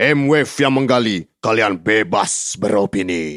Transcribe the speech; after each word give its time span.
M-Wave 0.00 0.48
yang 0.64 0.72
menggali, 0.72 1.28
kalian 1.44 1.76
bebas 1.76 2.56
beropini. 2.56 3.36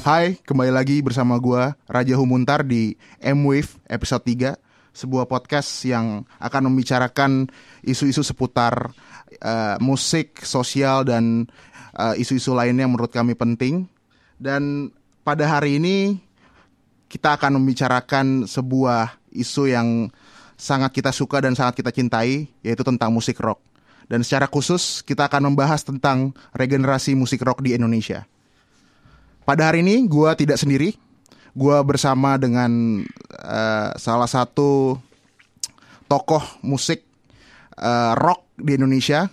Hai, 0.00 0.40
kembali 0.48 0.72
lagi 0.72 1.04
bersama 1.04 1.36
gua 1.36 1.76
Raja 1.84 2.16
Humuntar 2.16 2.64
di 2.64 2.96
M-Wave 3.20 3.84
episode 3.84 4.24
3 4.24 4.96
Sebuah 4.96 5.28
podcast 5.28 5.84
yang 5.84 6.24
akan 6.40 6.72
membicarakan 6.72 7.52
isu-isu 7.84 8.24
seputar 8.24 8.96
uh, 9.44 9.76
musik, 9.76 10.40
sosial, 10.40 11.04
dan 11.04 11.52
uh, 12.00 12.16
isu-isu 12.16 12.56
lainnya 12.56 12.88
yang 12.88 12.96
menurut 12.96 13.12
kami 13.12 13.36
penting 13.36 13.92
Dan 14.40 14.88
pada 15.20 15.44
hari 15.44 15.76
ini 15.76 16.23
kita 17.08 17.38
akan 17.38 17.60
membicarakan 17.60 18.48
sebuah 18.48 19.20
isu 19.30 19.70
yang 19.70 20.10
sangat 20.54 20.94
kita 20.94 21.10
suka 21.10 21.42
dan 21.42 21.58
sangat 21.58 21.82
kita 21.82 21.90
cintai 21.90 22.46
Yaitu 22.62 22.86
tentang 22.86 23.10
musik 23.10 23.42
rock 23.42 23.58
Dan 24.06 24.22
secara 24.22 24.46
khusus 24.46 25.02
kita 25.02 25.26
akan 25.26 25.52
membahas 25.52 25.82
tentang 25.82 26.30
regenerasi 26.54 27.18
musik 27.18 27.42
rock 27.42 27.62
di 27.62 27.74
Indonesia 27.74 28.26
pada 29.44 29.68
hari 29.68 29.84
ini 29.84 30.08
gue 30.08 30.30
tidak 30.40 30.56
sendiri, 30.56 30.96
gue 31.52 31.76
bersama 31.84 32.40
dengan 32.40 33.04
uh, 33.44 33.92
salah 34.00 34.24
satu 34.24 34.96
tokoh 36.08 36.40
musik 36.64 37.04
uh, 37.76 38.16
rock 38.16 38.48
di 38.56 38.80
Indonesia. 38.80 39.28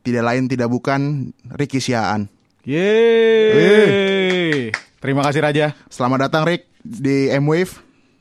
Tidak 0.00 0.24
lain 0.24 0.48
tidak 0.48 0.68
bukan 0.68 1.32
Ricky 1.56 1.80
Siaan. 1.80 2.28
Yeay. 2.68 4.72
Terima 5.00 5.24
kasih 5.24 5.40
Raja. 5.40 5.72
Selamat 5.88 6.28
datang 6.28 6.44
Rick 6.44 6.68
di 6.84 7.32
M-Wave. 7.32 7.72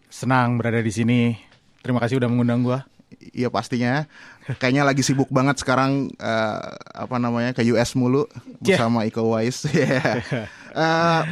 Senang 0.07 0.55
berada 0.55 0.79
di 0.79 0.87
sini. 0.87 1.35
Terima 1.83 1.99
kasih 1.99 2.23
udah 2.23 2.31
mengundang 2.31 2.63
gua. 2.63 2.87
Iya 3.35 3.51
pastinya. 3.51 4.07
Kayaknya 4.47 4.87
lagi 4.87 5.03
sibuk 5.03 5.27
banget 5.27 5.59
sekarang 5.59 6.07
uh, 6.23 6.71
apa 6.95 7.19
namanya 7.19 7.51
ke 7.51 7.67
US 7.75 7.99
mulu 7.99 8.31
bersama 8.63 9.03
yeah. 9.03 9.11
Iko 9.11 9.21
Uwais. 9.27 9.67
yeah. 9.75 10.47
uh, 10.71 11.27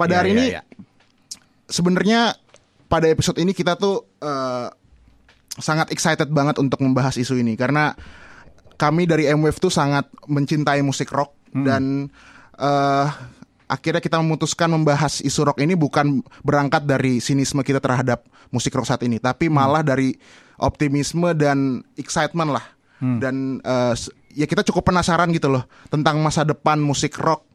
pada 0.00 0.16
Yeah, 0.16 0.20
hari 0.24 0.30
yeah, 0.32 0.36
ini 0.40 0.46
yeah. 0.56 0.64
sebenarnya 1.68 2.20
pada 2.88 3.04
episode 3.12 3.36
ini 3.36 3.52
kita 3.52 3.76
tuh 3.76 4.08
uh, 4.24 4.72
sangat 5.60 5.92
excited 5.92 6.32
banget 6.32 6.56
untuk 6.56 6.80
membahas 6.80 7.20
isu 7.20 7.36
ini 7.36 7.52
karena 7.52 7.92
kami 8.80 9.04
dari 9.04 9.28
M-Wave 9.28 9.60
tuh 9.60 9.68
sangat 9.68 10.08
mencintai 10.24 10.80
musik 10.80 11.12
rock 11.12 11.36
dan 11.52 12.08
uh, 12.56 13.12
akhirnya 13.70 14.02
kita 14.02 14.18
memutuskan 14.18 14.66
membahas 14.66 15.22
isu 15.22 15.46
rock 15.46 15.62
ini 15.62 15.78
bukan 15.78 16.26
berangkat 16.42 16.82
dari 16.82 17.22
sinisme 17.22 17.62
kita 17.62 17.78
terhadap 17.78 18.26
musik 18.50 18.74
rock 18.74 18.90
saat 18.90 19.06
ini, 19.06 19.22
tapi 19.22 19.46
malah 19.46 19.86
dari 19.86 20.18
optimisme 20.58 21.30
dan 21.38 21.86
excitement 21.94 22.58
lah. 22.58 22.66
Dan 23.00 23.64
uh, 23.64 23.96
ya 24.34 24.44
kita 24.44 24.60
cukup 24.66 24.92
penasaran 24.92 25.32
gitu 25.32 25.48
loh 25.48 25.64
tentang 25.88 26.20
masa 26.20 26.44
depan 26.44 26.76
musik 26.76 27.16
rock 27.16 27.48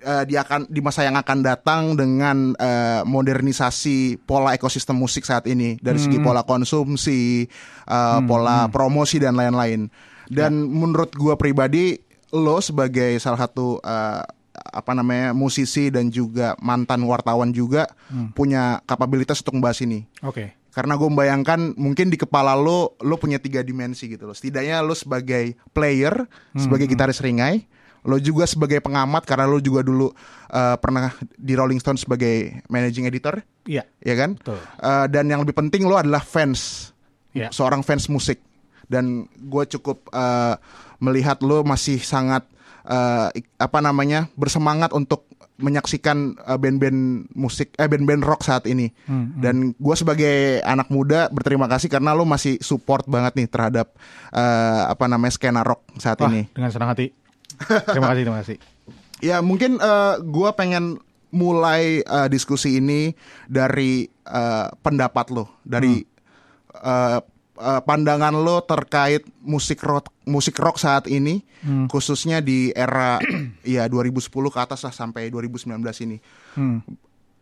eh, 0.00 0.24
di 0.26 0.34
akan 0.34 0.66
di 0.68 0.80
masa 0.82 1.06
yang 1.06 1.14
akan 1.20 1.38
datang 1.44 1.82
dengan 1.94 2.56
eh, 2.56 3.02
modernisasi 3.06 4.24
pola 4.24 4.56
ekosistem 4.56 4.96
musik 4.96 5.22
saat 5.28 5.46
ini. 5.46 5.78
Dari 5.78 6.00
segi 6.00 6.18
pola 6.18 6.42
konsumsi, 6.42 7.46
eh, 7.84 8.20
pola 8.24 8.66
promosi 8.72 9.20
dan 9.20 9.36
lain-lain. 9.36 9.86
Dan 10.24 10.72
menurut 10.72 11.12
gua 11.12 11.36
pribadi 11.36 12.00
lo 12.34 12.58
sebagai 12.58 13.20
salah 13.20 13.44
satu 13.46 13.78
eh, 13.84 14.24
apa 14.54 14.94
namanya 14.94 15.34
musisi 15.34 15.90
dan 15.90 16.08
juga 16.08 16.54
mantan 16.62 17.02
wartawan 17.04 17.50
juga 17.50 17.90
punya 18.32 18.78
kapabilitas 18.86 19.42
untuk 19.42 19.58
membahas 19.58 19.82
ini. 19.82 20.06
Oke. 20.22 20.54
Karena 20.74 20.98
gue 20.98 21.06
membayangkan 21.06 21.78
mungkin 21.78 22.10
di 22.10 22.18
kepala 22.18 22.58
lo 22.58 22.98
lo 22.98 23.14
punya 23.14 23.38
tiga 23.38 23.62
dimensi 23.62 24.10
gitu 24.10 24.26
loh. 24.26 24.34
Setidaknya 24.34 24.82
lo 24.82 24.94
sebagai 24.94 25.54
player, 25.70 26.26
sebagai 26.58 26.90
gitaris 26.90 27.22
ringai, 27.22 27.62
lo 28.02 28.18
juga 28.18 28.42
sebagai 28.44 28.82
pengamat 28.82 29.22
karena 29.22 29.46
lo 29.46 29.62
juga 29.62 29.86
dulu 29.86 30.10
uh, 30.10 30.76
pernah 30.82 31.14
di 31.38 31.54
Rolling 31.54 31.78
Stone 31.78 31.96
sebagai 31.96 32.58
managing 32.66 33.06
editor, 33.06 33.38
Iya. 33.64 33.86
ya 34.02 34.14
kan? 34.18 34.34
Betul. 34.34 34.58
Uh, 34.82 35.06
dan 35.06 35.30
yang 35.30 35.46
lebih 35.46 35.54
penting 35.54 35.86
lo 35.86 35.94
adalah 35.94 36.20
fans, 36.26 36.90
Iya. 37.32 37.54
seorang 37.54 37.86
fans 37.86 38.10
musik. 38.10 38.42
Dan 38.84 39.24
gue 39.30 39.64
cukup 39.78 40.10
uh, 40.12 40.58
melihat 41.00 41.38
lo 41.40 41.62
masih 41.64 42.02
sangat 42.02 42.44
uh, 42.88 43.28
apa 43.58 43.78
namanya 43.80 44.28
bersemangat 44.36 44.92
untuk 44.92 45.28
menyaksikan 45.54 46.34
uh, 46.42 46.58
band-band 46.58 47.30
musik 47.38 47.70
eh 47.78 47.86
band-band 47.86 48.26
rock 48.26 48.42
saat 48.42 48.66
ini 48.66 48.90
dan 49.38 49.70
gue 49.78 49.94
sebagai 49.94 50.58
anak 50.66 50.90
muda 50.90 51.30
berterima 51.30 51.70
kasih 51.70 51.86
karena 51.86 52.10
lo 52.10 52.26
masih 52.26 52.58
support 52.58 53.06
banget 53.06 53.38
nih 53.38 53.48
terhadap 53.48 53.94
uh, 54.34 54.90
apa 54.90 55.06
namanya 55.06 55.38
skena 55.38 55.62
rock 55.62 55.86
saat 56.02 56.18
Wah, 56.18 56.30
ini 56.32 56.50
dengan 56.50 56.70
senang 56.74 56.90
hati. 56.90 57.14
Terima 57.86 58.10
kasih, 58.10 58.22
terima 58.26 58.38
kasih. 58.42 58.56
ya 59.30 59.36
mungkin 59.40 59.78
uh, 59.78 60.18
gue 60.18 60.50
pengen 60.58 60.98
mulai 61.34 62.02
uh, 62.06 62.30
diskusi 62.30 62.78
ini 62.78 63.14
dari 63.50 64.06
uh, 64.26 64.70
pendapat 64.82 65.34
lo 65.34 65.50
dari 65.66 66.02
uh, 66.78 67.18
uh, 67.56 67.80
pandangan 67.82 68.34
lo 68.34 68.62
terkait 68.64 69.24
musik 69.42 69.82
rock 69.82 70.10
musik 70.26 70.56
rock 70.58 70.78
saat 70.78 71.06
ini 71.06 71.42
khususnya 71.88 72.44
di 72.44 72.68
era 72.76 73.16
ya 73.64 73.88
2010 73.88 74.28
ke 74.28 74.58
atas 74.60 74.84
lah 74.84 74.92
sampai 74.92 75.32
2019 75.32 75.80
ini 76.04 76.18
Hmm. 76.54 76.86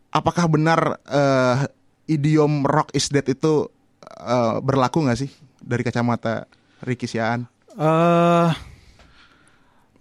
apakah 0.09 0.49
benar 0.49 0.97
eh, 1.05 1.69
idiom 2.09 2.65
rock 2.65 2.89
is 2.97 3.13
dead 3.13 3.29
itu 3.29 3.69
eh, 4.01 4.57
berlaku 4.57 5.05
nggak 5.05 5.19
sih 5.21 5.29
dari 5.61 5.85
kacamata 5.85 6.49
Ricky 6.81 7.05
Siaan? 7.05 7.45
Eh 7.77 8.49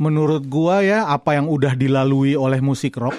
menurut 0.01 0.49
gua 0.49 0.83
ya 0.83 1.07
apa 1.07 1.37
yang 1.39 1.47
udah 1.47 1.77
dilalui 1.77 2.35
oleh 2.35 2.59
musik 2.59 2.97
rock 2.97 3.15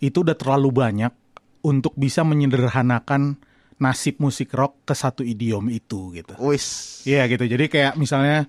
itu 0.00 0.24
udah 0.24 0.34
terlalu 0.34 0.72
banyak 0.72 1.12
untuk 1.60 1.92
bisa 1.94 2.24
menyederhanakan 2.24 3.36
nasib 3.80 4.20
musik 4.20 4.52
rock 4.52 4.84
ke 4.84 4.94
satu 4.94 5.24
idiom 5.24 5.72
itu 5.72 6.12
gitu. 6.12 6.36
Wis. 6.36 7.00
Iya 7.08 7.24
gitu. 7.26 7.48
Jadi 7.48 7.66
kayak 7.66 7.96
misalnya 7.96 8.44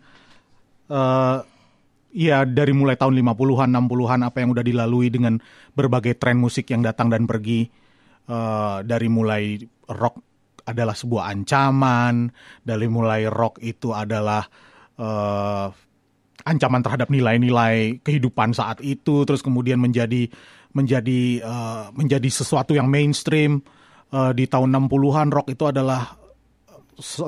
eh 0.92 1.38
ya 2.12 2.44
dari 2.44 2.76
mulai 2.76 3.00
tahun 3.00 3.16
50-an, 3.16 3.72
60-an 3.72 4.22
apa 4.28 4.38
yang 4.44 4.50
udah 4.52 4.66
dilalui 4.68 5.08
dengan 5.08 5.40
berbagai 5.72 6.20
tren 6.20 6.36
musik 6.36 6.68
yang 6.68 6.84
datang 6.84 7.08
dan 7.08 7.24
pergi 7.24 7.72
eh 8.28 8.78
dari 8.84 9.08
mulai 9.08 9.58
rock 9.88 10.16
adalah 10.68 10.94
sebuah 10.94 11.32
ancaman, 11.32 12.30
dari 12.62 12.86
mulai 12.92 13.26
rock 13.32 13.64
itu 13.64 13.96
adalah 13.96 14.44
eh 15.00 15.68
ancaman 16.42 16.82
terhadap 16.82 17.08
nilai-nilai 17.14 18.02
kehidupan 18.02 18.52
saat 18.52 18.82
itu 18.82 19.24
terus 19.30 19.46
kemudian 19.46 19.78
menjadi 19.78 20.28
menjadi 20.74 21.22
eh, 21.44 21.86
menjadi 21.94 22.30
sesuatu 22.32 22.74
yang 22.74 22.88
mainstream 22.90 23.62
Eh, 24.12 24.32
di 24.36 24.44
tahun 24.44 24.76
60-an 24.76 25.32
rock 25.32 25.48
itu 25.56 25.64
adalah 25.72 26.20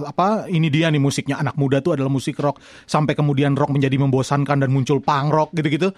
apa 0.04 0.52
ini 0.52 0.68
dia 0.68 0.92
nih 0.92 1.00
musiknya. 1.00 1.40
Anak 1.40 1.56
muda 1.56 1.80
tuh 1.80 1.96
adalah 1.96 2.12
musik 2.12 2.36
rock. 2.44 2.60
Sampai 2.84 3.16
kemudian 3.16 3.56
rock 3.56 3.72
menjadi 3.72 3.96
membosankan 3.96 4.60
dan 4.60 4.68
muncul 4.68 5.00
punk 5.00 5.32
rock 5.32 5.50
gitu-gitu. 5.56 5.96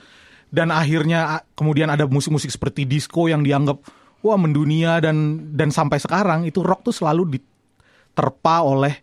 Dan 0.53 0.69
akhirnya 0.69 1.41
kemudian 1.57 1.89
ada 1.89 2.05
musik-musik 2.05 2.53
seperti 2.53 2.85
disco 2.85 3.25
yang 3.25 3.41
dianggap 3.41 3.81
wah 4.21 4.37
mendunia. 4.37 5.01
Dan 5.01 5.49
dan 5.57 5.73
sampai 5.73 5.97
sekarang 5.97 6.45
itu 6.45 6.61
rock 6.61 6.85
tuh 6.85 6.93
selalu 6.93 7.41
diterpa 7.41 8.61
oleh 8.61 8.93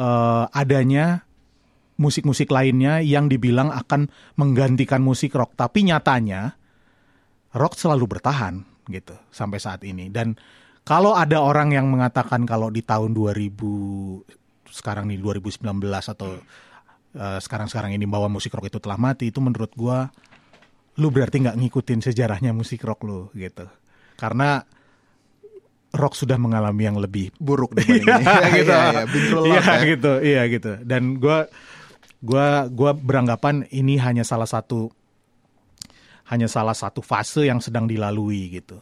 eh, 0.00 0.44
adanya 0.48 1.28
musik-musik 2.00 2.48
lainnya 2.48 3.04
yang 3.04 3.28
dibilang 3.28 3.68
akan 3.68 4.08
menggantikan 4.40 5.04
musik 5.04 5.36
rock. 5.36 5.60
Tapi 5.60 5.92
nyatanya 5.92 6.56
rock 7.52 7.76
selalu 7.76 8.16
bertahan 8.16 8.64
gitu 8.88 9.12
sampai 9.28 9.60
saat 9.60 9.84
ini. 9.84 10.08
Dan 10.08 10.40
kalau 10.82 11.14
ada 11.14 11.38
orang 11.38 11.70
yang 11.70 11.86
mengatakan 11.86 12.42
kalau 12.42 12.68
di 12.68 12.82
tahun 12.82 13.14
2000 13.14 13.54
sekarang 14.72 15.06
nih 15.12 15.20
2019 15.20 15.62
atau 15.84 16.40
eh, 17.14 17.38
sekarang-sekarang 17.38 17.92
ini 17.94 18.08
bahwa 18.08 18.32
musik 18.32 18.50
rock 18.56 18.72
itu 18.72 18.78
telah 18.82 18.98
mati 18.98 19.30
itu 19.30 19.38
menurut 19.38 19.70
gua 19.76 20.10
lu 20.98 21.08
berarti 21.08 21.40
nggak 21.40 21.56
ngikutin 21.56 22.00
sejarahnya 22.04 22.52
musik 22.52 22.84
rock 22.84 23.04
lu 23.04 23.28
gitu 23.32 23.64
karena 24.16 24.64
rock 25.92 26.16
sudah 26.16 26.40
mengalami 26.40 26.88
yang 26.88 26.96
lebih 26.96 27.30
Buruk 27.36 27.76
ini. 27.84 28.00
Iya, 28.00 28.48
gitu. 28.56 28.72
Iya, 28.72 28.88
iya, 28.88 29.02
been 29.04 29.24
through 29.28 29.44
a 29.44 29.44
lot 29.44 29.52
Iya, 29.52 29.60
ya. 29.60 29.76
gitu, 29.84 30.12
iya 30.24 30.42
gitu. 30.48 30.72
Dan 30.88 31.02
gua 31.20 31.44
gua 32.24 32.66
gua 32.72 32.96
beranggapan 32.96 33.68
ini 33.68 34.00
hanya 34.00 34.24
salah 34.24 34.48
satu 34.48 34.88
hanya 36.32 36.48
salah 36.48 36.72
satu 36.72 37.04
fase 37.04 37.44
yang 37.44 37.60
sedang 37.60 37.84
dilalui 37.84 38.56
gitu. 38.56 38.80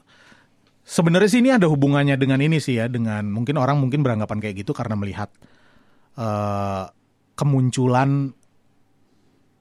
Sebenarnya 0.90 1.30
sih 1.30 1.38
ini 1.38 1.54
ada 1.54 1.70
hubungannya 1.70 2.18
dengan 2.18 2.42
ini 2.42 2.58
sih 2.58 2.82
ya, 2.82 2.90
dengan 2.90 3.30
mungkin 3.30 3.54
orang 3.62 3.78
mungkin 3.78 4.02
beranggapan 4.02 4.42
kayak 4.42 4.66
gitu 4.66 4.74
karena 4.74 4.98
melihat 4.98 5.30
eh, 6.18 6.84
kemunculan 7.38 8.34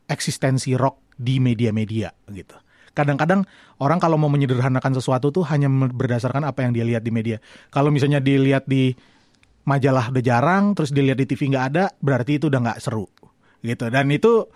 eksistensi 0.09 0.73
rock 0.73 1.13
di 1.13 1.37
media-media 1.37 2.09
gitu. 2.33 2.57
Kadang-kadang 2.97 3.45
orang 3.77 4.01
kalau 4.01 4.17
mau 4.17 4.27
menyederhanakan 4.33 4.97
sesuatu 4.97 5.29
tuh 5.29 5.45
hanya 5.53 5.69
berdasarkan 5.69 6.49
apa 6.49 6.65
yang 6.65 6.73
dia 6.73 6.81
lihat 6.81 7.05
di 7.05 7.13
media. 7.13 7.37
Kalau 7.69 7.93
misalnya 7.93 8.17
dilihat 8.17 8.65
di 8.65 8.97
majalah 9.69 10.09
udah 10.09 10.23
jarang, 10.25 10.73
terus 10.73 10.89
dilihat 10.89 11.21
di 11.21 11.29
TV 11.29 11.53
nggak 11.53 11.65
ada, 11.69 11.93
berarti 12.01 12.41
itu 12.41 12.49
udah 12.49 12.57
nggak 12.57 12.79
seru 12.81 13.05
gitu. 13.61 13.85
Dan 13.93 14.09
itu 14.09 14.49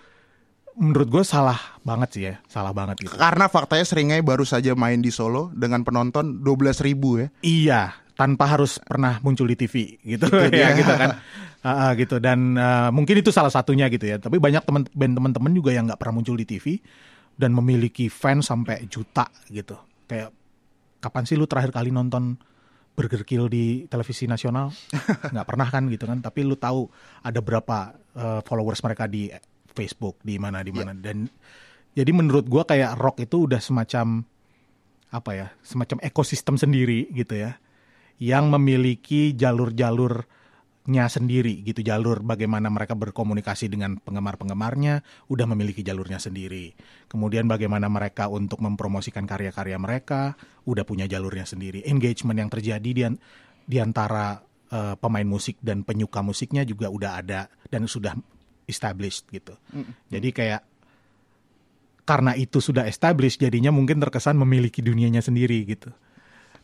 menurut 0.74 1.08
gue 1.10 1.24
salah 1.24 1.58
banget 1.86 2.08
sih 2.10 2.22
ya, 2.26 2.34
salah 2.50 2.74
banget 2.74 3.06
gitu. 3.06 3.14
Karena 3.14 3.46
faktanya 3.46 3.86
Seringai 3.86 4.20
baru 4.20 4.42
saja 4.42 4.74
main 4.74 4.98
di 4.98 5.14
Solo 5.14 5.54
dengan 5.54 5.86
penonton 5.86 6.42
12 6.42 6.86
ribu 6.86 7.22
ya. 7.22 7.28
Iya, 7.42 7.82
tanpa 8.14 8.46
harus 8.50 8.78
pernah 8.82 9.18
muncul 9.22 9.46
di 9.50 9.58
TV 9.58 9.98
gitu 10.02 10.26
Itu 10.26 10.50
dia. 10.50 10.60
ya 10.70 10.78
gitu 10.78 10.92
kan. 10.94 11.10
Uh, 11.64 11.68
uh, 11.70 11.90
gitu 11.96 12.20
dan 12.20 12.60
uh, 12.60 12.92
mungkin 12.92 13.24
itu 13.24 13.30
salah 13.32 13.50
satunya 13.50 13.88
gitu 13.90 14.06
ya. 14.06 14.16
Tapi 14.18 14.38
banyak 14.38 14.62
teman 14.66 14.82
band 14.90 15.14
teman-teman 15.16 15.52
juga 15.54 15.70
yang 15.74 15.86
nggak 15.86 15.98
pernah 15.98 16.20
muncul 16.20 16.36
di 16.36 16.46
TV 16.46 16.78
dan 17.34 17.50
memiliki 17.54 18.06
fans 18.10 18.46
sampai 18.50 18.86
juta 18.86 19.26
gitu. 19.50 19.74
Kayak 20.06 20.30
kapan 21.02 21.24
sih 21.26 21.36
lu 21.38 21.48
terakhir 21.48 21.74
kali 21.74 21.90
nonton 21.90 22.36
Burger 22.94 23.26
Kill 23.26 23.50
di 23.50 23.88
televisi 23.90 24.28
nasional? 24.30 24.70
nggak 25.32 25.46
pernah 25.46 25.68
kan 25.70 25.88
gitu 25.90 26.04
kan. 26.04 26.20
Tapi 26.20 26.46
lu 26.46 26.54
tahu 26.54 26.86
ada 27.24 27.40
berapa 27.42 27.96
uh, 28.14 28.40
followers 28.44 28.84
mereka 28.84 29.08
di 29.08 29.32
Facebook 29.74 30.22
di 30.22 30.38
mana 30.38 30.62
di 30.62 30.70
mana. 30.70 30.94
Dan 30.94 31.26
jadi 31.94 32.10
menurut 32.14 32.46
gua 32.46 32.64
kayak 32.64 32.96
rock 32.96 33.26
itu 33.26 33.50
udah 33.50 33.58
semacam 33.58 34.22
apa 35.14 35.30
ya 35.30 35.46
semacam 35.62 36.02
ekosistem 36.02 36.58
sendiri 36.58 37.06
gitu 37.14 37.38
ya 37.38 37.54
yang 38.18 38.50
memiliki 38.50 39.34
jalur-jalurnya 39.34 41.06
sendiri 41.06 41.62
gitu. 41.62 41.82
Jalur 41.86 42.22
bagaimana 42.22 42.70
mereka 42.70 42.98
berkomunikasi 42.98 43.70
dengan 43.70 43.98
penggemar-penggemarnya 44.02 45.02
udah 45.30 45.46
memiliki 45.50 45.82
jalurnya 45.86 46.18
sendiri. 46.18 46.74
Kemudian 47.10 47.46
bagaimana 47.46 47.86
mereka 47.90 48.26
untuk 48.30 48.62
mempromosikan 48.62 49.26
karya-karya 49.26 49.78
mereka 49.78 50.38
udah 50.66 50.82
punya 50.82 51.06
jalurnya 51.06 51.46
sendiri. 51.46 51.86
Engagement 51.86 52.38
yang 52.38 52.50
terjadi 52.50 52.90
di, 52.90 53.02
di 53.66 53.78
antara 53.78 54.38
eh, 54.70 54.94
pemain 54.98 55.26
musik 55.26 55.58
dan 55.62 55.82
penyuka 55.82 56.22
musiknya 56.22 56.62
juga 56.62 56.90
udah 56.90 57.12
ada 57.22 57.50
dan 57.70 57.86
sudah 57.86 58.14
established 58.66 59.28
gitu 59.30 59.56
jadi 60.08 60.28
kayak 60.30 60.62
karena 62.04 62.36
itu 62.36 62.60
sudah 62.60 62.84
established 62.84 63.40
jadinya 63.40 63.72
mungkin 63.72 63.96
terkesan 63.96 64.36
memiliki 64.36 64.84
dunianya 64.84 65.24
sendiri 65.24 65.64
gitu. 65.64 65.88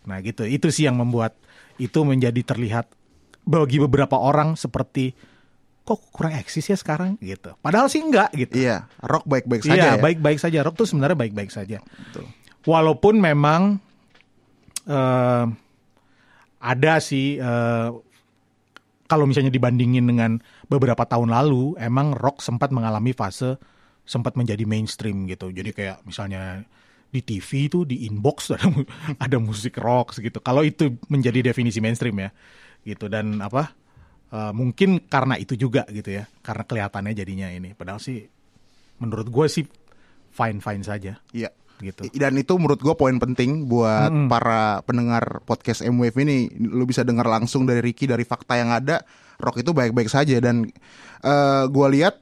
Nah 0.04 0.20
gitu 0.20 0.44
itu 0.44 0.68
sih 0.68 0.84
yang 0.84 1.00
membuat 1.00 1.32
itu 1.80 2.04
menjadi 2.04 2.44
terlihat 2.44 2.92
bagi 3.48 3.80
beberapa 3.80 4.20
orang 4.20 4.60
seperti 4.60 5.16
kok 5.80 5.96
kurang 6.12 6.36
eksis 6.36 6.68
ya 6.68 6.76
sekarang 6.76 7.16
gitu. 7.24 7.56
Padahal 7.64 7.88
sih 7.88 8.04
enggak 8.04 8.36
gitu. 8.36 8.68
Iya, 8.68 8.84
rock 9.00 9.24
baik-baik 9.24 9.64
saja 9.64 9.74
Iya 9.80 9.90
ya. 9.96 10.00
baik-baik 10.04 10.38
saja 10.38 10.58
rock 10.60 10.76
tuh 10.76 10.86
sebenarnya 10.86 11.16
baik-baik 11.16 11.50
saja. 11.50 11.80
Walaupun 12.68 13.16
memang 13.16 13.80
eh, 14.84 15.44
ada 16.60 16.94
sih 17.00 17.40
eh, 17.40 17.88
kalau 19.10 19.26
misalnya 19.26 19.50
dibandingin 19.50 20.06
dengan 20.06 20.38
beberapa 20.70 21.02
tahun 21.02 21.34
lalu, 21.34 21.74
emang 21.82 22.14
rock 22.14 22.46
sempat 22.46 22.70
mengalami 22.70 23.10
fase 23.10 23.58
sempat 24.06 24.38
menjadi 24.38 24.62
mainstream 24.62 25.26
gitu. 25.26 25.50
Jadi 25.50 25.74
kayak 25.74 26.06
misalnya 26.06 26.62
di 27.10 27.20
TV 27.26 27.66
itu 27.66 27.82
di 27.82 28.06
inbox 28.06 28.50
ada 28.54 28.70
ada 29.18 29.36
musik 29.42 29.74
rock 29.82 30.14
gitu. 30.22 30.38
Kalau 30.38 30.62
itu 30.62 30.94
menjadi 31.10 31.50
definisi 31.50 31.82
mainstream 31.82 32.14
ya, 32.22 32.30
gitu 32.86 33.10
dan 33.10 33.42
apa? 33.42 33.74
eh, 34.30 34.52
mungkin 34.54 35.10
karena 35.10 35.34
itu 35.34 35.58
juga 35.58 35.82
gitu 35.90 36.14
ya, 36.14 36.30
karena 36.46 36.62
kelihatannya 36.62 37.12
jadinya 37.18 37.50
ini. 37.50 37.74
Padahal 37.74 37.98
sih 37.98 38.22
menurut 39.02 39.26
gue 39.26 39.46
sih 39.50 39.64
fine 40.30 40.62
fine 40.62 40.84
saja 40.86 41.18
Iya. 41.34 41.50
Gitu. 41.80 42.06
Dan 42.12 42.36
itu 42.36 42.54
menurut 42.56 42.80
gue 42.80 42.94
poin 42.94 43.16
penting 43.16 43.66
buat 43.66 44.12
para 44.28 44.84
pendengar 44.84 45.42
podcast 45.48 45.82
MWF 45.84 46.16
ini. 46.22 46.52
Lu 46.60 46.84
bisa 46.84 47.02
dengar 47.02 47.26
langsung 47.26 47.64
dari 47.64 47.80
Ricky 47.80 48.06
dari 48.06 48.22
fakta 48.22 48.60
yang 48.60 48.70
ada, 48.70 49.02
rock 49.40 49.60
itu 49.60 49.72
baik-baik 49.72 50.12
saja 50.12 50.36
dan 50.38 50.68
eh 51.20 51.64
gue 51.68 51.86
lihat 51.96 52.20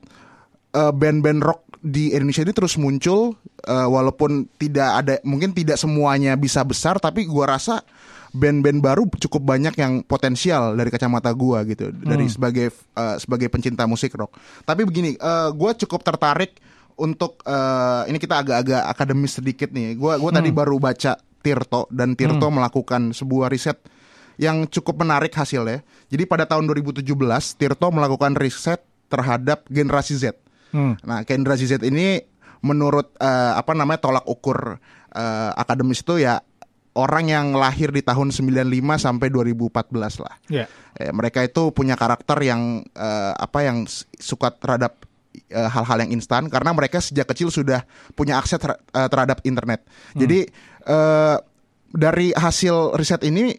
eh, 0.74 0.92
band-band 0.94 1.42
rock 1.42 1.66
di 1.78 2.10
Indonesia 2.10 2.42
ini 2.42 2.54
terus 2.54 2.74
muncul 2.74 3.38
eh, 3.62 3.88
walaupun 3.88 4.50
tidak 4.58 4.90
ada 5.04 5.14
mungkin 5.22 5.54
tidak 5.54 5.78
semuanya 5.78 6.34
bisa 6.34 6.62
besar 6.66 6.98
tapi 6.98 7.26
gue 7.26 7.44
rasa 7.46 7.86
band-band 8.32 8.80
baru 8.84 9.08
cukup 9.08 9.40
banyak 9.40 9.74
yang 9.80 10.04
potensial 10.04 10.76
dari 10.76 10.92
kacamata 10.92 11.32
gua 11.32 11.64
gitu 11.64 11.92
dari 11.92 12.28
sebagai 12.28 12.68
eh, 12.72 13.16
sebagai 13.16 13.48
pencinta 13.48 13.88
musik 13.88 14.12
rock. 14.16 14.36
Tapi 14.64 14.84
begini, 14.84 15.16
eh, 15.16 15.48
gua 15.56 15.72
cukup 15.72 16.04
tertarik 16.04 16.60
untuk 16.98 17.40
eh, 17.46 18.02
ini 18.10 18.18
kita 18.18 18.42
agak-agak 18.42 18.82
akademis 18.90 19.38
sedikit 19.38 19.70
nih. 19.70 19.94
Gua 19.94 20.18
gua 20.18 20.34
tadi 20.34 20.50
baru 20.50 20.76
baca 20.82 21.14
Tirto 21.38 21.86
dan 21.94 22.18
Tirto 22.18 22.50
melakukan 22.50 23.14
sebuah 23.14 23.48
riset 23.48 23.78
yang 24.38 24.66
cukup 24.66 25.02
menarik 25.02 25.34
hasilnya. 25.34 25.82
Jadi 26.10 26.22
pada 26.26 26.46
tahun 26.46 26.66
2017 26.70 27.06
Tirto 27.58 27.86
melakukan 27.90 28.34
riset 28.38 28.82
terhadap 29.08 29.66
generasi 29.70 30.18
Z. 30.18 30.36
Hmm. 30.74 30.98
Nah, 31.02 31.24
generasi 31.24 31.70
Z 31.70 31.80
ini 31.86 32.22
menurut 32.60 33.14
eh, 33.22 33.52
apa 33.54 33.72
namanya 33.72 34.02
tolak 34.02 34.26
ukur 34.26 34.78
eh, 35.14 35.50
akademis 35.54 36.02
itu 36.02 36.22
ya 36.22 36.42
orang 36.98 37.30
yang 37.30 37.46
lahir 37.54 37.94
di 37.94 38.02
tahun 38.02 38.34
95 38.34 38.66
sampai 38.98 39.30
2014 39.30 40.24
lah. 40.26 40.34
Ya. 40.50 40.66
Eh, 40.98 41.14
mereka 41.14 41.46
itu 41.46 41.70
punya 41.70 41.94
karakter 41.94 42.38
yang 42.42 42.82
eh, 42.94 43.32
apa 43.38 43.62
yang 43.62 43.86
suka 44.18 44.50
terhadap 44.50 45.07
eh, 45.30 45.68
hal-hal 45.68 45.98
yang 46.02 46.12
instan 46.12 46.46
karena 46.46 46.70
mereka 46.70 46.98
sejak 46.98 47.26
kecil 47.26 47.48
sudah 47.48 47.84
punya 48.12 48.36
akses 48.36 48.58
ter- 48.58 48.78
eh, 48.78 49.08
terhadap 49.08 49.42
internet. 49.42 49.84
Jadi 50.14 50.48
eh, 50.84 51.36
dari 51.88 52.32
hasil 52.32 52.92
riset 52.94 53.22
ini 53.22 53.56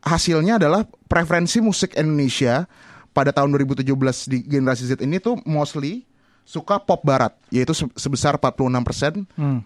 hasilnya 0.00 0.56
adalah 0.56 0.88
preferensi 1.06 1.60
musik 1.60 1.92
Indonesia 1.92 2.64
pada 3.10 3.30
tahun 3.30 3.52
2017 3.52 3.84
di 4.26 4.38
generasi 4.42 4.86
Z 4.86 5.02
ini 5.02 5.18
tuh 5.18 5.36
mostly 5.44 6.06
suka 6.42 6.80
pop 6.80 7.04
barat 7.04 7.36
yaitu 7.48 7.76
se- 7.76 7.92
sebesar 7.94 8.40
46%. 8.40 9.28
Hmm. 9.36 9.60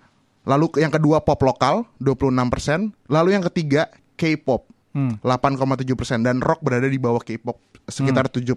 Lalu 0.45 0.77
yang 0.77 0.93
kedua 0.93 1.25
pop 1.25 1.41
lokal 1.41 1.89
26%, 1.97 2.93
lalu 3.09 3.29
yang 3.33 3.45
ketiga 3.49 3.89
K-pop 4.15 4.71
Hmm. 4.95 5.19
8,7% 5.27 6.23
dan 6.23 6.39
rock 6.39 6.63
berada 6.63 6.87
di 6.87 7.03
bawah 7.03 7.19
K-pop 7.19 7.59
sekitar 7.89 8.33
7%. 8.33 8.49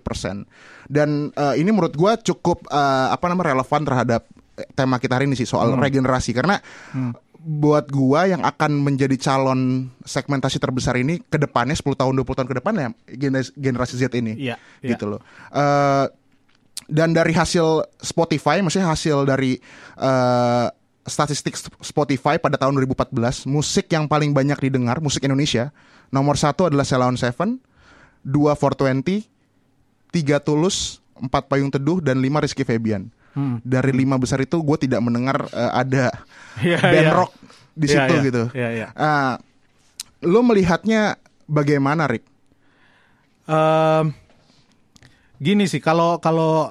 Dan 0.88 1.32
eh, 1.36 1.56
ini 1.60 1.70
menurut 1.72 1.94
gua 1.96 2.16
cukup 2.16 2.68
eh, 2.72 3.08
apa 3.12 3.26
namanya 3.28 3.56
relevan 3.58 3.84
terhadap 3.84 4.24
tema 4.74 4.98
kita 4.98 5.22
hari 5.22 5.30
ini 5.30 5.38
sih 5.38 5.46
soal 5.46 5.78
regenerasi 5.78 6.34
karena 6.34 6.58
buat 7.48 7.88
gua 7.88 8.28
yang 8.28 8.44
akan 8.44 8.84
menjadi 8.84 9.16
calon 9.16 9.88
segmentasi 10.04 10.60
terbesar 10.60 11.00
ini 11.00 11.24
ke 11.24 11.40
depannya 11.40 11.78
10 11.78 11.96
tahun 11.96 12.14
20 12.20 12.38
tahun 12.44 12.50
ke 12.50 12.56
depan 12.60 12.74
ya 12.76 12.90
generasi, 13.56 13.96
Z 13.96 14.12
ini. 14.18 14.36
Iya, 14.36 14.56
iya. 14.84 14.90
Gitu 14.92 15.06
loh. 15.08 15.24
Eh, 15.54 16.06
dan 16.92 17.16
dari 17.16 17.32
hasil 17.32 17.88
Spotify, 18.04 18.60
maksudnya 18.60 18.92
hasil 18.92 19.24
dari 19.24 19.56
eh, 19.96 20.68
statistik 21.08 21.56
Spotify 21.80 22.36
pada 22.36 22.60
tahun 22.60 22.84
2014, 22.84 23.48
musik 23.48 23.88
yang 23.96 24.12
paling 24.12 24.36
banyak 24.36 24.60
didengar 24.60 25.00
musik 25.00 25.24
Indonesia 25.24 25.72
nomor 26.12 26.36
satu 26.36 26.68
adalah 26.68 26.84
Ceylon 26.84 27.16
Seven, 27.16 27.64
dua 28.28 28.60
420, 28.60 29.24
tiga 30.12 30.44
Tulus, 30.44 31.00
empat 31.16 31.48
Payung 31.48 31.72
Teduh 31.72 32.04
dan 32.04 32.20
lima 32.20 32.44
Rizky 32.44 32.68
Febian. 32.68 33.08
Hmm. 33.32 33.64
Dari 33.64 33.94
lima 33.96 34.20
besar 34.20 34.44
itu 34.44 34.60
gue 34.60 34.78
tidak 34.82 35.00
mendengar 35.00 35.48
eh, 35.54 35.72
ada 35.72 36.12
Iya, 36.66 36.78
band 36.84 37.08
iya. 37.08 37.14
rock 37.16 37.32
di 37.72 37.86
Iya, 37.88 37.94
situ 37.96 38.14
iya. 38.14 38.24
gitu. 38.28 38.44
Iya, 38.52 38.70
iya. 38.74 38.88
Ah, 38.98 39.38
lo 40.26 40.42
melihatnya 40.44 41.16
bagaimana, 41.46 42.10
Rick? 42.10 42.26
Em, 43.48 44.12
gini 45.40 45.70
sih 45.70 45.80
kalau 45.80 46.18
kalau 46.20 46.68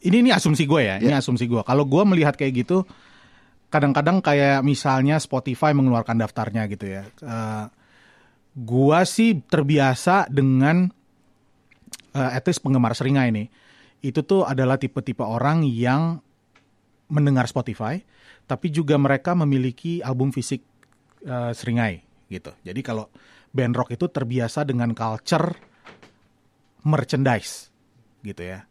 ini 0.00 0.24
ini 0.24 0.30
asumsi 0.32 0.64
gue 0.64 0.80
ya, 0.80 0.96
ini 0.96 1.12
asumsi 1.12 1.44
gue. 1.44 1.60
Kalau 1.60 1.84
gue 1.84 2.02
melihat 2.06 2.38
kayak 2.38 2.64
gitu, 2.64 2.86
kadang-kadang 3.68 4.22
kayak 4.22 4.62
misalnya 4.62 5.18
Spotify 5.18 5.74
mengeluarkan 5.74 6.16
daftarnya 6.16 6.64
gitu 6.70 6.86
ya. 6.88 7.02
Eh, 7.20 7.64
gua 8.54 9.02
sih 9.02 9.42
terbiasa 9.42 10.30
dengan 10.30 10.86
eh 12.14 12.30
at 12.38 12.46
least 12.46 12.62
penggemar 12.62 12.94
seringai 12.94 13.34
ini. 13.34 13.44
Itu 14.04 14.22
tuh 14.22 14.46
adalah 14.46 14.78
tipe-tipe 14.78 15.24
orang 15.26 15.66
yang 15.66 16.22
mendengar 17.10 17.50
Spotify, 17.50 17.98
tapi 18.46 18.70
juga 18.70 18.94
mereka 18.96 19.34
memiliki 19.34 20.00
album 20.00 20.30
fisik 20.30 20.62
eh, 21.26 21.52
seringai 21.52 22.00
gitu. 22.30 22.54
Jadi 22.62 22.80
kalau 22.80 23.10
band 23.54 23.74
rock 23.74 23.94
itu 23.94 24.06
terbiasa 24.08 24.66
dengan 24.66 24.94
culture 24.94 25.54
merchandise 26.84 27.70
gitu 28.22 28.42
ya. 28.44 28.64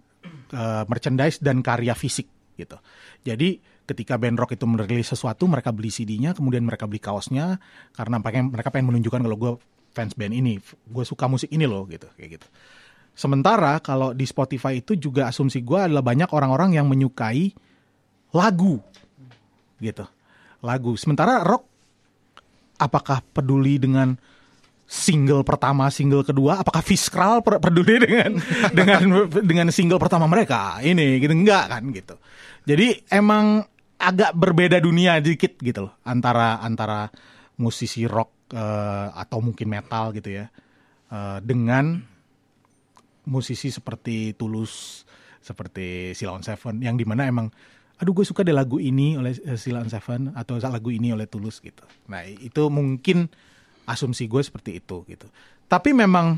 Eh, 0.53 0.83
merchandise 0.85 1.41
dan 1.41 1.65
karya 1.65 1.97
fisik 1.97 2.29
gitu. 2.55 2.77
Jadi 3.25 3.57
ketika 3.89 4.15
band 4.15 4.37
rock 4.37 4.55
itu 4.55 4.63
merilis 4.69 5.09
sesuatu, 5.11 5.49
mereka 5.49 5.73
beli 5.73 5.89
CD-nya, 5.89 6.37
kemudian 6.37 6.63
mereka 6.63 6.85
beli 6.85 7.01
kaosnya 7.01 7.57
karena 7.97 8.21
pengen 8.21 8.53
mereka 8.53 8.69
pengen 8.69 8.93
menunjukkan 8.93 9.21
kalau 9.25 9.37
gue 9.37 9.53
fans 9.93 10.17
band 10.17 10.33
ini, 10.33 10.57
gue 10.65 11.05
suka 11.05 11.29
musik 11.29 11.53
ini 11.53 11.69
loh 11.69 11.85
gitu 11.87 12.09
kayak 12.17 12.41
gitu. 12.41 12.47
Sementara 13.13 13.77
kalau 13.77 14.11
di 14.11 14.25
Spotify 14.25 14.81
itu 14.81 14.97
juga 14.97 15.29
asumsi 15.29 15.61
gue 15.61 15.77
adalah 15.77 16.01
banyak 16.01 16.33
orang-orang 16.33 16.81
yang 16.81 16.89
menyukai 16.89 17.53
lagu 18.33 18.81
gitu. 19.77 20.05
Lagu. 20.65 20.97
Sementara 20.97 21.45
rock 21.45 21.69
apakah 22.81 23.21
peduli 23.21 23.77
dengan 23.77 24.17
single 24.89 25.45
pertama 25.45 25.93
single 25.93 26.25
kedua? 26.25 26.65
Apakah 26.65 26.81
Fiskral 26.81 27.45
per- 27.45 27.61
peduli 27.61 28.01
dengan 28.01 28.41
dengan 28.77 29.29
dengan 29.29 29.67
single 29.69 30.01
pertama 30.01 30.25
mereka? 30.25 30.81
Ini 30.81 31.21
gitu. 31.21 31.37
Enggak 31.37 31.69
kan 31.69 31.83
gitu. 31.93 32.15
Jadi 32.65 33.13
emang 33.13 33.61
agak 34.01 34.33
berbeda 34.35 34.81
dunia 34.81 35.21
dikit 35.21 35.55
gitu 35.61 35.87
loh 35.87 35.93
antara 36.03 36.59
antara 36.59 37.07
musisi 37.61 38.03
rock 38.03 38.42
eh, 38.53 39.07
atau 39.17 39.41
mungkin 39.41 39.65
metal 39.65 40.13
gitu 40.13 40.29
ya 40.29 40.45
eh, 41.09 41.39
dengan 41.41 42.13
musisi 43.23 43.71
seperti 43.71 44.35
Tulus, 44.35 45.03
seperti 45.39 46.11
Sila 46.11 46.35
on 46.35 46.43
Seven, 46.43 46.83
yang 46.83 46.99
di 46.99 47.07
mana 47.07 47.23
emang, 47.23 47.47
aduh 47.99 48.11
gue 48.11 48.25
suka 48.27 48.43
deh 48.43 48.55
lagu 48.55 48.83
ini 48.83 49.15
oleh 49.15 49.31
eh, 49.43 49.55
Sila 49.55 49.79
on 49.79 49.89
Seven 49.89 50.35
atau 50.35 50.59
lagu 50.59 50.91
ini 50.91 51.15
oleh 51.15 51.27
Tulus 51.27 51.63
gitu. 51.63 51.83
Nah 52.11 52.23
itu 52.27 52.67
mungkin 52.67 53.31
asumsi 53.87 54.27
gue 54.27 54.43
seperti 54.43 54.79
itu 54.79 55.03
gitu. 55.07 55.27
Tapi 55.67 55.91
memang 55.95 56.37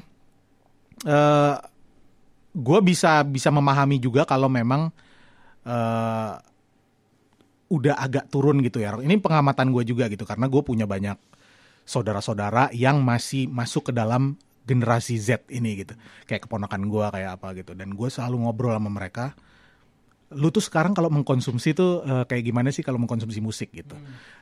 eh 1.05 1.55
gue 2.55 2.79
bisa 2.85 3.19
bisa 3.27 3.51
memahami 3.51 3.99
juga 3.99 4.23
kalau 4.23 4.47
memang 4.47 4.87
eh 5.65 6.33
udah 7.65 7.97
agak 7.97 8.29
turun 8.29 8.61
gitu 8.61 8.77
ya. 8.77 8.93
Ini 8.93 9.17
pengamatan 9.17 9.73
gue 9.73 9.83
juga 9.89 10.05
gitu 10.05 10.21
karena 10.21 10.45
gue 10.45 10.61
punya 10.61 10.85
banyak 10.85 11.17
saudara-saudara 11.85 12.73
yang 12.73 12.99
masih 13.05 13.47
masuk 13.47 13.89
ke 13.89 13.93
dalam 13.93 14.35
generasi 14.65 15.21
Z 15.21 15.45
ini 15.53 15.85
gitu. 15.85 15.93
Kayak 16.25 16.49
keponakan 16.49 16.89
gue 16.89 17.05
kayak 17.13 17.31
apa 17.39 17.47
gitu. 17.55 17.77
Dan 17.77 17.93
gue 17.93 18.09
selalu 18.09 18.43
ngobrol 18.43 18.73
sama 18.73 18.89
mereka. 18.89 19.37
Lu 20.33 20.49
tuh 20.49 20.65
sekarang 20.65 20.97
kalau 20.97 21.13
mengkonsumsi 21.13 21.77
tuh 21.77 22.01
eh, 22.01 22.25
kayak 22.25 22.43
gimana 22.49 22.73
sih 22.73 22.81
kalau 22.81 22.97
mengkonsumsi 22.97 23.39
musik 23.39 23.69
gitu. 23.71 23.93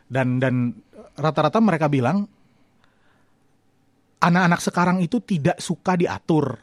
Dan 0.08 0.40
dan 0.40 0.72
rata-rata 1.20 1.60
mereka 1.60 1.92
bilang 1.92 2.26
anak-anak 4.24 4.62
sekarang 4.64 4.98
itu 5.04 5.20
tidak 5.20 5.60
suka 5.60 6.00
diatur 6.00 6.56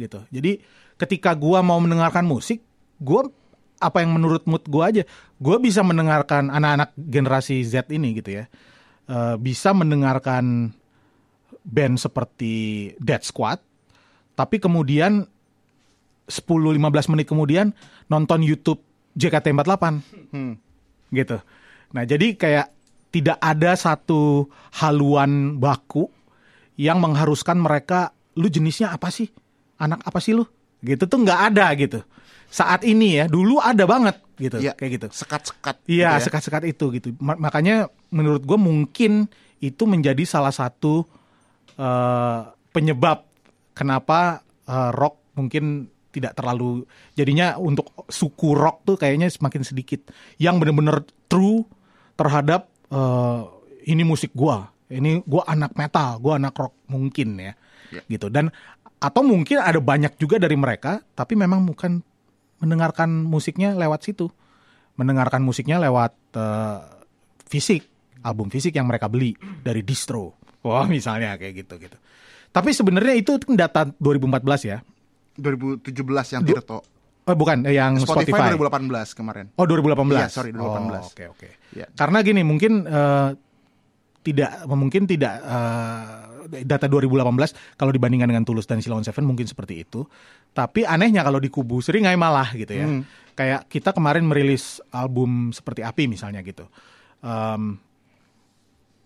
gitu. 0.00 0.24
Jadi 0.32 0.64
ketika 0.96 1.36
gua 1.36 1.60
mau 1.60 1.76
mendengarkan 1.76 2.24
musik, 2.24 2.64
gua 2.96 3.28
apa 3.76 4.00
yang 4.00 4.16
menurut 4.16 4.48
mood 4.48 4.64
gua 4.64 4.88
aja, 4.88 5.04
gua 5.36 5.60
bisa 5.60 5.84
mendengarkan 5.84 6.48
anak-anak 6.48 6.96
generasi 6.96 7.60
Z 7.60 7.92
ini 7.92 8.16
gitu 8.16 8.40
ya, 8.40 8.44
Eh, 9.10 9.36
bisa 9.42 9.74
mendengarkan 9.74 10.70
band 11.66 11.98
seperti 11.98 12.54
Dead 13.02 13.18
Squad, 13.26 13.58
tapi 14.38 14.62
kemudian 14.62 15.26
10-15 16.30 17.10
menit 17.10 17.26
kemudian 17.26 17.74
nonton 18.06 18.38
YouTube 18.46 18.78
JKT48 19.18 19.98
gitu. 21.10 21.42
Nah 21.90 22.06
jadi 22.06 22.38
kayak 22.38 22.70
tidak 23.10 23.42
ada 23.42 23.74
satu 23.74 24.46
haluan 24.78 25.58
baku 25.58 26.06
yang 26.78 27.02
mengharuskan 27.02 27.58
mereka 27.58 28.14
lu 28.38 28.46
jenisnya 28.46 28.94
apa 28.94 29.10
sih? 29.10 29.26
Anak 29.82 30.06
apa 30.06 30.22
sih 30.22 30.38
lu? 30.38 30.46
Gitu 30.86 31.10
tuh 31.10 31.18
nggak 31.18 31.40
ada 31.50 31.66
gitu. 31.74 31.98
Saat 32.46 32.86
ini 32.86 33.18
ya 33.18 33.26
dulu 33.26 33.58
ada 33.58 33.82
banget 33.90 34.22
gitu 34.40 34.56
Iya. 34.58 34.72
kayak 34.72 34.90
gitu 34.96 35.06
Sekat-sekat. 35.12 35.76
Iya, 35.84 36.16
gitu 36.16 36.16
ya. 36.16 36.24
sekat-sekat 36.24 36.62
itu 36.64 36.84
gitu. 36.92 37.08
Ma- 37.20 37.36
makanya 37.36 37.76
menurut 38.08 38.40
gue 38.40 38.56
mungkin 38.56 39.28
itu 39.58 39.84
menjadi 39.84 40.24
salah 40.24 40.50
satu 40.50 41.04
eh, 41.76 42.40
penyebab 42.70 43.28
kenapa 43.72 44.40
eh, 44.64 44.90
rock 44.90 45.36
mungkin 45.36 45.86
tidak 46.10 46.34
terlalu 46.34 46.82
jadinya 47.14 47.54
untuk 47.54 47.86
suku 48.10 48.50
rock 48.52 48.82
tuh 48.82 48.96
kayaknya 48.96 49.30
semakin 49.30 49.62
sedikit. 49.62 50.10
Yang 50.36 50.54
bener-bener 50.58 50.96
true 51.26 51.62
terhadap 52.14 52.66
eh, 52.90 53.40
ini 53.86 54.02
musik 54.02 54.34
gua, 54.34 54.66
ini 54.88 55.22
gua 55.22 55.46
anak 55.46 55.72
metal, 55.74 56.18
gua 56.18 56.36
anak 56.36 56.52
rock 56.52 56.74
mungkin 56.86 57.38
ya, 57.38 57.54
Iya. 57.90 58.02
gitu. 58.10 58.26
Dan 58.28 58.50
atau 59.00 59.22
mungkin 59.24 59.56
ada 59.56 59.80
banyak 59.80 60.18
juga 60.18 60.36
dari 60.36 60.52
mereka, 60.52 61.00
tapi 61.14 61.32
memang 61.32 61.64
bukan 61.64 62.04
mendengarkan 62.60 63.24
musiknya 63.24 63.72
lewat 63.74 64.04
situ 64.06 64.28
mendengarkan 65.00 65.40
musiknya 65.40 65.80
lewat 65.80 66.12
eh, 66.36 66.78
fisik, 67.48 67.88
album 68.20 68.52
fisik 68.52 68.76
yang 68.76 68.84
mereka 68.84 69.08
beli 69.08 69.32
dari 69.64 69.80
distro. 69.80 70.36
Wah, 70.60 70.84
misalnya 70.84 71.40
kayak 71.40 71.64
gitu 71.64 71.80
gitu. 71.80 71.96
Tapi 72.52 72.76
sebenarnya 72.76 73.16
itu 73.16 73.40
kan 73.40 73.56
data 73.56 73.88
2014 73.96 74.44
ya. 74.68 74.78
2017 75.40 76.36
yang 76.36 76.42
Tirto. 76.44 76.84
Oh, 77.24 77.36
bukan 77.38 77.64
eh, 77.64 77.80
yang 77.80 77.96
Spotify, 77.96 78.52
Spotify. 78.52 78.60
2018 78.60 79.16
kemarin. 79.16 79.44
Oh, 79.56 79.64
2018. 79.64 80.12
Iya, 80.12 80.28
sorry, 80.28 80.50
2018. 80.52 80.60
Oh, 80.60 81.00
Oke, 81.08 81.24
oke. 81.32 81.48
Iya. 81.72 81.86
Karena 81.96 82.18
gini, 82.20 82.42
mungkin 82.44 82.84
eh, 82.84 83.28
tidak 84.20 84.68
mungkin 84.68 85.08
tidak 85.08 85.40
eh, 85.40 86.64
data 86.66 86.86
2018 86.90 87.78
kalau 87.78 87.92
dibandingkan 87.94 88.28
dengan 88.28 88.44
Tulus 88.44 88.66
dan 88.68 88.82
Silon 88.84 89.06
Seven 89.06 89.24
mungkin 89.24 89.46
seperti 89.48 89.86
itu. 89.86 90.04
Tapi 90.50 90.84
anehnya 90.84 91.22
kalau 91.22 91.38
di 91.38 91.48
kubu 91.48 91.78
Seringai 91.80 92.18
malah 92.18 92.50
gitu 92.52 92.72
ya. 92.74 92.86
Hmm. 92.86 93.02
Kayak 93.38 93.70
kita 93.72 93.96
kemarin 93.96 94.26
merilis 94.26 94.82
album 94.92 95.54
seperti 95.54 95.80
Api 95.80 96.04
misalnya 96.10 96.44
gitu. 96.44 96.66
Em, 97.24 97.78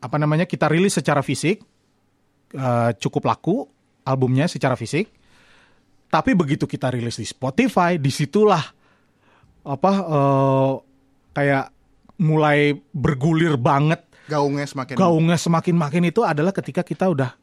apa 0.02 0.16
namanya? 0.18 0.48
Kita 0.48 0.66
rilis 0.66 0.96
secara 0.98 1.22
fisik 1.22 1.62
eh, 2.54 2.90
cukup 2.98 3.22
laku 3.28 3.68
albumnya 4.02 4.50
secara 4.50 4.74
fisik. 4.74 5.10
Tapi 6.10 6.30
begitu 6.38 6.66
kita 6.70 6.94
rilis 6.94 7.18
di 7.18 7.26
Spotify, 7.26 7.98
di 7.98 8.10
situlah 8.10 8.62
apa 9.64 9.92
eh, 9.92 10.72
kayak 11.34 11.66
mulai 12.24 12.70
bergulir 12.94 13.58
banget 13.58 14.13
Gaungnya 14.24 14.64
semakin 14.64 14.94
gaungnya 14.96 15.36
semakin 15.36 15.76
makin 15.76 16.02
itu 16.08 16.24
adalah 16.24 16.52
ketika 16.56 16.80
kita 16.80 17.12
udah 17.12 17.36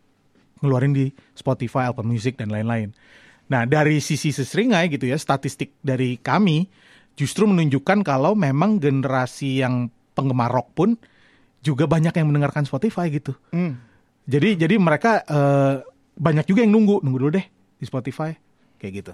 ngeluarin 0.61 0.93
di 0.93 1.09
Spotify, 1.33 1.89
Apple 1.89 2.05
Music 2.05 2.38
dan 2.38 2.50
lain-lain. 2.50 2.93
Nah 3.50 3.67
dari 3.67 4.00
sisi 4.00 4.33
seseringai 4.33 4.88
gitu 4.89 5.09
ya 5.09 5.17
statistik 5.17 5.77
dari 5.81 6.17
kami 6.17 6.65
justru 7.17 7.45
menunjukkan 7.45 8.01
kalau 8.05 8.33
memang 8.33 8.79
generasi 8.79 9.61
yang 9.61 9.91
penggemar 10.15 10.50
rock 10.50 10.73
pun 10.73 10.89
juga 11.61 11.85
banyak 11.85 12.13
yang 12.17 12.27
mendengarkan 12.29 12.65
Spotify 12.65 13.09
gitu. 13.13 13.38
Hmm. 13.53 13.77
Jadi 14.25 14.57
jadi 14.57 14.75
mereka 14.81 15.21
eh, 15.25 15.85
banyak 16.17 16.45
juga 16.50 16.65
yang 16.65 16.73
nunggu 16.73 17.05
nunggu 17.05 17.17
dulu 17.17 17.31
deh 17.33 17.45
di 17.77 17.85
Spotify 17.85 18.33
kayak 18.81 18.93
gitu. 19.05 19.13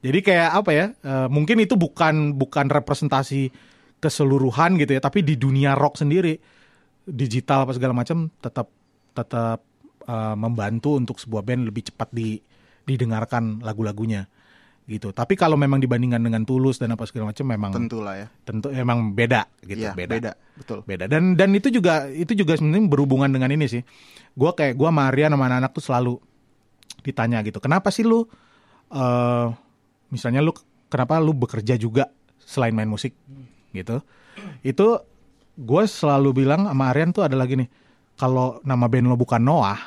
Jadi 0.00 0.18
kayak 0.24 0.50
apa 0.56 0.70
ya? 0.72 0.86
eh, 0.92 1.28
mungkin 1.28 1.60
itu 1.60 1.76
bukan 1.76 2.36
bukan 2.36 2.66
representasi 2.72 3.52
keseluruhan 4.00 4.80
gitu 4.80 4.96
ya, 4.96 5.00
tapi 5.04 5.20
di 5.20 5.36
dunia 5.36 5.76
rock 5.76 6.00
sendiri 6.00 6.40
digital 7.04 7.64
apa 7.64 7.72
segala 7.72 7.92
macam 7.92 8.28
tetap 8.40 8.68
tetap 9.12 9.60
eh, 10.04 10.34
membantu 10.36 10.96
untuk 10.96 11.16
sebuah 11.16 11.42
band 11.42 11.68
lebih 11.68 11.90
cepat 11.92 12.08
di 12.10 12.38
didengarkan 12.84 13.62
lagu-lagunya 13.62 14.26
gitu. 14.90 15.14
Tapi 15.14 15.38
kalau 15.38 15.54
memang 15.54 15.78
dibandingkan 15.78 16.18
dengan 16.18 16.42
Tulus 16.42 16.82
dan 16.82 16.90
apa 16.90 17.06
segala 17.06 17.30
macam 17.30 17.46
memang 17.46 17.70
Tentulah 17.70 18.14
ya. 18.18 18.26
tentu 18.42 18.74
emang 18.74 19.14
beda 19.14 19.46
gitu, 19.62 19.86
Iya, 19.86 19.94
beda. 19.94 20.34
Betul. 20.58 20.82
beda 20.82 21.06
dan 21.06 21.38
dan 21.38 21.54
itu 21.54 21.70
juga 21.70 22.10
itu 22.10 22.34
juga 22.34 22.58
sebenarnya 22.58 22.90
berhubungan 22.90 23.30
dengan 23.30 23.48
ini 23.54 23.64
sih 23.64 23.80
gue 24.34 24.50
kayak 24.50 24.74
gue 24.74 24.88
sama 24.90 25.08
Arya 25.08 25.30
sama 25.30 25.46
anak-anak 25.46 25.72
tuh 25.72 25.84
selalu 25.84 26.14
ditanya 27.00 27.40
gitu 27.40 27.62
kenapa 27.62 27.88
sih 27.88 28.02
lu 28.04 28.26
eh 28.90 29.46
misalnya 30.10 30.42
lu 30.42 30.50
kenapa 30.90 31.16
lu 31.16 31.32
bekerja 31.32 31.78
juga 31.78 32.10
selain 32.42 32.74
main 32.74 32.90
musik 32.90 33.14
gitu 33.70 34.02
itu 34.60 34.86
gue 35.60 35.82
selalu 35.84 36.44
bilang 36.44 36.64
sama 36.64 36.88
Aryan 36.88 37.12
tuh 37.12 37.28
ada 37.28 37.36
lagi 37.36 37.60
nih 37.60 37.68
kalau 38.16 38.58
nama 38.64 38.88
band 38.88 39.12
lo 39.12 39.16
bukan 39.20 39.44
Noah 39.44 39.80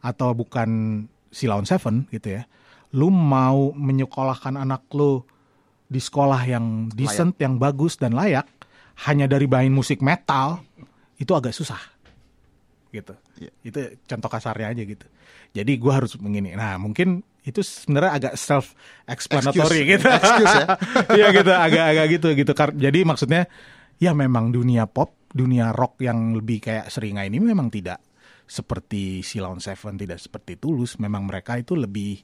atau 0.00 0.32
bukan 0.32 1.04
Silaun 1.28 1.68
Seven 1.68 2.08
gitu 2.08 2.40
ya 2.40 2.48
lu 2.94 3.10
mau 3.10 3.74
menyekolahkan 3.74 4.54
anak 4.54 4.86
lu 4.94 5.20
di 5.90 6.00
sekolah 6.00 6.40
yang 6.46 6.88
decent 6.94 7.36
yang 7.42 7.58
bagus 7.60 7.98
dan 7.98 8.14
layak 8.14 8.46
hanya 9.10 9.26
dari 9.26 9.50
main 9.50 9.74
musik 9.74 9.98
metal 9.98 10.62
itu 11.18 11.34
agak 11.34 11.52
susah. 11.54 11.78
Gitu. 12.94 13.10
Iya. 13.42 13.50
itu 13.66 13.78
contoh 14.06 14.30
kasarnya 14.30 14.70
aja 14.70 14.82
gitu. 14.86 15.06
Jadi 15.50 15.72
gua 15.82 15.98
harus 15.98 16.14
begini. 16.14 16.54
Nah 16.54 16.78
mungkin 16.78 17.26
itu 17.42 17.58
sebenarnya 17.60 18.12
agak 18.14 18.34
self 18.38 18.78
explanatory 19.10 19.82
Excuse. 19.82 19.92
gitu. 19.98 20.06
Excuse 20.06 20.54
ya. 20.54 20.66
Iya 21.18 21.26
gitu 21.34 21.50
agak-agak 21.50 22.06
gitu 22.14 22.28
gitu. 22.38 22.52
Jadi 22.54 22.98
maksudnya 23.02 23.50
ya 23.98 24.12
memang 24.12 24.48
dunia 24.48 24.84
pop 24.84 25.14
dunia 25.28 25.70
rock 25.70 25.98
yang 25.98 26.32
lebih 26.32 26.58
kayak 26.60 26.86
seringai 26.86 27.26
ini 27.26 27.38
memang 27.38 27.66
tidak 27.68 27.98
seperti 28.44 29.20
Silon 29.20 29.58
Seven 29.58 29.96
tidak 29.96 30.18
seperti 30.18 30.54
Tulus 30.54 30.96
memang 30.96 31.24
mereka 31.24 31.56
itu 31.56 31.74
lebih 31.74 32.20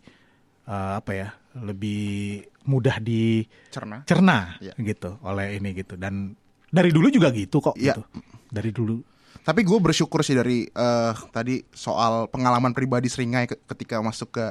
eh, 0.64 0.92
apa 0.94 1.10
ya 1.10 1.28
lebih 1.58 2.38
mudah 2.62 3.00
dicerna 3.00 4.04
Cerna. 4.04 4.54
Iya. 4.58 4.74
gitu 4.78 5.18
oleh 5.20 5.56
ini 5.56 5.74
gitu 5.74 5.96
dan 5.96 6.36
dari 6.66 6.88
dulu 6.88 7.08
juga 7.08 7.28
gitu 7.30 7.58
kok 7.58 7.74
Iya. 7.74 7.96
gitu 7.96 8.02
dari 8.48 8.70
dulu 8.70 8.96
Tapi 9.40 9.64
gue 9.64 9.78
bersyukur 9.80 10.20
sih 10.20 10.36
dari 10.36 10.62
eh, 10.64 11.12
tadi 11.30 11.64
soal 11.66 12.28
pengalaman 12.28 12.70
pribadi 12.70 13.08
seringai 13.08 13.48
ke- 13.48 13.64
ketika 13.66 13.96
masuk 13.98 14.30
ke 14.30 14.46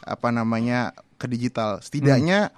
apa 0.00 0.28
namanya 0.30 0.94
ke 1.18 1.26
digital. 1.26 1.82
Setidaknya 1.82 2.54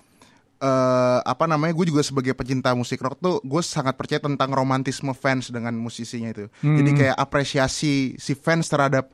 eh, 0.60 1.18
apa 1.22 1.44
namanya 1.44 1.72
gue 1.72 1.88
juga 1.88 2.00
sebagai 2.00 2.32
pecinta 2.32 2.70
musik 2.72 3.00
rock 3.00 3.16
tuh 3.16 3.40
gue 3.40 3.60
sangat 3.60 3.96
percaya 3.96 4.20
tentang 4.20 4.52
romantisme 4.52 5.10
fans 5.12 5.48
dengan 5.48 5.72
musisinya 5.74 6.30
itu. 6.30 6.46
Jadi 6.60 6.90
kayak 6.94 7.16
apresiasi 7.16 7.94
si 8.14 8.32
fans 8.34 8.68
terhadap 8.68 9.08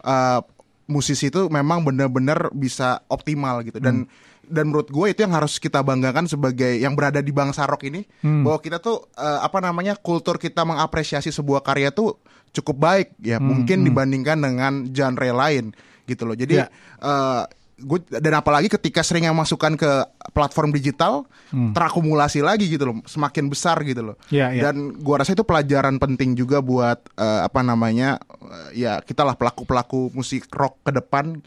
eh, 0.00 0.40
musisi 0.84 1.28
itu 1.28 1.48
memang 1.48 1.82
benar-benar 1.82 2.52
bisa 2.52 3.02
optimal 3.06 3.60
gitu. 3.62 3.80
Dan 3.80 4.06
dan 4.44 4.68
menurut 4.68 4.86
gue 4.86 5.06
itu 5.08 5.24
yang 5.24 5.32
harus 5.32 5.56
kita 5.56 5.80
banggakan 5.80 6.28
sebagai 6.28 6.76
yang 6.76 6.92
berada 6.92 7.18
di 7.18 7.32
bangsa 7.32 7.64
rock 7.64 7.88
ini 7.88 8.04
bahwa 8.44 8.60
kita 8.60 8.76
tuh 8.76 9.08
eh, 9.14 9.40
apa 9.40 9.58
namanya 9.58 9.96
kultur 9.96 10.36
kita 10.36 10.62
mengapresiasi 10.62 11.32
sebuah 11.32 11.60
karya 11.60 11.88
tuh 11.88 12.20
cukup 12.52 12.76
baik 12.78 13.08
ya 13.18 13.40
mungkin 13.40 13.82
dibandingkan 13.82 14.38
dengan 14.38 14.72
genre 14.86 15.30
lain 15.32 15.72
gitu 16.04 16.22
loh. 16.22 16.36
Jadi 16.36 16.60
Ya. 16.60 16.68
eh, 17.00 17.42
gue 17.76 17.98
dan 18.08 18.34
apalagi 18.34 18.68
ketika 18.68 19.00
sering 19.00 19.24
yang 19.24 19.34
masukkan 19.34 19.74
ke 19.74 19.90
platform 20.30 20.70
digital 20.70 21.26
terakumulasi 21.50 22.38
lagi 22.38 22.66
gitu 22.68 22.84
loh 22.84 22.96
semakin 23.04 23.46
besar 23.46 23.82
gitu 23.82 24.02
loh 24.04 24.16
Ya, 24.28 24.48
ya. 24.48 24.68
dan 24.68 24.94
gua 24.96 25.18
rasa 25.18 25.32
itu 25.32 25.42
pelajaran 25.42 25.96
penting 25.96 26.34
juga 26.34 26.58
buat 26.58 27.02
eh, 27.12 27.40
apa 27.42 27.60
namanya 27.60 28.22
eh, 28.70 28.80
ya 28.80 28.98
kita 28.98 29.22
lah 29.22 29.34
pelaku 29.34 29.62
pelaku 29.62 30.00
musik 30.10 30.46
rock 30.48 30.82
ke 30.82 30.90
depan 30.92 31.42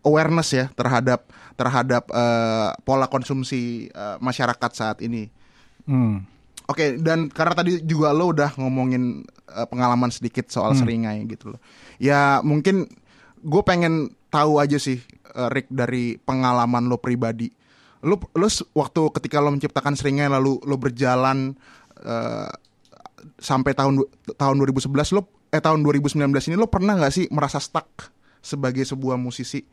awareness 0.00 0.52
ya 0.52 0.70
terhadap 0.70 1.26
terhadap 1.54 2.06
eh, 2.08 2.70
pola 2.80 3.06
konsumsi 3.06 3.62
eh, 3.88 4.16
masyarakat 4.18 4.70
saat 4.70 4.98
ini 5.00 5.30
Hmm. 5.84 6.24
Oke, 6.64 6.96
dan 6.96 7.28
karena 7.28 7.52
tadi 7.52 7.76
juga 7.82 8.08
lo 8.08 8.32
udah 8.32 8.56
ngomongin 8.56 9.20
eh, 9.50 9.66
pengalaman 9.68 10.08
sedikit 10.08 10.48
soal 10.48 10.72
Hmm. 10.72 10.80
seringai 10.80 11.20
gitu 11.26 11.52
loh. 11.52 11.60
Ya 11.98 12.40
mungkin 12.40 12.88
gue 13.38 13.62
pengen 13.62 14.08
tahu 14.26 14.56
aja 14.56 14.80
sih, 14.80 15.04
Rick 15.34 15.68
dari 15.70 16.16
pengalaman 16.16 16.86
lo 16.86 16.98
pribadi. 17.02 17.50
Lo, 18.04 18.20
lo 18.36 18.48
waktu 18.76 19.00
ketika 19.20 19.40
lo 19.40 19.50
menciptakan 19.50 19.96
seringai 19.96 20.28
lalu 20.28 20.60
lo 20.62 20.76
berjalan 20.76 21.56
eh, 22.04 22.50
sampai 23.40 23.72
tahun 23.72 24.04
tahun 24.36 24.56
2011 24.60 25.16
lo 25.16 25.26
eh 25.48 25.62
tahun 25.62 25.80
2019 25.86 26.20
ini 26.52 26.56
lo 26.58 26.68
pernah 26.68 26.98
nggak 26.98 27.14
sih 27.14 27.26
merasa 27.32 27.58
stuck 27.58 28.12
sebagai 28.44 28.84
sebuah 28.84 29.16
musisi? 29.16 29.64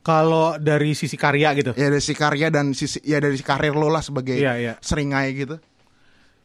Kalau 0.00 0.56
dari 0.56 0.96
sisi 0.96 1.20
karya 1.20 1.52
gitu. 1.52 1.76
Ya 1.76 1.92
dari 1.92 2.00
si 2.00 2.16
karya 2.16 2.48
dan 2.48 2.72
sisi 2.72 3.02
ya 3.04 3.20
dari 3.20 3.36
karir 3.44 3.76
lo 3.76 3.92
lah 3.92 4.00
sebagai 4.00 4.40
Iya, 4.40 4.56
iya. 4.56 4.74
seringai 4.80 5.36
gitu. 5.36 5.60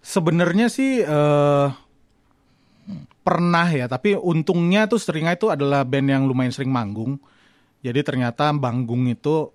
Sebenarnya 0.03 0.67
sih 0.67 0.99
eh 0.99 1.67
pernah 3.23 3.67
ya, 3.71 3.87
tapi 3.87 4.19
untungnya 4.19 4.85
tuh 4.91 4.99
Seringai 4.99 5.39
itu 5.39 5.47
adalah 5.47 5.87
band 5.87 6.11
yang 6.11 6.23
lumayan 6.27 6.51
sering 6.51 6.69
manggung. 6.69 7.17
Jadi 7.83 7.99
ternyata 8.01 8.49
manggung 8.55 9.11
itu 9.11 9.51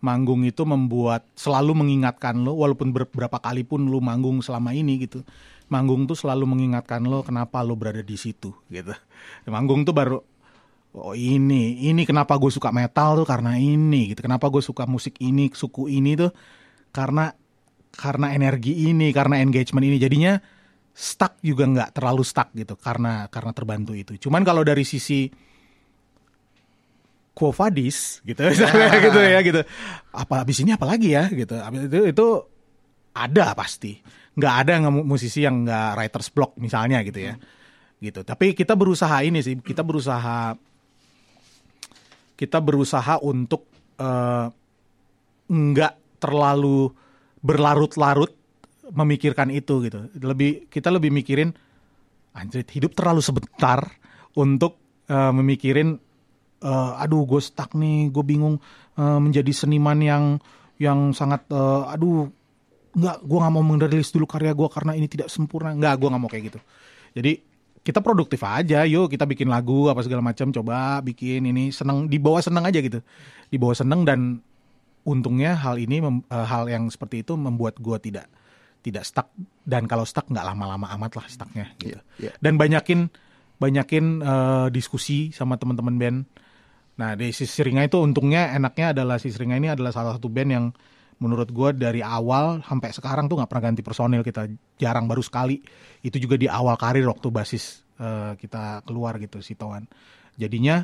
manggung 0.00 0.44
itu 0.48 0.64
membuat 0.64 1.24
selalu 1.36 1.76
mengingatkan 1.76 2.36
lo 2.40 2.56
walaupun 2.56 2.92
ber- 2.92 3.08
berapa 3.12 3.36
kali 3.36 3.64
pun 3.64 3.88
lo 3.88 4.00
manggung 4.00 4.44
selama 4.44 4.76
ini 4.76 5.00
gitu. 5.08 5.24
Manggung 5.72 6.04
tuh 6.04 6.18
selalu 6.18 6.44
mengingatkan 6.44 7.00
lo 7.04 7.24
kenapa 7.24 7.64
lo 7.64 7.76
berada 7.76 8.04
di 8.04 8.16
situ 8.20 8.52
gitu. 8.68 8.92
Manggung 9.48 9.88
tuh 9.88 9.96
baru 9.96 10.18
oh 10.90 11.14
ini, 11.14 11.86
ini 11.86 12.02
kenapa 12.02 12.34
gue 12.36 12.50
suka 12.50 12.74
metal 12.74 13.24
tuh 13.24 13.28
karena 13.28 13.56
ini 13.56 14.12
gitu. 14.12 14.20
Kenapa 14.26 14.52
gue 14.52 14.60
suka 14.60 14.84
musik 14.84 15.16
ini, 15.22 15.48
suku 15.48 15.88
ini 15.88 16.18
tuh 16.18 16.32
karena 16.92 17.32
karena 17.94 18.36
energi 18.36 18.88
ini, 18.88 19.14
karena 19.16 19.40
engagement 19.40 19.84
ini. 19.86 19.96
Jadinya 19.96 20.36
stuck 20.90 21.38
juga 21.40 21.64
nggak 21.70 21.96
terlalu 21.96 22.26
stuck 22.26 22.50
gitu 22.52 22.74
karena 22.76 23.30
karena 23.30 23.52
terbantu 23.54 23.92
itu. 23.94 24.18
Cuman 24.28 24.42
kalau 24.42 24.66
dari 24.66 24.82
sisi 24.82 25.30
Quo 27.40 27.56
Vadis 27.56 28.20
gitu 28.20 28.44
misalnya 28.52 29.00
gitu 29.00 29.20
ya 29.24 29.40
gitu. 29.40 29.60
Apa 30.12 30.44
habis 30.44 30.60
ini 30.60 30.76
apa 30.76 30.84
lagi 30.84 31.16
ya 31.16 31.24
gitu. 31.32 31.56
Habis 31.56 31.88
itu 31.88 32.00
itu 32.12 32.26
ada 33.16 33.56
pasti. 33.56 33.96
Nggak 34.36 34.54
ada 34.60 34.72
musisi 34.92 35.40
yang 35.40 35.64
nggak 35.64 35.96
writer's 35.96 36.28
block 36.28 36.60
misalnya 36.60 37.00
gitu 37.00 37.32
ya. 37.32 37.40
Gitu. 37.96 38.20
Tapi 38.20 38.52
kita 38.52 38.76
berusaha 38.76 39.24
ini 39.24 39.40
sih, 39.40 39.56
kita 39.56 39.80
berusaha 39.80 40.52
kita 42.36 42.60
berusaha 42.60 43.16
untuk 43.24 43.64
eh, 43.96 44.46
nggak 45.48 46.20
terlalu 46.20 46.92
berlarut-larut 47.40 48.36
memikirkan 48.92 49.48
itu 49.48 49.80
gitu. 49.88 50.12
Lebih 50.20 50.68
kita 50.68 50.92
lebih 50.92 51.08
mikirin 51.08 51.56
anjir 52.36 52.68
hidup 52.68 52.92
terlalu 52.92 53.24
sebentar 53.24 53.96
untuk 54.36 54.76
eh, 55.08 55.32
memikirin 55.32 56.09
eh, 56.60 57.02
aduh 57.02 57.24
gue 57.26 57.40
stuck 57.40 57.72
nih, 57.76 58.12
gue 58.12 58.24
bingung 58.24 58.60
eh, 58.96 59.18
menjadi 59.20 59.50
seniman 59.52 59.98
yang 60.00 60.24
yang 60.80 61.12
sangat 61.12 61.44
eh, 61.52 61.82
aduh 61.92 62.28
nggak 62.90 63.16
gue 63.22 63.38
nggak 63.38 63.52
mau 63.54 63.62
merilis 63.62 64.10
dulu 64.10 64.26
karya 64.26 64.52
gue 64.52 64.68
karena 64.68 64.92
ini 64.96 65.06
tidak 65.08 65.28
sempurna. 65.32 65.72
Nggak 65.76 65.94
gue 66.00 66.08
nggak 66.10 66.22
mau 66.22 66.30
kayak 66.30 66.44
gitu. 66.52 66.60
Jadi 67.16 67.32
kita 67.80 68.04
produktif 68.04 68.44
aja 68.44 68.84
yuk 68.84 69.08
kita 69.08 69.24
bikin 69.24 69.48
lagu 69.48 69.88
apa 69.88 70.04
segala 70.04 70.20
macam 70.20 70.52
coba 70.52 71.00
bikin 71.00 71.48
ini 71.48 71.72
seneng 71.72 72.06
dibawa 72.12 72.44
seneng 72.44 72.68
aja 72.68 72.78
gitu. 72.82 73.00
Dibawa 73.48 73.72
seneng 73.72 74.04
dan 74.04 74.20
untungnya 75.00 75.56
hal 75.56 75.80
ini 75.80 76.04
mem- 76.04 76.28
hal 76.28 76.68
yang 76.68 76.92
seperti 76.92 77.24
itu 77.24 77.40
membuat 77.40 77.80
gue 77.80 77.96
tidak 78.02 78.28
tidak 78.84 79.04
stuck. 79.08 79.32
Dan 79.64 79.88
kalau 79.88 80.04
stuck 80.04 80.28
nggak 80.28 80.44
lama-lama 80.44 80.92
amat 80.98 81.12
lah 81.20 81.26
stucknya 81.28 81.72
gitu. 81.80 81.96
Iya, 81.96 82.30
iya. 82.30 82.32
dan 82.42 82.60
banyakin 82.60 83.08
banyakin 83.60 84.04
eh, 84.24 84.66
diskusi 84.72 85.30
sama 85.36 85.60
teman-teman 85.60 85.96
band 86.00 86.18
nah 87.00 87.16
di 87.16 87.32
si 87.32 87.48
Seringai 87.48 87.88
itu 87.88 87.96
untungnya 87.96 88.52
enaknya 88.52 88.92
adalah 88.92 89.16
si 89.16 89.32
Seringai 89.32 89.56
ini 89.56 89.72
adalah 89.72 89.88
salah 89.88 90.20
satu 90.20 90.28
band 90.28 90.50
yang 90.52 90.66
menurut 91.20 91.52
gue 91.52 91.68
dari 91.76 92.00
awal 92.00 92.64
sampai 92.64 92.96
sekarang 92.96 93.28
tuh 93.28 93.36
nggak 93.38 93.48
pernah 93.52 93.64
ganti 93.70 93.84
personil. 93.84 94.24
Kita 94.24 94.48
jarang 94.80 95.04
baru 95.04 95.20
sekali. 95.20 95.60
Itu 96.00 96.16
juga 96.16 96.40
di 96.40 96.48
awal 96.48 96.80
karir 96.80 97.04
waktu 97.06 97.28
basis 97.28 97.84
eh, 98.00 98.32
kita 98.40 98.82
keluar 98.88 99.20
gitu 99.20 99.44
si 99.44 99.54
Toan. 99.54 99.84
Jadinya 100.40 100.80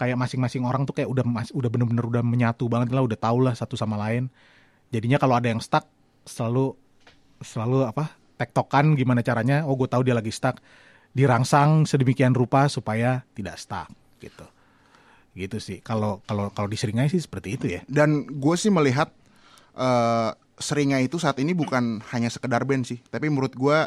kayak 0.00 0.16
masing-masing 0.16 0.64
orang 0.64 0.88
tuh 0.88 0.96
kayak 0.96 1.12
udah 1.12 1.24
mas, 1.28 1.52
udah 1.52 1.68
bener-bener 1.68 2.00
udah 2.00 2.24
menyatu 2.24 2.64
banget 2.66 2.96
lah 2.96 3.04
udah 3.04 3.18
tau 3.20 3.38
lah 3.44 3.52
satu 3.52 3.76
sama 3.76 4.00
lain. 4.00 4.32
Jadinya 4.88 5.20
kalau 5.20 5.36
ada 5.36 5.52
yang 5.52 5.60
stuck 5.60 5.84
selalu 6.24 6.72
selalu 7.44 7.84
apa 7.84 8.16
tektokan 8.40 8.96
gimana 8.96 9.20
caranya 9.20 9.68
oh 9.68 9.76
gue 9.76 9.88
tahu 9.90 10.02
dia 10.06 10.16
lagi 10.16 10.32
stuck 10.32 10.58
dirangsang 11.12 11.84
sedemikian 11.84 12.32
rupa 12.32 12.66
supaya 12.70 13.22
tidak 13.34 13.58
stuck 13.58 13.90
gitu 14.18 14.46
gitu 15.38 15.62
sih. 15.62 15.78
Kalau 15.78 16.18
kalau 16.26 16.50
kalau 16.50 16.66
di 16.66 16.74
Seringai 16.74 17.06
sih 17.06 17.22
seperti 17.22 17.54
itu 17.54 17.66
ya. 17.70 17.80
Dan 17.86 18.26
gue 18.26 18.54
sih 18.58 18.74
melihat 18.74 19.14
eh 19.78 20.34
Seringai 20.58 21.06
itu 21.06 21.22
saat 21.22 21.38
ini 21.38 21.54
bukan 21.54 22.02
hanya 22.10 22.26
sekedar 22.26 22.66
band 22.66 22.82
sih, 22.82 22.98
tapi 23.14 23.30
menurut 23.30 23.54
gue 23.54 23.78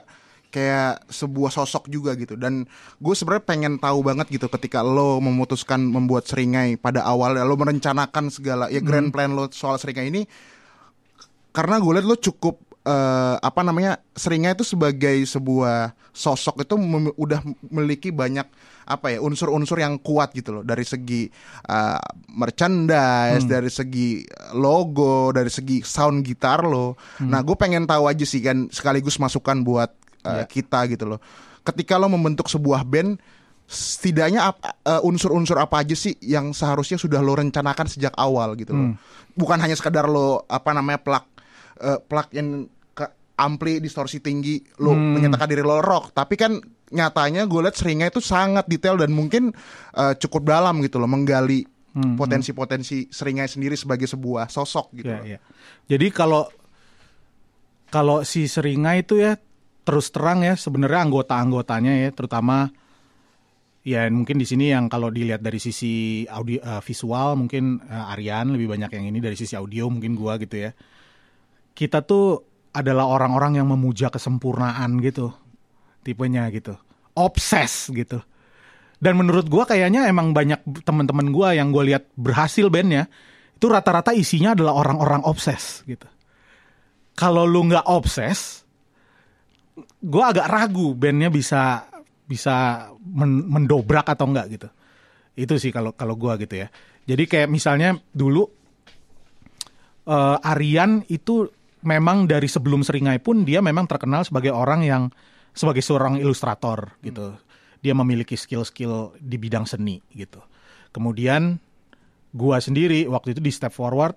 kayak 0.56 1.04
sebuah 1.12 1.52
sosok 1.52 1.92
juga 1.92 2.16
gitu. 2.16 2.40
Dan 2.40 2.64
gue 2.96 3.12
sebenarnya 3.12 3.44
pengen 3.44 3.74
tahu 3.76 4.00
banget 4.00 4.32
gitu 4.32 4.48
ketika 4.48 4.80
lo 4.80 5.20
memutuskan 5.20 5.84
membuat 5.84 6.32
Seringai 6.32 6.80
pada 6.80 7.04
awal, 7.04 7.36
lo 7.36 7.60
merencanakan 7.60 8.32
segala 8.32 8.72
ya 8.72 8.80
grand 8.80 9.12
plan 9.12 9.36
lo 9.36 9.52
soal 9.52 9.76
Seringai 9.84 10.08
ini, 10.08 10.24
karena 11.52 11.76
gue 11.84 11.92
lihat 11.92 12.08
lo 12.08 12.16
cukup 12.16 12.71
eh, 12.82 13.36
apa 13.38 13.62
namanya 13.62 14.02
Seringai 14.14 14.58
itu 14.58 14.66
sebagai 14.66 15.22
sebuah 15.26 15.94
sosok 16.12 16.66
itu 16.66 16.76
mem- 16.76 17.16
udah 17.16 17.40
memiliki 17.70 18.12
banyak 18.12 18.44
apa 18.82 19.16
ya 19.16 19.24
unsur-unsur 19.24 19.80
yang 19.80 19.96
kuat 20.02 20.36
gitu 20.36 20.60
loh 20.60 20.64
dari 20.66 20.84
segi 20.84 21.30
eh, 21.70 22.02
merchandise, 22.34 23.46
dari 23.48 23.72
segi 23.72 24.26
logo, 24.58 25.32
dari 25.32 25.48
segi 25.48 25.80
sound 25.86 26.26
gitar 26.26 26.66
lo. 26.66 26.98
Nah 27.22 27.40
gue 27.46 27.56
pengen 27.56 27.88
tahu 27.88 28.10
aja 28.10 28.26
sih 28.28 28.42
kan 28.44 28.68
sekaligus 28.68 29.22
masukan 29.22 29.62
buat 29.64 29.90
eh, 30.26 30.46
kita 30.50 30.90
gitu 30.92 31.06
loh. 31.06 31.20
Ketika 31.62 31.96
lo 32.02 32.10
membentuk 32.10 32.50
sebuah 32.50 32.82
band 32.84 33.22
setidaknya 33.72 34.52
unsur-unsur 35.00 35.56
apa 35.56 35.80
aja 35.80 35.96
sih 35.96 36.20
yang 36.20 36.52
seharusnya 36.52 37.00
sudah 37.00 37.24
lo 37.24 37.40
rencanakan 37.40 37.88
sejak 37.88 38.12
awal 38.20 38.52
gitu 38.60 38.76
loh. 38.76 39.00
Bukan 39.32 39.56
hanya 39.64 39.80
sekadar 39.80 40.12
lo 40.12 40.44
apa 40.52 40.76
namanya 40.76 41.00
plug 41.00 41.24
eh, 41.82 42.00
plug 42.00 42.30
in 42.38 42.70
ke 42.94 43.06
ampli 43.42 43.82
distorsi 43.82 44.22
tinggi 44.22 44.62
lo 44.80 44.94
menyatakan 44.94 45.50
diri 45.50 45.66
lo 45.66 45.82
rock, 45.82 46.14
tapi 46.14 46.38
kan 46.38 46.62
nyatanya 46.92 47.48
gue 47.48 47.62
lihat 47.64 47.76
seringnya 47.76 48.08
itu 48.12 48.22
sangat 48.22 48.68
detail 48.70 49.00
dan 49.02 49.10
mungkin 49.12 49.50
eh, 49.98 50.14
cukup 50.22 50.46
dalam 50.46 50.80
gitu 50.86 51.02
loh 51.02 51.10
menggali 51.10 51.66
potensi-potensi 51.92 53.12
seringnya 53.12 53.52
sendiri 53.52 53.76
sebagai 53.76 54.08
sebuah 54.08 54.48
sosok 54.48 54.96
gitu. 54.96 55.12
Iya, 55.12 55.20
loh. 55.20 55.26
iya. 55.28 55.40
Jadi 55.92 56.08
kalau 56.16 56.48
kalau 57.92 58.24
si 58.24 58.48
Seringai 58.48 59.04
itu 59.04 59.20
ya 59.20 59.36
terus 59.84 60.08
terang 60.16 60.48
ya 60.48 60.56
sebenarnya 60.56 61.04
anggota-anggotanya 61.04 62.08
ya 62.08 62.10
terutama 62.16 62.72
ya 63.84 64.08
mungkin 64.08 64.40
di 64.40 64.48
sini 64.48 64.72
yang 64.72 64.88
kalau 64.88 65.12
dilihat 65.12 65.44
dari 65.44 65.60
sisi 65.60 66.24
audio 66.30 66.64
eh, 66.64 66.82
visual 66.86 67.36
mungkin 67.36 67.84
eh, 67.84 68.14
Aryan 68.16 68.56
lebih 68.56 68.72
banyak 68.72 68.92
yang 68.96 69.06
ini 69.12 69.20
dari 69.20 69.36
sisi 69.36 69.60
audio 69.60 69.92
mungkin 69.92 70.16
gua 70.16 70.40
gitu 70.40 70.70
ya. 70.70 70.72
Kita 71.72 72.04
tuh 72.04 72.42
adalah 72.72 73.08
orang-orang 73.08 73.60
yang 73.60 73.68
memuja 73.68 74.08
kesempurnaan 74.12 75.00
gitu. 75.04 75.32
Tipenya 76.02 76.48
gitu. 76.52 76.76
Obses 77.16 77.92
gitu. 77.92 78.24
Dan 79.02 79.18
menurut 79.18 79.50
gua 79.50 79.66
kayaknya 79.66 80.06
emang 80.06 80.32
banyak 80.32 80.62
teman-teman 80.86 81.34
gua 81.34 81.58
yang 81.58 81.74
gua 81.74 81.84
lihat 81.84 82.06
berhasil 82.14 82.70
bandnya 82.70 83.10
itu 83.62 83.70
rata-rata 83.70 84.10
isinya 84.18 84.58
adalah 84.58 84.74
orang-orang 84.74 85.22
obses 85.22 85.86
gitu. 85.86 86.10
Kalau 87.14 87.46
lu 87.46 87.70
nggak 87.70 87.86
obses, 87.86 88.66
gue 90.02 90.24
agak 90.26 90.50
ragu 90.50 90.98
bandnya 90.98 91.30
bisa 91.30 91.86
bisa 92.26 92.90
men- 93.06 93.46
mendobrak 93.46 94.10
atau 94.10 94.26
enggak 94.34 94.58
gitu. 94.58 94.68
Itu 95.38 95.62
sih 95.62 95.70
kalau 95.70 95.94
kalau 95.94 96.18
gue 96.18 96.42
gitu 96.42 96.66
ya. 96.66 96.74
Jadi 97.06 97.30
kayak 97.30 97.54
misalnya 97.54 97.94
dulu 98.10 98.50
eh, 100.10 100.38
Aryan 100.42 101.06
itu 101.14 101.46
memang 101.82 102.30
dari 102.30 102.46
sebelum 102.46 102.86
Seringai 102.86 103.22
pun 103.22 103.46
dia 103.46 103.62
memang 103.62 103.86
terkenal 103.90 104.26
sebagai 104.26 104.54
orang 104.54 104.82
yang 104.86 105.04
sebagai 105.52 105.84
seorang 105.84 106.18
ilustrator 106.18 106.96
gitu. 107.02 107.36
Dia 107.82 107.98
memiliki 107.98 108.38
skill-skill 108.38 109.18
di 109.18 109.38
bidang 109.42 109.66
seni 109.66 109.98
gitu. 110.14 110.40
Kemudian 110.94 111.58
gua 112.32 112.62
sendiri 112.62 113.10
waktu 113.10 113.34
itu 113.34 113.42
di 113.42 113.52
Step 113.52 113.74
Forward 113.74 114.16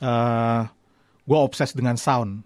eh 0.00 0.62
gua 1.28 1.38
obses 1.44 1.76
dengan 1.76 2.00
sound, 2.00 2.40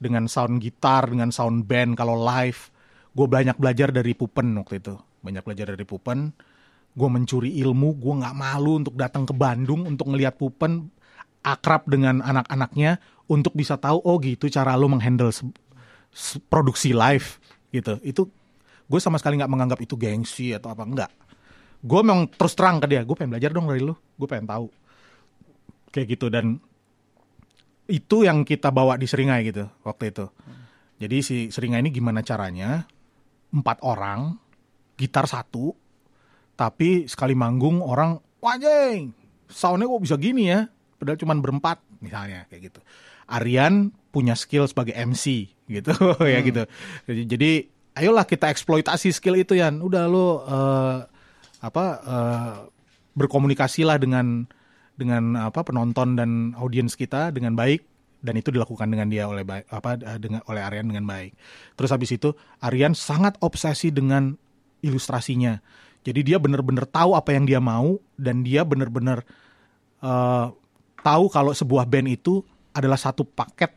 dengan 0.00 0.24
sound 0.26 0.64
gitar, 0.64 1.04
dengan 1.12 1.28
sound 1.28 1.68
band 1.68 1.96
kalau 2.00 2.16
live. 2.16 2.72
Gue 3.14 3.30
banyak 3.30 3.54
belajar 3.62 3.94
dari 3.94 4.10
Pupen 4.10 4.58
waktu 4.58 4.82
itu, 4.82 4.98
banyak 5.22 5.46
belajar 5.46 5.70
dari 5.70 5.86
Pupen. 5.86 6.34
Gue 6.98 7.06
mencuri 7.06 7.62
ilmu, 7.62 7.94
gue 7.94 8.14
nggak 8.22 8.34
malu 8.34 8.82
untuk 8.82 8.98
datang 8.98 9.22
ke 9.22 9.30
Bandung 9.30 9.86
untuk 9.86 10.10
ngelihat 10.10 10.34
Pupen 10.34 10.90
akrab 11.46 11.86
dengan 11.86 12.18
anak-anaknya 12.26 12.98
untuk 13.30 13.56
bisa 13.56 13.80
tahu 13.80 14.00
oh 14.04 14.16
gitu 14.20 14.48
cara 14.52 14.76
lo 14.76 14.88
menghandle 14.88 15.32
produksi 16.48 16.92
live 16.92 17.40
gitu. 17.72 17.98
Itu 18.04 18.28
gue 18.84 19.00
sama 19.00 19.16
sekali 19.16 19.40
nggak 19.40 19.52
menganggap 19.52 19.80
itu 19.80 19.96
gengsi 19.96 20.52
atau 20.52 20.72
apa 20.72 20.84
enggak. 20.84 21.10
Gue 21.84 22.00
memang 22.00 22.28
terus 22.32 22.56
terang 22.56 22.80
ke 22.80 22.88
dia, 22.88 23.04
gue 23.04 23.12
pengen 23.12 23.36
belajar 23.36 23.50
dong 23.52 23.68
dari 23.68 23.84
lu, 23.84 23.92
gue 23.92 24.28
pengen 24.28 24.48
tahu 24.48 24.66
kayak 25.92 26.06
gitu 26.16 26.26
dan 26.26 26.58
itu 27.84 28.24
yang 28.24 28.42
kita 28.42 28.72
bawa 28.72 28.96
di 28.96 29.04
Seringai 29.04 29.44
gitu 29.46 29.68
waktu 29.84 30.10
itu. 30.10 30.26
Jadi 30.98 31.16
si 31.20 31.36
Seringai 31.52 31.84
ini 31.84 31.92
gimana 31.92 32.24
caranya 32.24 32.88
empat 33.54 33.84
orang 33.86 34.34
gitar 34.98 35.26
satu 35.30 35.74
tapi 36.54 37.10
sekali 37.10 37.34
manggung 37.34 37.82
orang 37.82 38.18
wajeng 38.38 39.10
soundnya 39.50 39.90
kok 39.90 40.02
bisa 40.02 40.16
gini 40.18 40.50
ya 40.50 40.66
padahal 40.98 41.18
cuma 41.18 41.34
berempat 41.38 41.82
misalnya 41.98 42.46
kayak 42.46 42.70
gitu 42.70 42.80
Aryan 43.28 43.94
punya 44.14 44.38
skill 44.38 44.68
sebagai 44.70 44.94
MC 44.94 45.50
gitu 45.66 45.92
ya 46.32 46.40
gitu 46.44 46.62
jadi, 47.08 47.66
ayolah 47.96 48.28
kita 48.28 48.52
eksploitasi 48.52 49.10
skill 49.10 49.38
itu 49.38 49.56
Yan 49.56 49.80
udah 49.80 50.04
lo 50.06 50.28
eh, 50.44 50.98
apa 51.64 51.84
eh, 52.04 52.54
berkomunikasilah 53.16 53.96
dengan 53.96 54.44
dengan 54.94 55.34
apa 55.34 55.66
penonton 55.66 56.14
dan 56.14 56.54
audiens 56.54 56.94
kita 56.94 57.34
dengan 57.34 57.58
baik 57.58 57.82
dan 58.24 58.40
itu 58.40 58.48
dilakukan 58.54 58.88
dengan 58.88 59.10
dia 59.10 59.28
oleh 59.28 59.44
baik 59.44 59.68
apa 59.68 60.00
dengan 60.16 60.40
oleh 60.48 60.62
Aryan 60.64 60.88
dengan 60.88 61.04
baik. 61.04 61.36
Terus 61.76 61.90
habis 61.92 62.10
itu 62.14 62.32
Aryan 62.64 62.96
sangat 62.96 63.36
obsesi 63.44 63.92
dengan 63.92 64.32
ilustrasinya. 64.80 65.60
Jadi 66.04 66.20
dia 66.32 66.40
benar-benar 66.40 66.88
tahu 66.88 67.12
apa 67.12 67.36
yang 67.36 67.44
dia 67.44 67.60
mau 67.60 68.00
dan 68.16 68.40
dia 68.40 68.64
benar-benar 68.64 69.24
eh, 70.00 70.46
tahu 71.04 71.24
kalau 71.28 71.52
sebuah 71.52 71.84
band 71.84 72.08
itu 72.08 72.40
adalah 72.74 72.98
satu 72.98 73.22
paket 73.24 73.72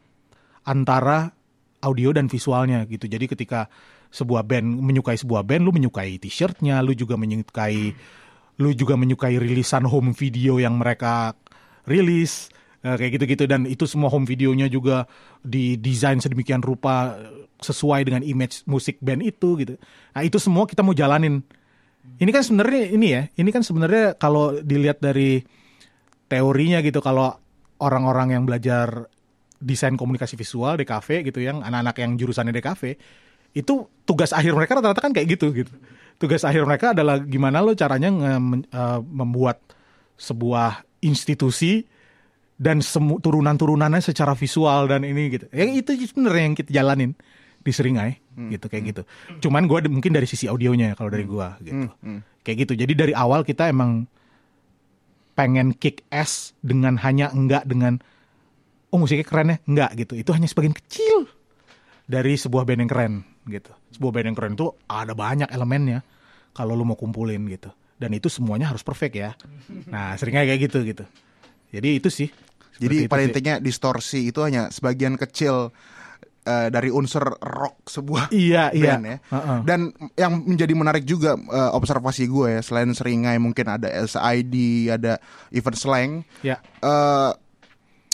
antara 0.67 1.31
audio 1.81 2.11
dan 2.11 2.27
visualnya 2.27 2.83
gitu. 2.89 3.05
Jadi 3.07 3.29
ketika 3.29 3.69
sebuah 4.11 4.43
band 4.43 4.67
menyukai 4.81 5.15
sebuah 5.15 5.45
band, 5.45 5.61
lu 5.63 5.71
menyukai 5.71 6.17
t-shirtnya, 6.17 6.81
lu 6.83 6.97
juga 6.97 7.15
menyukai 7.15 7.93
lu 8.57 8.73
juga 8.73 8.97
menyukai 8.97 9.37
rilisan 9.37 9.85
home 9.85 10.17
video 10.17 10.57
yang 10.57 10.81
mereka 10.81 11.37
rilis 11.85 12.49
eh, 12.81 12.97
kayak 12.97 13.21
gitu-gitu 13.21 13.45
dan 13.45 13.69
itu 13.69 13.85
semua 13.85 14.09
home 14.09 14.25
videonya 14.25 14.65
juga 14.65 15.05
didesain 15.45 16.17
sedemikian 16.17 16.65
rupa 16.65 17.21
eh, 17.21 17.45
sesuai 17.61 18.09
dengan 18.09 18.25
image 18.25 18.65
musik 18.65 18.97
band 18.97 19.21
itu 19.21 19.61
gitu. 19.61 19.77
Nah 20.13 20.21
itu 20.25 20.41
semua 20.41 20.65
kita 20.65 20.81
mau 20.81 20.97
jalanin. 20.97 21.45
Ini 22.17 22.31
kan 22.33 22.41
sebenarnya 22.41 22.83
ini 22.97 23.07
ya, 23.13 23.21
ini 23.35 23.49
kan 23.51 23.61
sebenarnya 23.61 24.15
kalau 24.17 24.57
dilihat 24.63 25.03
dari 25.03 25.43
teorinya 26.31 26.79
gitu 26.81 27.03
kalau 27.03 27.35
orang-orang 27.77 28.33
yang 28.33 28.43
belajar 28.43 29.07
desain 29.57 29.97
komunikasi 29.97 30.37
visual 30.37 30.77
DKV 30.77 31.07
gitu 31.33 31.39
yang 31.41 31.65
anak-anak 31.65 31.97
yang 31.97 32.11
jurusannya 32.13 32.53
DKV 32.53 32.83
itu 33.57 33.73
tugas 34.05 34.29
akhir 34.31 34.53
mereka 34.53 34.77
rata-rata 34.77 35.01
kan 35.01 35.13
kayak 35.13 35.37
gitu 35.37 35.49
gitu. 35.49 35.73
Tugas 36.17 36.45
akhir 36.45 36.65
mereka 36.65 36.93
adalah 36.93 37.17
gimana 37.17 37.61
lo 37.61 37.73
caranya 37.73 38.09
nge- 38.09 38.69
eh, 38.69 38.99
membuat 39.01 39.61
sebuah 40.17 40.81
institusi 41.01 41.85
dan 42.57 42.81
semu 42.81 43.21
turunan-turunannya 43.21 44.01
secara 44.01 44.33
visual 44.33 44.89
dan 44.89 45.05
ini 45.05 45.29
gitu. 45.29 45.45
Ya 45.49 45.65
itu 45.65 45.93
sebenarnya 45.93 46.43
yang 46.43 46.55
kita 46.57 46.69
jalanin 46.73 47.11
di 47.61 47.71
Seringai 47.73 48.17
gitu 48.49 48.65
kayak 48.65 48.83
gitu. 48.93 49.01
Cuman 49.41 49.65
gue 49.65 49.89
mungkin 49.89 50.13
dari 50.13 50.25
sisi 50.25 50.45
audionya 50.45 50.93
ya 50.93 50.95
kalau 50.97 51.09
dari 51.09 51.25
gua 51.25 51.57
gitu. 51.61 51.89
Kayak 52.41 52.57
gitu. 52.65 52.73
Jadi 52.77 52.93
dari 52.93 53.13
awal 53.13 53.41
kita 53.41 53.69
emang 53.69 54.05
pengen 55.37 55.77
kick 55.77 56.01
ass 56.09 56.57
dengan 56.65 56.97
hanya 56.97 57.29
enggak 57.29 57.69
dengan 57.69 58.01
oh 58.89 58.97
musiknya 58.97 59.21
keren 59.21 59.53
ya 59.53 59.57
enggak 59.69 59.91
gitu. 60.01 60.17
Itu 60.17 60.33
hanya 60.33 60.49
sebagian 60.49 60.73
kecil 60.73 61.29
dari 62.09 62.33
sebuah 62.33 62.65
band 62.65 62.81
yang 62.81 62.91
keren 62.91 63.13
gitu. 63.45 63.69
Sebuah 63.93 64.11
band 64.17 64.33
yang 64.33 64.37
keren 64.37 64.53
itu 64.57 64.73
ada 64.89 65.13
banyak 65.13 65.53
elemennya 65.53 66.01
kalau 66.57 66.73
lu 66.73 66.81
mau 66.89 66.97
kumpulin 66.97 67.45
gitu. 67.53 67.69
Dan 68.01 68.17
itu 68.17 68.33
semuanya 68.33 68.73
harus 68.73 68.81
perfect 68.81 69.13
ya. 69.13 69.37
Nah, 69.89 70.17
seringnya 70.17 70.45
kayak 70.45 70.69
gitu 70.69 70.81
gitu. 70.85 71.05
Jadi 71.69 71.89
itu 72.01 72.09
sih. 72.09 72.29
Jadi 72.77 73.09
pada 73.09 73.25
intinya 73.25 73.57
distorsi 73.57 74.29
itu 74.29 74.41
hanya 74.45 74.69
sebagian 74.69 75.17
kecil 75.17 75.73
eh, 76.47 76.67
dari 76.69 76.87
unsur 76.87 77.27
rock 77.35 77.83
sebuah 77.85 78.31
Iya, 78.31 78.71
iya. 78.71 78.95
band 78.95 79.03
ya. 79.05 79.17
Heeh. 79.27 79.57
Dan 79.61 79.79
yang 80.13 80.33
menjadi 80.41 80.71
menarik 80.71 81.03
juga 81.03 81.35
eh, 81.35 81.71
observasi 81.73 82.23
gue 82.25 82.55
ya 82.55 82.61
selain 82.61 82.89
seringai 82.89 83.35
mungkin 83.35 83.67
ada 83.67 83.91
SID, 84.01 84.55
ada 84.89 85.19
event 85.51 85.75
slang. 85.75 86.11
Ya. 86.39 86.63
eh 86.79 87.31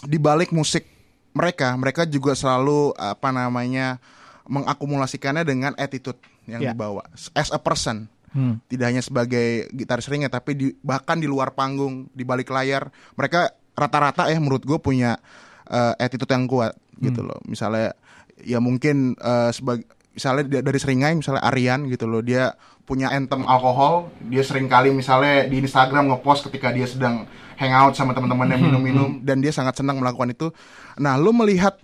di 0.03 0.17
balik 0.17 0.49
musik 0.49 0.83
mereka, 1.31 1.73
mereka 1.73 2.03
juga 2.03 2.33
selalu 2.33 2.91
apa 2.93 3.29
namanya 3.29 4.01
mengakumulasikannya 4.47 5.43
dengan 5.43 5.71
attitude 5.75 6.19
yang 6.43 6.59
Ya. 6.59 6.69
dibawa 6.69 7.07
as 7.31 7.47
a 7.47 7.57
person. 7.57 8.11
Hmm. 8.29 8.57
Tidak 8.65 8.83
hanya 8.83 8.99
sebagai 8.99 9.69
gitaris 9.71 10.05
ringnya, 10.05 10.27
tapi 10.27 10.51
di, 10.53 10.65
bahkan 10.81 11.15
di 11.15 11.25
luar 11.25 11.53
panggung, 11.53 12.09
di 12.11 12.21
balik 12.21 12.49
layar, 12.49 12.89
mereka 13.13 13.47
rata-rata 13.71 14.27
ya 14.27 14.37
menurut 14.37 14.61
gue 14.61 14.75
punya 14.75 15.15
eh, 15.63 15.93
attitude 15.97 16.27
yang 16.29 16.43
kuat 16.43 16.75
gitu 16.99 17.23
Hmm. 17.23 17.29
loh. 17.29 17.39
Misalnya 17.47 17.95
ya 18.43 18.59
mungkin 18.59 19.15
eh, 19.15 19.49
sebagai 19.49 19.83
misalnya 20.11 20.43
da- 20.45 20.63
dari 20.63 20.77
seringai 20.77 21.13
misalnya 21.13 21.41
Aryan 21.41 21.87
gitu 21.87 22.05
loh 22.05 22.21
dia 22.21 22.53
punya 22.83 23.09
anthem 23.09 23.41
alkohol 23.43 24.13
dia 24.21 24.43
sering 24.43 24.67
kali 24.67 24.91
misalnya 24.91 25.47
di 25.47 25.57
Instagram 25.57 26.05
ngepost 26.07 26.45
ketika 26.45 26.69
dia 26.69 26.85
sedang 26.85 27.25
hangout 27.55 27.95
sama 27.95 28.11
teman-temannya 28.11 28.55
Hmm, 28.55 28.65
minum-minum 28.67 29.09
dan 29.21 29.39
dia 29.39 29.49
sangat 29.49 29.73
senang 29.75 29.97
melakukan 29.97 30.29
itu 30.29 30.53
nah 30.95 31.15
lu 31.15 31.31
melihat 31.31 31.79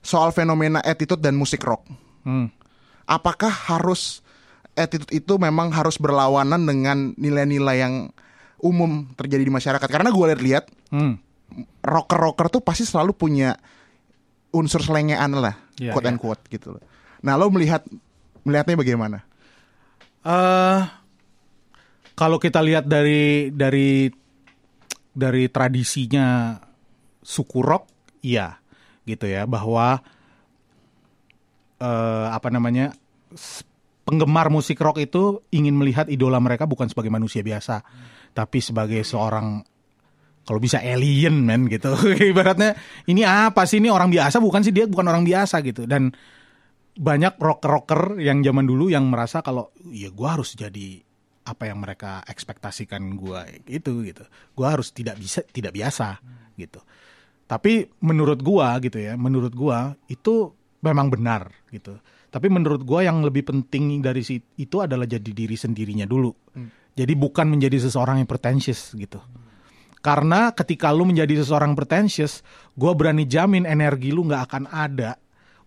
soal 0.00 0.30
fenomena 0.30 0.78
attitude 0.80 1.18
dan 1.18 1.34
musik 1.34 1.60
rock 1.60 1.82
Hmm. 2.22 2.48
apakah 3.04 3.50
harus 3.50 4.22
attitude 4.72 5.12
itu 5.12 5.34
memang 5.34 5.68
harus 5.68 5.96
berlawanan 5.96 6.62
dengan 6.62 7.12
nilai-nilai 7.14 7.76
yang 7.78 7.94
umum 8.56 9.12
terjadi 9.12 9.42
di 9.42 9.50
masyarakat 9.50 9.88
karena 9.88 10.08
gue 10.08 10.24
lihat-lihat 10.30 10.64
Hmm. 10.88 11.18
rocker-rocker 11.80 12.48
tuh 12.50 12.60
pasti 12.60 12.82
selalu 12.82 13.12
punya 13.12 13.58
unsur 14.54 14.80
selengean 14.80 15.34
lah, 15.34 15.58
Iya, 15.76 15.90
quote 15.90 16.06
iya. 16.06 16.12
and 16.14 16.20
quote 16.22 16.42
gitu 16.46 16.78
loh. 16.78 16.82
Nah, 17.26 17.34
lo 17.34 17.50
melihat 17.50 17.82
melihatnya 18.46 18.78
bagaimana? 18.78 19.18
eh 20.24 20.80
kalau 22.16 22.40
kita 22.40 22.64
lihat 22.64 22.88
dari 22.88 23.52
dari 23.52 24.08
dari 25.12 25.44
tradisinya 25.52 26.56
suku 27.20 27.60
rock, 27.60 27.84
iya, 28.24 28.56
gitu 29.04 29.26
ya, 29.28 29.44
bahwa 29.44 30.00
eh 31.82 32.26
apa 32.30 32.48
namanya 32.48 32.94
penggemar 34.08 34.48
musik 34.48 34.78
rock 34.80 35.00
itu 35.02 35.42
ingin 35.50 35.74
melihat 35.74 36.06
idola 36.08 36.38
mereka 36.38 36.64
bukan 36.64 36.88
sebagai 36.88 37.12
manusia 37.12 37.42
biasa, 37.44 37.82
tapi 38.32 38.62
sebagai 38.62 39.02
seorang 39.04 39.60
kalau 40.44 40.60
bisa 40.60 40.78
alien 40.80 41.40
men 41.40 41.66
gitu. 41.66 41.96
Ibaratnya 42.30 42.76
ini 43.08 43.24
apa 43.24 43.64
sih? 43.64 43.80
Ini 43.80 43.88
orang 43.88 44.12
biasa? 44.12 44.38
Bukan 44.38 44.60
sih 44.60 44.72
dia 44.72 44.84
bukan 44.84 45.08
orang 45.08 45.24
biasa 45.24 45.64
gitu. 45.64 45.88
Dan 45.88 46.12
banyak 46.94 47.40
rocker-rocker 47.40 48.22
yang 48.22 48.44
zaman 48.44 48.68
dulu 48.68 48.92
yang 48.92 49.08
merasa 49.10 49.42
kalau 49.42 49.74
ya 49.90 50.12
gua 50.14 50.38
harus 50.38 50.54
jadi 50.54 51.02
apa 51.44 51.68
yang 51.68 51.82
mereka 51.82 52.22
ekspektasikan 52.28 53.16
gua 53.16 53.48
itu 53.66 54.04
gitu. 54.04 54.24
Gua 54.54 54.76
harus 54.76 54.92
tidak 54.92 55.18
bisa 55.18 55.42
tidak 55.48 55.74
biasa 55.74 56.20
gitu. 56.54 56.84
Tapi 57.44 57.88
menurut 58.04 58.40
gua 58.44 58.78
gitu 58.78 59.00
ya 59.00 59.16
menurut 59.18 59.52
gua 59.56 59.96
itu 60.06 60.52
memang 60.84 61.08
benar 61.08 61.50
gitu. 61.72 61.98
Tapi 62.30 62.46
menurut 62.52 62.84
gua 62.84 63.02
yang 63.02 63.24
lebih 63.24 63.48
penting 63.48 64.04
dari 64.04 64.22
itu 64.60 64.76
adalah 64.78 65.08
jadi 65.08 65.30
diri 65.34 65.56
sendirinya 65.56 66.04
dulu. 66.04 66.30
Jadi 66.94 67.12
bukan 67.18 67.50
menjadi 67.50 67.90
seseorang 67.90 68.22
yang 68.22 68.30
pretentious 68.30 68.94
gitu 68.94 69.18
Karena 70.04 70.52
ketika 70.52 70.92
lu 70.92 71.08
menjadi 71.08 71.40
seseorang 71.40 71.72
pretentious, 71.72 72.44
gue 72.76 72.92
berani 72.92 73.24
jamin 73.24 73.64
energi 73.64 74.12
lu 74.12 74.28
nggak 74.28 74.42
akan 74.52 74.64
ada 74.68 75.16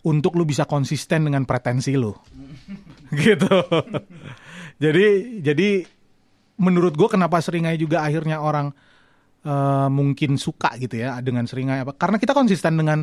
untuk 0.06 0.38
lu 0.38 0.46
bisa 0.46 0.62
konsisten 0.62 1.26
dengan 1.26 1.42
pretensi 1.42 1.98
lu. 1.98 2.14
gitu. 3.26 3.50
jadi 4.78 5.06
jadi 5.42 5.82
menurut 6.62 6.94
gue 6.94 7.08
kenapa 7.10 7.42
seringai 7.42 7.74
juga 7.74 8.06
akhirnya 8.06 8.38
orang 8.38 8.70
uh, 9.42 9.90
mungkin 9.90 10.38
suka 10.38 10.78
gitu 10.78 11.02
ya 11.02 11.18
dengan 11.18 11.50
seringai 11.50 11.82
apa? 11.82 11.98
Karena 11.98 12.22
kita 12.22 12.30
konsisten 12.30 12.78
dengan 12.78 13.02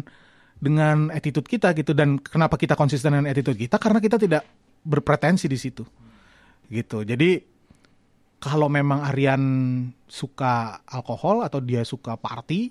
dengan 0.55 1.11
attitude 1.11 1.51
kita 1.51 1.75
gitu 1.75 1.91
dan 1.91 2.15
kenapa 2.15 2.55
kita 2.55 2.79
konsisten 2.79 3.11
dengan 3.11 3.27
attitude 3.27 3.59
kita 3.59 3.75
karena 3.75 3.99
kita 3.99 4.15
tidak 4.15 4.47
berpretensi 4.87 5.51
di 5.51 5.59
situ 5.59 5.83
gitu 6.71 7.03
jadi 7.03 7.43
kalau 8.45 8.69
memang 8.69 9.01
Aryan 9.01 9.43
suka 10.05 10.85
alkohol 10.85 11.41
atau 11.41 11.57
dia 11.57 11.81
suka 11.81 12.13
party 12.13 12.69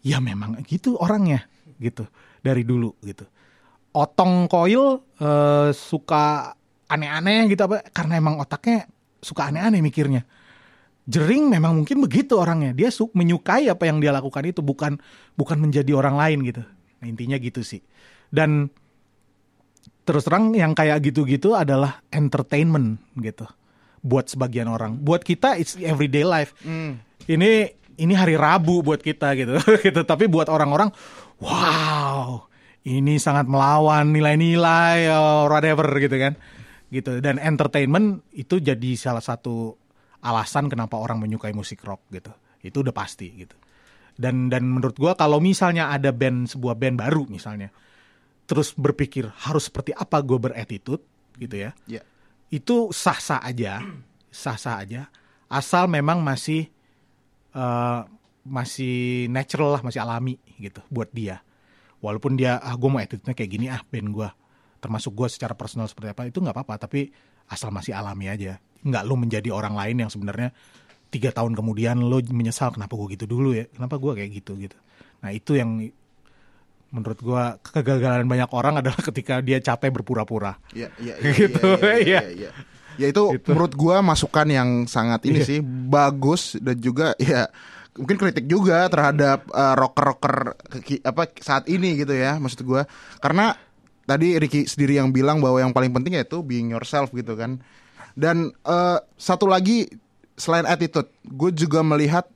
ya 0.00 0.18
memang 0.18 0.64
gitu 0.64 0.96
orangnya 0.96 1.44
gitu 1.76 2.08
dari 2.40 2.64
dulu 2.64 2.96
gitu 3.04 3.28
otong 3.92 4.48
koil 4.48 5.04
uh, 5.20 5.68
suka 5.70 6.56
aneh-aneh 6.88 7.52
gitu 7.52 7.68
apa 7.68 7.84
karena 7.92 8.16
emang 8.16 8.40
otaknya 8.40 8.88
suka 9.20 9.52
aneh-aneh 9.52 9.84
mikirnya 9.84 10.24
Jering 11.02 11.50
memang 11.50 11.82
mungkin 11.82 11.98
begitu 11.98 12.38
orangnya. 12.38 12.70
Dia 12.70 12.94
su 12.94 13.10
menyukai 13.10 13.66
apa 13.66 13.90
yang 13.90 13.98
dia 13.98 14.14
lakukan 14.14 14.46
itu 14.46 14.62
bukan 14.62 15.02
bukan 15.34 15.58
menjadi 15.58 15.98
orang 15.98 16.14
lain 16.14 16.38
gitu. 16.46 16.62
Nah, 17.02 17.06
intinya 17.10 17.34
gitu 17.42 17.66
sih. 17.66 17.82
Dan 18.30 18.70
terus 20.06 20.22
terang 20.22 20.54
yang 20.54 20.78
kayak 20.78 21.02
gitu-gitu 21.02 21.58
adalah 21.58 22.06
entertainment 22.14 23.02
gitu. 23.18 23.50
Buat 24.02 24.34
sebagian 24.34 24.66
orang. 24.66 24.98
Buat 24.98 25.22
kita 25.22 25.56
it's 25.56 25.78
everyday 25.78 26.26
life. 26.26 26.52
Mm. 26.66 26.98
Ini 27.30 27.50
ini 28.02 28.14
hari 28.18 28.34
Rabu 28.34 28.82
buat 28.82 28.98
kita 28.98 29.32
gitu. 29.38 29.56
gitu. 29.86 30.00
Tapi 30.02 30.26
buat 30.26 30.50
orang-orang 30.50 30.90
wow, 31.38 32.46
ini 32.82 33.16
sangat 33.22 33.46
melawan 33.46 34.10
nilai-nilai 34.10 35.06
or 35.14 35.48
whatever 35.48 35.86
gitu 36.02 36.18
kan. 36.18 36.34
Gitu. 36.90 37.22
Dan 37.22 37.38
entertainment 37.38 38.26
itu 38.34 38.58
jadi 38.58 38.98
salah 38.98 39.22
satu 39.22 39.78
alasan 40.22 40.66
kenapa 40.66 40.98
orang 40.98 41.22
menyukai 41.22 41.54
musik 41.54 41.80
rock 41.86 42.04
gitu. 42.10 42.34
Itu 42.60 42.82
udah 42.82 42.94
pasti 42.94 43.30
gitu 43.38 43.54
dan 44.16 44.52
dan 44.52 44.68
menurut 44.68 44.96
gue 44.96 45.12
kalau 45.16 45.40
misalnya 45.40 45.88
ada 45.92 46.12
band 46.12 46.52
sebuah 46.52 46.76
band 46.76 46.96
baru 47.00 47.24
misalnya 47.28 47.72
terus 48.44 48.76
berpikir 48.76 49.30
harus 49.48 49.72
seperti 49.72 49.96
apa 49.96 50.20
gue 50.20 50.36
beretitude 50.36 51.02
gitu 51.40 51.56
ya 51.56 51.70
yeah. 51.88 52.04
Itu 52.52 52.92
sah 52.92 53.16
sah 53.16 53.40
aja. 53.40 53.80
Sah 54.28 54.60
sah 54.60 54.84
aja. 54.84 55.08
Asal 55.48 55.88
memang 55.88 56.20
masih 56.20 56.68
uh, 57.56 58.04
masih 58.44 59.26
natural 59.32 59.80
lah 59.80 59.82
masih 59.82 60.04
alami 60.04 60.36
gitu 60.60 60.84
buat 60.92 61.08
dia. 61.16 61.40
Walaupun 62.04 62.36
dia 62.36 62.60
ah 62.60 62.76
gue 62.76 62.88
mau 62.92 63.00
attitude-nya 63.00 63.32
kayak 63.32 63.50
gini 63.50 63.66
ah 63.72 63.80
band 63.88 64.12
gue 64.12 64.28
termasuk 64.82 65.14
gue 65.14 65.30
secara 65.30 65.54
personal 65.54 65.86
seperti 65.86 66.10
apa 66.10 66.26
itu 66.26 66.42
nggak 66.42 66.58
apa-apa 66.58 66.90
tapi 66.90 67.08
asal 67.48 67.72
masih 67.72 67.96
alami 67.96 68.28
aja. 68.28 68.60
Nggak 68.84 69.02
lu 69.08 69.14
menjadi 69.16 69.48
orang 69.48 69.72
lain 69.72 70.04
yang 70.04 70.10
sebenarnya 70.12 70.52
tiga 71.08 71.32
tahun 71.32 71.56
kemudian 71.56 72.02
lo 72.02 72.18
menyesal 72.20 72.74
kenapa 72.74 72.92
gue 72.98 73.16
gitu 73.16 73.24
dulu 73.24 73.56
ya? 73.56 73.64
Kenapa 73.72 73.96
gue 73.96 74.12
kayak 74.12 74.30
gitu? 74.42 74.58
gitu. 74.60 74.76
Nah 75.22 75.30
itu 75.30 75.56
yang 75.56 75.80
menurut 76.92 77.18
gue 77.18 77.44
kegagalan 77.72 78.28
banyak 78.28 78.50
orang 78.52 78.84
adalah 78.84 79.00
ketika 79.10 79.40
dia 79.40 79.58
capek 79.58 79.90
berpura-pura 80.00 80.60
ya, 80.76 80.92
ya, 81.00 81.16
ya, 81.24 81.30
gitu 81.32 81.66
ya, 81.80 81.80
ya, 81.80 81.96
ya, 81.98 82.00
ya, 82.04 82.20
ya. 82.30 82.50
ya 83.00 83.06
itu 83.08 83.22
gitu. 83.34 83.48
menurut 83.50 83.72
gue 83.72 83.96
masukan 84.04 84.46
yang 84.46 84.68
sangat 84.84 85.24
ini 85.26 85.40
yeah. 85.42 85.48
sih 85.48 85.58
bagus 85.64 86.60
dan 86.60 86.76
juga 86.78 87.16
ya 87.16 87.48
mungkin 87.96 88.16
kritik 88.16 88.48
juga 88.48 88.88
terhadap 88.88 89.48
uh, 89.52 89.76
rocker-rocker 89.76 90.56
apa 91.04 91.22
saat 91.40 91.68
ini 91.68 91.96
gitu 91.96 92.16
ya 92.16 92.40
maksud 92.40 92.64
gue 92.64 92.84
karena 93.20 93.52
tadi 94.08 94.36
Ricky 94.40 94.64
sendiri 94.64 94.96
yang 95.00 95.12
bilang 95.12 95.40
bahwa 95.40 95.60
yang 95.60 95.76
paling 95.76 95.92
penting 95.92 96.16
yaitu 96.16 96.40
being 96.40 96.72
yourself 96.72 97.12
gitu 97.12 97.36
kan 97.36 97.60
dan 98.16 98.52
uh, 98.64 99.00
satu 99.16 99.48
lagi 99.48 99.88
selain 100.36 100.68
attitude, 100.68 101.08
gue 101.24 101.50
juga 101.54 101.80
melihat 101.84 102.28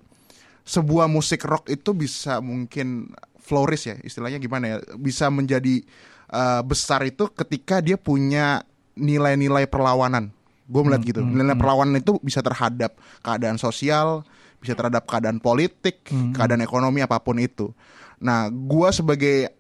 sebuah 0.66 1.07
musik 1.07 1.47
rock 1.47 1.71
itu 1.71 1.95
bisa 1.95 2.42
mungkin 2.42 3.14
flourish 3.47 3.87
ya, 3.87 3.97
istilahnya 4.03 4.43
gimana 4.43 4.65
ya, 4.67 4.77
bisa 4.99 5.31
menjadi 5.31 5.87
uh, 6.35 6.67
besar 6.67 7.07
itu 7.07 7.31
ketika 7.31 7.79
dia 7.79 7.95
punya 7.95 8.67
nilai-nilai 8.99 9.71
perlawanan. 9.71 10.35
Gue 10.67 10.83
melihat 10.83 11.07
hmm, 11.07 11.11
gitu, 11.15 11.21
hmm, 11.23 11.31
nilai 11.31 11.55
hmm. 11.55 11.63
perlawanan 11.63 11.95
itu 12.03 12.19
bisa 12.19 12.43
terhadap 12.43 12.99
keadaan 13.23 13.55
sosial, 13.55 14.27
bisa 14.59 14.75
terhadap 14.75 15.07
keadaan 15.07 15.39
politik, 15.39 16.03
hmm. 16.11 16.19
hmm. 16.19 16.33
keadaan 16.35 16.67
ekonomi 16.67 17.07
apa 17.07 17.23
pun 17.23 17.39
itu. 17.39 17.71
Nah, 18.19 18.51
gue 18.51 18.89
sebagai 18.91 19.55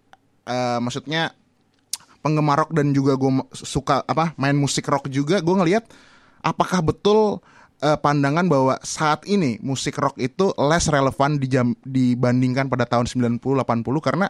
uh, 0.50 0.82
maksudnya 0.82 1.30
penggemar 2.26 2.66
rock 2.66 2.74
dan 2.74 2.90
juga 2.90 3.14
gue 3.14 3.30
suka 3.54 4.02
apa 4.02 4.34
main 4.34 4.58
musik 4.58 4.82
rock 4.90 5.06
juga, 5.06 5.38
gue 5.38 5.54
ngelihat 5.54 5.86
apakah 6.42 6.82
betul 6.82 7.38
uh, 7.82 7.98
pandangan 7.98 8.46
bahwa 8.46 8.78
saat 8.80 9.24
ini 9.28 9.60
musik 9.60 9.96
rock 9.98 10.16
itu 10.20 10.52
less 10.60 10.88
relevan 10.88 11.36
di 11.40 11.46
jam, 11.50 11.72
dibandingkan 11.84 12.70
pada 12.70 12.88
tahun 12.88 13.08
90 13.08 13.40
80 13.40 13.84
karena 14.04 14.28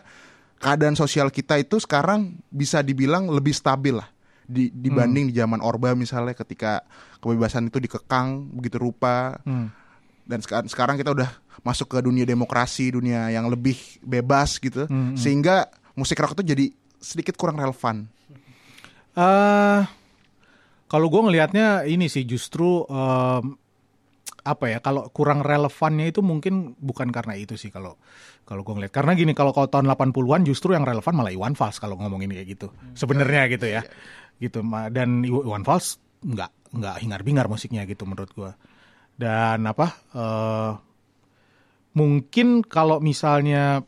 keadaan 0.56 0.96
sosial 0.96 1.28
kita 1.28 1.60
itu 1.60 1.76
sekarang 1.76 2.40
bisa 2.48 2.80
dibilang 2.80 3.28
lebih 3.28 3.52
stabil 3.52 3.92
lah 3.92 4.08
di, 4.46 4.70
dibanding 4.70 5.28
hmm. 5.28 5.32
di 5.34 5.36
zaman 5.36 5.60
Orba 5.60 5.92
misalnya 5.92 6.32
ketika 6.32 6.86
kebebasan 7.18 7.68
itu 7.68 7.82
dikekang 7.82 8.54
begitu 8.54 8.78
rupa 8.78 9.36
hmm. 9.42 9.68
dan 10.24 10.38
sekarang 10.40 10.66
sekarang 10.70 10.96
kita 10.96 11.12
udah 11.12 11.30
masuk 11.66 11.90
ke 11.90 11.98
dunia 11.98 12.22
demokrasi 12.22 12.94
dunia 12.94 13.28
yang 13.34 13.50
lebih 13.50 13.76
bebas 14.00 14.62
gitu 14.62 14.86
hmm. 14.86 15.12
hmm. 15.12 15.16
sehingga 15.18 15.66
musik 15.98 16.16
rock 16.22 16.38
itu 16.38 16.54
jadi 16.56 16.66
sedikit 17.00 17.34
kurang 17.38 17.58
relevan. 17.58 18.08
Uh, 19.16 19.86
kalau 20.86 21.06
gue 21.10 21.22
ngelihatnya 21.30 21.86
ini 21.86 22.06
sih 22.06 22.22
justru 22.26 22.86
um, 22.86 23.58
apa 24.46 24.64
ya 24.70 24.78
kalau 24.78 25.10
kurang 25.10 25.42
relevannya 25.42 26.14
itu 26.14 26.22
mungkin 26.22 26.78
bukan 26.78 27.10
karena 27.10 27.34
itu 27.34 27.58
sih 27.58 27.74
kalau 27.74 27.98
kalau 28.46 28.62
gue 28.62 28.74
ngeliat 28.78 28.94
karena 28.94 29.18
gini 29.18 29.34
kalau 29.34 29.50
kalau 29.50 29.66
tahun 29.66 29.90
80-an 29.90 30.46
justru 30.46 30.78
yang 30.78 30.86
relevan 30.86 31.18
malah 31.18 31.34
Iwan 31.34 31.58
Fals 31.58 31.82
kalau 31.82 31.98
ngomongin 31.98 32.30
kayak 32.30 32.46
gitu. 32.54 32.70
Hmm. 32.70 32.94
sebenarnya 32.94 33.42
gitu 33.50 33.66
ya. 33.66 33.82
Gitu 34.38 34.62
dan 34.94 35.26
Iwan 35.26 35.66
Fals 35.66 35.98
nggak 36.22 36.78
nggak 36.78 36.96
hingar-bingar 37.02 37.46
musiknya 37.50 37.82
gitu 37.86 38.06
menurut 38.06 38.30
gue 38.34 38.50
dan 39.16 39.64
apa 39.64 39.86
uh, 40.12 40.72
mungkin 41.96 42.60
kalau 42.60 43.00
misalnya 43.00 43.80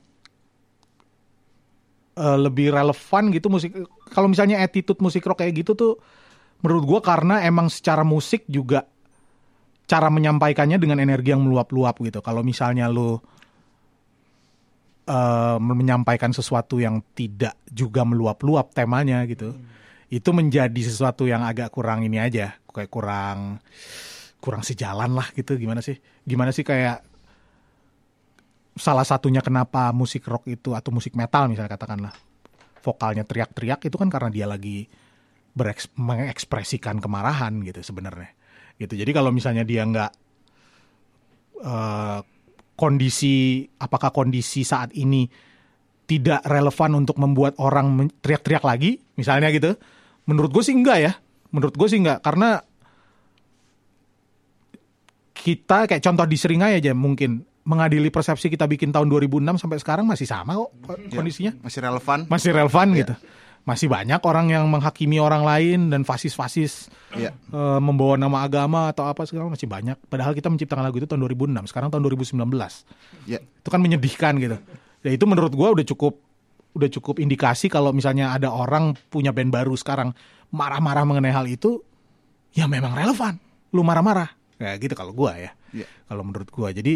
uh, 2.17 2.39
lebih 2.39 2.73
relevan 2.73 3.29
gitu 3.29 3.53
musik 3.53 3.77
kalau 4.09 4.33
misalnya 4.33 4.65
attitude 4.65 4.99
musik 5.05 5.25
rock 5.29 5.45
kayak 5.45 5.61
gitu 5.61 5.77
tuh 5.77 5.93
menurut 6.63 6.85
gue 6.85 7.01
karena 7.03 7.45
emang 7.47 7.71
secara 7.71 8.03
musik 8.03 8.45
juga 8.51 8.87
cara 9.89 10.13
menyampaikannya 10.13 10.77
dengan 10.77 11.01
energi 11.01 11.33
yang 11.33 11.43
meluap-luap 11.47 11.97
gitu. 12.05 12.21
Kalau 12.21 12.45
misalnya 12.45 12.93
lu 12.93 13.17
uh, 13.17 13.19
menyampaikan 15.57 16.35
sesuatu 16.37 16.77
yang 16.77 17.01
tidak 17.17 17.57
juga 17.73 18.05
meluap-luap 18.05 18.77
temanya 18.77 19.25
gitu, 19.25 19.57
hmm. 19.57 20.13
itu 20.13 20.31
menjadi 20.37 20.81
sesuatu 20.85 21.25
yang 21.25 21.41
agak 21.47 21.73
kurang 21.73 22.05
ini 22.05 22.21
aja, 22.21 22.53
kayak 22.69 22.93
kurang 22.93 23.65
kurang 24.39 24.61
sejalan 24.61 25.17
lah 25.17 25.33
gitu. 25.33 25.57
Gimana 25.57 25.81
sih? 25.81 25.97
Gimana 26.29 26.53
sih 26.53 26.69
kayak 26.69 27.09
salah 28.79 29.03
satunya 29.03 29.43
kenapa 29.43 29.91
musik 29.91 30.23
rock 30.29 30.47
itu 30.47 30.71
atau 30.73 30.95
musik 30.95 31.19
metal 31.19 31.51
misalnya 31.51 31.75
katakanlah 31.75 32.15
vokalnya 32.79 33.27
teriak-teriak 33.27 33.83
itu 33.91 33.97
kan 33.99 34.07
karena 34.07 34.31
dia 34.31 34.47
lagi 34.47 34.87
bereks, 35.59 35.91
mengekspresikan 35.99 37.03
kemarahan 37.03 37.59
gitu 37.67 37.83
sebenarnya 37.83 38.31
gitu 38.79 38.95
jadi 38.95 39.11
kalau 39.11 39.35
misalnya 39.35 39.67
dia 39.67 39.83
nggak 39.83 40.13
uh, 41.67 42.23
kondisi 42.79 43.67
apakah 43.83 44.15
kondisi 44.15 44.63
saat 44.63 44.95
ini 44.95 45.27
tidak 46.09 46.47
relevan 46.47 47.03
untuk 47.05 47.19
membuat 47.19 47.59
orang 47.59 48.07
teriak-teriak 48.23 48.63
lagi 48.63 49.03
misalnya 49.19 49.51
gitu 49.51 49.75
menurut 50.31 50.55
gue 50.55 50.63
sih 50.63 50.79
enggak 50.79 50.99
ya 51.03 51.13
menurut 51.51 51.75
gue 51.75 51.89
sih 51.91 51.99
enggak 51.99 52.23
karena 52.23 52.63
kita 55.35 55.91
kayak 55.91 56.03
contoh 56.03 56.27
di 56.27 56.37
Seringai 56.39 56.79
aja 56.79 56.95
mungkin 56.95 57.43
mengadili 57.69 58.09
persepsi 58.09 58.49
kita 58.49 58.65
bikin 58.65 58.95
tahun 58.95 59.13
2006 59.13 59.61
sampai 59.61 59.79
sekarang 59.79 60.05
masih 60.09 60.25
sama 60.25 60.57
kok 60.57 60.73
iya, 60.73 61.13
kondisinya. 61.21 61.53
Ya, 61.53 61.61
masih 61.61 61.81
relevan. 61.85 62.19
Masih 62.33 62.51
relevan 62.57 62.89
ya. 62.91 62.99
gitu 63.05 63.15
masih 63.69 63.93
banyak 63.93 64.17
orang 64.25 64.49
yang 64.49 64.65
menghakimi 64.73 65.21
orang 65.21 65.45
lain 65.45 65.93
dan 65.93 66.01
fasis-fasis 66.01 66.89
yeah. 67.13 67.37
uh, 67.53 67.77
membawa 67.77 68.17
nama 68.17 68.41
agama 68.41 68.89
atau 68.89 69.05
apa 69.05 69.29
segala 69.29 69.53
masih 69.53 69.69
banyak. 69.69 70.01
Padahal 70.09 70.33
kita 70.33 70.49
menciptakan 70.49 70.89
lagu 70.89 70.97
itu 70.97 71.05
tahun 71.05 71.21
2006, 71.21 71.69
sekarang 71.69 71.93
tahun 71.93 72.01
2019. 72.09 72.49
Yeah. 73.29 73.45
Itu 73.45 73.69
kan 73.69 73.85
menyedihkan 73.85 74.41
gitu. 74.41 74.57
Ya 75.05 75.11
itu 75.13 75.25
menurut 75.29 75.53
gue 75.53 75.69
udah 75.69 75.85
cukup 75.85 76.17
udah 76.73 76.89
cukup 76.89 77.21
indikasi 77.21 77.69
kalau 77.69 77.93
misalnya 77.93 78.33
ada 78.33 78.49
orang 78.49 78.97
punya 79.13 79.37
band 79.37 79.53
baru 79.53 79.77
sekarang 79.77 80.17
marah-marah 80.49 81.05
mengenai 81.05 81.37
hal 81.37 81.45
itu, 81.45 81.85
ya 82.57 82.65
memang 82.65 82.97
relevan. 82.97 83.37
Lu 83.77 83.85
marah-marah. 83.85 84.33
Kayak 84.57 84.77
gitu 84.81 84.95
kalau 84.97 85.13
gue 85.13 85.33
ya. 85.37 85.53
Yeah. 85.77 85.89
Kalau 86.09 86.25
menurut 86.25 86.49
gue. 86.49 86.69
Jadi 86.73 86.95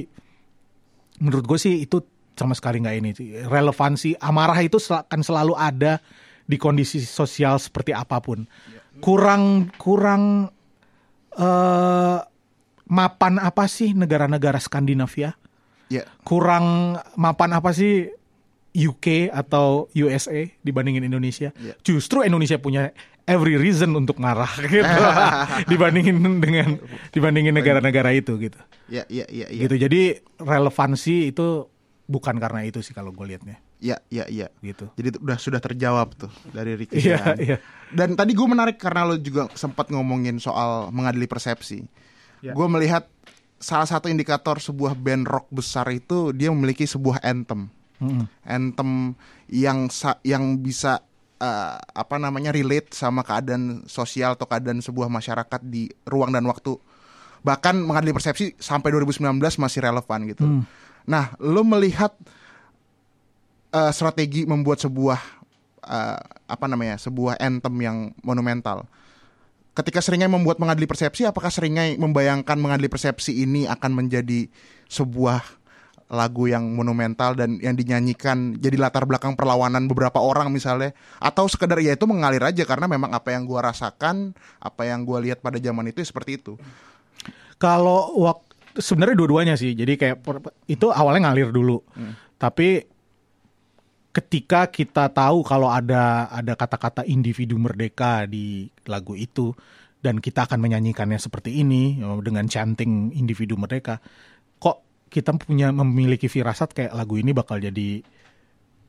menurut 1.20 1.44
gue 1.44 1.58
sih 1.60 1.84
itu 1.84 2.00
sama 2.32 2.56
sekali 2.56 2.80
nggak 2.80 2.96
ini 2.96 3.10
relevansi 3.44 4.16
amarah 4.16 4.56
itu 4.64 4.80
akan 4.80 5.20
selalu 5.20 5.52
ada 5.52 6.00
di 6.52 6.60
kondisi 6.60 7.00
sosial 7.00 7.56
seperti 7.56 7.96
apa 7.96 8.20
pun 8.20 8.44
kurang 9.00 9.72
kurang 9.80 10.52
eh 11.32 12.18
mapan 12.92 13.40
apa 13.40 13.64
sih 13.64 13.96
negara-negara 13.96 14.60
Skandinavia 14.60 15.32
Ya, 15.92 16.08
kurang 16.24 16.96
mapan 17.20 17.52
apa 17.52 17.76
sih 17.76 18.08
UK 18.72 19.28
atau 19.28 19.92
USA 19.92 20.48
dibandingin 20.64 21.04
Indonesia. 21.04 21.52
Iya. 21.60 21.76
Justru 21.84 22.24
Indonesia 22.24 22.56
punya 22.56 22.96
every 23.28 23.60
reason 23.60 23.92
untuk 23.92 24.16
marah 24.16 24.48
gitu. 24.72 24.88
dibandingin 25.70 26.16
dengan 26.40 26.80
dibandingin 27.12 27.52
negara-negara 27.52 28.16
itu 28.16 28.40
gitu. 28.40 28.56
ya, 28.88 29.04
ya, 29.12 29.28
ya, 29.28 29.52
ya, 29.52 29.68
Gitu. 29.68 29.76
Jadi 29.76 30.02
relevansi 30.40 31.28
itu 31.28 31.68
bukan 32.08 32.40
karena 32.40 32.64
itu 32.64 32.80
sih 32.80 32.96
kalau 32.96 33.12
gue 33.12 33.28
liatnya 33.28 33.60
ya, 33.82 33.98
ya, 34.08 34.24
ya. 34.30 34.46
gitu. 34.62 34.86
Jadi 34.94 35.18
udah 35.18 35.38
sudah 35.42 35.58
terjawab 35.58 36.14
tuh 36.14 36.30
dari 36.54 36.78
Ricky. 36.78 37.02
Iya, 37.02 37.18
kan. 37.18 37.36
iya. 37.42 37.56
Dan 37.90 38.14
tadi 38.14 38.32
gue 38.32 38.46
menarik 38.46 38.78
karena 38.78 39.02
lo 39.02 39.18
juga 39.18 39.50
sempat 39.58 39.90
ngomongin 39.90 40.38
soal 40.38 40.94
mengadili 40.94 41.26
persepsi. 41.26 41.82
Ya. 42.40 42.54
Gue 42.54 42.70
melihat 42.70 43.10
salah 43.58 43.86
satu 43.86 44.06
indikator 44.06 44.62
sebuah 44.62 44.94
band 44.94 45.26
rock 45.26 45.50
besar 45.50 45.90
itu 45.90 46.30
dia 46.30 46.54
memiliki 46.54 46.86
sebuah 46.86 47.18
anthem. 47.26 47.66
Mm-mm. 47.98 48.26
Anthem 48.46 49.14
yang 49.50 49.90
sa- 49.90 50.18
yang 50.22 50.58
bisa 50.62 51.02
eh, 51.42 51.78
apa 51.78 52.16
namanya 52.22 52.54
relate 52.54 52.94
sama 52.94 53.26
keadaan 53.26 53.86
sosial 53.90 54.38
atau 54.38 54.46
keadaan 54.46 54.78
sebuah 54.78 55.10
masyarakat 55.10 55.60
di 55.66 55.90
ruang 56.06 56.30
dan 56.30 56.46
waktu. 56.46 56.78
Bahkan 57.42 57.74
mengadili 57.82 58.14
persepsi 58.14 58.54
sampai 58.62 58.94
2019 58.94 59.26
masih 59.58 59.80
relevan 59.82 60.20
gitu. 60.30 60.46
Hmm. 60.46 60.62
Nah, 61.06 61.34
lo 61.42 61.66
melihat 61.66 62.14
eh, 63.72 63.92
strategi 63.92 64.44
membuat 64.44 64.78
sebuah 64.84 65.18
eh, 65.88 66.20
apa 66.46 66.66
namanya 66.68 67.00
sebuah 67.00 67.40
anthem 67.40 67.74
yang 67.80 67.96
monumental. 68.20 68.84
Ketika 69.72 70.04
Seringai 70.04 70.28
membuat 70.28 70.60
mengadili 70.60 70.84
persepsi, 70.84 71.24
apakah 71.24 71.48
Seringai 71.48 71.96
membayangkan 71.96 72.60
mengadili 72.60 72.92
persepsi 72.92 73.40
ini 73.40 73.64
akan 73.64 74.04
menjadi 74.04 74.52
sebuah 74.92 75.40
lagu 76.12 76.44
yang 76.44 76.76
monumental 76.76 77.32
dan 77.32 77.56
yang 77.56 77.72
dinyanyikan 77.72 78.60
jadi 78.60 78.76
latar 78.76 79.08
belakang 79.08 79.32
perlawanan 79.32 79.88
beberapa 79.88 80.20
orang 80.20 80.52
misalnya 80.52 80.92
atau 81.16 81.48
sekedar 81.48 81.80
ya 81.80 81.96
itu 81.96 82.04
mengalir 82.04 82.44
aja 82.44 82.68
karena 82.68 82.84
memang 82.84 83.16
apa 83.16 83.32
yang 83.32 83.48
gua 83.48 83.72
rasakan 83.72 84.36
apa 84.60 84.84
yang 84.84 85.08
gua 85.08 85.24
lihat 85.24 85.40
pada 85.40 85.56
zaman 85.56 85.88
itu 85.88 86.04
ya 86.04 86.12
seperti 86.12 86.36
itu 86.36 86.60
Kalau 87.56 88.12
waktu 88.20 88.52
sebenarnya 88.78 89.16
dua-duanya 89.18 89.54
sih. 89.58 89.74
Jadi 89.76 89.98
kayak 89.98 90.24
itu 90.70 90.88
awalnya 90.88 91.28
ngalir 91.28 91.52
dulu. 91.52 91.82
Tapi 92.40 92.86
ketika 94.12 94.68
kita 94.68 95.08
tahu 95.08 95.40
kalau 95.42 95.72
ada 95.72 96.28
ada 96.28 96.52
kata-kata 96.52 97.02
individu 97.08 97.56
merdeka 97.56 98.28
di 98.28 98.68
lagu 98.84 99.16
itu 99.16 99.56
dan 100.04 100.20
kita 100.20 100.44
akan 100.44 100.60
menyanyikannya 100.60 101.16
seperti 101.16 101.64
ini 101.64 101.96
eh, 101.98 102.18
dengan 102.20 102.44
chanting 102.46 103.16
individu 103.16 103.56
merdeka, 103.56 103.98
kok 104.60 105.08
kita 105.08 105.32
punya 105.40 105.72
memiliki 105.72 106.28
firasat 106.28 106.76
kayak 106.76 106.92
lagu 106.92 107.16
ini 107.16 107.32
bakal 107.32 107.56
jadi 107.56 108.04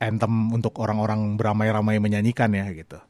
anthem 0.04 0.52
untuk 0.52 0.76
orang-orang 0.82 1.40
beramai-ramai 1.40 1.96
menyanyikan 2.02 2.52
ya 2.52 2.68
gitu. 2.76 3.00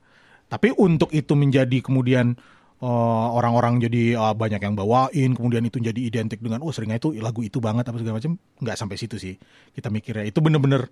Tapi 0.46 0.70
untuk 0.79 1.11
itu 1.11 1.35
menjadi 1.35 1.83
kemudian 1.83 2.38
eh, 2.79 3.29
orang-orang 3.35 3.83
jadi 3.83 4.20
ah, 4.20 4.37
banyak 4.38 4.62
yang 4.62 4.79
bawain, 4.79 5.35
kemudian 5.35 5.66
itu 5.66 5.83
jadi 5.83 5.98
identik 5.98 6.38
dengan 6.38 6.62
oh 6.62 6.70
seringnya 6.70 7.03
itu 7.03 7.11
lagu 7.18 7.42
itu 7.42 7.59
banget 7.59 7.90
apa 7.90 7.98
segala 7.98 8.22
macam, 8.22 8.38
nggak 8.62 8.77
sampai 8.79 8.96
situ 9.00 9.16
sih. 9.18 9.35
Kita 9.74 9.90
mikirnya 9.90 10.31
itu 10.31 10.38
bener-bener 10.38 10.87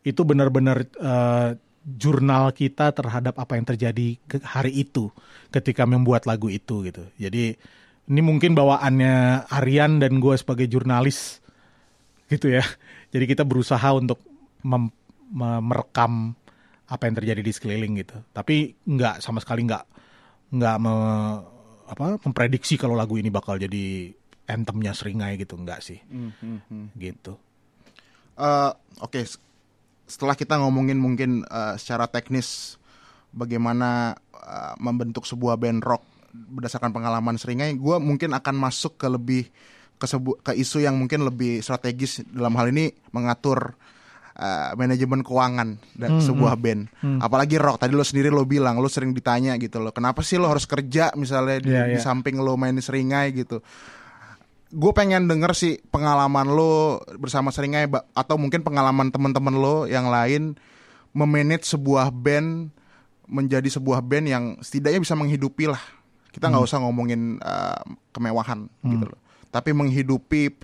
itu 0.00 0.20
benar-benar 0.24 0.86
eh, 0.86 1.50
jurnal 1.80 2.52
kita 2.52 2.92
terhadap 2.92 3.40
apa 3.40 3.56
yang 3.56 3.64
terjadi 3.64 4.16
ke 4.28 4.36
hari 4.44 4.84
itu 4.84 5.08
ketika 5.48 5.84
membuat 5.84 6.28
lagu 6.28 6.48
itu 6.48 6.84
gitu. 6.84 7.04
Jadi 7.16 7.56
ini 8.10 8.20
mungkin 8.20 8.52
bawaannya 8.52 9.46
Aryan 9.48 10.02
dan 10.02 10.20
gue 10.20 10.34
sebagai 10.36 10.68
jurnalis 10.68 11.40
gitu 12.28 12.52
ya. 12.52 12.64
Jadi 13.10 13.24
kita 13.26 13.42
berusaha 13.42 13.90
untuk 13.92 14.20
mem- 14.62 14.92
me- 15.30 15.62
merekam 15.64 16.36
apa 16.86 17.06
yang 17.06 17.14
terjadi 17.16 17.40
di 17.40 17.52
sekeliling 17.54 18.02
gitu. 18.02 18.18
Tapi 18.30 18.76
nggak 18.82 19.22
sama 19.22 19.40
sekali 19.40 19.64
nggak 19.66 19.84
nggak 20.50 20.76
me- 20.82 21.40
apa 21.90 22.22
memprediksi 22.22 22.78
kalau 22.78 22.94
lagu 22.94 23.18
ini 23.18 23.30
bakal 23.30 23.58
jadi 23.58 24.14
anthemnya 24.46 24.94
Seringai 24.94 25.38
gitu 25.38 25.54
nggak 25.58 25.80
sih. 25.82 25.98
Gitu. 26.94 27.32
Eh, 28.36 28.70
Oke, 29.00 29.24
s- 29.24 29.38
setelah 30.10 30.34
kita 30.34 30.58
ngomongin 30.58 30.98
mungkin 30.98 31.46
eh, 31.46 31.74
secara 31.78 32.04
teknis 32.04 32.74
bagaimana 33.30 34.18
eh, 34.34 34.74
membentuk 34.76 35.22
sebuah 35.22 35.54
band 35.54 35.80
rock 35.80 36.02
berdasarkan 36.30 36.90
pengalaman 36.90 37.34
Seringai, 37.34 37.74
gue 37.74 37.96
mungkin 37.98 38.30
akan 38.30 38.54
masuk 38.54 38.94
ke 38.94 39.06
lebih 39.06 39.46
ke 39.96 40.06
sebu- 40.06 40.38
ke 40.40 40.54
isu 40.54 40.80
yang 40.80 40.96
mungkin 40.96 41.22
lebih 41.22 41.60
strategis 41.60 42.22
dalam 42.26 42.54
hal 42.54 42.70
ini 42.70 42.90
mengatur 43.10 43.74
eh, 44.34 44.72
manajemen 44.74 45.20
keuangan 45.20 45.76
dan 45.92 46.10
sebuah 46.18 46.54
band. 46.56 46.88
Apalagi 47.20 47.54
rock. 47.54 47.78
Tadi 47.78 47.92
lo 47.92 48.00
sendiri 48.00 48.30
lo 48.30 48.42
bilang 48.42 48.78
lo 48.78 48.88
sering 48.88 49.10
ditanya 49.10 49.54
gitu 49.56 49.76
loh, 49.76 49.90
kenapa 49.90 50.22
sih 50.22 50.38
lo 50.38 50.48
harus 50.48 50.64
kerja 50.64 51.12
misalnya 51.14 51.58
di, 51.60 51.70
Iya, 51.70 51.82
di 51.92 52.00
samping 52.00 52.38
lo 52.38 52.54
main 52.54 52.74
Seringai 52.74 53.30
gitu 53.32 53.60
gue 54.70 54.92
pengen 54.94 55.26
denger 55.26 55.52
sih 55.52 55.82
pengalaman 55.90 56.46
lo 56.46 57.02
bersama 57.18 57.50
Seringai 57.50 57.90
ba- 57.90 58.06
atau 58.14 58.38
mungkin 58.38 58.62
pengalaman 58.62 59.10
teman-teman 59.10 59.54
lo 59.58 59.76
yang 59.90 60.06
lain 60.06 60.54
memanage 61.10 61.66
sebuah 61.66 62.14
band 62.14 62.70
menjadi 63.26 63.66
sebuah 63.66 64.02
band 64.02 64.26
yang 64.26 64.44
setidaknya 64.62 65.02
bisa 65.02 65.14
menghidupi 65.18 65.70
lah. 65.70 65.82
Kita 66.30 66.46
nggak 66.46 66.62
usah 66.62 66.78
ngomongin 66.82 67.42
uh, 67.42 67.82
kemewahan 68.14 68.70
gitu 68.86 69.10
loh. 69.10 69.18
Tapi 69.50 69.74
menghidupi 69.74 70.54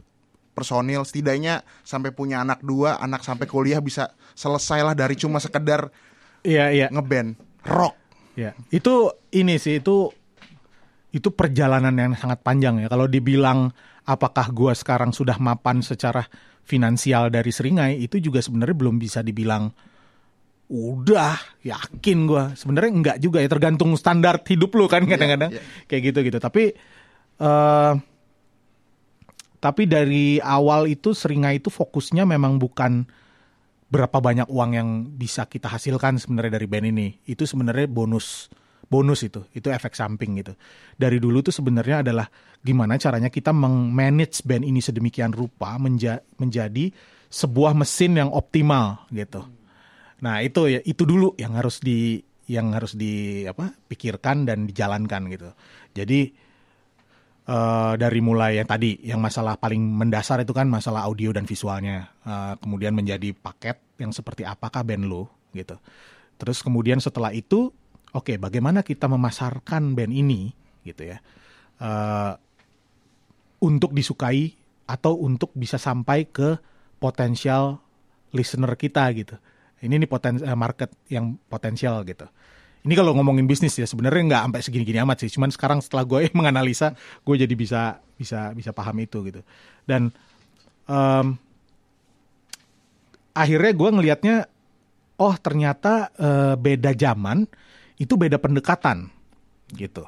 personil 0.54 1.02
setidaknya 1.02 1.66
sampai 1.82 2.14
punya 2.14 2.40
anak 2.46 2.62
dua, 2.62 3.02
anak 3.02 3.26
sampai 3.26 3.50
kuliah 3.50 3.82
bisa 3.82 4.14
selesai 4.38 4.86
lah 4.86 4.94
dari 4.94 5.18
cuma 5.18 5.42
sekedar 5.42 5.90
Iya 6.46 6.70
iya. 6.70 6.86
ngeband 6.94 7.34
rock. 7.66 7.98
Ya, 8.38 8.54
itu 8.70 9.10
ini 9.34 9.58
sih 9.58 9.82
itu 9.82 10.14
itu 11.10 11.28
perjalanan 11.32 11.96
yang 11.96 12.12
sangat 12.14 12.44
panjang 12.46 12.78
ya. 12.78 12.86
Kalau 12.86 13.10
dibilang 13.10 13.74
apakah 14.06 14.48
gua 14.54 14.72
sekarang 14.72 15.10
sudah 15.10 15.36
mapan 15.42 15.82
secara 15.82 16.24
finansial 16.62 17.28
dari 17.28 17.50
Seringai, 17.50 17.98
itu 17.98 18.22
juga 18.22 18.38
sebenarnya 18.38 18.76
belum 18.78 18.96
bisa 19.02 19.20
dibilang 19.20 19.70
udah 20.70 21.62
yakin 21.62 22.18
gua. 22.26 22.54
Sebenarnya 22.54 22.90
enggak 22.90 23.16
juga 23.18 23.42
ya, 23.42 23.50
tergantung 23.50 23.92
standar 23.98 24.40
hidup 24.46 24.70
lu 24.78 24.86
kan 24.86 25.02
kadang-kadang 25.04 25.50
iya. 25.52 25.62
kayak 25.90 26.02
gitu 26.14 26.18
gitu. 26.26 26.38
Tapi 26.38 26.72
eh 27.36 27.94
tapi 29.56 29.82
dari 29.88 30.38
awal 30.38 30.86
itu 30.86 31.10
Seringai 31.10 31.58
itu 31.58 31.72
fokusnya 31.74 32.22
memang 32.22 32.60
bukan 32.60 33.02
berapa 33.90 34.18
banyak 34.18 34.46
uang 34.46 34.70
yang 34.74 34.88
bisa 35.14 35.46
kita 35.46 35.66
hasilkan 35.66 36.22
sebenarnya 36.22 36.60
dari 36.60 36.66
band 36.70 36.86
ini. 36.92 37.08
Itu 37.26 37.48
sebenarnya 37.48 37.90
bonus 37.90 38.46
bonus 38.86 39.26
itu, 39.26 39.42
itu 39.52 39.66
efek 39.68 39.94
samping 39.98 40.38
gitu. 40.38 40.54
Dari 40.94 41.18
dulu 41.18 41.42
tuh 41.42 41.54
sebenarnya 41.54 42.06
adalah 42.06 42.26
gimana 42.62 42.98
caranya 42.98 43.30
kita 43.30 43.50
meng-manage 43.50 44.42
band 44.46 44.64
ini 44.66 44.78
sedemikian 44.82 45.34
rupa 45.34 45.78
menja- 45.78 46.22
menjadi 46.38 46.90
sebuah 47.26 47.74
mesin 47.74 48.18
yang 48.18 48.30
optimal 48.30 49.06
gitu. 49.10 49.42
Nah, 50.22 50.40
itu 50.40 50.70
ya 50.70 50.80
itu 50.86 51.02
dulu 51.04 51.34
yang 51.36 51.58
harus 51.58 51.82
di 51.82 52.22
yang 52.46 52.70
harus 52.72 52.94
di 52.94 53.42
apa? 53.42 53.74
pikirkan 53.90 54.46
dan 54.46 54.70
dijalankan 54.70 55.22
gitu. 55.28 55.50
Jadi 55.92 56.20
eh, 57.46 57.92
dari 57.98 58.20
mulai 58.22 58.62
yang 58.62 58.68
tadi 58.70 59.02
yang 59.02 59.18
masalah 59.18 59.58
paling 59.58 59.82
mendasar 59.82 60.42
itu 60.46 60.54
kan 60.54 60.70
masalah 60.70 61.04
audio 61.06 61.34
dan 61.34 61.44
visualnya 61.44 62.16
Eh, 62.26 62.54
kemudian 62.58 62.90
menjadi 62.90 63.30
paket 63.38 63.78
yang 64.02 64.10
seperti 64.10 64.42
apakah 64.42 64.82
band 64.82 65.06
lo 65.06 65.30
gitu 65.54 65.78
terus 66.42 66.58
kemudian 66.58 66.98
setelah 66.98 67.30
itu 67.30 67.70
oke 68.16 68.40
bagaimana 68.40 68.80
kita 68.80 69.04
memasarkan 69.04 69.92
band 69.92 70.16
ini 70.16 70.48
gitu 70.88 71.04
ya 71.04 71.20
Eh, 71.76 72.32
untuk 73.60 73.92
disukai 73.92 74.56
atau 74.88 75.20
untuk 75.20 75.52
bisa 75.52 75.76
sampai 75.76 76.24
ke 76.24 76.56
potensial 76.96 77.84
listener 78.32 78.72
kita 78.80 79.04
gitu 79.12 79.36
ini 79.84 80.00
nih 80.00 80.08
poten 80.08 80.40
eh, 80.40 80.56
market 80.56 80.88
yang 81.12 81.36
potensial 81.52 82.00
gitu 82.08 82.24
ini 82.80 82.96
kalau 82.96 83.12
ngomongin 83.12 83.44
bisnis 83.44 83.76
ya 83.76 83.84
sebenarnya 83.84 84.22
nggak 84.24 84.42
sampai 84.46 84.60
segini-gini 84.62 85.02
amat 85.02 85.26
sih. 85.26 85.30
Cuman 85.34 85.50
sekarang 85.50 85.82
setelah 85.82 86.06
gue 86.06 86.30
menganalisa, 86.38 86.94
gue 87.26 87.34
jadi 87.34 87.50
bisa 87.58 87.98
bisa 88.14 88.54
bisa 88.54 88.70
paham 88.70 88.94
itu 89.02 89.26
gitu. 89.26 89.42
Dan 89.82 90.14
em, 90.86 91.26
akhirnya 93.34 93.72
gue 93.74 93.90
ngelihatnya, 93.90 94.36
oh 95.18 95.34
ternyata 95.34 96.14
eh, 96.14 96.54
beda 96.54 96.94
zaman 96.94 97.50
itu 97.96 98.14
beda 98.16 98.36
pendekatan 98.40 99.08
gitu. 99.72 100.04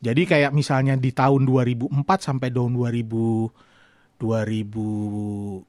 Jadi 0.00 0.24
kayak 0.24 0.52
misalnya 0.56 0.96
di 0.96 1.12
tahun 1.12 1.44
2004 1.44 1.92
sampai 2.20 2.48
tahun 2.48 2.72
2013 2.72 3.70
2011 4.20 5.64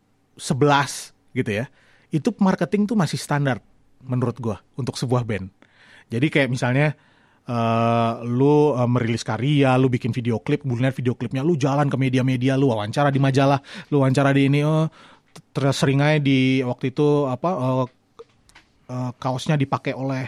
gitu 1.31 1.51
ya. 1.51 1.65
Itu 2.11 2.35
marketing 2.43 2.91
tuh 2.91 2.99
masih 2.99 3.15
standar 3.15 3.63
menurut 4.03 4.35
gua 4.43 4.59
untuk 4.75 4.99
sebuah 4.99 5.23
band. 5.23 5.47
Jadi 6.11 6.27
kayak 6.27 6.51
misalnya 6.51 6.91
eh 7.47 8.13
lu 8.27 8.75
eh, 8.75 8.89
merilis 8.91 9.23
karya, 9.23 9.79
lu 9.79 9.87
bikin 9.87 10.11
video 10.11 10.43
klip, 10.43 10.67
kemudian 10.67 10.91
video 10.91 11.15
klipnya 11.15 11.41
lu 11.41 11.55
jalan 11.55 11.87
ke 11.87 11.95
media-media, 11.97 12.59
lu 12.59 12.69
wawancara 12.69 13.09
di 13.09 13.17
majalah, 13.23 13.63
lu 13.89 14.03
wawancara 14.03 14.35
di 14.35 14.51
ini 14.51 14.61
oh 14.67 14.91
terus 15.55 15.79
sering 15.79 16.03
di 16.19 16.59
waktu 16.59 16.91
itu 16.91 17.31
apa 17.31 17.49
eh, 17.55 17.85
eh, 18.91 19.11
kaosnya 19.15 19.55
dipakai 19.55 19.95
oleh 19.95 20.27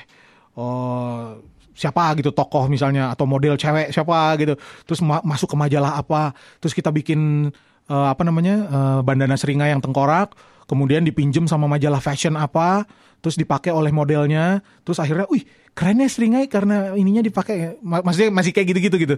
eh, 0.57 1.25
siapa 1.73 2.13
gitu 2.21 2.29
tokoh 2.29 2.69
misalnya 2.69 3.09
atau 3.09 3.25
model 3.25 3.57
cewek 3.57 3.89
siapa 3.89 4.37
gitu. 4.37 4.53
Terus 4.85 4.99
ma- 5.01 5.23
masuk 5.25 5.53
ke 5.53 5.57
majalah 5.57 5.97
apa. 5.97 6.33
Terus 6.61 6.73
kita 6.77 6.93
bikin 6.93 7.49
eh, 7.89 8.07
apa 8.13 8.21
namanya 8.25 8.55
eh, 8.69 8.99
bandana 9.05 9.35
seringai 9.37 9.73
yang 9.73 9.81
tengkorak. 9.83 10.33
Kemudian 10.63 11.03
dipinjem 11.03 11.45
sama 11.49 11.67
majalah 11.67 11.99
fashion 11.99 12.37
apa. 12.39 12.85
Terus 13.23 13.35
dipakai 13.39 13.71
oleh 13.73 13.91
modelnya. 13.91 14.61
Terus 14.85 14.99
akhirnya 15.01 15.27
wih 15.31 15.43
kerennya 15.73 16.07
seringai 16.07 16.45
karena 16.47 16.93
ininya 16.93 17.23
dipakai. 17.25 17.81
Ma- 17.83 18.03
maksudnya 18.05 18.29
masih 18.31 18.51
kayak 18.55 18.67
gitu-gitu 18.75 18.97
gitu. 19.09 19.15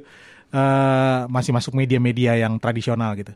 Eh, 0.53 1.19
masih 1.27 1.51
masuk 1.51 1.73
media-media 1.73 2.37
yang 2.37 2.61
tradisional 2.61 3.17
gitu 3.17 3.33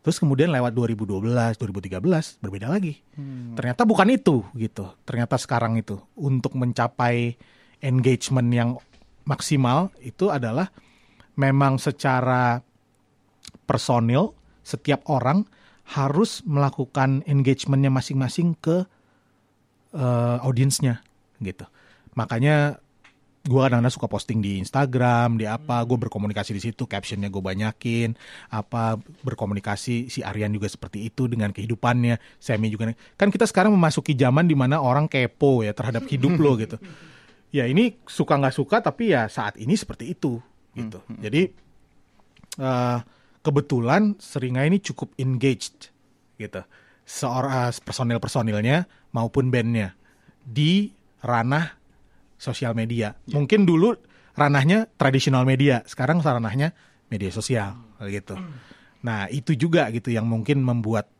Terus 0.00 0.16
kemudian 0.16 0.48
lewat 0.48 0.72
2012, 0.72 1.60
2013 1.60 2.40
berbeda 2.40 2.72
lagi. 2.72 3.04
Ternyata 3.52 3.84
bukan 3.84 4.08
itu 4.08 4.40
gitu. 4.56 4.88
Ternyata 5.04 5.36
sekarang 5.36 5.76
itu 5.76 6.00
untuk 6.16 6.56
mencapai 6.56 7.36
engagement 7.84 8.48
yang 8.48 8.70
maksimal 9.28 9.92
itu 10.00 10.32
adalah 10.32 10.72
memang 11.36 11.76
secara 11.76 12.64
personil 13.68 14.32
setiap 14.64 15.04
orang 15.12 15.44
harus 15.90 16.40
melakukan 16.48 17.20
engagementnya 17.28 17.92
masing-masing 17.92 18.56
ke 18.56 18.88
eh, 19.92 20.36
audiensnya 20.40 21.04
gitu. 21.44 21.68
Makanya 22.16 22.80
gue 23.40 23.56
kadang-kadang 23.56 23.94
suka 23.94 24.04
posting 24.04 24.44
di 24.44 24.60
Instagram, 24.60 25.40
di 25.40 25.48
apa, 25.48 25.80
gue 25.88 25.96
berkomunikasi 25.96 26.52
di 26.52 26.60
situ, 26.60 26.84
captionnya 26.84 27.32
gue 27.32 27.40
banyakin, 27.40 28.12
apa 28.52 29.00
berkomunikasi 29.24 30.12
si 30.12 30.20
Aryan 30.20 30.52
juga 30.52 30.68
seperti 30.68 31.08
itu 31.08 31.24
dengan 31.24 31.48
kehidupannya, 31.48 32.20
Semi 32.36 32.68
juga, 32.68 32.92
kan 33.16 33.32
kita 33.32 33.48
sekarang 33.48 33.72
memasuki 33.72 34.12
zaman 34.12 34.44
di 34.44 34.52
mana 34.52 34.84
orang 34.84 35.08
kepo 35.08 35.64
ya 35.64 35.72
terhadap 35.72 36.04
hidup 36.08 36.36
lo 36.36 36.54
gitu. 36.60 36.76
Ya 37.50 37.66
ini 37.66 37.98
suka 38.06 38.38
nggak 38.38 38.54
suka 38.54 38.78
tapi 38.78 39.10
ya 39.10 39.26
saat 39.26 39.58
ini 39.58 39.74
seperti 39.74 40.14
itu 40.14 40.38
gitu. 40.70 41.02
Jadi 41.18 41.50
eh, 42.62 42.98
kebetulan 43.42 44.14
Seringai 44.22 44.70
ini 44.70 44.78
cukup 44.78 45.10
engaged 45.18 45.90
gitu, 46.38 46.62
seorang 47.02 47.74
personil 47.82 48.22
personilnya 48.22 48.86
maupun 49.10 49.50
bandnya 49.50 49.98
di 50.46 50.94
ranah 51.26 51.79
sosial 52.40 52.72
media. 52.72 53.12
Mungkin 53.28 53.68
dulu 53.68 53.92
ranahnya 54.32 54.88
tradisional 54.96 55.44
media, 55.44 55.84
sekarang 55.84 56.24
ranahnya 56.24 56.72
media 57.12 57.28
sosial 57.28 57.76
gitu. 58.08 58.40
Nah, 59.04 59.28
itu 59.28 59.52
juga 59.52 59.92
gitu 59.92 60.08
yang 60.08 60.24
mungkin 60.24 60.64
membuat 60.64 61.12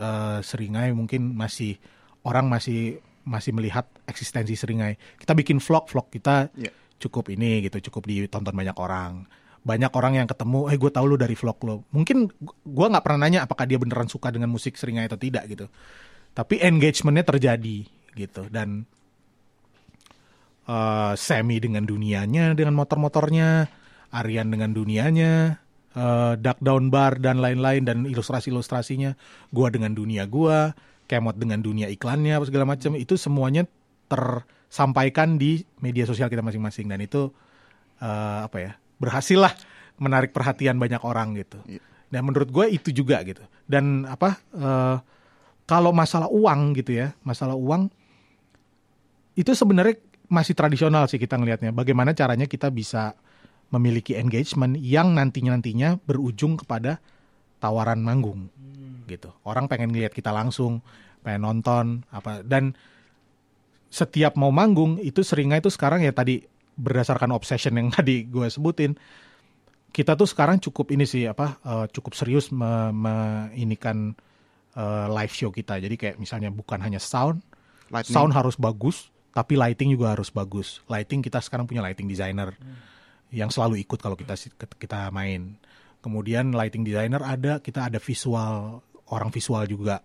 eh, 0.00 0.40
Seringai 0.40 0.96
mungkin 0.96 1.36
masih 1.36 1.76
orang 2.24 2.48
masih 2.48 2.98
masih 3.28 3.52
melihat 3.52 3.84
eksistensi 4.08 4.56
Seringai. 4.56 4.96
Kita 5.20 5.36
bikin 5.36 5.60
vlog-vlog 5.60 6.08
kita 6.08 6.48
Iya. 6.56 6.72
cukup 7.00 7.28
ini 7.32 7.64
gitu, 7.68 7.92
cukup 7.92 8.08
ditonton 8.08 8.52
banyak 8.52 8.76
orang. 8.76 9.28
Banyak 9.64 9.92
orang 9.96 10.20
yang 10.20 10.28
ketemu, 10.28 10.68
eh 10.68 10.76
gue 10.76 10.92
tahu 10.92 11.04
lu 11.08 11.16
dari 11.16 11.32
vlog 11.32 11.56
lo. 11.64 11.76
Mungkin 11.88 12.28
gue 12.68 12.86
nggak 12.92 13.04
pernah 13.04 13.24
nanya 13.24 13.48
apakah 13.48 13.64
dia 13.64 13.80
beneran 13.80 14.08
suka 14.12 14.28
dengan 14.28 14.52
musik 14.52 14.76
Seringai 14.76 15.08
atau 15.08 15.16
tidak 15.16 15.48
gitu. 15.48 15.72
Tapi 16.36 16.60
engagementnya 16.60 17.24
terjadi 17.24 17.88
gitu 18.12 18.46
dan 18.52 18.84
eh, 20.64 21.12
Semi 21.16 21.56
dengan 21.60 21.84
dunianya, 21.84 22.56
dengan 22.56 22.74
motor-motornya, 22.76 23.68
Aryan 24.14 24.48
dengan 24.50 24.70
dunianya, 24.72 25.60
eh, 25.94 26.32
Duck 26.40 26.58
Down 26.60 26.88
Bar 26.88 27.20
dan 27.20 27.40
lain-lain 27.40 27.84
dan 27.84 28.08
ilustrasi-ilustrasinya, 28.08 29.14
gua 29.52 29.68
dengan 29.70 29.92
dunia 29.92 30.24
gua, 30.28 30.74
Kemot 31.04 31.36
dengan 31.36 31.60
dunia 31.60 31.92
iklannya 31.92 32.32
apa 32.32 32.48
segala 32.48 32.64
macam 32.64 32.96
itu 32.96 33.20
semuanya 33.20 33.68
tersampaikan 34.08 35.36
di 35.36 35.60
media 35.84 36.08
sosial 36.08 36.32
kita 36.32 36.40
masing-masing 36.40 36.88
dan 36.88 37.04
itu 37.04 37.28
eh, 38.00 38.38
apa 38.40 38.56
ya 38.56 38.72
berhasil 38.96 39.36
lah 39.36 39.52
menarik 40.00 40.32
perhatian 40.32 40.80
banyak 40.80 41.04
orang 41.04 41.36
gitu. 41.36 41.60
Dan 42.08 42.20
menurut 42.24 42.48
gue 42.48 42.66
itu 42.72 42.88
juga 42.94 43.20
gitu. 43.20 43.44
Dan 43.68 44.08
apa 44.08 44.40
eh, 44.56 44.96
kalau 45.68 45.92
masalah 45.92 46.32
uang 46.32 46.72
gitu 46.80 46.96
ya, 46.96 47.12
masalah 47.20 47.52
uang 47.52 47.92
itu 49.36 49.50
sebenarnya 49.52 50.00
masih 50.28 50.56
tradisional 50.56 51.06
sih 51.06 51.20
kita 51.20 51.36
ngelihatnya. 51.36 51.70
Bagaimana 51.74 52.16
caranya 52.16 52.48
kita 52.48 52.72
bisa 52.72 53.16
memiliki 53.72 54.14
engagement 54.14 54.78
yang 54.78 55.12
nantinya 55.16 55.56
nantinya 55.56 55.98
berujung 56.04 56.60
kepada 56.60 57.02
tawaran 57.58 58.00
manggung 58.04 58.48
gitu. 59.08 59.32
Orang 59.44 59.68
pengen 59.68 59.92
lihat 59.92 60.12
kita 60.12 60.32
langsung, 60.32 60.80
pengen 61.24 61.44
nonton 61.44 61.84
apa 62.12 62.44
dan 62.44 62.76
setiap 63.88 64.34
mau 64.34 64.50
manggung 64.50 64.98
itu 64.98 65.22
seringnya 65.22 65.62
itu 65.62 65.70
sekarang 65.70 66.02
ya 66.02 66.10
tadi 66.10 66.42
berdasarkan 66.74 67.30
obsession 67.30 67.78
yang 67.78 67.88
tadi 67.96 68.26
gue 68.26 68.46
sebutin 68.50 68.98
kita 69.94 70.18
tuh 70.18 70.26
sekarang 70.26 70.58
cukup 70.58 70.90
ini 70.90 71.06
sih 71.06 71.30
apa 71.30 71.62
eh, 71.62 71.86
cukup 71.94 72.18
serius 72.18 72.50
me, 72.50 72.90
me- 72.90 73.54
inikan 73.54 74.10
eh, 74.74 75.06
live 75.06 75.30
show 75.30 75.54
kita. 75.54 75.78
Jadi 75.78 75.94
kayak 75.94 76.16
misalnya 76.18 76.50
bukan 76.50 76.82
hanya 76.82 76.98
sound, 76.98 77.38
Lightning. 77.94 78.10
sound 78.10 78.34
harus 78.34 78.58
bagus, 78.58 79.13
tapi 79.34 79.58
lighting 79.58 79.90
juga 79.98 80.14
harus 80.14 80.30
bagus. 80.30 80.78
Lighting 80.86 81.18
kita 81.18 81.42
sekarang 81.42 81.66
punya 81.66 81.82
lighting 81.82 82.06
designer 82.06 82.54
yang 83.34 83.50
selalu 83.50 83.82
ikut 83.82 83.98
kalau 83.98 84.14
kita 84.14 84.38
kita 84.78 85.10
main. 85.10 85.58
Kemudian 85.98 86.54
lighting 86.54 86.86
designer 86.86 87.18
ada, 87.26 87.58
kita 87.58 87.90
ada 87.90 87.98
visual 87.98 88.78
orang 89.10 89.34
visual 89.34 89.66
juga 89.66 90.00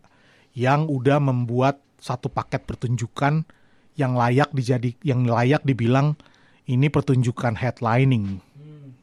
yang 0.58 0.90
udah 0.90 1.22
membuat 1.22 1.78
satu 2.02 2.28
paket 2.28 2.66
pertunjukan 2.66 3.46
yang 3.94 4.18
layak 4.18 4.50
dijadi 4.50 4.98
yang 5.06 5.28
layak 5.28 5.62
dibilang 5.62 6.18
ini 6.66 6.90
pertunjukan 6.90 7.54
headlining 7.54 8.42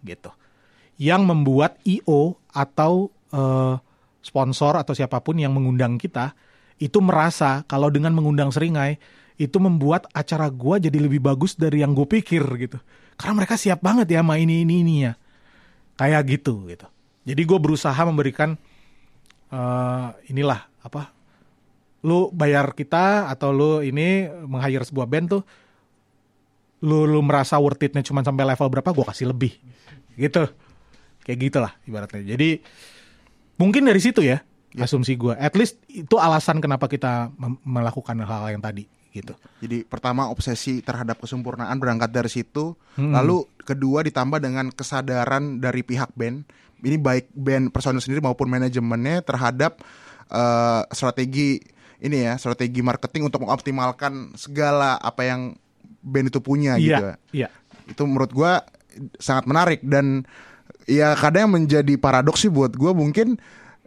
gitu. 0.02 0.34
Yang 0.98 1.22
membuat 1.22 1.78
IO 1.86 2.40
atau 2.50 3.14
eh, 3.30 3.74
sponsor 4.26 4.74
atau 4.74 4.90
siapa 4.90 5.22
pun 5.22 5.38
yang 5.38 5.54
mengundang 5.54 6.02
kita 6.02 6.34
itu 6.82 6.98
merasa 6.98 7.62
kalau 7.70 7.94
dengan 7.94 8.10
mengundang 8.10 8.50
Seringai 8.50 8.98
itu 9.36 9.56
membuat 9.60 10.08
acara 10.16 10.48
gua 10.48 10.80
jadi 10.80 10.96
lebih 10.96 11.20
bagus 11.20 11.56
dari 11.56 11.84
yang 11.84 11.92
gue 11.92 12.08
pikir 12.08 12.42
gitu. 12.56 12.78
Karena 13.16 13.32
mereka 13.44 13.60
siap 13.60 13.84
banget 13.84 14.08
ya 14.12 14.20
sama 14.24 14.40
ini 14.40 14.64
ini 14.64 14.84
ini 14.84 14.94
ya. 15.08 15.12
Kayak 15.96 16.40
gitu 16.40 16.64
gitu. 16.68 16.88
Jadi 17.26 17.42
gue 17.44 17.58
berusaha 17.60 18.00
memberikan 18.04 18.56
eh 19.52 20.08
inilah 20.32 20.68
apa? 20.84 21.12
Lu 22.04 22.32
bayar 22.32 22.72
kita 22.72 23.28
atau 23.28 23.52
lu 23.52 23.70
ini 23.84 24.28
meng-hire 24.48 24.84
sebuah 24.84 25.08
band 25.08 25.26
tuh 25.36 25.42
lu 26.84 27.08
lu 27.08 27.20
merasa 27.24 27.56
worth 27.56 27.80
it-nya 27.80 28.04
cuma 28.04 28.20
sampai 28.20 28.44
level 28.44 28.68
berapa 28.68 28.90
gue 28.92 29.04
kasih 29.08 29.32
lebih 29.32 29.56
gitu 30.20 30.44
kayak 31.24 31.38
gitulah 31.48 31.72
ibaratnya 31.88 32.36
jadi 32.36 32.60
mungkin 33.56 33.88
dari 33.88 34.00
situ 34.00 34.20
ya 34.20 34.44
asumsi 34.76 35.16
gue 35.16 35.32
at 35.40 35.56
least 35.56 35.80
itu 35.88 36.20
alasan 36.20 36.60
kenapa 36.60 36.84
kita 36.84 37.32
melakukan 37.64 38.20
hal-hal 38.20 38.52
yang 38.52 38.60
tadi 38.60 38.84
gitu. 39.16 39.32
Jadi 39.64 39.88
pertama 39.88 40.28
obsesi 40.28 40.84
terhadap 40.84 41.16
kesempurnaan 41.16 41.80
berangkat 41.80 42.12
dari 42.12 42.28
situ, 42.28 42.76
lalu 42.96 43.48
kedua 43.64 44.04
ditambah 44.04 44.36
dengan 44.38 44.68
kesadaran 44.68 45.58
dari 45.58 45.80
pihak 45.80 46.12
band, 46.12 46.44
ini 46.84 47.00
baik 47.00 47.32
band 47.32 47.72
personil 47.72 48.04
sendiri 48.04 48.20
maupun 48.20 48.52
manajemennya 48.52 49.24
terhadap 49.24 49.80
eh, 50.28 50.82
strategi 50.92 51.56
ini 51.96 52.28
ya, 52.28 52.36
strategi 52.36 52.84
marketing 52.84 53.32
untuk 53.32 53.48
mengoptimalkan 53.48 54.36
segala 54.36 55.00
apa 55.00 55.24
yang 55.24 55.56
band 56.04 56.28
itu 56.28 56.38
punya 56.44 56.76
gitu. 56.76 57.16
iya. 57.32 57.48
Iya 57.48 57.48
Itu 57.88 58.04
menurut 58.04 58.30
gua 58.30 58.62
sangat 59.20 59.44
menarik 59.48 59.80
dan 59.84 60.24
ya 60.88 61.16
kadang 61.18 61.48
yang 61.50 61.54
menjadi 61.64 61.94
paradoks 61.98 62.46
sih 62.46 62.52
buat 62.52 62.72
gua 62.76 62.94
mungkin 62.94 63.36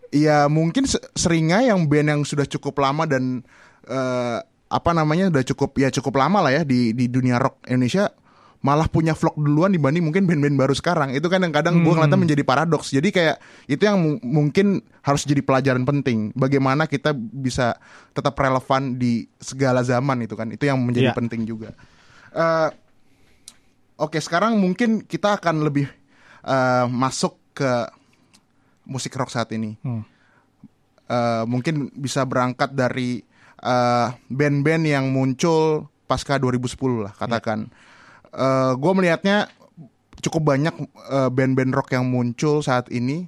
ya 0.10 0.50
mungkin 0.50 0.86
se- 0.90 1.02
seringnya 1.14 1.64
yang 1.64 1.86
band 1.86 2.08
yang 2.10 2.22
sudah 2.26 2.46
cukup 2.46 2.82
lama 2.82 3.06
dan 3.06 3.46
eh, 3.88 4.40
apa 4.70 4.94
namanya 4.94 5.28
udah 5.28 5.44
cukup 5.44 5.76
ya 5.76 5.90
cukup 5.90 6.14
lama 6.16 6.40
lah 6.40 6.54
ya 6.54 6.62
di 6.62 6.94
di 6.94 7.06
dunia 7.06 7.36
rock 7.36 7.66
Indonesia 7.66 8.14
malah 8.60 8.86
punya 8.86 9.12
vlog 9.12 9.34
duluan 9.34 9.72
dibanding 9.72 10.04
mungkin 10.04 10.24
band-band 10.24 10.54
baru 10.54 10.74
sekarang 10.74 11.10
itu 11.12 11.26
kan 11.26 11.40
yang 11.40 11.50
kadang 11.50 11.80
gua 11.80 11.96
ngeliatnya 11.96 12.20
menjadi 12.20 12.44
paradoks 12.44 12.92
jadi 12.92 13.08
kayak 13.08 13.36
itu 13.66 13.82
yang 13.82 13.98
mu- 13.98 14.20
mungkin 14.22 14.68
harus 15.00 15.24
jadi 15.24 15.40
pelajaran 15.40 15.82
penting 15.82 16.30
bagaimana 16.34 16.84
kita 16.84 17.10
bisa 17.16 17.80
tetap 18.12 18.36
relevan 18.36 18.94
di 18.94 19.26
segala 19.38 19.80
zaman 19.82 20.22
itu 20.22 20.36
kan 20.36 20.48
itu 20.50 20.62
yang 20.62 20.78
menjadi 20.78 21.10
Iya. 21.10 21.18
penting 21.18 21.44
juga 21.44 21.72
Eh, 22.30 22.70
Oke, 23.98 24.16
sekarang 24.18 24.56
mungkin 24.56 25.02
kita 25.02 25.36
akan 25.36 25.60
lebih 25.62 25.90
eh, 26.42 26.86
masuk 26.86 27.36
ke 27.52 27.68
musik 28.86 29.12
rock 29.14 29.28
saat 29.28 29.50
ini. 29.50 29.76
Hmm. 29.80 30.04
eh, 31.06 31.44
mungkin 31.44 31.90
bisa 31.92 32.22
berangkat 32.22 32.70
dari 32.72 33.26
eh, 33.60 34.08
band-band 34.32 34.84
yang 34.88 35.12
muncul 35.12 35.88
pasca 36.10 36.42
2010 36.42 37.06
lah 37.06 37.14
katakan. 37.16 37.70
Eh, 38.34 38.72
gue 38.78 38.92
melihatnya 38.96 39.50
cukup 40.20 40.56
banyak 40.56 40.76
eh, 41.12 41.30
band-band 41.30 41.72
rock 41.76 41.94
yang 41.96 42.08
muncul 42.08 42.64
saat 42.64 42.90
ini, 42.90 43.28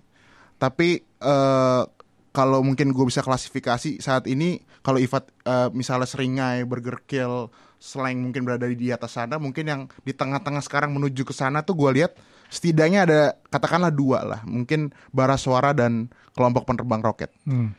tapi 0.57 1.03
eh, 1.03 1.83
kalau 2.31 2.63
mungkin 2.63 2.95
gue 2.95 3.05
bisa 3.05 3.19
klasifikasi 3.19 3.99
saat 3.99 4.23
ini 4.27 4.63
kalau 4.81 4.97
Ivat 4.97 5.29
eh, 5.45 5.69
misalnya 5.75 6.09
seringai, 6.09 6.65
Burger 6.65 7.05
Kill, 7.05 7.51
slang 7.81 8.21
mungkin 8.21 8.45
berada 8.45 8.69
di 8.69 8.89
atas 8.89 9.17
sana, 9.17 9.37
mungkin 9.37 9.65
yang 9.65 9.81
di 10.05 10.13
tengah-tengah 10.13 10.61
sekarang 10.61 10.93
menuju 10.93 11.25
ke 11.25 11.33
sana 11.33 11.61
tuh 11.61 11.77
gue 11.77 12.01
lihat 12.01 12.13
setidaknya 12.51 12.99
ada 13.07 13.19
katakanlah 13.47 13.93
dua 13.93 14.19
lah, 14.25 14.41
mungkin 14.43 14.91
Bara 15.15 15.39
Suara 15.39 15.71
dan 15.71 16.11
kelompok 16.35 16.67
penerbang 16.67 17.01
roket. 17.01 17.31
Hmm. 17.47 17.73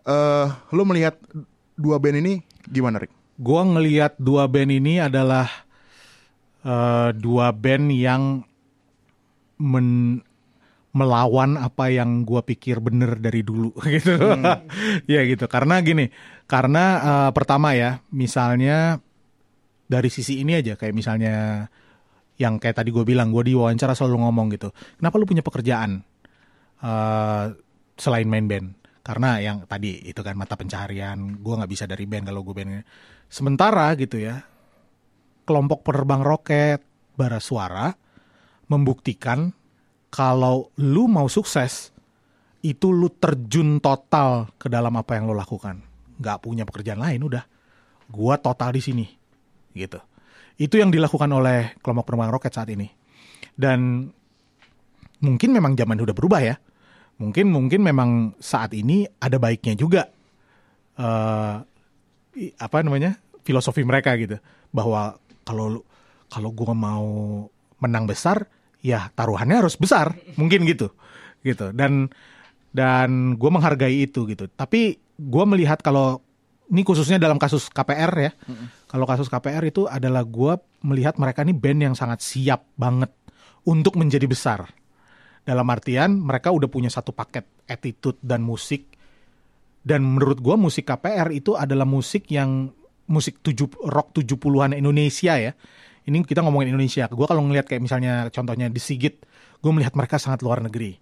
Eh, 0.00 0.46
lu 0.72 0.82
melihat 0.88 1.20
dua 1.80 1.96
band 1.96 2.20
ini 2.20 2.44
gimana, 2.68 3.00
Rick? 3.00 3.12
Gua 3.40 3.64
ngelihat 3.64 4.20
dua 4.20 4.44
band 4.46 4.68
ini 4.68 5.00
adalah 5.00 5.48
eh, 6.60 7.10
dua 7.16 7.56
band 7.56 7.88
yang 7.88 8.44
men- 9.56 10.20
melawan 10.90 11.54
apa 11.54 11.86
yang 11.88 12.26
gua 12.26 12.42
pikir 12.42 12.82
bener 12.82 13.16
dari 13.16 13.40
dulu 13.40 13.72
gitu. 13.96 14.12
ya 15.08 15.20
gitu. 15.24 15.48
Karena 15.48 15.80
gini, 15.80 16.12
karena 16.44 16.84
eh, 17.00 17.30
pertama 17.32 17.72
ya, 17.72 18.04
misalnya 18.12 19.00
dari 19.90 20.06
sisi 20.12 20.38
ini 20.44 20.54
aja 20.54 20.78
kayak 20.78 20.94
misalnya 20.94 21.66
yang 22.40 22.56
kayak 22.56 22.80
tadi 22.80 22.88
gue 22.88 23.04
bilang, 23.04 23.28
gue 23.36 23.52
di 23.52 23.52
wawancara 23.52 23.92
selalu 23.92 24.24
ngomong 24.24 24.46
gitu. 24.56 24.72
Kenapa 24.96 25.20
lu 25.20 25.28
punya 25.28 25.44
pekerjaan 25.44 26.00
eh, 26.80 27.44
selain 28.00 28.28
main 28.28 28.48
band? 28.48 28.79
Karena 29.10 29.42
yang 29.42 29.66
tadi 29.66 30.06
itu 30.06 30.22
kan 30.22 30.38
mata 30.38 30.54
pencaharian, 30.54 31.42
gue 31.42 31.54
nggak 31.58 31.66
bisa 31.66 31.82
dari 31.90 32.06
band 32.06 32.30
kalau 32.30 32.46
gue 32.46 32.54
band. 32.54 32.86
Sementara 33.26 33.90
gitu 33.98 34.22
ya, 34.22 34.38
kelompok 35.42 35.82
penerbang 35.82 36.22
roket, 36.22 36.78
bara 37.18 37.42
suara 37.42 37.90
membuktikan 38.70 39.50
kalau 40.14 40.70
lu 40.78 41.10
mau 41.10 41.26
sukses 41.26 41.90
itu 42.62 42.94
lu 42.94 43.10
terjun 43.10 43.82
total 43.82 44.46
ke 44.54 44.70
dalam 44.70 44.94
apa 44.94 45.18
yang 45.18 45.26
lu 45.26 45.34
lakukan. 45.34 45.82
Nggak 46.22 46.38
punya 46.46 46.62
pekerjaan 46.62 47.02
lain 47.02 47.18
udah. 47.26 47.42
Gua 48.06 48.38
total 48.38 48.78
di 48.78 48.78
sini. 48.78 49.06
Gitu. 49.74 49.98
Itu 50.54 50.78
yang 50.78 50.94
dilakukan 50.94 51.34
oleh 51.34 51.74
kelompok 51.82 52.14
penerbang 52.14 52.30
roket 52.30 52.54
saat 52.54 52.70
ini. 52.70 52.86
Dan 53.58 54.06
mungkin 55.18 55.50
memang 55.50 55.74
zaman 55.74 55.98
udah 55.98 56.14
berubah 56.14 56.46
ya. 56.46 56.62
Mungkin 57.20 57.52
mungkin 57.52 57.84
memang 57.84 58.32
saat 58.40 58.72
ini 58.72 59.04
ada 59.20 59.36
baiknya 59.36 59.76
juga 59.76 60.08
eh 60.96 61.54
i- 62.40 62.54
apa 62.56 62.80
namanya 62.80 63.20
filosofi 63.44 63.84
mereka 63.84 64.16
gitu. 64.16 64.40
Bahwa 64.72 65.20
kalau 65.44 65.84
kalau 66.32 66.50
gua 66.50 66.72
mau 66.72 67.06
menang 67.80 68.08
besar 68.08 68.48
ya 68.80 69.12
taruhannya 69.12 69.60
harus 69.60 69.76
besar. 69.76 70.16
Mungkin 70.40 70.64
gitu 70.64 70.88
gitu. 71.44 71.76
Dan 71.76 72.08
dan 72.70 73.34
gue 73.34 73.50
menghargai 73.50 74.06
itu 74.06 74.24
gitu. 74.30 74.46
Tapi 74.46 74.94
gue 75.18 75.44
melihat 75.44 75.82
kalau 75.82 76.22
ini 76.70 76.86
khususnya 76.86 77.18
dalam 77.18 77.34
kasus 77.36 77.66
KPR 77.66 78.12
ya. 78.16 78.32
Kalau 78.86 79.04
kasus 79.04 79.26
KPR 79.26 79.62
itu 79.66 79.90
adalah 79.90 80.22
gue 80.22 80.54
melihat 80.80 81.18
mereka 81.18 81.42
ini 81.42 81.52
band 81.52 81.80
yang 81.82 81.94
sangat 81.98 82.22
siap 82.22 82.62
banget 82.78 83.10
untuk 83.66 83.98
menjadi 83.98 84.24
besar 84.24 84.70
dalam 85.44 85.66
artian 85.72 86.20
mereka 86.20 86.52
udah 86.52 86.68
punya 86.68 86.92
satu 86.92 87.10
paket 87.16 87.48
attitude 87.66 88.20
dan 88.20 88.44
musik 88.44 88.86
dan 89.80 90.04
menurut 90.04 90.38
gua 90.44 90.60
musik 90.60 90.88
KPR 90.88 91.32
itu 91.32 91.56
adalah 91.56 91.88
musik 91.88 92.28
yang 92.28 92.68
musik 93.10 93.42
tujuh 93.42 93.66
rock 93.90 94.14
70-an 94.14 94.76
Indonesia 94.76 95.34
ya. 95.34 95.52
Ini 96.06 96.22
kita 96.24 96.46
ngomongin 96.46 96.72
Indonesia. 96.72 97.10
Gua 97.10 97.26
kalau 97.26 97.42
ngelihat 97.48 97.66
kayak 97.66 97.82
misalnya 97.82 98.28
contohnya 98.30 98.70
di 98.70 98.78
Sigit, 98.80 99.20
gue 99.60 99.72
melihat 99.72 99.92
mereka 99.98 100.16
sangat 100.16 100.40
luar 100.40 100.64
negeri. 100.64 100.96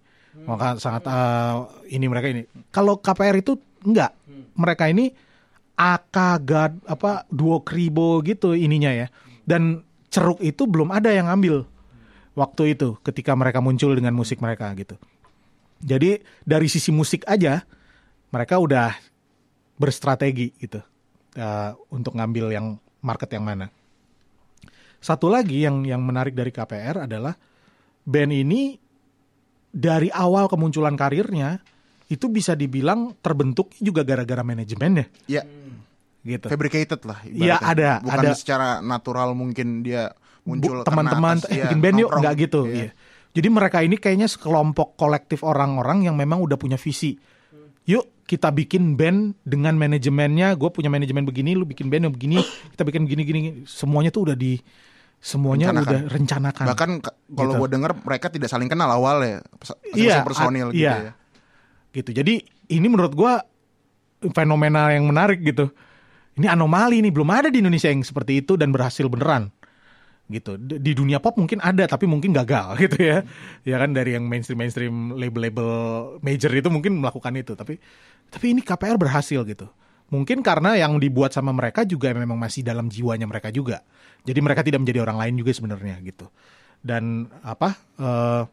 Maka 0.45 0.77
sangat 0.77 1.07
eh, 1.07 1.55
ini 1.95 2.05
mereka 2.05 2.27
ini. 2.29 2.43
Kalau 2.69 2.99
KPR 2.99 3.39
itu 3.39 3.57
enggak. 3.83 4.13
Mereka 4.59 4.91
ini 4.91 5.11
akagad 5.79 6.83
apa 6.83 7.23
duo 7.31 7.63
kribo 7.63 8.19
gitu 8.23 8.51
ininya 8.53 8.91
ya. 8.91 9.07
Dan 9.43 9.81
ceruk 10.11 10.43
itu 10.43 10.67
belum 10.67 10.91
ada 10.91 11.09
yang 11.09 11.31
ambil 11.31 11.63
waktu 12.33 12.75
itu 12.77 12.97
ketika 13.01 13.33
mereka 13.33 13.59
muncul 13.59 13.93
dengan 13.93 14.13
musik 14.13 14.39
mereka 14.39 14.69
gitu. 14.75 14.95
Jadi 15.79 16.19
dari 16.43 16.67
sisi 16.67 16.91
musik 16.91 17.23
aja 17.23 17.63
mereka 18.29 18.59
udah 18.59 18.91
berstrategi 19.79 20.51
gitu 20.59 20.83
eh, 21.33 21.71
untuk 21.89 22.13
ngambil 22.19 22.51
yang 22.51 22.75
market 22.99 23.31
yang 23.31 23.47
mana. 23.47 23.71
Satu 24.99 25.31
lagi 25.31 25.63
yang 25.63 25.87
yang 25.87 26.03
menarik 26.03 26.35
dari 26.35 26.51
KPR 26.51 27.07
adalah 27.07 27.31
band 28.03 28.35
ini 28.35 28.75
dari 29.71 30.11
awal 30.11 30.51
kemunculan 30.51 30.99
karirnya 30.99 31.63
itu 32.09 32.27
bisa 32.27 32.57
dibilang 32.57 33.15
terbentuk 33.21 33.71
juga 33.77 34.01
gara-gara 34.01 34.41
manajemennya 34.41 35.07
Ya, 35.29 35.45
gitu. 36.25 36.49
fabricated 36.49 37.05
lah. 37.05 37.21
Iya, 37.23 37.61
ada, 37.61 38.01
Bukan 38.01 38.19
ada. 38.25 38.31
secara 38.35 38.67
natural 38.81 39.37
mungkin 39.37 39.85
dia 39.85 40.11
muncul 40.49 40.81
teman-teman 40.81 41.37
eh, 41.47 41.61
bikin 41.63 41.79
band 41.79 41.97
yuk 41.99 42.09
nggak 42.11 42.33
gitu 42.39 42.61
Iya. 42.65 42.75
iya. 42.75 42.89
jadi 43.29 43.47
mereka 43.47 43.77
ini 43.79 43.95
kayaknya 43.95 44.25
sekelompok 44.25 44.95
kolektif 44.95 45.41
orang-orang 45.41 46.03
yang 46.03 46.17
memang 46.17 46.41
udah 46.41 46.57
punya 46.57 46.75
visi 46.75 47.13
yuk 47.85 48.25
kita 48.25 48.49
bikin 48.49 48.93
band 48.93 49.33
dengan 49.41 49.73
manajemennya 49.73 50.53
gue 50.53 50.69
punya 50.69 50.87
manajemen 50.87 51.25
begini 51.25 51.53
lu 51.53 51.65
bikin 51.65 51.89
band 51.89 52.09
yang 52.09 52.13
begini 52.13 52.37
kita 52.73 52.81
bikin 52.83 53.05
gini 53.05 53.21
gini 53.23 53.39
semuanya 53.65 54.09
tuh 54.09 54.29
udah 54.29 54.37
di 54.37 54.61
semuanya 55.17 55.73
Rencanakan. 55.73 55.89
udah 55.89 56.01
rencanakan 56.07 56.65
Bahkan 56.69 56.89
kalau 57.33 57.51
Gitu. 57.51 57.59
gue 57.59 57.69
dengar 57.69 57.91
mereka 57.97 58.29
tidak 58.29 58.47
saling 58.47 58.65
kenal 58.65 58.87
awal 58.87 59.19
ya, 59.19 59.41
Iya, 59.91 60.21
personil 60.21 60.69
gitu 60.71 60.79
iya. 60.79 60.95
ya. 61.09 61.11
gitu 61.91 62.13
jadi 62.13 62.39
ini 62.69 62.87
menurut 62.87 63.11
gua 63.11 63.41
fenomena 64.29 64.91
yang 64.91 65.03
menarik 65.05 65.41
gitu 65.41 65.71
ini 66.35 66.45
anomali 66.45 67.01
nih 67.01 67.11
belum 67.11 67.27
ada 67.27 67.47
di 67.47 67.59
Indonesia 67.59 67.87
yang 67.87 67.99
seperti 67.99 68.39
itu 68.39 68.55
dan 68.55 68.69
berhasil 68.69 69.03
beneran 69.05 69.51
gitu. 70.29 70.55
Di 70.61 70.93
dunia 70.93 71.17
pop 71.17 71.35
mungkin 71.35 71.57
ada 71.59 71.89
tapi 71.89 72.05
mungkin 72.05 72.31
gagal 72.31 72.73
gitu 72.87 72.97
ya. 73.01 73.25
Ya 73.65 73.75
kan 73.81 73.91
dari 73.91 74.15
yang 74.15 74.29
mainstream 74.29 74.61
mainstream 74.61 75.17
label-label 75.17 75.69
major 76.21 76.53
itu 76.53 76.69
mungkin 76.69 77.01
melakukan 77.01 77.33
itu. 77.35 77.57
Tapi 77.57 77.81
tapi 78.29 78.45
ini 78.53 78.61
KPR 78.61 78.95
berhasil 78.95 79.41
gitu. 79.43 79.67
Mungkin 80.09 80.41
karena 80.41 80.73
yang 80.73 80.97
dibuat 80.97 81.33
sama 81.33 81.53
mereka 81.53 81.85
juga 81.85 82.09
memang 82.13 82.37
masih 82.37 82.65
dalam 82.65 82.89
jiwanya 82.89 83.29
mereka 83.29 83.53
juga. 83.53 83.85
Jadi 84.25 84.39
mereka 84.41 84.65
tidak 84.65 84.81
menjadi 84.81 85.05
orang 85.05 85.17
lain 85.21 85.33
juga 85.37 85.51
sebenarnya 85.53 86.01
gitu. 86.01 86.25
Dan 86.81 87.29
apa 87.45 87.77
eh, 87.97 88.43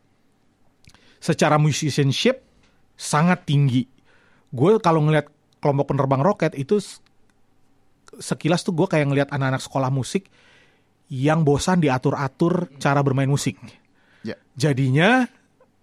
secara 1.20 1.56
musicianship 1.56 2.44
sangat 2.96 3.44
tinggi. 3.48 3.88
Gue 4.52 4.76
kalau 4.80 5.04
ngelihat 5.04 5.28
kelompok 5.60 5.92
penerbang 5.92 6.20
roket 6.24 6.52
itu 6.56 6.80
sekilas 8.20 8.64
tuh 8.64 8.72
gue 8.76 8.86
kayak 8.88 9.06
ngelihat 9.08 9.28
anak-anak 9.32 9.62
sekolah 9.64 9.90
musik 9.92 10.28
yang 11.12 11.46
bosan 11.46 11.78
diatur-atur 11.78 12.70
cara 12.82 13.00
bermain 13.02 13.30
musik. 13.30 13.58
Ya. 14.26 14.34
Jadinya 14.58 15.26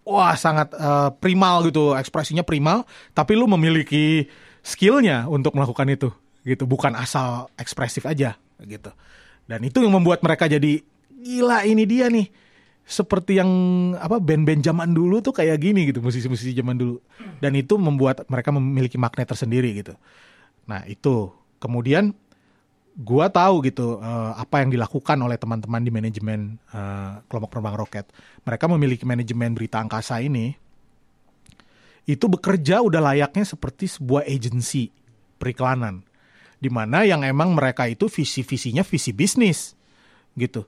wah 0.03 0.35
sangat 0.35 0.75
eh, 0.75 1.09
primal 1.19 1.63
gitu, 1.67 1.95
ekspresinya 1.95 2.43
primal, 2.43 2.83
tapi 3.15 3.39
lu 3.39 3.47
memiliki 3.47 4.27
skillnya 4.63 5.27
untuk 5.31 5.55
melakukan 5.55 5.87
itu 5.91 6.09
gitu, 6.43 6.67
bukan 6.67 6.95
asal 6.99 7.47
ekspresif 7.55 8.03
aja 8.03 8.35
gitu. 8.63 8.91
Dan 9.47 9.63
itu 9.63 9.83
yang 9.83 9.95
membuat 9.95 10.23
mereka 10.23 10.47
jadi 10.47 10.83
gila 11.23 11.63
ini 11.63 11.83
dia 11.87 12.11
nih 12.11 12.27
seperti 12.83 13.39
yang 13.39 13.51
apa 13.95 14.19
band-band 14.19 14.59
zaman 14.59 14.91
dulu 14.91 15.23
tuh 15.23 15.31
kayak 15.31 15.55
gini 15.55 15.87
gitu 15.87 16.03
musisi-musisi 16.03 16.51
zaman 16.51 16.75
dulu 16.75 16.99
dan 17.39 17.55
itu 17.55 17.79
membuat 17.79 18.27
mereka 18.27 18.51
memiliki 18.51 18.99
magnet 18.99 19.23
tersendiri 19.23 19.71
gitu 19.71 19.95
nah 20.67 20.83
itu 20.83 21.31
kemudian 21.63 22.11
gua 22.93 23.29
tahu 23.29 23.65
gitu 23.65 23.97
eh, 23.97 24.31
apa 24.37 24.61
yang 24.61 24.69
dilakukan 24.69 25.17
oleh 25.17 25.37
teman-teman 25.37 25.81
di 25.81 25.91
manajemen 25.91 26.61
eh, 26.69 27.13
kelompok 27.25 27.57
penerbang 27.57 27.77
roket. 27.77 28.05
Mereka 28.45 28.65
memiliki 28.69 29.03
manajemen 29.03 29.57
berita 29.57 29.81
angkasa 29.81 30.21
ini. 30.21 30.53
Itu 32.03 32.27
bekerja 32.27 32.83
udah 32.83 32.99
layaknya 32.99 33.47
seperti 33.47 33.87
sebuah 33.87 34.27
agensi 34.27 34.91
periklanan 35.39 36.03
di 36.63 36.71
mana 36.71 37.03
yang 37.03 37.27
emang 37.27 37.51
mereka 37.51 37.91
itu 37.91 38.07
visi-visinya 38.07 38.87
visi 38.87 39.11
bisnis 39.11 39.75
gitu. 40.39 40.63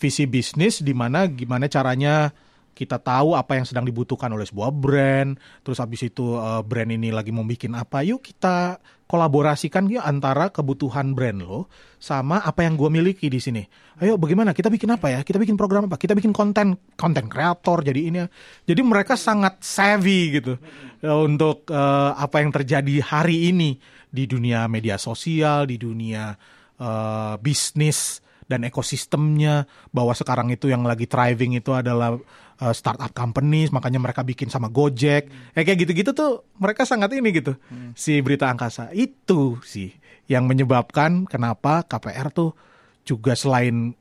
Visi 0.00 0.26
bisnis 0.26 0.82
di 0.82 0.90
mana 0.90 1.30
gimana 1.30 1.70
caranya 1.70 2.34
kita 2.74 2.96
tahu 2.96 3.36
apa 3.36 3.58
yang 3.58 3.66
sedang 3.68 3.84
dibutuhkan 3.84 4.30
oleh 4.32 4.46
sebuah 4.48 4.70
brand, 4.72 5.36
terus 5.62 5.78
habis 5.78 6.06
itu 6.06 6.36
eh, 6.38 6.62
brand 6.64 6.90
ini 6.90 7.12
lagi 7.12 7.30
mau 7.34 7.44
bikin 7.44 7.76
apa, 7.76 8.00
yuk 8.06 8.24
kita 8.24 8.80
kolaborasikan 9.10 9.90
ya 9.90 10.06
antara 10.06 10.54
kebutuhan 10.54 11.18
brand 11.18 11.42
lo 11.42 11.66
sama 11.98 12.46
apa 12.46 12.62
yang 12.62 12.78
gue 12.78 12.86
miliki 12.86 13.26
di 13.26 13.42
sini. 13.42 13.66
Ayo 13.98 14.14
bagaimana 14.14 14.54
kita 14.54 14.70
bikin 14.70 14.86
apa 14.94 15.10
ya? 15.10 15.26
Kita 15.26 15.34
bikin 15.42 15.58
program 15.58 15.90
apa? 15.90 15.98
Kita 15.98 16.14
bikin 16.14 16.30
konten 16.30 16.78
konten 16.94 17.26
kreator 17.26 17.82
jadi 17.82 18.00
ini. 18.06 18.22
ya. 18.22 18.26
Jadi 18.70 18.80
mereka 18.86 19.18
sangat 19.18 19.58
savvy 19.66 20.38
gitu 20.38 20.54
eh, 21.02 21.18
untuk 21.26 21.66
eh, 21.66 22.10
apa 22.14 22.38
yang 22.38 22.54
terjadi 22.54 23.02
hari 23.02 23.50
ini 23.50 23.82
di 24.06 24.30
dunia 24.30 24.70
media 24.70 24.94
sosial, 24.94 25.66
di 25.66 25.74
dunia 25.74 26.30
eh, 26.78 27.34
bisnis 27.42 28.22
dan 28.46 28.62
ekosistemnya 28.62 29.66
bahwa 29.90 30.14
sekarang 30.14 30.54
itu 30.54 30.70
yang 30.70 30.86
lagi 30.86 31.10
thriving 31.10 31.58
itu 31.58 31.74
adalah 31.74 32.14
uh, 32.60 32.74
startup 32.76 33.10
companies 33.16 33.72
makanya 33.72 33.98
mereka 33.98 34.20
bikin 34.22 34.52
sama 34.52 34.68
Gojek. 34.68 35.54
Ya 35.56 35.60
kayak 35.64 35.88
gitu-gitu 35.88 36.12
tuh 36.12 36.44
mereka 36.60 36.84
sangat 36.84 37.10
ini 37.16 37.32
gitu 37.32 37.56
si 37.96 38.20
berita 38.20 38.46
angkasa. 38.52 38.92
Itu 38.92 39.58
sih 39.64 39.90
yang 40.30 40.46
menyebabkan 40.46 41.26
kenapa 41.26 41.82
KPR 41.88 42.30
tuh 42.30 42.54
juga 43.02 43.34
selain 43.34 43.96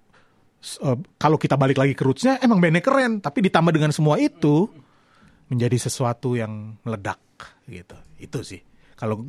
uh, 0.83 0.97
kalau 1.17 1.39
kita 1.39 1.55
balik 1.55 1.79
lagi 1.79 1.95
ke 1.95 2.03
rootsnya 2.03 2.37
emang 2.43 2.59
bandnya 2.59 2.83
keren. 2.83 3.23
Tapi 3.23 3.39
ditambah 3.47 3.71
dengan 3.71 3.95
semua 3.95 4.19
itu 4.19 4.69
menjadi 5.49 5.89
sesuatu 5.89 6.37
yang 6.37 6.77
meledak 6.85 7.19
gitu. 7.65 7.97
Itu 8.19 8.43
sih 8.45 8.61
kalau 8.99 9.23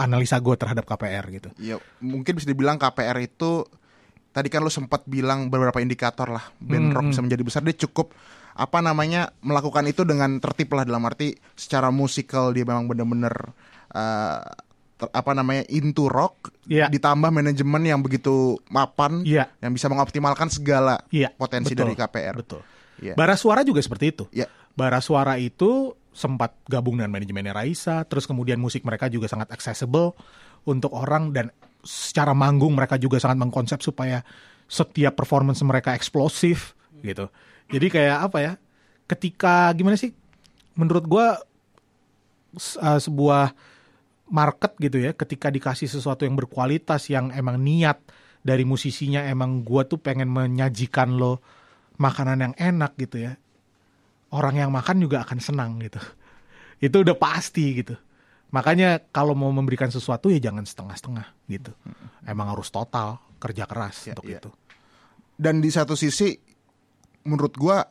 analisa 0.00 0.40
gue 0.40 0.56
terhadap 0.56 0.88
KPR 0.88 1.24
gitu. 1.28 1.48
Ya 1.60 1.76
mungkin 2.00 2.40
bisa 2.40 2.48
dibilang 2.48 2.80
KPR 2.80 3.20
itu 3.20 3.68
tadi 4.30 4.48
kan 4.48 4.62
lu 4.62 4.70
sempat 4.70 5.04
bilang 5.10 5.50
beberapa 5.50 5.82
indikator 5.82 6.30
lah 6.30 6.54
band 6.62 6.94
rock 6.94 7.06
bisa 7.10 7.22
menjadi 7.22 7.42
besar 7.42 7.60
dia 7.66 7.74
cukup 7.74 8.14
apa 8.60 8.84
namanya 8.84 9.32
melakukan 9.40 9.88
itu 9.88 10.04
dengan 10.04 10.36
tertib 10.36 10.68
lah 10.76 10.84
dalam 10.84 11.00
arti 11.08 11.32
secara 11.56 11.88
musikal 11.88 12.52
dia 12.52 12.68
memang 12.68 12.84
bener-bener 12.84 13.32
eh, 13.88 14.40
ter- 15.00 15.12
apa 15.16 15.32
namanya 15.32 15.64
into 15.72 16.12
rock 16.12 16.52
Iya. 16.68 16.92
ditambah 16.92 17.32
manajemen 17.32 17.82
yang 17.82 18.04
begitu 18.04 18.60
mapan 18.68 19.24
Iya. 19.24 19.48
yang 19.58 19.72
bisa 19.72 19.88
mengoptimalkan 19.88 20.52
segala 20.52 21.00
Iya, 21.08 21.32
potensi 21.34 21.72
betul, 21.72 21.82
dari 21.88 21.94
KPR. 21.96 22.34
Betul. 22.36 22.60
Iya. 23.00 23.14
Bara 23.16 23.34
Suara 23.34 23.64
juga 23.64 23.80
seperti 23.80 24.12
itu. 24.12 24.24
Iya. 24.30 24.46
Bara 24.76 25.00
Suara 25.00 25.40
itu 25.40 25.96
sempat 26.12 26.52
gabung 26.68 27.00
dengan 27.00 27.10
manajemennya 27.10 27.56
Raisa, 27.56 28.04
terus 28.04 28.28
kemudian 28.28 28.60
musik 28.60 28.84
mereka 28.84 29.08
juga 29.08 29.24
sangat 29.26 29.48
accessible 29.50 30.12
untuk 30.68 30.92
orang 30.92 31.32
dan 31.32 31.48
secara 31.80 32.36
manggung 32.36 32.76
mereka 32.76 33.00
juga 33.00 33.16
sangat 33.16 33.40
mengkonsep 33.40 33.80
supaya 33.80 34.20
setiap 34.68 35.16
performance 35.16 35.64
mereka 35.64 35.96
eksplosif 35.96 36.76
gitu. 37.00 37.32
Jadi 37.70 37.86
kayak 37.88 38.18
apa 38.26 38.38
ya? 38.42 38.52
Ketika 39.06 39.70
gimana 39.74 39.94
sih? 39.94 40.10
Menurut 40.74 41.04
gua 41.06 41.38
s- 42.54 42.78
uh, 42.78 42.98
sebuah 42.98 43.54
market 44.30 44.78
gitu 44.78 44.98
ya, 45.02 45.10
ketika 45.10 45.50
dikasih 45.50 45.90
sesuatu 45.90 46.22
yang 46.22 46.38
berkualitas 46.38 47.10
yang 47.10 47.34
emang 47.34 47.58
niat 47.58 47.98
dari 48.40 48.62
musisinya 48.62 49.26
emang 49.26 49.62
gua 49.62 49.84
tuh 49.84 49.98
pengen 49.98 50.30
menyajikan 50.30 51.14
lo 51.14 51.42
makanan 51.98 52.38
yang 52.50 52.54
enak 52.56 52.94
gitu 52.96 53.22
ya. 53.22 53.34
Orang 54.30 54.54
yang 54.54 54.70
makan 54.70 55.02
juga 55.02 55.26
akan 55.26 55.38
senang 55.42 55.82
gitu. 55.82 55.98
Itu 56.86 57.02
udah 57.02 57.18
pasti 57.18 57.82
gitu. 57.82 57.98
Makanya 58.50 58.98
kalau 59.14 59.34
mau 59.38 59.50
memberikan 59.50 59.90
sesuatu 59.90 60.26
ya 60.26 60.42
jangan 60.42 60.66
setengah-setengah 60.66 61.26
gitu. 61.46 61.70
Emang 62.26 62.50
harus 62.50 62.66
total 62.66 63.22
kerja 63.38 63.62
keras 63.62 64.10
Ya, 64.10 64.14
untuk 64.14 64.26
ya. 64.26 64.42
itu. 64.42 64.50
Dan 65.38 65.62
di 65.62 65.70
satu 65.70 65.94
sisi 65.94 66.34
menurut 67.24 67.54
gua 67.56 67.84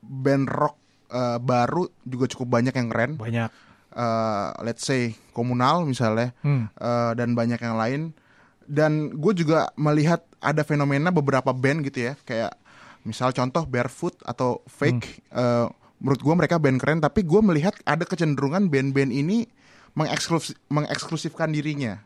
band 0.00 0.46
rock 0.48 0.76
eh, 1.10 1.38
baru 1.38 1.86
juga 2.06 2.26
cukup 2.30 2.60
banyak 2.60 2.74
yang 2.74 2.88
keren. 2.88 3.12
Banyak. 3.18 3.50
eh, 3.96 4.48
let's 4.62 4.84
say 4.84 5.16
komunal 5.32 5.86
misalnya. 5.88 6.36
Hmm. 6.44 6.68
eh, 6.74 7.12
dan 7.16 7.32
banyak 7.32 7.58
yang 7.58 7.76
lain. 7.76 8.00
Dan 8.66 9.14
gue 9.14 9.30
juga 9.30 9.70
melihat 9.78 10.26
ada 10.42 10.66
fenomena 10.66 11.14
beberapa 11.14 11.54
band 11.54 11.86
gitu 11.86 12.10
ya. 12.10 12.18
Kayak 12.26 12.58
misal 13.06 13.30
contoh 13.30 13.62
barefoot 13.62 14.18
atau 14.26 14.58
fake. 14.66 15.22
Eh, 15.30 15.66
menurut 16.02 16.20
gue 16.20 16.34
mereka 16.34 16.58
band 16.58 16.82
keren. 16.82 16.98
Tapi 16.98 17.22
gue 17.22 17.40
melihat 17.40 17.78
ada 17.86 18.02
kecenderungan 18.02 18.66
band-band 18.66 19.14
ini 19.14 19.46
mengeksklusif, 19.94 20.58
mengeksklusifkan 20.68 21.54
dirinya. 21.54 22.02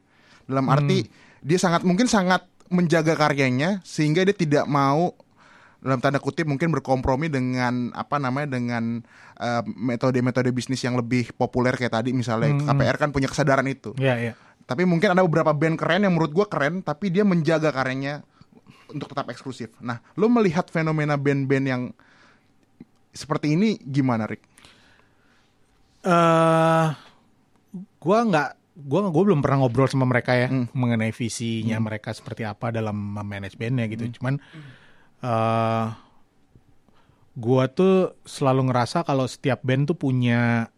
Dalam 0.46 0.68
arti 0.68 1.08
dia 1.40 1.58
sangat 1.58 1.82
mungkin 1.82 2.06
sangat 2.06 2.44
menjaga 2.70 3.18
karyanya 3.18 3.82
sehingga 3.82 4.22
dia 4.22 4.36
tidak 4.36 4.68
mau 4.68 5.16
dalam 5.80 5.98
tanda 5.98 6.20
kutip 6.20 6.44
mungkin 6.44 6.68
berkompromi 6.72 7.32
dengan 7.32 7.92
apa 7.96 8.20
namanya 8.20 8.56
dengan 8.56 9.00
eh, 9.40 9.62
metode-metode 9.64 10.52
bisnis 10.52 10.84
yang 10.84 10.96
lebih 10.96 11.32
populer 11.34 11.76
kayak 11.76 12.00
tadi 12.00 12.12
misalnya 12.12 12.52
KPR 12.68 12.96
kan 13.00 13.10
punya 13.10 13.28
kesadaran 13.28 13.66
itu. 13.68 13.96
Iya, 13.96 14.14
iya. 14.20 14.32
Tapi 14.68 14.86
mungkin 14.86 15.16
ada 15.16 15.24
beberapa 15.24 15.50
band 15.50 15.80
keren 15.80 16.06
yang 16.06 16.14
menurut 16.14 16.30
gua 16.30 16.46
keren 16.46 16.84
tapi 16.84 17.10
dia 17.10 17.26
menjaga 17.26 17.74
karyanya 17.74 18.22
untuk 18.92 19.10
tetap 19.10 19.26
eksklusif. 19.32 19.74
Nah, 19.82 19.98
lo 20.14 20.30
melihat 20.30 20.66
fenomena 20.70 21.18
band-band 21.18 21.66
yang 21.66 21.82
seperti 23.10 23.58
ini 23.58 23.78
gimana, 23.82 24.26
Rick? 24.30 24.50
eh 26.00 26.88
gua 28.00 28.18
nggak 28.24 28.48
gua 28.88 29.00
gua 29.12 29.22
belum 29.28 29.44
pernah 29.44 29.64
ngobrol 29.64 29.84
sama 29.84 30.08
mereka 30.08 30.32
ya 30.32 30.48
mengenai 30.72 31.12
visinya 31.12 31.76
mereka 31.76 32.16
seperti 32.16 32.48
apa 32.48 32.72
dalam 32.72 32.96
manage 32.96 33.60
bandnya 33.60 33.84
gitu 33.92 34.08
cuman 34.20 34.40
eh 35.20 35.86
gua 37.40 37.64
tuh 37.70 38.20
selalu 38.26 38.68
ngerasa 38.68 39.06
kalau 39.06 39.24
setiap 39.24 39.62
band 39.64 39.88
tuh 39.92 39.96
punya 39.96 40.68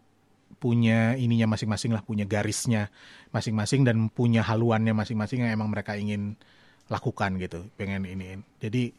punya 0.61 1.19
ininya 1.19 1.51
masing-masing 1.55 1.91
lah 1.91 1.99
punya 2.05 2.23
garisnya 2.23 2.87
masing-masing 3.35 3.83
dan 3.83 4.07
punya 4.07 4.39
haluannya 4.47 4.95
masing-masing 4.95 5.43
yang 5.43 5.51
emang 5.59 5.67
mereka 5.67 5.99
ingin 5.99 6.39
lakukan 6.87 7.35
gitu 7.35 7.67
pengen 7.75 8.07
iniin 8.07 8.47
jadi 8.63 8.95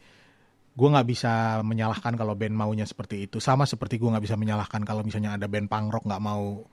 gue 0.75 0.89
nggak 0.91 1.07
bisa 1.07 1.63
menyalahkan 1.63 2.19
kalau 2.19 2.35
band 2.35 2.55
maunya 2.55 2.83
seperti 2.83 3.31
itu. 3.31 3.39
Sama 3.39 3.63
seperti 3.65 3.97
gue 4.03 4.11
nggak 4.11 4.25
bisa 4.27 4.35
menyalahkan 4.35 4.83
kalau 4.83 5.07
misalnya 5.07 5.39
ada 5.39 5.47
band 5.47 5.71
punk 5.71 5.95
rock 5.95 6.05
nggak 6.05 6.23
mau 6.23 6.67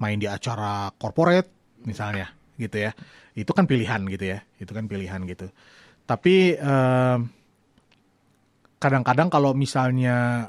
main 0.00 0.16
di 0.16 0.30
acara 0.30 0.94
corporate 0.94 1.50
misalnya 1.82 2.30
gitu 2.54 2.86
ya. 2.86 2.94
Itu 3.34 3.50
kan 3.50 3.66
pilihan 3.66 4.06
gitu 4.06 4.24
ya 4.24 4.38
itu 4.62 4.70
kan 4.70 4.86
pilihan 4.86 5.26
gitu. 5.26 5.50
Tapi 6.06 6.54
em, 6.54 7.18
kadang-kadang 8.80 9.28
kalau 9.28 9.52
misalnya 9.52 10.48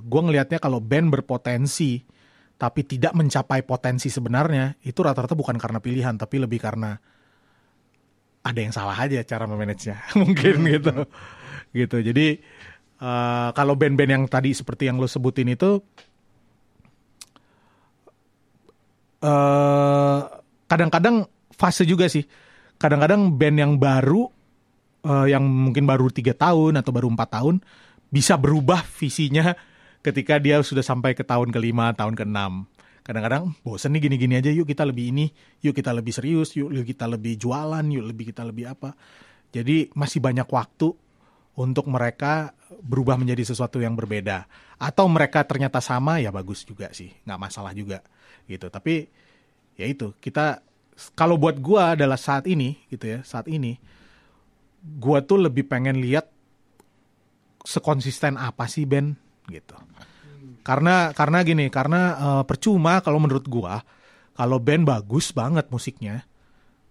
gue 0.00 0.22
ngelihatnya 0.24 0.56
kalau 0.62 0.80
band 0.80 1.12
berpotensi 1.12 2.00
tapi 2.58 2.82
tidak 2.82 3.14
mencapai 3.14 3.62
potensi 3.62 4.08
sebenarnya 4.10 4.80
itu 4.82 4.98
rata-rata 4.98 5.36
bukan 5.38 5.60
karena 5.60 5.78
pilihan 5.78 6.16
tapi 6.18 6.42
lebih 6.42 6.58
karena 6.58 6.96
ada 8.42 8.58
yang 8.58 8.74
salah 8.74 8.96
aja 8.98 9.22
cara 9.22 9.44
memanagenya 9.44 10.00
mungkin 10.20 10.56
gitu. 10.66 10.94
Gitu. 11.70 11.96
Jadi 12.00 12.26
eh, 12.98 13.48
kalau 13.52 13.74
band-band 13.76 14.10
yang 14.10 14.24
tadi 14.26 14.56
seperti 14.56 14.88
yang 14.88 14.96
lo 14.98 15.06
sebutin 15.06 15.52
itu 15.52 15.78
eh 19.22 20.20
kadang-kadang 20.66 21.28
fase 21.54 21.84
juga 21.84 22.10
sih. 22.10 22.24
Kadang-kadang 22.78 23.34
band 23.34 23.56
yang 23.58 23.72
baru 23.78 24.30
eh, 25.04 25.26
yang 25.30 25.44
mungkin 25.44 25.84
baru 25.84 26.10
tiga 26.10 26.32
tahun 26.34 26.80
atau 26.80 26.90
baru 26.90 27.10
empat 27.12 27.28
tahun 27.38 27.60
bisa 28.08 28.40
berubah 28.40 28.80
visinya 28.96 29.52
ketika 30.00 30.40
dia 30.40 30.62
sudah 30.64 30.82
sampai 30.82 31.12
ke 31.12 31.26
tahun 31.26 31.52
kelima 31.52 31.92
tahun 31.92 32.16
keenam. 32.16 32.64
Kadang-kadang 33.04 33.56
bosen 33.64 33.96
nih 33.96 34.04
gini-gini 34.04 34.36
aja 34.36 34.52
yuk 34.52 34.68
kita 34.68 34.84
lebih 34.84 35.08
ini 35.08 35.32
yuk 35.64 35.72
kita 35.72 35.96
lebih 35.96 36.12
serius 36.12 36.52
yuk 36.52 36.72
kita 36.84 37.08
lebih 37.08 37.40
jualan 37.40 37.84
yuk 37.88 38.04
lebih 38.04 38.32
kita 38.32 38.44
lebih 38.44 38.68
apa. 38.68 38.92
Jadi 39.48 39.88
masih 39.96 40.20
banyak 40.20 40.44
waktu 40.44 40.92
untuk 41.56 41.88
mereka 41.88 42.52
berubah 42.84 43.16
menjadi 43.16 43.48
sesuatu 43.48 43.80
yang 43.80 43.96
berbeda. 43.96 44.44
Atau 44.76 45.08
mereka 45.08 45.42
ternyata 45.42 45.80
sama 45.80 46.20
ya 46.20 46.28
bagus 46.28 46.68
juga 46.68 46.92
sih 46.92 47.08
nggak 47.24 47.40
masalah 47.40 47.72
juga 47.72 48.04
gitu. 48.44 48.68
Tapi 48.68 49.08
ya 49.80 49.88
itu 49.88 50.12
kita 50.20 50.60
kalau 51.16 51.40
buat 51.40 51.56
gua 51.56 51.96
adalah 51.96 52.20
saat 52.20 52.44
ini 52.44 52.76
gitu 52.92 53.08
ya 53.08 53.24
saat 53.24 53.48
ini 53.48 53.80
gua 54.96 55.20
tuh 55.20 55.44
lebih 55.44 55.68
pengen 55.68 56.00
lihat 56.00 56.32
sekonsisten 57.68 58.40
apa 58.40 58.64
sih 58.64 58.88
Ben? 58.88 59.12
Gitu. 59.44 59.76
Karena 60.64 61.12
karena 61.12 61.44
gini 61.44 61.68
karena 61.68 62.00
eh, 62.16 62.42
percuma 62.48 63.04
kalau 63.04 63.20
menurut 63.20 63.44
gua 63.44 63.84
kalau 64.32 64.56
band 64.56 64.88
bagus 64.88 65.34
banget 65.36 65.68
musiknya 65.68 66.24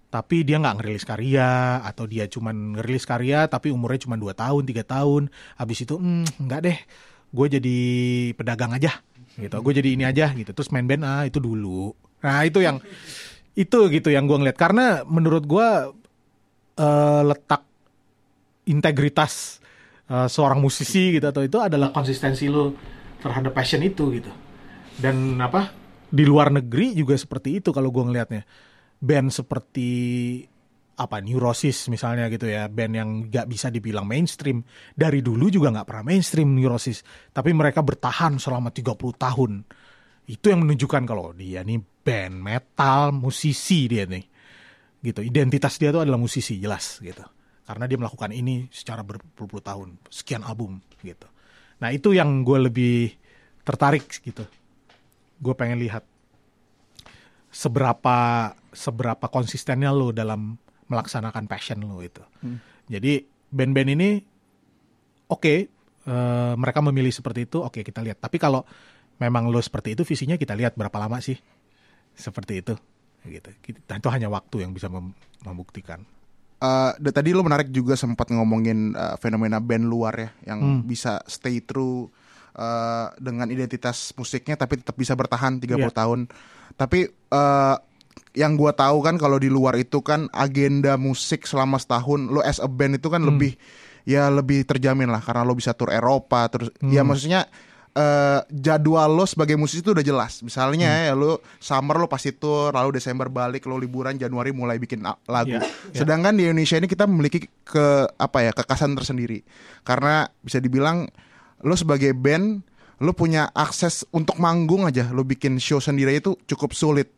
tapi 0.08 0.48
dia 0.48 0.56
nggak 0.56 0.80
ngerilis 0.80 1.04
karya 1.04 1.84
atau 1.84 2.08
dia 2.08 2.32
cuman 2.32 2.80
ngerilis 2.80 3.04
karya 3.04 3.44
tapi 3.52 3.76
umurnya 3.76 4.08
cuma 4.08 4.16
2 4.16 4.32
tahun 4.32 4.64
tiga 4.64 4.84
tahun 4.88 5.28
habis 5.60 5.84
itu 5.84 6.00
hmm, 6.00 6.48
nggak 6.48 6.62
deh 6.64 6.80
gue 7.28 7.48
jadi 7.60 7.80
pedagang 8.40 8.72
aja 8.72 9.04
gitu. 9.38 9.56
Gue 9.62 9.74
jadi 9.76 9.90
ini 9.94 10.04
aja 10.08 10.32
gitu. 10.34 10.52
Terus 10.56 10.72
main 10.72 10.88
band 10.88 11.04
ah 11.04 11.24
itu 11.28 11.38
dulu. 11.38 11.94
Nah 12.24 12.42
itu 12.48 12.64
yang 12.64 12.82
itu 13.54 13.80
gitu 13.92 14.10
yang 14.10 14.26
gue 14.26 14.38
ngeliat. 14.38 14.58
Karena 14.58 15.04
menurut 15.06 15.44
gue 15.46 15.68
eh, 16.80 17.22
letak 17.28 17.67
integritas 18.68 19.64
uh, 20.12 20.28
seorang 20.28 20.60
musisi 20.60 21.18
gitu 21.18 21.28
atau 21.28 21.44
itu 21.44 21.58
adalah 21.60 21.92
konsistensi 21.92 22.52
lo 22.52 22.76
terhadap 23.20 23.56
passion 23.56 23.82
itu 23.84 24.12
gitu. 24.14 24.32
Dan 24.98 25.38
apa 25.40 25.72
di 26.08 26.24
luar 26.24 26.54
negeri 26.54 26.96
juga 26.96 27.16
seperti 27.16 27.60
itu 27.64 27.70
kalau 27.76 27.92
gue 27.92 28.04
ngelihatnya. 28.04 28.44
Band 28.98 29.30
seperti 29.30 29.90
apa 30.98 31.22
Neurosis 31.22 31.94
misalnya 31.94 32.26
gitu 32.26 32.50
ya 32.50 32.66
band 32.66 32.94
yang 32.98 33.10
gak 33.30 33.46
bisa 33.46 33.70
dibilang 33.70 34.10
mainstream 34.10 34.66
dari 34.98 35.22
dulu 35.22 35.46
juga 35.54 35.70
nggak 35.70 35.86
pernah 35.86 36.06
mainstream 36.10 36.58
Neurosis 36.58 37.06
tapi 37.30 37.54
mereka 37.54 37.86
bertahan 37.86 38.42
selama 38.42 38.74
30 38.74 38.98
tahun 38.98 39.62
itu 40.26 40.46
yang 40.50 40.66
menunjukkan 40.66 41.04
kalau 41.06 41.38
dia 41.38 41.62
nih 41.62 41.78
band 41.78 42.42
metal 42.42 43.14
musisi 43.14 43.86
dia 43.86 44.10
nih 44.10 44.26
gitu 45.06 45.22
identitas 45.22 45.78
dia 45.78 45.94
tuh 45.94 46.02
adalah 46.02 46.18
musisi 46.18 46.58
jelas 46.58 46.98
gitu 46.98 47.22
karena 47.68 47.84
dia 47.86 48.00
melakukan 48.00 48.32
ini 48.32 48.72
secara 48.72 49.04
berpuluh-puluh 49.04 49.64
tahun 49.64 49.90
sekian 50.08 50.48
album 50.48 50.80
gitu 51.04 51.28
nah 51.78 51.92
itu 51.92 52.16
yang 52.16 52.42
gue 52.42 52.72
lebih 52.72 53.14
tertarik 53.68 54.08
gitu 54.24 54.48
gue 55.38 55.54
pengen 55.54 55.78
lihat 55.84 56.08
seberapa 57.58 58.18
seberapa 58.70 59.26
konsistennya 59.34 59.90
lo 59.90 60.14
dalam 60.14 60.54
melaksanakan 60.88 61.50
passion 61.50 61.82
lo 61.82 62.00
itu. 62.06 62.22
Hmm. 62.46 62.62
Jadi 62.88 63.26
band-band 63.50 63.90
ini 63.98 64.10
oke 65.28 65.42
okay, 65.42 65.58
uh, 66.08 66.12
eh, 66.12 66.54
mereka 66.54 66.80
memilih 66.86 67.12
seperti 67.12 67.50
itu 67.50 67.60
oke 67.60 67.80
okay, 67.80 67.84
kita 67.84 68.06
lihat. 68.06 68.22
Tapi 68.22 68.38
kalau 68.38 68.62
memang 69.18 69.50
lo 69.50 69.58
seperti 69.58 69.98
itu 69.98 70.06
visinya 70.06 70.38
kita 70.38 70.54
lihat 70.54 70.78
berapa 70.78 70.96
lama 71.02 71.18
sih 71.18 71.38
seperti 72.14 72.62
itu 72.62 72.74
gitu. 73.28 73.50
Itu 73.74 74.10
hanya 74.14 74.30
waktu 74.30 74.64
yang 74.64 74.72
bisa 74.72 74.88
mem 74.88 75.18
membuktikan. 75.42 76.06
Uh, 76.58 76.90
tadi 77.14 77.38
lo 77.38 77.46
menarik 77.46 77.70
juga 77.70 77.94
sempat 77.94 78.34
ngomongin 78.34 78.98
uh, 78.98 79.14
fenomena 79.22 79.62
band 79.62 79.86
luar 79.86 80.14
ya 80.18 80.30
yang 80.50 80.82
hmm. 80.82 80.90
bisa 80.90 81.22
stay 81.30 81.62
true 81.62 82.10
uh, 82.58 83.14
dengan 83.22 83.46
identitas 83.54 84.10
musiknya 84.18 84.58
tapi 84.58 84.82
tetap 84.82 84.98
bisa 84.98 85.14
bertahan 85.14 85.62
30 85.62 85.78
yeah. 85.78 85.94
tahun. 85.94 86.20
Tapi 86.74 87.14
uh, 87.30 87.78
yang 88.34 88.58
gue 88.58 88.72
tahu 88.74 89.02
kan 89.06 89.18
kalau 89.18 89.38
di 89.38 89.50
luar 89.50 89.78
itu 89.78 90.02
kan 90.02 90.30
agenda 90.34 90.98
musik 90.98 91.46
selama 91.46 91.78
setahun 91.78 92.30
lo 92.30 92.42
as 92.42 92.62
a 92.62 92.70
band 92.70 92.98
itu 92.98 93.10
kan 93.10 93.22
hmm. 93.22 93.30
lebih 93.34 93.54
ya 94.08 94.30
lebih 94.30 94.64
terjamin 94.64 95.10
lah 95.10 95.22
karena 95.22 95.46
lo 95.46 95.58
bisa 95.58 95.74
tur 95.74 95.90
Eropa 95.90 96.46
terus 96.50 96.70
ya 96.80 96.86
hmm. 96.86 96.94
ya 96.94 97.02
maksudnya 97.04 97.42
uh, 97.98 98.40
jadwal 98.54 99.10
lo 99.10 99.26
sebagai 99.26 99.58
musisi 99.58 99.82
itu 99.82 99.98
udah 99.98 100.06
jelas 100.06 100.46
misalnya 100.46 100.88
hmm. 100.94 101.06
ya 101.10 101.14
lo 101.18 101.42
summer 101.58 101.98
lo 101.98 102.06
pasti 102.06 102.30
tur 102.38 102.70
lalu 102.70 103.02
Desember 103.02 103.26
balik 103.34 103.66
lo 103.66 103.82
liburan 103.82 104.22
Januari 104.22 104.54
mulai 104.54 104.78
bikin 104.78 105.02
lagu 105.02 105.58
yeah, 105.58 105.66
yeah. 105.66 105.98
sedangkan 105.98 106.38
di 106.38 106.46
Indonesia 106.46 106.78
ini 106.78 106.86
kita 106.86 107.10
memiliki 107.10 107.50
ke 107.66 108.06
apa 108.22 108.38
ya 108.46 108.52
kekasan 108.54 108.94
tersendiri 108.94 109.42
karena 109.82 110.30
bisa 110.46 110.62
dibilang 110.62 111.10
lo 111.66 111.74
sebagai 111.74 112.14
band 112.14 112.62
lo 113.02 113.14
punya 113.14 113.50
akses 113.54 114.06
untuk 114.14 114.38
manggung 114.38 114.86
aja 114.86 115.10
lo 115.10 115.26
bikin 115.26 115.58
show 115.58 115.82
sendiri 115.82 116.22
itu 116.22 116.38
cukup 116.46 116.74
sulit 116.74 117.18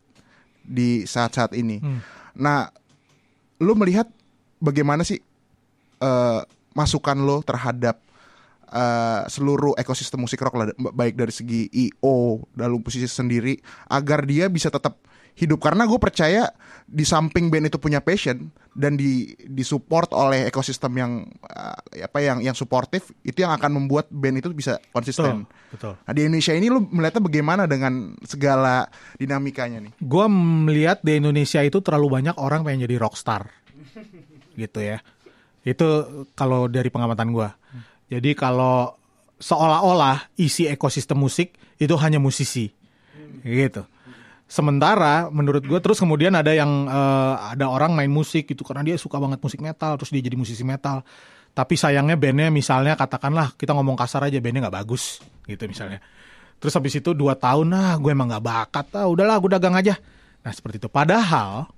di 0.64 1.08
saat-saat 1.08 1.56
ini. 1.56 1.80
Hmm. 1.80 2.00
Nah, 2.36 2.70
lo 3.60 3.72
melihat 3.76 4.06
bagaimana 4.60 5.02
sih 5.02 5.20
uh, 6.00 6.40
masukan 6.76 7.18
lo 7.18 7.42
terhadap 7.42 7.98
uh, 8.70 9.26
seluruh 9.26 9.74
ekosistem 9.76 10.22
musik 10.22 10.40
rock 10.40 10.56
baik 10.94 11.14
dari 11.18 11.34
segi 11.34 11.66
IO 11.70 12.46
dalam 12.54 12.80
posisi 12.80 13.06
sendiri 13.10 13.58
agar 13.90 14.24
dia 14.24 14.46
bisa 14.46 14.70
tetap 14.70 14.98
hidup 15.38 15.62
karena 15.62 15.86
gue 15.86 15.96
percaya 15.96 16.50
di 16.84 17.06
samping 17.06 17.48
band 17.48 17.70
itu 17.70 17.78
punya 17.78 18.02
passion 18.02 18.50
dan 18.74 18.98
di 18.98 19.32
disupport 19.46 20.10
oleh 20.14 20.46
ekosistem 20.46 20.92
yang 20.98 21.12
uh, 21.48 21.78
apa 22.02 22.18
yang 22.22 22.38
yang 22.42 22.54
suportif 22.54 23.14
itu 23.22 23.42
yang 23.42 23.54
akan 23.54 23.78
membuat 23.82 24.10
band 24.10 24.42
itu 24.42 24.50
bisa 24.52 24.78
konsisten. 24.90 25.46
Betul. 25.70 25.94
betul. 25.94 25.94
Nah, 26.02 26.12
di 26.12 26.20
Indonesia 26.26 26.52
ini 26.54 26.66
lu 26.68 26.82
melihatnya 26.86 27.22
bagaimana 27.22 27.62
dengan 27.70 28.14
segala 28.26 28.86
dinamikanya 29.16 29.86
nih? 29.86 29.92
Gue 30.02 30.26
melihat 30.66 31.00
di 31.00 31.18
Indonesia 31.18 31.62
itu 31.62 31.78
terlalu 31.80 32.20
banyak 32.20 32.36
orang 32.38 32.66
pengen 32.66 32.84
jadi 32.90 33.00
rockstar, 33.00 33.48
gitu 34.60 34.78
ya. 34.82 34.98
Itu 35.62 35.86
kalau 36.34 36.66
dari 36.66 36.90
pengamatan 36.92 37.30
gue. 37.32 37.48
Jadi 38.10 38.34
kalau 38.34 38.98
seolah-olah 39.38 40.34
isi 40.36 40.66
ekosistem 40.66 41.16
musik 41.16 41.54
itu 41.78 41.94
hanya 41.96 42.18
musisi, 42.18 42.68
gitu 43.46 43.86
Sementara 44.50 45.30
menurut 45.30 45.62
gue 45.62 45.78
terus 45.78 46.02
kemudian 46.02 46.34
ada 46.34 46.50
yang 46.50 46.90
uh, 46.90 47.54
ada 47.54 47.70
orang 47.70 47.94
main 47.94 48.10
musik 48.10 48.50
gitu 48.50 48.66
karena 48.66 48.82
dia 48.82 48.98
suka 48.98 49.14
banget 49.22 49.38
musik 49.38 49.62
metal 49.62 49.94
terus 49.94 50.10
dia 50.10 50.26
jadi 50.26 50.34
musisi 50.34 50.66
metal. 50.66 51.06
Tapi 51.54 51.78
sayangnya 51.78 52.18
bandnya 52.18 52.50
misalnya 52.50 52.98
katakanlah 52.98 53.54
kita 53.54 53.70
ngomong 53.78 53.94
kasar 53.94 54.26
aja 54.26 54.42
bandnya 54.42 54.66
nggak 54.66 54.74
bagus 54.82 55.22
gitu 55.46 55.70
misalnya. 55.70 56.02
Terus 56.58 56.74
habis 56.74 56.98
itu 56.98 57.14
dua 57.14 57.38
tahun 57.38 57.70
nah 57.70 57.94
gue 57.94 58.10
emang 58.10 58.26
nggak 58.26 58.42
bakat 58.42 58.86
ah 58.98 59.06
udahlah 59.06 59.38
gue 59.38 59.50
dagang 59.54 59.78
aja. 59.78 59.94
Nah 60.42 60.50
seperti 60.50 60.82
itu. 60.82 60.90
Padahal 60.90 61.70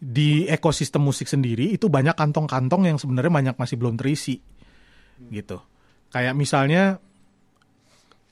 di 0.00 0.48
ekosistem 0.48 1.04
musik 1.04 1.28
sendiri 1.28 1.68
itu 1.68 1.92
banyak 1.92 2.16
kantong-kantong 2.16 2.88
yang 2.88 2.96
sebenarnya 2.96 3.28
banyak 3.28 3.56
masih 3.60 3.76
belum 3.76 4.00
terisi 4.00 4.40
gitu. 5.30 5.62
Kayak 6.14 6.34
misalnya 6.38 7.02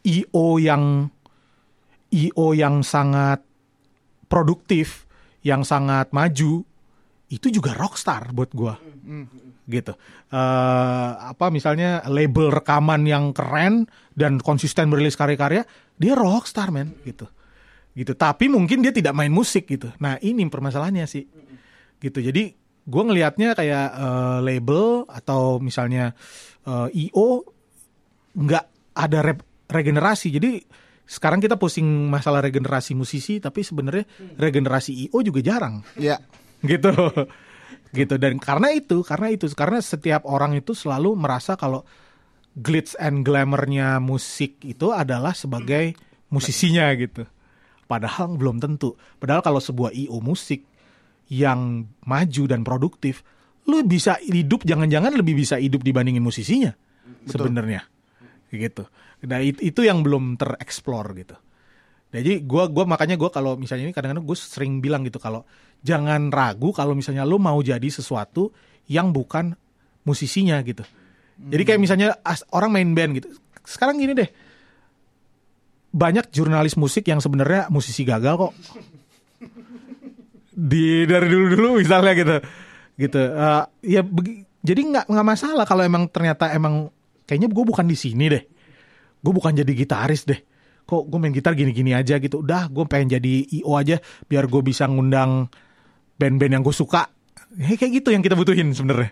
IO 0.07 0.59
yang 0.59 1.11
IO 2.13 2.47
yang 2.53 2.85
sangat 2.85 3.41
produktif, 4.29 5.09
yang 5.43 5.65
sangat 5.65 6.13
maju, 6.13 6.65
itu 7.33 7.47
juga 7.49 7.73
rockstar 7.73 8.33
buat 8.37 8.53
gue, 8.53 8.75
gitu. 9.69 9.97
Uh, 10.29 11.33
apa 11.33 11.49
misalnya 11.49 12.05
label 12.09 12.53
rekaman 12.53 13.09
yang 13.09 13.33
keren 13.33 13.89
dan 14.13 14.37
konsisten 14.37 14.93
merilis 14.93 15.17
karya-karya, 15.17 15.65
dia 15.97 16.13
rockstar 16.13 16.69
men, 16.69 16.93
gitu, 17.09 17.25
gitu. 17.97 18.13
Tapi 18.13 18.53
mungkin 18.53 18.85
dia 18.85 18.93
tidak 18.93 19.17
main 19.17 19.33
musik 19.33 19.65
gitu. 19.65 19.89
Nah 20.01 20.21
ini 20.21 20.45
permasalahannya 20.45 21.09
sih, 21.09 21.25
gitu. 22.01 22.21
Jadi 22.21 22.62
gue 22.83 23.03
ngelihatnya 23.03 23.55
kayak 23.55 23.89
uh, 23.95 24.39
label 24.43 25.07
atau 25.07 25.63
misalnya 25.63 26.15
uh, 26.67 26.91
IO 26.91 27.47
nggak 28.35 28.67
ada 28.99 29.19
re 29.23 29.35
regenerasi, 29.73 30.29
jadi 30.37 30.61
sekarang 31.09 31.41
kita 31.41 31.57
pusing 31.57 31.85
masalah 32.13 32.45
regenerasi 32.45 32.93
musisi 32.93 33.41
tapi 33.41 33.65
sebenarnya 33.65 34.05
regenerasi 34.37 35.09
IO 35.09 35.19
juga 35.25 35.41
jarang. 35.41 35.81
Iya. 35.97 36.21
Gitu. 36.63 36.93
gitu 37.93 38.15
dan 38.17 38.41
karena 38.41 38.73
itu, 38.73 39.05
karena 39.05 39.29
itu 39.33 39.49
karena 39.53 39.81
setiap 39.81 40.25
orang 40.25 40.57
itu 40.57 40.73
selalu 40.73 41.17
merasa 41.17 41.57
kalau 41.57 41.85
glitz 42.57 42.97
and 43.01 43.25
glamournya 43.25 43.97
musik 44.01 44.61
itu 44.65 44.93
adalah 44.93 45.33
sebagai 45.33 45.97
musisinya 46.33 46.89
gitu. 46.97 47.25
Padahal 47.89 48.37
belum 48.41 48.57
tentu. 48.61 48.97
Padahal 49.21 49.45
kalau 49.45 49.61
sebuah 49.61 49.93
IO 49.93 50.21
musik 50.25 50.65
yang 51.33 51.89
maju 52.05 52.43
dan 52.45 52.61
produktif, 52.61 53.25
lu 53.65 53.81
bisa 53.89 54.21
hidup 54.21 54.69
jangan-jangan 54.69 55.17
lebih 55.17 55.33
bisa 55.33 55.57
hidup 55.57 55.81
dibandingin 55.81 56.21
musisinya 56.21 56.77
sebenarnya. 57.25 57.89
Gitu. 58.53 58.85
Nah 59.25 59.41
itu 59.41 59.81
yang 59.81 60.05
belum 60.05 60.37
tereksplor 60.37 61.17
gitu. 61.17 61.33
Jadi 62.13 62.45
gue 62.45 62.65
gua 62.69 62.85
makanya 62.85 63.17
gue 63.17 63.33
kalau 63.33 63.57
misalnya 63.57 63.89
ini 63.89 63.97
kadang-kadang 63.97 64.29
gue 64.29 64.37
sering 64.37 64.85
bilang 64.85 65.01
gitu 65.09 65.17
kalau 65.17 65.49
jangan 65.81 66.29
ragu 66.29 66.69
kalau 66.77 66.93
misalnya 66.93 67.25
lo 67.25 67.41
mau 67.41 67.57
jadi 67.65 67.89
sesuatu 67.89 68.53
yang 68.93 69.17
bukan 69.17 69.57
musisinya 70.05 70.61
gitu. 70.61 70.85
Jadi 71.41 71.63
kayak 71.65 71.81
misalnya 71.81 72.13
orang 72.53 72.77
main 72.77 72.93
band 72.93 73.25
gitu. 73.25 73.33
Sekarang 73.65 73.97
gini 73.97 74.13
deh. 74.13 74.29
Banyak 75.97 76.29
jurnalis 76.29 76.77
musik 76.77 77.09
yang 77.09 77.25
sebenarnya 77.25 77.73
musisi 77.73 78.05
gagal 78.05 78.37
kok. 78.37 78.53
Di 80.63 81.11
dari 81.11 81.27
dulu-dulu 81.27 81.83
misalnya 81.83 82.15
gitu. 82.15 82.37
Gitu. 82.95 83.19
Uh, 83.19 83.67
ya 83.83 84.07
jadi 84.63 84.81
nggak 84.87 85.11
nggak 85.11 85.27
masalah 85.27 85.67
kalau 85.67 85.83
emang 85.83 86.07
ternyata 86.07 86.55
emang 86.55 86.87
kayaknya 87.27 87.51
gue 87.51 87.65
bukan 87.67 87.83
di 87.83 87.99
sini 87.99 88.31
deh. 88.31 88.43
Gue 89.19 89.33
bukan 89.35 89.51
jadi 89.59 89.73
gitaris 89.75 90.23
deh. 90.23 90.39
Kok 90.87 91.11
gue 91.11 91.19
main 91.19 91.35
gitar 91.35 91.59
gini-gini 91.59 91.95
aja 91.95 92.23
gitu. 92.23 92.47
Udah 92.47 92.71
gue 92.71 92.87
pengen 92.87 93.19
jadi 93.19 93.35
io 93.59 93.75
aja 93.75 93.99
biar 94.31 94.47
gue 94.47 94.63
bisa 94.63 94.87
ngundang 94.87 95.51
band-band 96.19 96.59
yang 96.59 96.63
gue 96.63 96.75
suka. 96.75 97.11
Ya, 97.59 97.75
kayak 97.75 98.03
gitu 98.03 98.09
yang 98.15 98.23
kita 98.23 98.39
butuhin 98.39 98.71
sebenarnya. 98.71 99.11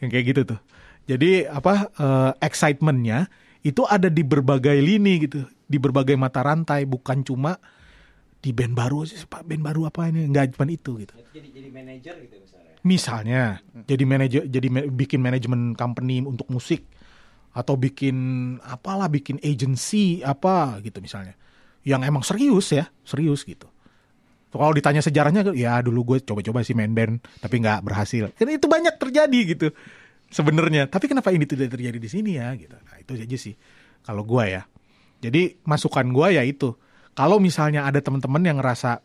Yang 0.00 0.08
kayak 0.08 0.24
gitu 0.32 0.40
tuh. 0.56 0.60
Jadi 1.04 1.44
apa 1.44 1.92
uh, 2.00 2.32
excitementnya 2.40 3.28
itu 3.60 3.84
ada 3.84 4.08
di 4.08 4.24
berbagai 4.24 4.74
lini 4.80 5.28
gitu. 5.28 5.44
Di 5.68 5.76
berbagai 5.76 6.16
mata 6.16 6.40
rantai. 6.40 6.88
Bukan 6.88 7.24
cuma 7.28 7.60
di 8.42 8.50
band 8.50 8.74
baru 8.74 9.06
aja 9.06 9.22
pak 9.24 9.46
band 9.46 9.62
baru 9.62 9.86
apa 9.86 10.10
ini 10.10 10.26
nggak 10.28 10.58
cuma 10.58 10.66
itu 10.66 10.98
gitu 11.06 11.14
jadi 11.30 11.48
jadi 11.54 11.68
manajer 11.70 12.14
gitu 12.26 12.34
misalnya 12.42 12.72
misalnya 12.82 13.42
jadi 13.86 14.04
manajer 14.04 14.42
jadi 14.50 14.68
bikin 14.90 15.20
manajemen 15.22 15.78
company 15.78 16.20
untuk 16.26 16.50
musik 16.50 16.82
atau 17.54 17.78
bikin 17.78 18.16
apalah 18.66 19.06
bikin 19.06 19.38
agency 19.40 20.24
apa 20.26 20.82
gitu 20.82 20.98
misalnya 20.98 21.38
yang 21.86 22.02
emang 22.02 22.26
serius 22.26 22.74
ya 22.74 22.90
serius 23.06 23.46
gitu 23.46 23.70
kalau 24.52 24.74
ditanya 24.74 25.00
sejarahnya 25.00 25.54
ya 25.56 25.80
dulu 25.80 26.12
gue 26.12 26.26
coba-coba 26.26 26.66
sih 26.66 26.74
main 26.74 26.92
band 26.92 27.22
tapi 27.38 27.62
nggak 27.62 27.80
berhasil 27.86 28.34
kan 28.34 28.50
itu 28.50 28.66
banyak 28.66 28.98
terjadi 28.98 29.40
gitu 29.54 29.68
sebenarnya. 30.32 30.88
Tapi 30.88 31.06
kenapa 31.06 31.28
ini 31.30 31.44
tidak 31.44 31.76
terjadi 31.76 31.98
di 32.00 32.08
sini 32.08 32.40
ya 32.40 32.56
gitu. 32.56 32.72
Nah, 32.72 32.96
itu 32.98 33.12
aja 33.14 33.38
sih 33.38 33.54
kalau 34.02 34.24
gua 34.24 34.48
ya. 34.48 34.62
Jadi 35.20 35.60
masukan 35.68 36.08
gua 36.10 36.32
ya 36.32 36.42
itu. 36.42 36.74
Kalau 37.12 37.36
misalnya 37.36 37.84
ada 37.84 38.00
teman-teman 38.00 38.42
yang 38.42 38.58
ngerasa 38.60 39.04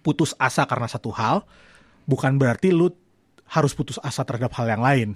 putus 0.00 0.32
asa 0.40 0.64
karena 0.64 0.88
satu 0.88 1.12
hal, 1.12 1.44
bukan 2.08 2.40
berarti 2.40 2.72
lu 2.72 2.90
harus 3.50 3.72
putus 3.74 3.98
asa 4.00 4.24
terhadap 4.24 4.54
hal 4.56 4.66
yang 4.66 4.82
lain. 4.82 5.08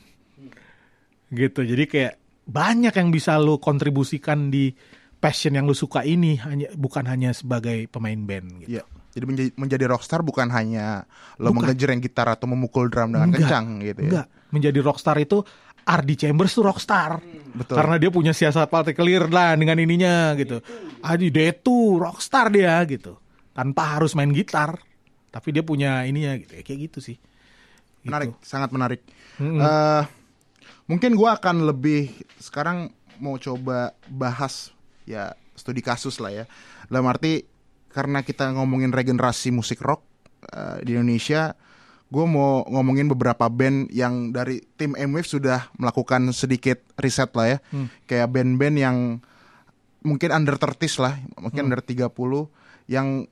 Gitu. 1.33 1.61
Jadi 1.65 1.85
kayak 1.89 2.15
banyak 2.45 2.93
yang 2.93 3.09
bisa 3.09 3.41
lu 3.41 3.57
kontribusikan 3.57 4.53
di 4.53 4.75
passion 5.17 5.57
yang 5.57 5.65
lu 5.65 5.73
suka 5.73 6.05
ini 6.05 6.37
hanya 6.45 6.69
bukan 6.77 7.09
hanya 7.09 7.33
sebagai 7.33 7.89
pemain 7.89 8.21
band 8.21 8.67
gitu. 8.67 8.79
Iya. 8.79 8.85
Jadi 9.15 9.25
menjadi, 9.31 9.51
menjadi 9.55 9.85
rockstar 9.87 10.21
bukan 10.27 10.51
hanya 10.51 11.07
lo 11.39 11.55
Bukan. 11.55 11.71
mengejreng 11.71 12.03
gitar 12.03 12.27
atau 12.27 12.51
memukul 12.51 12.91
drum 12.91 13.15
dengan 13.15 13.31
Enggak, 13.31 13.47
kencang 13.47 13.67
gitu 13.81 14.01
ya. 14.03 14.11
Enggak. 14.11 14.27
Menjadi 14.51 14.79
rockstar 14.83 15.17
itu 15.23 15.47
Ardi 15.85 16.15
Chambers 16.17 16.53
tuh 16.57 16.65
rockstar. 16.65 17.21
Betul. 17.55 17.77
Karena 17.77 17.97
dia 18.01 18.11
punya 18.11 18.33
siasat 18.35 18.67
partai 18.67 18.97
clear 18.97 19.31
lah 19.31 19.55
dengan 19.55 19.79
ininya 19.79 20.35
gitu. 20.35 20.59
Adi 21.05 21.29
dia 21.31 21.53
tuh 21.55 22.01
rockstar 22.01 22.51
dia 22.51 22.81
gitu. 22.89 23.21
Tanpa 23.55 24.01
harus 24.01 24.17
main 24.19 24.33
gitar. 24.33 24.81
Tapi 25.31 25.49
dia 25.55 25.63
punya 25.63 26.03
ininya 26.09 26.35
gitu. 26.41 26.57
Kayak 26.65 26.79
gitu 26.91 26.99
sih. 27.05 27.17
Gitu. 28.03 28.11
Menarik, 28.11 28.35
sangat 28.43 28.71
menarik. 28.75 29.01
Mm-mm. 29.39 29.61
Eh, 29.61 30.03
mungkin 30.91 31.15
gua 31.15 31.39
akan 31.39 31.69
lebih 31.69 32.11
sekarang 32.43 32.91
mau 33.23 33.39
coba 33.39 33.95
bahas 34.11 34.75
ya 35.07 35.37
studi 35.55 35.85
kasus 35.85 36.19
lah 36.19 36.33
ya. 36.33 36.45
Dalam 36.91 37.07
arti 37.07 37.45
karena 37.95 38.27
kita 38.27 38.51
ngomongin 38.51 38.91
regenerasi 38.91 39.55
musik 39.55 39.79
rock 39.85 40.03
eh, 40.51 40.83
di 40.83 40.99
Indonesia, 40.99 41.55
gue 42.15 42.25
mau 42.25 42.63
ngomongin 42.71 43.11
beberapa 43.11 43.51
band 43.51 43.91
yang 43.91 44.31
dari 44.31 44.63
tim 44.79 44.95
M-Wave 44.95 45.27
sudah 45.27 45.67
melakukan 45.75 46.31
sedikit 46.31 46.79
riset 46.95 47.35
lah 47.35 47.47
ya. 47.51 47.59
Kayak 48.07 48.31
band-band 48.31 48.77
yang 48.79 48.97
mungkin 50.01 50.31
under 50.31 50.55
30 50.55 50.79
lah, 51.03 51.19
mungkin 51.37 51.67
under 51.67 51.83
30 51.83 52.07
yang 52.87 53.27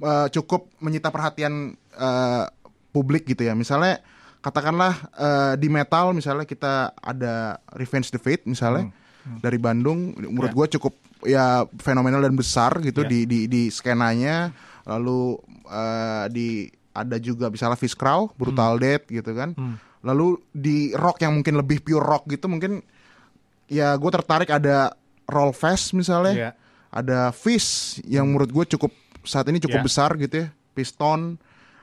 eh, 0.00 0.26
cukup 0.32 0.72
menyita 0.80 1.12
perhatian 1.12 1.76
eh, 1.76 2.44
publik 2.88 3.28
gitu 3.28 3.44
ya. 3.44 3.52
Misalnya 3.52 4.00
katakanlah 4.40 4.94
eh, 5.12 5.52
di 5.60 5.68
metal 5.68 6.16
misalnya 6.16 6.48
kita 6.48 6.96
ada 6.96 7.60
Revenge 7.76 8.08
the 8.08 8.16
Fate 8.16 8.48
misalnya 8.48 8.88
dari 9.36 9.60
Bandung 9.60 10.16
menurut 10.16 10.48
Ya. 10.48 10.56
gue 10.56 10.66
cukup 10.80 10.94
ya 11.20 11.46
fenomenal 11.76 12.24
dan 12.24 12.32
besar 12.32 12.80
gitu 12.80 13.04
Ya. 13.04 13.12
di 13.12 13.28
di 13.28 13.40
di 13.44 13.62
skenanya 13.68 14.48
lalu 14.88 15.36
eh, 15.68 16.24
di 16.32 16.48
ada 16.92 17.16
juga 17.16 17.46
misalnya 17.46 17.74
Fish 17.74 17.94
Crow, 17.94 18.34
Brutal 18.34 18.76
Death 18.76 19.06
gitu 19.08 19.30
kan. 19.30 19.54
Lalu 20.00 20.40
di 20.50 20.90
rock 20.92 21.20
yang 21.20 21.36
mungkin 21.36 21.54
lebih 21.56 21.80
pure 21.80 22.00
rock 22.00 22.24
gitu 22.26 22.46
mungkin 22.46 22.80
ya 23.66 23.94
gue 23.94 24.10
tertarik 24.10 24.48
ada 24.48 24.96
Roll 25.24 25.52
Fest 25.52 25.92
misalnya 25.92 26.34
Iya. 26.34 26.50
ada 26.90 27.20
Fish 27.30 28.00
yang 28.02 28.26
menurut 28.26 28.50
gue 28.50 28.64
cukup 28.68 28.90
saat 29.22 29.46
ini 29.46 29.58
cukup 29.58 29.80
Ya. 29.80 29.86
besar 29.86 30.10
gitu 30.16 30.34
ya 30.36 30.48
Piston 30.72 31.38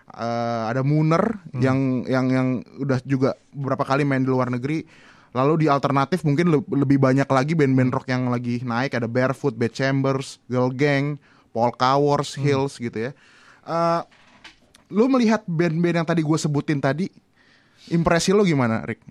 eh, 0.10 0.64
ada 0.66 0.82
Mooner 0.82 1.39
Hmm. 1.47 1.62
yang 1.62 1.80
yang 2.05 2.26
yang 2.28 2.47
udah 2.78 2.99
juga 3.01 3.36
beberapa 3.49 3.84
kali 3.84 4.03
main 4.03 4.20
di 4.20 4.28
luar 4.28 4.47
negeri 4.47 4.84
lalu 5.32 5.64
di 5.64 5.68
alternatif 5.68 6.24
mungkin 6.24 6.49
le- 6.49 6.72
lebih 6.74 6.97
banyak 6.97 7.28
lagi 7.28 7.53
band-band 7.53 7.91
rock 7.93 8.08
yang 8.08 8.28
lagi 8.28 8.60
naik 8.62 8.91
ada 8.91 9.05
Barefoot, 9.05 9.53
Bad 9.53 9.72
Chambers, 9.72 10.39
Girl 10.45 10.72
Gang, 10.72 11.22
Polka 11.49 11.95
Wars, 11.95 12.34
Hmm. 12.34 12.43
Hills 12.43 12.76
gitu 12.76 12.97
ya 12.97 13.12
Eh, 13.64 14.01
lu 14.94 15.12
melihat 15.12 15.44
band-band 15.48 16.04
yang 16.04 16.08
tadi 16.08 16.22
gue 16.24 16.38
sebutin 16.40 16.80
tadi 16.80 17.08
impresi 17.92 18.32
lu 18.32 18.44
gimana 18.48 18.84
Rick? 18.84 19.04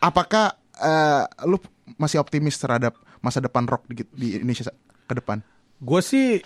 Apakah 0.00 0.54
eh, 0.80 1.24
lu 1.46 1.58
masih 1.98 2.22
optimis 2.22 2.56
terhadap 2.56 2.96
masa 3.20 3.42
depan 3.42 3.68
rock 3.68 3.84
di, 3.90 4.06
di 4.14 4.28
Indonesia 4.38 4.70
ke 5.06 5.14
depan? 5.18 5.42
Gue 5.80 6.00
sih 6.00 6.40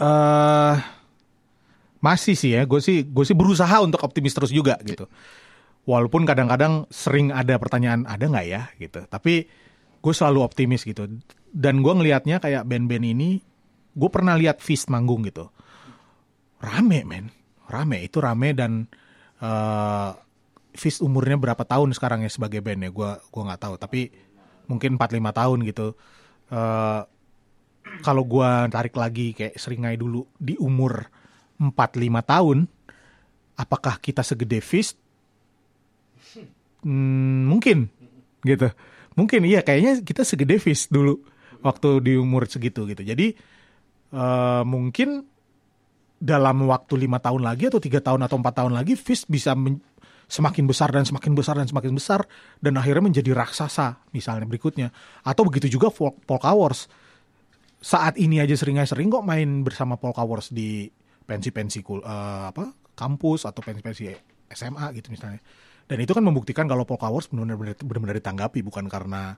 eh 0.00 0.76
masih 2.00 2.32
sih 2.32 2.56
ya, 2.56 2.64
gue 2.64 2.80
sih 2.80 3.04
gue 3.04 3.24
sih 3.28 3.36
berusaha 3.36 3.76
untuk 3.84 4.00
optimis 4.00 4.32
terus 4.32 4.50
juga 4.50 4.80
gitu. 4.82 5.04
Walaupun 5.84 6.24
kadang-kadang 6.24 6.88
sering 6.92 7.32
ada 7.32 7.56
pertanyaan 7.60 8.08
ada 8.08 8.24
nggak 8.24 8.46
ya 8.48 8.62
gitu, 8.80 9.04
tapi 9.08 9.48
gue 10.00 10.14
selalu 10.16 10.44
optimis 10.44 10.84
gitu. 10.84 11.08
Dan 11.50 11.84
gue 11.84 11.92
ngelihatnya 11.92 12.40
kayak 12.40 12.64
band-band 12.64 13.04
ini, 13.04 13.42
gue 13.92 14.10
pernah 14.12 14.38
lihat 14.38 14.64
Fist 14.64 14.88
manggung 14.88 15.26
gitu, 15.28 15.52
rame 16.60 17.02
men, 17.08 17.32
rame 17.66 18.04
itu 18.04 18.20
rame 18.20 18.52
dan 18.52 18.86
eh 19.40 20.12
Fist 20.70 21.02
umurnya 21.02 21.34
berapa 21.34 21.66
tahun 21.66 21.90
sekarang 21.98 22.22
ya 22.22 22.30
sebagai 22.30 22.62
band 22.62 22.86
ya, 22.86 22.90
gue 22.94 23.10
gua 23.34 23.42
nggak 23.42 23.62
tahu, 23.66 23.74
tapi 23.74 24.14
mungkin 24.70 24.94
4-5 24.94 25.34
tahun 25.34 25.58
gitu. 25.66 25.86
Eh 26.54 27.02
kalau 28.06 28.22
gua 28.22 28.70
tarik 28.70 28.94
lagi 28.94 29.34
kayak 29.34 29.58
seringai 29.58 29.98
dulu 29.98 30.30
di 30.38 30.54
umur 30.62 31.10
4-5 31.58 32.22
tahun, 32.22 32.58
apakah 33.58 33.98
kita 33.98 34.22
segede 34.22 34.62
Fist? 34.62 34.94
Hmm, 36.86 37.50
mungkin 37.50 37.90
gitu. 38.46 38.70
Mungkin 39.18 39.42
iya 39.44 39.66
kayaknya 39.66 40.06
kita 40.06 40.22
segede 40.22 40.62
Fist 40.62 40.88
dulu 40.94 41.18
waktu 41.66 41.98
di 41.98 42.12
umur 42.14 42.46
segitu 42.46 42.86
gitu. 42.86 43.02
Jadi 43.02 43.34
eh, 44.14 44.62
mungkin 44.62 45.26
dalam 46.20 46.68
waktu 46.68 47.00
lima 47.00 47.16
tahun 47.16 47.40
lagi 47.40 47.72
atau 47.72 47.80
tiga 47.80 48.04
tahun 48.04 48.28
atau 48.28 48.36
empat 48.36 48.54
tahun 48.60 48.76
lagi 48.76 48.92
Fist 48.92 49.24
bisa 49.24 49.56
semakin 50.30 50.64
besar 50.68 50.92
dan 50.92 51.02
semakin 51.02 51.32
besar 51.32 51.56
dan 51.56 51.66
semakin 51.66 51.96
besar 51.96 52.20
dan 52.60 52.76
akhirnya 52.76 53.08
menjadi 53.08 53.32
raksasa 53.32 54.06
misalnya 54.12 54.44
berikutnya. 54.44 54.92
Atau 55.24 55.48
begitu 55.48 55.66
juga 55.66 55.88
Pol- 55.88 56.14
Polka 56.22 56.52
Wars 56.52 56.86
saat 57.80 58.20
ini 58.20 58.38
aja 58.38 58.52
sering 58.54 58.76
sering 58.84 59.08
kok 59.08 59.24
main 59.24 59.64
bersama 59.64 59.96
Polka 59.96 60.20
Wars 60.22 60.52
di 60.52 60.86
pensi-pensi 61.24 61.80
eh, 61.80 62.44
apa 62.52 62.68
kampus 62.92 63.48
atau 63.48 63.64
pensi-pensi 63.64 64.12
SMA 64.52 64.92
gitu 65.00 65.08
misalnya. 65.08 65.40
Dan 65.90 65.98
itu 65.98 66.14
kan 66.14 66.22
membuktikan 66.22 66.70
kalau 66.70 66.86
Polka 66.86 67.10
Wars 67.10 67.26
benar-benar 67.26 67.74
benar-benar 67.80 68.20
ditanggapi 68.22 68.62
bukan 68.62 68.86
karena 68.86 69.34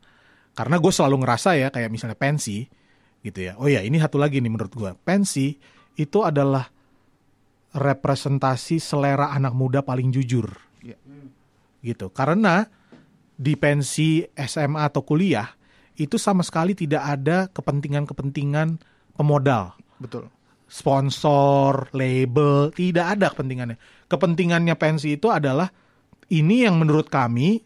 karena 0.53 0.77
gue 0.77 0.93
selalu 0.93 1.25
ngerasa 1.25 1.57
ya 1.57 1.69
kayak 1.73 1.89
misalnya 1.89 2.19
pensi 2.19 2.69
gitu 3.25 3.39
ya. 3.39 3.57
Oh 3.57 3.71
ya 3.71 3.81
ini 3.81 3.97
satu 3.97 4.21
lagi 4.21 4.43
nih 4.43 4.53
menurut 4.53 4.75
gue. 4.75 4.91
Pensi 5.01 5.57
itu 5.97 6.25
adalah 6.25 6.69
representasi 7.73 8.81
selera 8.81 9.33
anak 9.33 9.53
muda 9.57 9.81
paling 9.81 10.13
jujur 10.13 10.49
Iya. 10.83 10.99
gitu 11.81 12.11
karena 12.11 12.67
di 13.39 13.55
pensi 13.55 14.27
SMA 14.35 14.83
atau 14.83 15.07
kuliah 15.07 15.47
itu 15.97 16.19
sama 16.19 16.43
sekali 16.43 16.75
tidak 16.75 17.03
ada 17.05 17.47
kepentingan-kepentingan 17.53 18.81
pemodal 19.15 19.77
Betul. 20.01 20.27
sponsor, 20.67 21.93
label, 21.93 22.73
tidak 22.73 23.19
ada 23.19 23.29
kepentingannya. 23.29 23.77
Kepentingannya 24.09 24.75
pensi 24.81 25.21
itu 25.21 25.29
adalah 25.29 25.69
ini 26.33 26.65
yang 26.65 26.81
menurut 26.81 27.13
kami 27.13 27.61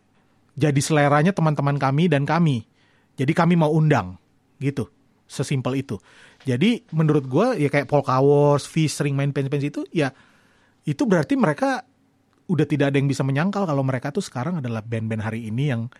jadi 0.56 0.80
seleranya 0.80 1.30
teman-teman 1.30 1.76
kami 1.76 2.08
dan 2.10 2.26
kami. 2.26 2.64
Jadi 3.16 3.32
kami 3.36 3.54
mau 3.54 3.70
undang, 3.70 4.16
gitu. 4.58 4.88
Sesimpel 5.28 5.84
itu. 5.84 6.00
Jadi 6.46 6.86
menurut 6.94 7.26
gue 7.26 7.46
ya 7.58 7.66
kayak 7.66 7.90
Polka 7.90 8.22
Wars, 8.22 8.70
Fish 8.70 8.94
sering 8.94 9.18
main 9.18 9.34
pensi-pensi 9.34 9.66
itu 9.66 9.82
ya 9.90 10.14
itu 10.86 11.02
berarti 11.02 11.34
mereka 11.34 11.82
udah 12.46 12.62
tidak 12.62 12.94
ada 12.94 12.96
yang 13.02 13.10
bisa 13.10 13.26
menyangkal 13.26 13.66
kalau 13.66 13.82
mereka 13.82 14.14
tuh 14.14 14.22
sekarang 14.22 14.62
adalah 14.62 14.78
band-band 14.78 15.26
hari 15.26 15.50
ini 15.50 15.74
yang 15.74 15.90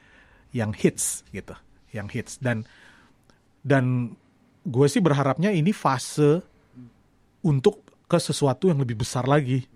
yang 0.54 0.70
hits 0.70 1.26
gitu, 1.34 1.58
yang 1.90 2.06
hits. 2.06 2.38
Dan 2.38 2.62
dan 3.66 4.14
gue 4.62 4.86
sih 4.86 5.02
berharapnya 5.02 5.50
ini 5.50 5.74
fase 5.74 6.38
untuk 7.42 7.82
ke 8.06 8.18
sesuatu 8.22 8.70
yang 8.70 8.78
lebih 8.78 9.02
besar 9.02 9.26
lagi 9.26 9.66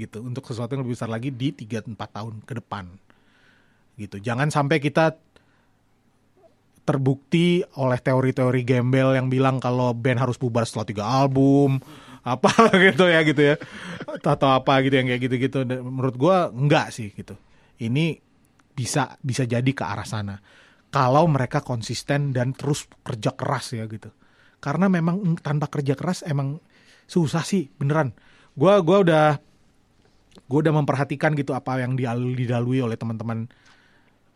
gitu. 0.00 0.24
Untuk 0.24 0.48
sesuatu 0.48 0.72
yang 0.72 0.88
lebih 0.88 0.96
besar 0.96 1.12
lagi 1.12 1.28
di 1.28 1.52
3 1.52 1.84
4 1.84 2.00
tahun 2.00 2.40
ke 2.48 2.64
depan 2.64 2.88
gitu. 4.00 4.16
Jangan 4.16 4.48
sampai 4.48 4.80
kita 4.80 5.20
terbukti 6.84 7.64
oleh 7.80 7.96
teori-teori 7.96 8.60
gembel 8.62 9.16
yang 9.16 9.32
bilang 9.32 9.56
kalau 9.56 9.96
band 9.96 10.20
harus 10.20 10.36
bubar 10.36 10.68
setelah 10.68 10.86
tiga 10.86 11.04
album 11.08 11.80
apa 12.24 12.48
gitu 12.88 13.04
ya 13.08 13.20
gitu 13.24 13.42
ya. 13.52 13.56
Atau 14.20 14.48
apa 14.48 14.80
gitu 14.84 14.96
yang 14.96 15.08
kayak 15.08 15.22
gitu-gitu. 15.28 15.58
Menurut 15.68 16.16
gua 16.16 16.48
enggak 16.52 16.92
sih 16.92 17.12
gitu. 17.12 17.36
Ini 17.80 18.16
bisa 18.74 19.16
bisa 19.20 19.44
jadi 19.44 19.70
ke 19.72 19.84
arah 19.84 20.08
sana. 20.08 20.40
Kalau 20.88 21.26
mereka 21.26 21.60
konsisten 21.60 22.32
dan 22.32 22.56
terus 22.56 22.88
kerja 23.04 23.36
keras 23.36 23.76
ya 23.76 23.84
gitu. 23.88 24.12
Karena 24.60 24.88
memang 24.88 25.36
tanpa 25.44 25.68
kerja 25.68 25.92
keras 25.92 26.24
emang 26.24 26.60
susah 27.04 27.44
sih 27.44 27.68
beneran. 27.76 28.16
Gua 28.56 28.80
gua 28.80 29.04
udah 29.04 29.26
gua 30.48 30.58
udah 30.64 30.74
memperhatikan 30.80 31.36
gitu 31.36 31.52
apa 31.52 31.80
yang 31.80 31.96
dilalui 31.98 32.80
oleh 32.80 32.96
teman-teman 32.96 33.52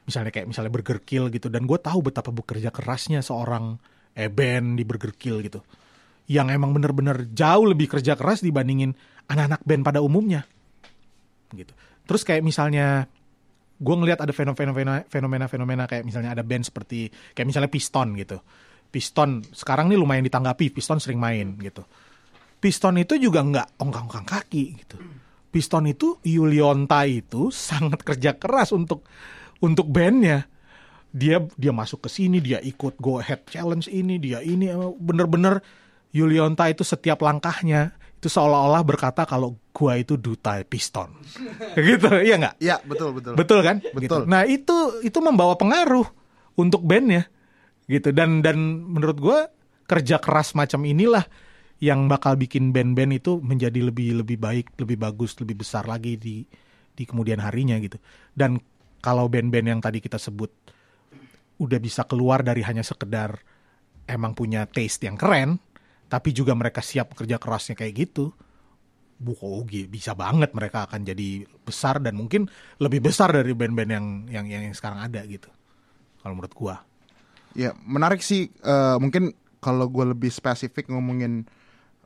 misalnya 0.09 0.33
kayak 0.33 0.49
misalnya 0.49 0.73
Burger 0.73 1.05
Kill 1.05 1.29
gitu 1.29 1.53
dan 1.53 1.69
gue 1.69 1.77
tahu 1.77 2.01
betapa 2.09 2.33
bekerja 2.33 2.73
kerasnya 2.73 3.21
seorang 3.21 3.77
Eben 4.17 4.75
di 4.75 4.83
Burger 4.89 5.13
Kill 5.13 5.45
gitu 5.45 5.61
yang 6.33 6.49
emang 6.49 6.73
bener-bener 6.73 7.29
jauh 7.37 7.69
lebih 7.69 7.93
kerja 7.93 8.17
keras 8.17 8.41
dibandingin 8.41 8.97
anak-anak 9.29 9.61
band 9.63 9.83
pada 9.85 10.01
umumnya 10.01 10.49
gitu 11.53 11.77
terus 12.09 12.25
kayak 12.25 12.41
misalnya 12.41 13.05
gue 13.79 13.95
ngelihat 13.95 14.27
ada 14.27 14.35
fenomena 14.35 15.07
fenomena 15.07 15.47
fenomena 15.47 15.85
kayak 15.87 16.03
misalnya 16.03 16.35
ada 16.35 16.43
band 16.43 16.67
seperti 16.67 17.09
kayak 17.33 17.47
misalnya 17.47 17.71
Piston 17.71 18.19
gitu. 18.19 18.43
Piston 18.89 19.45
sekarang 19.53 19.93
nih 19.93 20.01
lumayan 20.01 20.25
ditanggapi, 20.27 20.73
Piston 20.75 20.99
sering 20.99 21.21
main 21.21 21.55
gitu. 21.63 21.85
Piston 22.59 22.99
itu 22.99 23.15
juga 23.21 23.45
nggak 23.45 23.79
ongkang-ongkang 23.79 24.27
kaki 24.27 24.65
gitu. 24.83 24.97
Piston 25.49 25.87
itu 25.87 26.19
Yulionta 26.27 27.07
itu 27.07 27.55
sangat 27.55 28.03
kerja 28.03 28.35
keras 28.35 28.75
untuk 28.75 29.07
untuk 29.63 29.91
bandnya. 29.91 30.47
Dia 31.09 31.41
dia 31.57 31.73
masuk 31.73 32.05
ke 32.05 32.11
sini, 32.13 32.39
dia 32.39 32.61
ikut 32.61 33.01
Go 33.01 33.17
Ahead 33.17 33.49
Challenge 33.49 33.89
ini, 33.89 34.21
dia 34.21 34.45
ini 34.45 34.69
bener-bener 35.01 35.65
Yulionta 36.13 36.69
itu 36.69 36.85
setiap 36.85 37.21
langkahnya 37.25 37.97
itu 38.19 38.27
seolah-olah 38.27 38.83
berkata 38.83 39.23
kalau 39.23 39.55
gua 39.71 39.95
itu 39.95 40.19
duta 40.19 40.59
piston. 40.67 41.15
gitu, 41.79 42.11
iya 42.19 42.35
nggak? 42.35 42.55
Iya, 42.59 42.77
betul, 42.83 43.15
betul. 43.15 43.33
Betul 43.39 43.59
kan? 43.63 43.77
Betul. 43.79 44.03
Gitu. 44.03 44.17
Nah, 44.27 44.43
itu 44.43 44.77
itu 45.07 45.19
membawa 45.23 45.55
pengaruh 45.55 46.03
untuk 46.59 46.83
bandnya. 46.83 47.31
Gitu. 47.87 48.11
Dan 48.11 48.43
dan 48.43 48.59
menurut 48.91 49.17
gua 49.23 49.39
kerja 49.87 50.19
keras 50.19 50.59
macam 50.59 50.83
inilah 50.83 51.23
yang 51.79 52.11
bakal 52.11 52.35
bikin 52.35 52.75
band-band 52.75 53.23
itu 53.23 53.39
menjadi 53.39 53.87
lebih 53.87 54.27
lebih 54.27 54.35
baik, 54.35 54.75
lebih 54.83 54.99
bagus, 54.99 55.39
lebih 55.39 55.63
besar 55.63 55.87
lagi 55.87 56.19
di 56.19 56.43
di 56.99 57.07
kemudian 57.07 57.39
harinya 57.39 57.79
gitu. 57.79 58.03
Dan 58.35 58.59
kalau 58.99 59.31
band-band 59.31 59.67
yang 59.67 59.81
tadi 59.81 60.03
kita 60.03 60.19
sebut 60.19 60.51
udah 61.59 61.79
bisa 61.83 62.07
keluar 62.07 62.47
dari 62.47 62.63
hanya 62.63 62.87
sekedar 62.87 63.35
emang 64.07 64.33
punya 64.33 64.65
taste 64.65 65.05
yang 65.05 65.19
keren, 65.19 65.59
tapi 66.07 66.33
juga 66.33 66.55
mereka 66.55 66.81
siap 66.81 67.13
kerja 67.13 67.37
kerasnya 67.37 67.75
kayak 67.77 67.95
gitu, 68.09 68.33
Bukogi 69.19 69.91
bisa 69.91 70.15
banget 70.15 70.55
mereka 70.55 70.87
akan 70.87 71.03
jadi 71.03 71.43
besar 71.67 71.99
dan 71.99 72.15
mungkin 72.15 72.47
lebih 72.79 73.11
besar 73.11 73.35
dari 73.35 73.51
band-band 73.51 73.91
yang 73.91 74.07
yang 74.31 74.47
yang 74.47 74.75
sekarang 74.75 75.03
ada 75.03 75.21
gitu. 75.27 75.51
Kalau 76.23 76.39
menurut 76.39 76.55
gua. 76.55 76.77
Ya, 77.59 77.75
menarik 77.83 78.23
sih 78.23 78.55
eh, 78.63 78.97
mungkin 79.03 79.35
kalau 79.59 79.91
gue 79.91 80.15
lebih 80.15 80.31
spesifik 80.31 80.87
ngomongin 80.87 81.51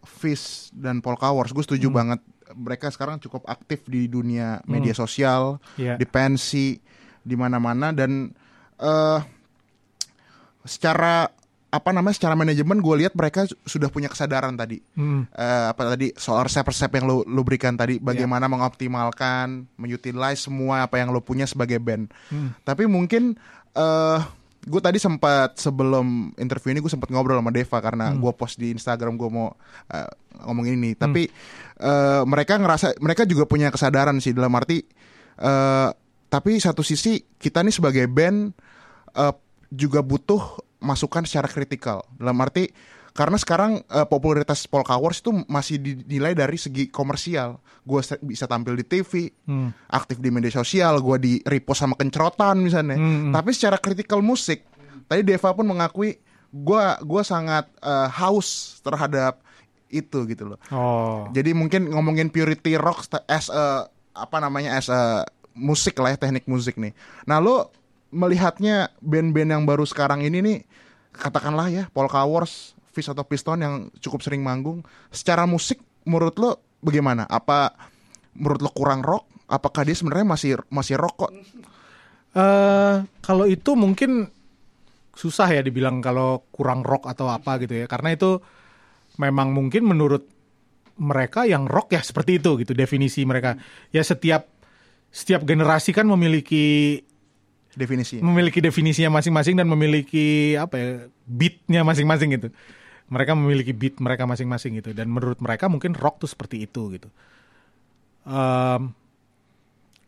Fish 0.02 0.72
dan 0.72 1.04
Polka 1.04 1.30
Wars, 1.30 1.52
gue 1.52 1.62
setuju 1.62 1.92
banget 1.92 2.18
mereka 2.56 2.88
sekarang 2.92 3.18
cukup 3.18 3.44
aktif 3.48 3.84
di 3.88 4.06
dunia 4.06 4.60
media 4.64 4.92
sosial, 4.92 5.58
Iya. 5.76 5.96
di 5.96 6.06
pensi, 6.06 6.76
di 7.22 7.34
mana-mana 7.34 7.90
dan 7.94 8.30
eh 8.78 9.20
secara 10.62 11.26
apa 11.72 11.88
namanya 11.88 12.12
secara 12.20 12.36
manajemen 12.36 12.84
gue 12.84 12.94
lihat 13.00 13.16
mereka 13.16 13.48
sudah 13.64 13.88
punya 13.88 14.12
kesadaran 14.12 14.52
tadi. 14.52 14.76
Hmm. 14.92 15.24
Eh, 15.32 15.66
apa 15.72 15.96
tadi 15.96 16.12
soal 16.20 16.44
resep-resep 16.44 17.00
yang 17.00 17.08
lo 17.08 17.24
lo 17.24 17.40
berikan 17.40 17.72
tadi 17.80 17.96
bagaimana 17.96 18.44
mengoptimalkan 18.44 19.64
mengutilize 19.80 20.44
semua 20.44 20.84
apa 20.84 21.00
yang 21.00 21.08
lo 21.16 21.24
punya 21.24 21.48
sebagai 21.48 21.80
band. 21.80 22.12
Tapi 22.68 22.84
mungkin 22.84 23.40
eh 23.72 24.20
gue 24.62 24.78
tadi 24.78 25.00
sempat 25.00 25.58
sebelum 25.58 26.36
interview 26.38 26.70
ini 26.70 26.84
gue 26.84 26.92
sempat 26.92 27.10
ngobrol 27.10 27.40
sama 27.40 27.50
Deva 27.50 27.78
karena 27.82 28.14
gue 28.14 28.32
post 28.36 28.60
di 28.60 28.70
Instagram 28.70 29.18
gue 29.18 29.26
mau 29.32 29.50
eh, 29.90 30.10
ngomong 30.44 30.66
ini 30.70 30.94
tapi 30.94 31.26
eh, 31.82 32.22
mereka 32.22 32.56
ngerasa 32.62 33.02
mereka 33.02 33.26
juga 33.26 33.44
punya 33.50 33.68
kesadaran 33.74 34.22
sih 34.22 34.30
dalam 34.30 34.54
arti 34.54 34.86
eh 35.42 35.90
tapi 36.32 36.56
satu 36.56 36.80
sisi 36.80 37.20
kita 37.36 37.60
nih 37.60 37.74
sebagai 37.74 38.04
band 38.08 38.54
eh, 39.18 39.34
juga 39.68 40.00
butuh 40.00 40.40
masukan 40.80 41.28
secara 41.28 41.44
kritikal. 41.44 42.00
Dalam 42.16 42.40
arti 42.40 42.72
karena 43.12 43.36
sekarang 43.36 43.84
eh, 43.84 44.06
popularitas 44.08 44.64
Polka 44.64 44.96
Wars 44.96 45.20
itu 45.20 45.34
masih 45.50 45.76
dinilai 45.82 46.32
dari 46.32 46.56
segi 46.56 46.88
komersial. 46.88 47.60
Gue 47.84 48.00
bisa 48.22 48.46
tampil 48.46 48.78
di 48.78 48.86
TV 48.86 49.28
aktif 49.90 50.22
di 50.22 50.30
media 50.30 50.54
sosial 50.54 51.02
gue 51.02 51.16
di 51.18 51.32
repost 51.44 51.84
sama 51.84 51.98
kencrotan 51.98 52.62
misalnya. 52.64 52.96
Tapi 53.34 53.50
secara 53.52 53.76
kritikal 53.76 54.24
musik 54.24 54.64
tadi 55.10 55.20
Deva 55.26 55.52
pun 55.52 55.66
mengakui 55.68 56.16
gue 56.52 56.84
gua 57.04 57.22
sangat 57.24 57.68
eh, 57.80 58.08
haus 58.12 58.80
terhadap 58.84 59.40
itu 59.92 60.24
gitu 60.24 60.48
loh 60.48 60.58
Oh. 60.72 61.28
jadi 61.30 61.52
mungkin 61.52 61.92
ngomongin 61.92 62.32
purity 62.32 62.80
rock 62.80 63.04
as 63.28 63.52
a 63.52 63.86
apa 64.12 64.36
namanya 64.40 64.76
as 64.76 64.88
a 64.88 65.24
musik 65.52 66.00
lah 66.00 66.16
ya 66.16 66.18
teknik 66.20 66.48
musik 66.48 66.80
nih. 66.80 66.96
Nah 67.28 67.36
lo 67.36 67.68
melihatnya 68.08 68.88
band-band 69.04 69.52
yang 69.52 69.64
baru 69.68 69.84
sekarang 69.84 70.24
ini 70.24 70.40
nih 70.40 70.58
katakanlah 71.12 71.68
ya 71.68 71.84
Polka 71.92 72.24
Wars, 72.24 72.72
Fish 72.92 73.08
atau 73.08 73.20
Piston 73.24 73.60
yang 73.60 73.74
cukup 74.00 74.24
sering 74.24 74.40
manggung, 74.40 74.80
secara 75.12 75.44
musik 75.44 75.80
menurut 76.08 76.36
lo 76.40 76.50
bagaimana? 76.80 77.28
Apa 77.28 77.76
menurut 78.32 78.64
lo 78.64 78.70
kurang 78.72 79.04
rock? 79.04 79.28
Apakah 79.44 79.84
dia 79.84 79.92
sebenarnya 79.92 80.24
masih 80.24 80.52
masih 80.72 80.96
rock 80.96 81.28
kok? 81.28 81.32
eh 82.32 82.96
kalau 83.20 83.44
itu 83.44 83.76
mungkin 83.76 84.32
susah 85.12 85.52
ya 85.52 85.60
dibilang 85.60 86.00
kalau 86.00 86.48
kurang 86.48 86.80
rock 86.80 87.04
atau 87.04 87.28
apa 87.28 87.60
gitu 87.60 87.76
ya. 87.76 87.84
Karena 87.84 88.16
itu 88.16 88.40
memang 89.20 89.52
mungkin 89.52 89.84
menurut 89.84 90.24
mereka 91.00 91.48
yang 91.48 91.64
rock 91.66 91.92
ya 91.96 92.00
seperti 92.04 92.38
itu 92.38 92.60
gitu 92.60 92.72
definisi 92.76 93.24
mereka. 93.24 93.56
Ya 93.90 94.04
setiap 94.04 94.48
setiap 95.12 95.44
generasi 95.44 95.92
kan 95.92 96.08
memiliki 96.08 97.00
Definisi. 97.72 98.20
memiliki 98.20 98.60
definisinya 98.60 99.08
masing-masing 99.20 99.56
dan 99.56 99.64
memiliki 99.68 100.56
apa 100.60 100.74
ya 100.76 100.88
beatnya 101.24 101.80
masing-masing 101.84 102.36
gitu. 102.36 102.48
Mereka 103.12 103.32
memiliki 103.36 103.72
beat 103.76 104.00
mereka 104.00 104.24
masing-masing 104.24 104.80
gitu 104.80 104.96
dan 104.96 105.08
menurut 105.08 105.40
mereka 105.40 105.68
mungkin 105.68 105.92
rock 105.92 106.20
tuh 106.20 106.28
seperti 106.28 106.64
itu 106.64 106.96
gitu. 106.96 107.08
Em, 108.24 108.92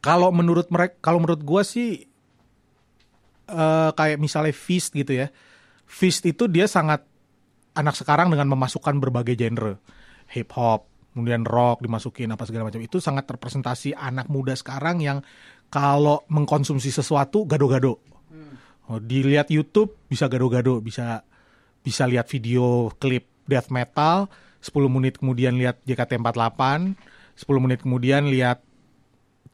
kalau 0.01 0.29
menurut 0.33 0.69
mereka, 0.69 0.97
kalau 1.01 1.21
menurut 1.21 1.41
gua 1.45 1.65
sih 1.65 2.05
eh, 3.49 3.91
kayak 3.93 4.17
misalnya 4.21 4.53
Feast 4.57 4.93
gitu 4.97 5.13
ya. 5.13 5.29
Feast 5.85 6.25
itu 6.25 6.49
dia 6.49 6.65
sangat 6.65 7.05
anak 7.75 7.95
sekarang 7.99 8.31
dengan 8.31 8.51
memasukkan 8.55 8.99
berbagai 9.03 9.35
genre, 9.35 9.79
hip 10.31 10.51
hop, 10.55 10.87
kemudian 11.15 11.47
rock 11.47 11.83
dimasukin 11.83 12.35
apa 12.35 12.43
segala 12.47 12.71
macam 12.71 12.83
itu 12.83 12.99
sangat 12.99 13.31
terpresentasi 13.31 13.95
anak 13.95 14.27
muda 14.27 14.55
sekarang 14.55 14.99
yang 14.99 15.23
kalau 15.71 16.23
mengkonsumsi 16.31 16.91
sesuatu 16.91 17.47
gado-gado. 17.47 17.99
Oh, 18.85 19.01
dilihat 19.01 19.49
YouTube 19.49 19.97
bisa 20.13 20.29
gado-gado, 20.29 20.77
bisa 20.85 21.25
bisa 21.81 22.05
lihat 22.05 22.29
video 22.29 22.93
klip 23.01 23.25
death 23.49 23.73
metal, 23.73 24.29
10 24.61 24.77
menit 24.93 25.17
kemudian 25.17 25.57
lihat 25.57 25.81
JKT48, 25.89 26.61
10 27.33 27.65
menit 27.65 27.81
kemudian 27.81 28.29
lihat 28.29 28.61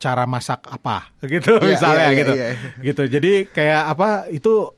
cara 0.00 0.24
masak 0.26 0.66
apa 0.66 1.12
gitu 1.30 1.60
Iya, 1.60 1.76
misalnya 1.78 2.06
iya, 2.08 2.10
iya, 2.10 2.18
gitu. 2.18 2.32
iya. 2.34 2.48
Gitu. 2.82 3.02
Jadi 3.06 3.32
kayak 3.54 3.82
apa 3.94 4.08
itu 4.34 4.74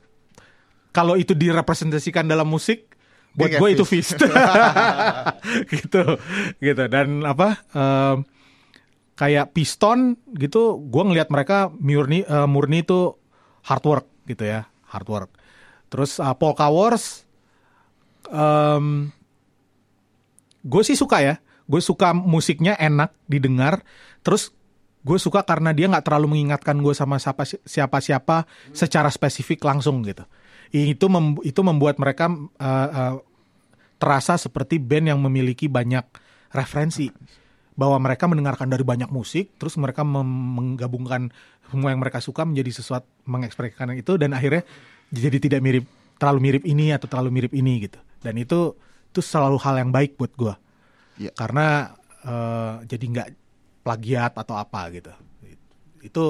kalau 0.93 1.17
itu 1.17 1.33
direpresentasikan 1.33 2.29
dalam 2.29 2.45
musik 2.45 2.92
buat 3.33 3.51
gue 3.53 3.69
itu 3.73 3.85
Fist. 3.89 4.21
gitu 5.81 6.03
gitu. 6.61 6.83
Dan 6.89 7.25
apa 7.25 7.61
em, 7.73 8.17
kayak 9.17 9.57
piston 9.57 10.17
gitu 10.37 10.81
gue 10.89 11.03
ngelihat 11.05 11.29
mereka 11.29 11.69
murni 11.73 12.25
eh, 12.25 12.49
murni 12.49 12.85
itu 12.85 13.17
hard 13.65 13.85
work 13.85 14.07
gitu 14.29 14.45
ya 14.45 14.69
hard 14.89 15.09
work. 15.09 15.31
Terus 15.93 16.17
uh, 16.21 16.33
polka 16.37 16.73
wars 16.73 17.25
em 18.33 19.13
gue 20.65 20.83
sih 20.85 20.97
suka 20.97 21.21
ya. 21.21 21.37
Gue 21.69 21.81
suka 21.81 22.13
musiknya 22.13 22.77
enak 22.77 23.17
didengar. 23.29 23.81
Terus 24.21 24.53
gue 25.03 25.19
suka 25.19 25.43
karena 25.43 25.75
dia 25.75 25.91
nggak 25.91 26.07
terlalu 26.07 26.39
mengingatkan 26.39 26.79
gue 26.79 26.95
sama 26.95 27.19
siapa 27.19 27.43
siapa 27.67 27.99
siapa 27.99 28.37
secara 28.71 29.11
spesifik 29.11 29.67
langsung 29.67 29.99
gitu 30.07 30.23
itu 30.73 31.07
mem- 31.13 31.45
itu 31.45 31.61
membuat 31.61 32.01
mereka 32.01 32.33
uh, 32.33 32.89
uh, 32.89 33.15
terasa 34.01 34.41
seperti 34.41 34.81
band 34.81 35.13
yang 35.13 35.21
memiliki 35.21 35.69
banyak 35.69 36.03
referensi. 36.57 37.13
Bahwa 37.73 37.97
mereka 38.01 38.29
mendengarkan 38.29 38.69
dari 38.69 38.85
banyak 38.85 39.09
musik 39.09 39.57
terus 39.57 39.81
mereka 39.81 40.05
menggabungkan 40.05 41.33
semua 41.73 41.89
yang 41.93 42.01
mereka 42.05 42.21
suka 42.21 42.45
menjadi 42.45 42.69
sesuatu 42.81 43.09
mengekspresikan 43.25 43.97
itu 43.97 44.21
dan 44.21 44.37
akhirnya 44.37 44.61
jadi 45.09 45.41
tidak 45.41 45.61
mirip 45.65 45.85
terlalu 46.21 46.39
mirip 46.53 46.63
ini 46.69 46.93
atau 46.93 47.09
terlalu 47.09 47.33
mirip 47.33 47.53
ini 47.57 47.89
gitu. 47.89 47.97
Dan 48.21 48.37
itu 48.37 48.77
itu 49.09 49.21
selalu 49.25 49.57
hal 49.61 49.81
yang 49.81 49.93
baik 49.93 50.17
buat 50.21 50.33
gue 50.37 50.55
Iya. 51.21 51.33
karena 51.37 51.93
eh, 52.25 52.75
jadi 52.89 53.05
nggak 53.09 53.29
plagiat 53.85 54.33
atau 54.37 54.57
apa 54.57 54.81
gitu. 54.93 55.13
Itu 56.05 56.25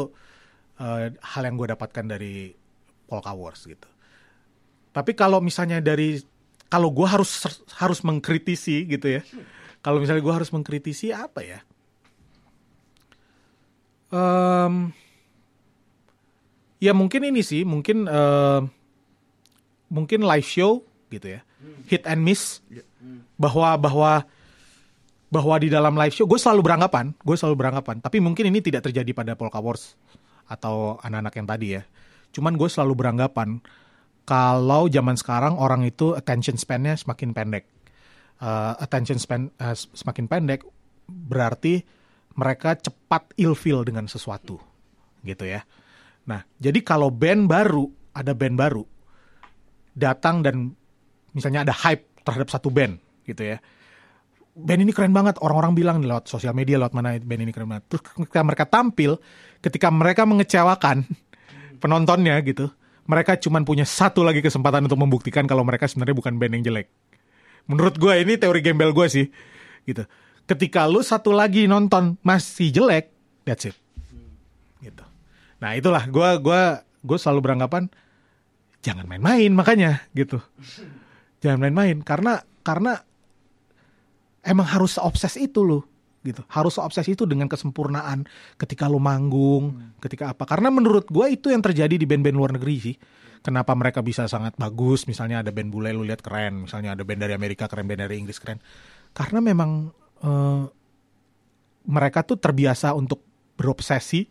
eh, 0.78 1.14
hal 1.14 1.42
yang 1.42 1.58
gue 1.58 1.74
dapatkan 1.74 2.06
dari 2.06 2.54
Polka 3.06 3.34
Wars 3.34 3.66
gitu 3.66 3.91
tapi 4.92 5.16
kalau 5.16 5.40
misalnya 5.40 5.80
dari 5.80 6.20
kalau 6.72 6.88
gue 6.88 7.04
harus 7.04 7.44
harus 7.76 8.00
mengkritisi 8.00 8.88
gitu 8.88 9.20
ya. 9.20 9.22
Kalau 9.84 10.00
misalnya 10.00 10.24
gue 10.24 10.34
harus 10.36 10.48
mengkritisi 10.48 11.12
apa 11.12 11.44
ya? 11.44 11.60
Em, 14.08 14.88
ya 16.80 16.96
mungkin 16.96 17.28
ini 17.28 17.44
sih 17.44 17.64
mungkin 17.68 18.08
em, 18.08 18.72
mungkin 19.92 20.24
live 20.24 20.48
show 20.48 20.80
gitu 21.12 21.36
ya. 21.36 21.44
Hit 21.88 22.08
and 22.08 22.24
miss. 22.24 22.64
Bahwa 23.36 23.76
bahwa 23.76 24.12
bahwa 25.28 25.54
di 25.60 25.68
dalam 25.68 25.92
live 25.96 26.16
show 26.16 26.24
gue 26.24 26.40
selalu 26.40 26.64
beranggapan 26.64 27.12
gue 27.20 27.36
selalu 27.36 27.56
beranggapan. 27.60 28.00
Tapi 28.00 28.16
mungkin 28.20 28.48
ini 28.48 28.64
tidak 28.64 28.88
terjadi 28.88 29.12
pada 29.12 29.32
Polka 29.36 29.60
Wars 29.60 29.92
atau 30.48 30.96
anak-anak 31.04 31.34
yang 31.36 31.48
tadi 31.48 31.66
ya. 31.76 31.82
Cuman 32.32 32.56
gue 32.56 32.68
selalu 32.72 32.96
beranggapan 32.96 33.60
kalau 34.22 34.86
zaman 34.86 35.18
sekarang 35.18 35.58
orang 35.58 35.82
itu 35.82 36.14
attention 36.14 36.54
span-nya 36.54 36.94
semakin 36.94 37.34
pendek. 37.34 37.66
Uh, 38.42 38.74
attention 38.82 39.22
span 39.22 39.54
uh, 39.62 39.74
semakin 39.74 40.26
pendek 40.26 40.66
berarti 41.06 41.86
mereka 42.34 42.74
cepat 42.74 43.30
ilfeel 43.38 43.86
dengan 43.86 44.10
sesuatu 44.10 44.58
gitu 45.22 45.46
ya. 45.46 45.62
Nah, 46.26 46.42
jadi 46.58 46.82
kalau 46.82 47.10
band 47.10 47.46
baru, 47.46 47.86
ada 48.14 48.34
band 48.34 48.56
baru 48.58 48.82
datang 49.94 50.42
dan 50.42 50.72
misalnya 51.36 51.66
ada 51.68 51.74
hype 51.74 52.24
terhadap 52.24 52.48
satu 52.50 52.70
band 52.72 52.98
gitu 53.26 53.42
ya. 53.54 53.58
Band 54.52 54.84
ini 54.84 54.92
keren 54.92 55.16
banget, 55.16 55.40
orang-orang 55.40 55.72
bilang 55.72 55.96
lewat 56.04 56.28
sosial 56.28 56.52
media, 56.52 56.76
lewat 56.76 56.92
mana 56.92 57.16
band 57.16 57.42
ini 57.46 57.52
keren 57.54 57.70
banget. 57.72 57.88
Terus 57.88 58.02
ketika 58.04 58.42
mereka 58.44 58.64
tampil, 58.68 59.16
ketika 59.64 59.88
mereka 59.88 60.22
mengecewakan 60.28 61.06
penontonnya 61.82 62.36
gitu, 62.44 62.68
mereka 63.06 63.34
cuma 63.38 63.58
punya 63.62 63.86
satu 63.86 64.22
lagi 64.22 64.40
kesempatan 64.42 64.86
untuk 64.86 64.98
membuktikan 64.98 65.46
kalau 65.46 65.66
mereka 65.66 65.90
sebenarnya 65.90 66.16
bukan 66.16 66.38
band 66.38 66.52
yang 66.60 66.64
jelek. 66.72 66.86
Menurut 67.66 67.98
gue 67.98 68.14
ini 68.18 68.34
teori 68.38 68.60
gembel 68.62 68.90
gue 68.90 69.06
sih, 69.06 69.26
gitu. 69.86 70.02
Ketika 70.46 70.90
lu 70.90 71.02
satu 71.02 71.30
lagi 71.30 71.70
nonton 71.70 72.18
masih 72.26 72.74
jelek, 72.74 73.14
that's 73.46 73.66
it, 73.70 73.76
gitu. 74.82 75.06
Nah 75.62 75.78
itulah 75.78 76.02
gue 76.10 76.28
gua 76.42 76.82
gue 77.02 77.18
selalu 77.18 77.40
beranggapan 77.42 77.90
jangan 78.82 79.06
main-main 79.06 79.50
makanya 79.54 80.02
gitu 80.14 80.38
jangan 81.42 81.58
main-main 81.62 82.02
karena 82.02 82.42
karena 82.62 83.02
emang 84.42 84.66
harus 84.66 84.98
obses 84.98 85.38
itu 85.38 85.62
loh 85.62 85.82
gitu. 86.22 86.42
Harus 86.48 86.78
obses 86.78 87.04
itu 87.10 87.26
dengan 87.26 87.50
kesempurnaan 87.50 88.24
ketika 88.56 88.86
lo 88.86 89.02
manggung 89.02 89.76
hmm. 89.76 90.02
ketika 90.02 90.32
apa. 90.32 90.46
Karena 90.46 90.70
menurut 90.70 91.10
gue 91.10 91.26
itu 91.30 91.50
yang 91.50 91.62
terjadi 91.62 91.94
di 91.98 92.06
band-band 92.06 92.36
luar 92.38 92.52
negeri 92.54 92.76
sih. 92.78 92.96
Kenapa 93.42 93.74
mereka 93.74 94.06
bisa 94.06 94.30
sangat 94.30 94.54
bagus 94.54 95.10
misalnya 95.10 95.42
ada 95.42 95.50
band 95.50 95.74
bule 95.74 95.90
lu 95.90 96.06
lihat 96.06 96.22
keren 96.22 96.70
misalnya 96.70 96.94
ada 96.94 97.02
band 97.02 97.26
dari 97.26 97.34
Amerika 97.34 97.66
keren 97.66 97.90
band 97.90 98.06
dari 98.06 98.22
Inggris 98.22 98.38
keren. 98.38 98.62
Karena 99.10 99.42
memang 99.42 99.90
uh, 100.22 100.64
mereka 101.90 102.22
tuh 102.22 102.38
terbiasa 102.38 102.94
untuk 102.94 103.18
berobsesi 103.58 104.30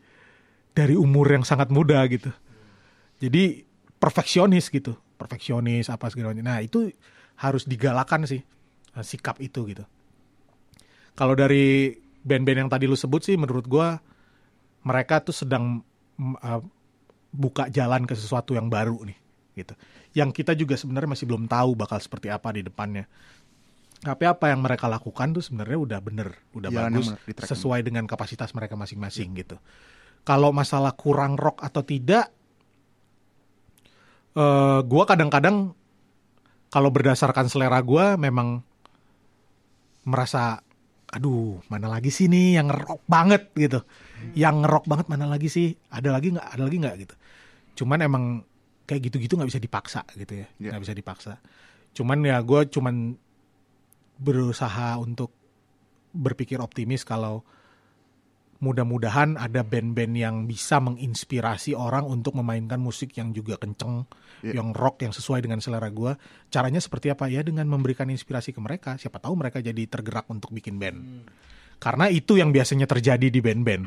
dari 0.71 0.95
umur 0.95 1.27
yang 1.27 1.43
sangat 1.43 1.67
muda 1.75 1.99
gitu. 2.07 2.31
Jadi 3.19 3.67
perfeksionis 3.99 4.71
gitu. 4.71 4.95
Perfeksionis 5.19 5.91
apa 5.91 6.07
segala 6.07 6.31
macam. 6.31 6.47
Nah 6.47 6.63
itu 6.63 6.87
harus 7.35 7.67
digalakan 7.67 8.23
sih 8.23 8.41
eh, 8.95 9.05
sikap 9.05 9.43
itu 9.43 9.67
gitu 9.67 9.83
kalau 11.15 11.35
dari 11.35 11.95
band-band 12.21 12.67
yang 12.67 12.71
tadi 12.71 12.85
lu 12.85 12.95
sebut 12.95 13.21
sih 13.25 13.35
menurut 13.35 13.65
gue 13.65 13.87
mereka 14.85 15.21
tuh 15.21 15.35
sedang 15.35 15.81
uh, 16.21 16.61
buka 17.31 17.69
jalan 17.71 18.05
ke 18.05 18.13
sesuatu 18.13 18.53
yang 18.53 18.67
baru 18.67 18.97
nih 19.05 19.17
gitu. 19.57 19.73
Yang 20.11 20.29
kita 20.43 20.51
juga 20.57 20.75
sebenarnya 20.75 21.15
masih 21.15 21.25
belum 21.27 21.47
tahu 21.47 21.75
bakal 21.77 21.99
seperti 22.01 22.27
apa 22.27 22.51
di 22.51 22.61
depannya. 22.65 23.07
Tapi 24.01 24.25
apa 24.25 24.49
yang 24.49 24.65
mereka 24.65 24.89
lakukan 24.89 25.29
tuh 25.37 25.45
sebenarnya 25.45 25.77
udah 25.77 25.99
bener 26.01 26.29
udah 26.57 26.69
Jalan 26.73 26.97
bagus 26.97 27.13
sesuai 27.37 27.85
dengan 27.85 28.09
kapasitas 28.09 28.49
mereka 28.57 28.73
masing-masing 28.73 29.37
gitu. 29.37 29.61
Kalau 30.25 30.49
masalah 30.49 30.93
kurang 30.97 31.37
rock 31.37 31.61
atau 31.61 31.85
tidak 31.85 32.33
uh, 34.37 34.81
gue 34.81 35.03
kadang-kadang 35.05 35.73
kalau 36.71 36.89
berdasarkan 36.89 37.51
selera 37.51 37.83
gue 37.83 38.05
memang 38.17 38.63
merasa 40.07 40.65
aduh 41.11 41.59
mana 41.67 41.91
lagi 41.91 42.07
sih 42.07 42.31
nih 42.31 42.59
yang 42.59 42.71
rock 42.71 43.03
banget 43.05 43.51
gitu 43.53 43.83
hmm. 43.83 44.33
yang 44.33 44.63
rock 44.63 44.87
banget 44.87 45.11
mana 45.11 45.27
lagi 45.27 45.51
sih 45.51 45.75
ada 45.91 46.15
lagi 46.15 46.31
nggak 46.31 46.47
ada 46.47 46.63
lagi 46.63 46.77
nggak 46.79 46.95
gitu 47.03 47.15
cuman 47.83 47.99
emang 48.03 48.23
kayak 48.87 49.11
gitu-gitu 49.11 49.35
nggak 49.35 49.49
bisa 49.51 49.61
dipaksa 49.61 50.01
gitu 50.15 50.43
ya 50.43 50.47
iya. 50.59 50.69
nggak 50.71 50.79
yeah. 50.79 50.83
bisa 50.87 50.93
dipaksa 50.95 51.33
cuman 51.91 52.23
ya 52.23 52.39
gue 52.39 52.61
cuman 52.71 52.95
berusaha 54.21 54.95
untuk 55.01 55.35
berpikir 56.15 56.59
optimis 56.63 57.03
kalau 57.03 57.43
mudah-mudahan 58.61 59.41
ada 59.41 59.65
band-band 59.65 60.13
yang 60.13 60.35
bisa 60.45 60.77
menginspirasi 60.77 61.73
orang 61.73 62.05
untuk 62.05 62.37
memainkan 62.37 62.77
musik 62.77 63.17
yang 63.17 63.33
juga 63.33 63.57
kenceng, 63.57 64.05
yeah. 64.41 64.57
yang 64.57 64.75
rock, 64.75 65.01
yang 65.05 65.13
sesuai 65.13 65.45
dengan 65.45 65.61
selera 65.61 65.87
gue. 65.89 66.13
Caranya 66.49 66.81
seperti 66.81 67.13
apa 67.13 67.29
ya? 67.29 67.41
Dengan 67.41 67.65
memberikan 67.69 68.09
inspirasi 68.09 68.53
ke 68.53 68.59
mereka. 68.61 68.97
Siapa 68.97 69.17
tahu 69.21 69.37
mereka 69.37 69.61
jadi 69.61 69.85
tergerak 69.87 70.27
untuk 70.29 70.51
bikin 70.51 70.77
band. 70.77 70.97
Hmm. 70.99 71.23
Karena 71.81 72.09
itu 72.13 72.37
yang 72.37 72.53
biasanya 72.53 72.85
terjadi 72.85 73.33
di 73.33 73.41
band-band, 73.41 73.83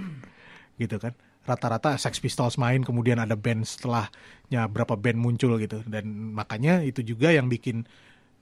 gitu 0.83 0.99
kan? 0.99 1.15
Rata-rata 1.47 1.95
Sex 1.95 2.19
Pistols 2.19 2.59
main, 2.59 2.83
kemudian 2.83 3.23
ada 3.23 3.39
band 3.39 3.63
setelahnya 3.63 4.67
berapa 4.67 4.99
band 4.99 5.19
muncul 5.23 5.55
gitu. 5.63 5.79
Dan 5.87 6.35
makanya 6.35 6.83
itu 6.83 7.07
juga 7.07 7.31
yang 7.31 7.47
bikin 7.47 7.87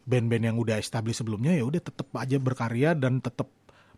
band-band 0.07 0.45
yang 0.53 0.57
udah 0.59 0.79
established 0.83 1.23
sebelumnya 1.23 1.55
ya 1.55 1.63
udah 1.63 1.79
tetap 1.79 2.09
aja 2.19 2.37
berkarya 2.43 2.95
dan 2.99 3.23
tetap 3.23 3.47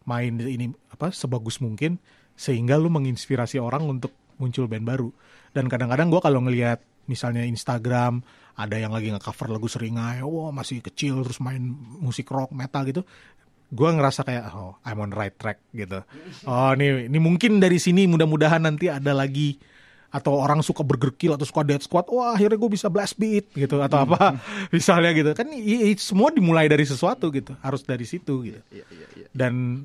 main 0.05 0.37
ini 0.37 0.73
apa 0.93 1.09
sebagus 1.09 1.65
mungkin 1.65 1.97
sehingga 2.37 2.77
lu 2.77 2.93
menginspirasi 2.93 3.57
orang 3.57 3.89
untuk 3.89 4.13
muncul 4.37 4.69
band 4.69 4.85
baru 4.85 5.09
dan 5.57 5.71
kadang-kadang 5.71 6.13
gue 6.13 6.21
kalau 6.21 6.45
ngelihat 6.45 6.83
misalnya 7.11 7.45
Instagram 7.45 8.25
ada 8.55 8.77
yang 8.79 8.95
lagi 8.95 9.11
nge-cover 9.11 9.51
lagu 9.51 9.67
seringai 9.67 10.23
wah 10.23 10.55
masih 10.55 10.79
kecil 10.79 11.27
terus 11.27 11.43
main 11.43 11.61
musik 11.99 12.31
rock 12.31 12.55
metal 12.55 12.87
gitu. 12.87 13.03
Gue 13.75 13.91
ngerasa 13.91 14.23
kayak 14.23 14.55
oh 14.55 14.79
I'm 14.87 15.03
on 15.03 15.11
right 15.11 15.35
track 15.35 15.59
gitu. 15.75 16.07
Oh 16.47 16.71
ini 16.79 17.11
ini 17.11 17.19
mungkin 17.19 17.59
dari 17.59 17.83
sini 17.83 18.07
mudah-mudahan 18.07 18.63
nanti 18.63 18.87
ada 18.87 19.11
lagi 19.11 19.59
atau 20.15 20.39
orang 20.39 20.63
suka 20.63 20.87
bergerkil 20.87 21.35
atau 21.35 21.43
suka 21.43 21.67
dead 21.67 21.83
squad 21.83 22.07
wah 22.07 22.39
akhirnya 22.39 22.55
gue 22.55 22.71
bisa 22.71 22.87
blast 22.87 23.19
beat 23.19 23.51
gitu 23.51 23.83
atau 23.83 24.07
apa 24.07 24.39
misalnya 24.75 25.11
gitu. 25.11 25.35
Kan 25.35 25.51
semua 25.99 26.31
dimulai 26.31 26.71
dari 26.71 26.87
sesuatu 26.87 27.35
gitu. 27.35 27.59
Harus 27.59 27.83
dari 27.83 28.07
situ 28.07 28.47
gitu. 28.47 28.61
Iya, 28.71 28.87
iya, 28.95 29.07
iya. 29.19 29.27
dan 29.35 29.83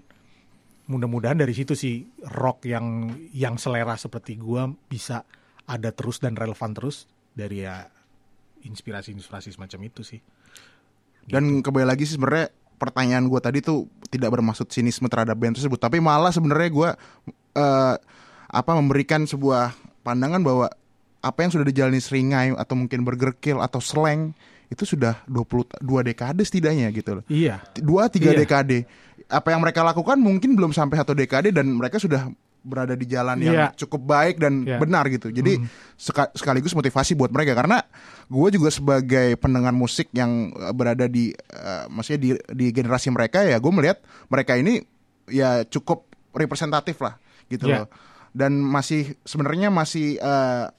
mudah-mudahan 0.90 1.38
dari 1.38 1.54
situ 1.54 1.74
sih 1.74 2.06
rock 2.34 2.66
yang 2.66 3.14
yang 3.34 3.58
selera 3.58 3.94
seperti 3.98 4.38
gua 4.38 4.70
bisa 4.90 5.22
ada 5.70 5.94
terus 5.94 6.18
dan 6.18 6.34
relevan 6.34 6.74
terus 6.74 7.06
dari 7.38 7.62
ya 7.62 7.86
inspirasi-inspirasi 8.66 9.54
semacam 9.54 9.80
itu 9.86 10.02
sih. 10.02 10.20
Gitu. 10.20 11.30
Dan 11.30 11.62
kembali 11.62 11.86
lagi 11.86 12.10
sih 12.10 12.18
sebenarnya 12.18 12.50
pertanyaan 12.82 13.30
gue 13.30 13.40
tadi 13.40 13.60
tuh 13.62 13.86
tidak 14.10 14.34
bermaksud 14.34 14.66
sinisme 14.74 15.06
terhadap 15.06 15.38
band 15.38 15.56
tersebut, 15.62 15.78
tapi 15.78 16.02
malah 16.02 16.34
sebenarnya 16.34 16.70
gue 16.74 16.90
uh, 17.56 17.96
apa 18.50 18.72
memberikan 18.74 19.30
sebuah 19.30 19.78
pandangan 20.02 20.42
bahwa 20.42 20.68
apa 21.20 21.40
yang 21.46 21.52
sudah 21.54 21.68
dijalani 21.68 22.02
seringai 22.02 22.56
atau 22.56 22.74
mungkin 22.80 23.04
burger 23.04 23.36
kill 23.38 23.60
atau 23.60 23.84
slang 23.84 24.34
itu 24.72 24.86
sudah 24.86 25.22
22 25.28 25.82
dekade 25.82 26.42
setidaknya 26.46 26.88
gitu 26.96 27.20
loh. 27.20 27.24
Iya. 27.28 27.62
Dua 27.78 28.08
tiga 28.08 28.32
iya. 28.32 28.40
dekade. 28.46 28.86
Apa 29.30 29.54
yang 29.54 29.62
mereka 29.62 29.86
lakukan 29.86 30.18
mungkin 30.18 30.56
belum 30.58 30.74
sampai 30.74 30.98
satu 30.98 31.14
dekade 31.14 31.54
dan 31.54 31.70
mereka 31.70 32.00
sudah 32.02 32.30
berada 32.60 32.94
di 32.96 33.06
jalan 33.08 33.40
yang 33.40 33.56
yeah. 33.56 33.72
cukup 33.76 34.02
baik 34.04 34.36
dan 34.40 34.68
yeah. 34.68 34.80
benar 34.80 35.08
gitu. 35.08 35.32
Jadi 35.32 35.60
mm. 35.60 35.96
sekaligus 36.36 36.76
motivasi 36.76 37.16
buat 37.16 37.32
mereka 37.32 37.56
karena 37.56 37.84
gue 38.28 38.50
juga 38.54 38.70
sebagai 38.70 39.36
pendengar 39.40 39.72
musik 39.74 40.12
yang 40.12 40.52
eh, 40.54 40.74
berada 40.76 41.08
di 41.08 41.32
uh, 41.34 41.90
maksudnya 41.90 42.20
di 42.20 42.30
di 42.54 42.66
generasi 42.76 43.10
mereka 43.10 43.44
ya 43.44 43.58
gue 43.58 43.72
melihat 43.74 44.04
mereka 44.28 44.60
ini 44.60 44.84
ya 45.32 45.64
cukup 45.66 46.10
representatif 46.36 47.00
lah 47.02 47.18
gitu 47.48 47.68
yeah. 47.68 47.84
loh. 47.84 47.88
Dan 48.30 48.62
masih 48.62 49.18
sebenarnya 49.26 49.74
masih 49.74 50.22
uh, 50.22 50.70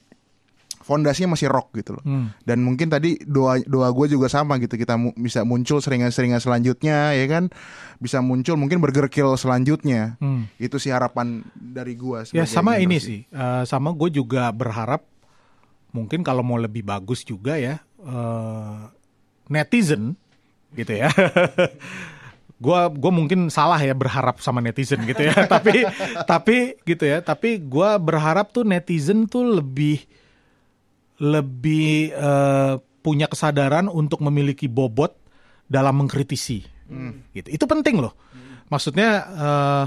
fondasinya 0.91 1.39
masih 1.39 1.47
rock 1.47 1.71
gitu 1.79 1.95
loh. 1.95 2.03
Hmm. 2.03 2.35
Dan 2.43 2.67
mungkin 2.67 2.91
tadi 2.91 3.15
doa 3.23 3.63
doa 3.63 3.87
gue 3.95 4.11
juga 4.11 4.27
sama 4.27 4.59
gitu 4.59 4.75
kita 4.75 4.99
mu, 4.99 5.15
bisa 5.15 5.47
muncul 5.47 5.79
seringan-seringan 5.79 6.43
selanjutnya 6.43 7.15
ya 7.15 7.25
kan 7.31 7.47
bisa 8.03 8.19
muncul 8.19 8.59
mungkin 8.59 8.83
burger 8.83 9.07
kill 9.07 9.39
selanjutnya. 9.39 10.19
Hmm. 10.19 10.51
Itu 10.59 10.83
sih 10.83 10.91
harapan 10.91 11.47
dari 11.55 11.95
gue. 11.95 12.35
Ya 12.35 12.43
sama 12.43 12.75
ini 12.83 12.99
sih 12.99 13.23
uh, 13.31 13.63
sama 13.63 13.95
gue 13.95 14.11
juga 14.11 14.51
berharap 14.51 15.07
mungkin 15.95 16.27
kalau 16.27 16.43
mau 16.43 16.59
lebih 16.59 16.83
bagus 16.83 17.23
juga 17.23 17.55
ya 17.55 17.79
uh, 18.03 18.91
netizen 19.47 20.19
gitu 20.75 20.91
ya. 20.91 21.07
gue 22.61 22.79
gue 22.93 23.11
mungkin 23.11 23.49
salah 23.49 23.81
ya 23.81 23.97
berharap 23.97 24.37
sama 24.37 24.61
netizen 24.61 25.01
gitu 25.09 25.25
ya 25.25 25.33
tapi 25.57 25.81
tapi 26.29 26.57
gitu 26.85 27.09
ya 27.09 27.17
tapi 27.25 27.57
gue 27.57 27.89
berharap 27.97 28.53
tuh 28.53 28.61
netizen 28.61 29.25
tuh 29.25 29.57
lebih 29.57 30.05
lebih 31.21 32.09
uh, 32.17 32.81
punya 33.05 33.29
kesadaran 33.29 33.85
untuk 33.85 34.25
memiliki 34.25 34.65
bobot 34.65 35.13
dalam 35.69 36.01
mengkritisi. 36.01 36.65
Hmm. 36.89 37.21
Gitu. 37.29 37.53
Itu 37.53 37.65
penting 37.69 38.01
loh. 38.01 38.17
Maksudnya 38.73 39.09
uh, 39.29 39.85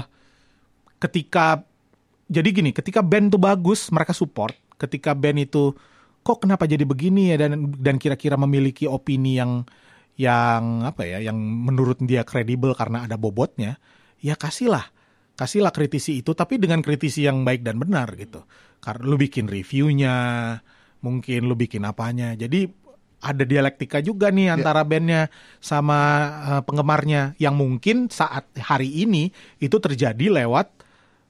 ketika 1.01 1.59
jadi 2.25 2.49
gini, 2.49 2.71
ketika 2.71 3.03
band 3.03 3.35
itu 3.35 3.37
bagus, 3.37 3.91
mereka 3.91 4.15
support. 4.15 4.55
Ketika 4.79 5.11
band 5.13 5.45
itu 5.45 5.75
kok 6.25 6.41
kenapa 6.41 6.65
jadi 6.65 6.81
begini 6.87 7.35
ya 7.35 7.37
dan 7.37 7.69
dan 7.77 8.01
kira-kira 8.01 8.33
memiliki 8.33 8.89
opini 8.89 9.37
yang 9.37 9.61
yang 10.15 10.87
apa 10.87 11.03
ya, 11.05 11.19
yang 11.19 11.37
menurut 11.37 12.01
dia 12.01 12.23
kredibel 12.23 12.73
karena 12.73 13.05
ada 13.05 13.19
bobotnya, 13.19 13.77
ya 14.23 14.33
kasihlah 14.39 14.95
kasihlah 15.35 15.75
kritisi 15.75 16.23
itu 16.23 16.31
tapi 16.31 16.55
dengan 16.55 16.79
kritisi 16.79 17.27
yang 17.27 17.43
baik 17.43 17.61
dan 17.61 17.77
benar 17.77 18.15
gitu. 18.15 18.47
Karena 18.79 19.03
lu 19.03 19.19
bikin 19.19 19.51
reviewnya, 19.51 20.15
mungkin 21.05 21.45
lu 21.45 21.53
bikin 21.53 21.85
apanya. 21.85 22.33
Jadi 22.33 22.65
ada 23.21 23.41
dialektika 23.41 24.01
juga 24.01 24.29
nih 24.29 24.49
antara 24.53 24.81
bandnya 24.81 25.29
sama 25.61 25.99
eh, 26.49 26.61
penggemarnya 26.65 27.37
yang 27.37 27.53
mungkin 27.53 28.09
saat 28.09 28.49
hari 28.57 29.05
ini 29.05 29.29
itu 29.57 29.77
terjadi 29.77 30.41
lewat 30.41 30.67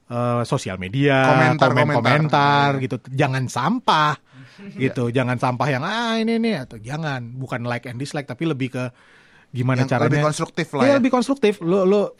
eh, 0.08 0.42
sosial 0.48 0.80
media, 0.80 1.24
Komentar, 1.28 1.68
komen 1.72 1.84
komentar. 1.92 2.00
komentar 2.00 2.68
gitu. 2.80 2.96
Jangan 3.12 3.44
sampah 3.48 4.16
gitu, 4.82 5.12
jangan 5.12 5.36
sampah 5.36 5.68
yang 5.68 5.84
ah 5.84 6.16
ini 6.16 6.40
nih 6.40 6.64
atau 6.64 6.76
jangan 6.80 7.20
bukan 7.36 7.68
like 7.68 7.84
and 7.84 8.00
dislike 8.00 8.24
tapi 8.24 8.48
lebih 8.48 8.72
ke 8.72 8.84
gimana 9.52 9.84
Yang 9.84 9.90
caranya 9.92 10.08
lebih 10.10 10.26
konstruktif 10.32 10.66
lah 10.72 10.82
Iya, 10.84 10.90
ya. 10.90 10.96
lebih 11.00 11.12
konstruktif. 11.12 11.54
Lo 11.60 11.84
lo 11.84 12.16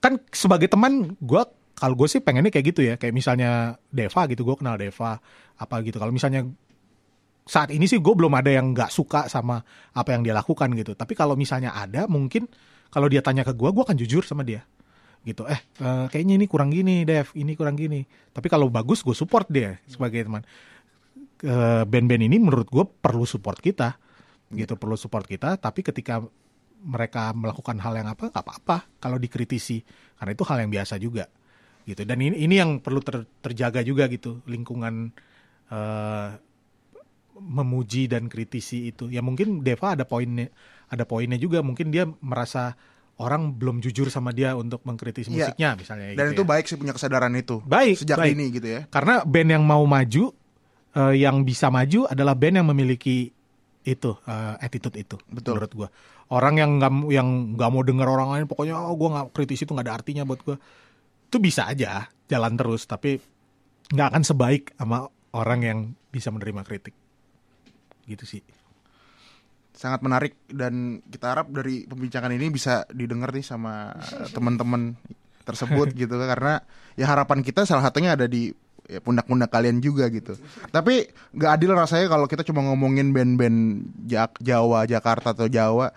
kan 0.00 0.20
sebagai 0.32 0.68
teman 0.68 1.14
gue 1.16 1.42
kalau 1.72 1.94
gue 1.98 2.06
sih 2.06 2.22
pengennya 2.22 2.52
kayak 2.54 2.66
gitu 2.70 2.80
ya, 2.84 2.94
kayak 2.94 3.10
misalnya 3.10 3.74
Deva 3.90 4.24
gitu, 4.30 4.46
gue 4.46 4.56
kenal 4.56 4.78
Deva 4.78 5.18
apa 5.58 5.74
gitu. 5.82 5.98
Kalau 5.98 6.14
misalnya 6.14 6.46
saat 7.42 7.74
ini 7.74 7.90
sih 7.90 7.98
gue 7.98 8.14
belum 8.14 8.32
ada 8.38 8.50
yang 8.54 8.70
nggak 8.70 8.90
suka 8.90 9.26
sama 9.26 9.58
apa 9.92 10.08
yang 10.14 10.22
dia 10.22 10.34
lakukan 10.34 10.70
gitu. 10.78 10.94
Tapi 10.94 11.18
kalau 11.18 11.34
misalnya 11.34 11.74
ada, 11.74 12.06
mungkin 12.06 12.46
kalau 12.92 13.10
dia 13.10 13.24
tanya 13.24 13.42
ke 13.42 13.56
gue, 13.56 13.68
gue 13.72 13.82
akan 13.82 13.96
jujur 13.98 14.22
sama 14.22 14.46
dia 14.46 14.62
gitu. 15.22 15.46
Eh, 15.46 15.58
eh, 15.82 16.06
kayaknya 16.10 16.34
ini 16.38 16.46
kurang 16.50 16.70
gini, 16.74 17.06
Dev, 17.06 17.30
ini 17.38 17.54
kurang 17.54 17.78
gini. 17.78 18.02
Tapi 18.34 18.46
kalau 18.50 18.66
bagus, 18.68 19.06
gue 19.06 19.14
support 19.14 19.46
dia 19.50 19.78
sebagai 19.86 20.26
teman. 20.26 20.42
Eh, 21.42 21.82
band-band 21.86 22.22
ini 22.26 22.36
menurut 22.42 22.68
gue 22.70 22.84
perlu 22.86 23.26
support 23.26 23.58
kita, 23.58 23.98
gitu 24.50 24.74
perlu 24.74 24.98
support 24.98 25.26
kita. 25.26 25.58
Tapi 25.58 25.82
ketika 25.86 26.22
mereka 26.82 27.30
melakukan 27.34 27.78
hal 27.78 27.94
yang 27.94 28.10
apa, 28.10 28.34
nggak 28.34 28.42
apa-apa 28.42 28.76
kalau 28.98 29.18
dikritisi, 29.18 29.82
karena 30.18 30.34
itu 30.34 30.42
hal 30.46 30.58
yang 30.66 30.70
biasa 30.74 30.94
juga, 30.98 31.30
gitu. 31.86 32.02
Dan 32.02 32.18
ini 32.18 32.42
ini 32.42 32.54
yang 32.58 32.82
perlu 32.82 32.98
ter- 33.02 33.26
terjaga 33.38 33.86
juga 33.86 34.10
gitu, 34.10 34.42
lingkungan 34.50 35.14
eh, 35.70 36.28
memuji 37.42 38.06
dan 38.06 38.30
kritisi 38.30 38.88
itu. 38.88 39.10
Ya 39.10 39.20
mungkin 39.20 39.60
Deva 39.60 39.98
ada 39.98 40.06
poinnya, 40.06 40.48
ada 40.86 41.02
poinnya 41.02 41.36
juga. 41.36 41.60
Mungkin 41.60 41.90
dia 41.90 42.06
merasa 42.22 42.78
orang 43.18 43.54
belum 43.54 43.78
jujur 43.78 44.08
sama 44.08 44.32
dia 44.32 44.54
untuk 44.54 44.82
mengkritisi 44.82 45.28
Iya. 45.28 45.52
musiknya, 45.52 45.70
misalnya. 45.76 46.06
Dan 46.16 46.32
gitu 46.32 46.34
itu 46.34 46.42
ya. 46.42 46.48
baik 46.48 46.64
sih 46.66 46.76
punya 46.76 46.94
kesadaran 46.94 47.34
itu. 47.34 47.60
Baik, 47.62 48.02
Sejak 48.02 48.18
baik. 48.18 48.32
dini 48.34 48.46
gitu 48.50 48.68
ya. 48.68 48.80
Karena 48.88 49.22
band 49.22 49.50
yang 49.52 49.64
mau 49.66 49.84
maju, 49.84 50.24
eh, 50.92 51.14
yang 51.20 51.42
bisa 51.42 51.68
maju 51.68 52.08
adalah 52.08 52.34
band 52.34 52.62
yang 52.62 52.68
memiliki 52.68 53.30
itu 53.82 54.10
eh, 54.24 54.54
attitude 54.62 54.94
itu. 54.96 55.18
Betul. 55.26 55.58
Menurut 55.58 55.72
gua. 55.74 55.88
Orang 56.32 56.56
yang 56.56 56.80
nggak 56.80 56.92
yang 57.12 57.28
nggak 57.58 57.70
mau 57.70 57.82
dengar 57.84 58.08
orang 58.08 58.28
lain, 58.32 58.44
pokoknya 58.48 58.78
oh 58.78 58.94
gua 58.96 59.08
nggak 59.20 59.26
kritisi 59.36 59.66
itu 59.66 59.74
nggak 59.74 59.86
ada 59.90 59.94
artinya 59.98 60.22
buat 60.24 60.40
gua. 60.40 60.56
Itu 61.28 61.36
bisa 61.36 61.68
aja 61.68 62.06
jalan 62.26 62.54
terus, 62.56 62.86
tapi 62.86 63.20
nggak 63.92 64.08
akan 64.14 64.22
sebaik 64.24 64.72
sama 64.78 65.04
orang 65.32 65.60
yang 65.60 65.78
bisa 66.08 66.32
menerima 66.32 66.64
kritik. 66.64 66.94
Gitu 68.06 68.24
sih. 68.26 68.42
Sangat 69.72 70.04
menarik 70.04 70.36
dan 70.52 71.00
kita 71.08 71.32
harap 71.32 71.50
dari 71.50 71.88
pembincangan 71.88 72.30
ini 72.34 72.52
bisa 72.52 72.86
didengar 72.92 73.32
nih 73.32 73.44
sama 73.44 73.96
teman-teman 74.36 74.94
tersebut 75.42 75.90
gitu 75.98 76.14
karena 76.22 76.62
ya 76.94 77.10
harapan 77.10 77.42
kita 77.42 77.66
salah 77.66 77.82
satunya 77.82 78.14
ada 78.14 78.30
di 78.30 78.54
ya, 78.86 79.02
pundak-pundak 79.02 79.50
kalian 79.50 79.82
juga 79.82 80.06
gitu. 80.12 80.38
Tapi 80.70 81.10
nggak 81.34 81.50
adil 81.58 81.74
rasanya 81.74 82.06
kalau 82.06 82.30
kita 82.30 82.46
cuma 82.46 82.62
ngomongin 82.62 83.10
band-band 83.10 83.90
Jawa, 84.38 84.86
Jakarta 84.86 85.34
atau 85.34 85.50
Jawa 85.50 85.90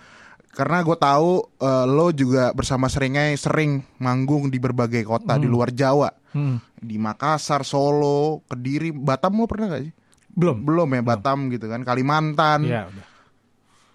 karena 0.56 0.80
gue 0.88 0.96
tahu 0.96 1.44
eh, 1.60 1.86
lo 1.86 2.16
juga 2.16 2.56
bersama 2.56 2.88
Seringai 2.88 3.36
sering 3.36 3.84
manggung 4.00 4.48
di 4.48 4.56
berbagai 4.56 5.04
kota 5.04 5.36
di 5.36 5.52
luar 5.52 5.76
Jawa. 5.76 6.08
Hmm. 6.32 6.64
Di 6.80 6.96
Makassar, 6.96 7.68
Solo, 7.68 8.44
Kediri, 8.48 8.96
Batam 8.96 9.36
lo 9.36 9.48
pernah 9.48 9.76
gak 9.76 9.84
sih? 9.84 9.94
Belum. 10.36 10.62
Belum 10.62 10.88
ya 10.92 11.02
Batam 11.02 11.48
gitu 11.50 11.72
kan, 11.72 11.82
Kalimantan. 11.82 12.68
Iya, 12.68 12.92
udah. 12.92 13.06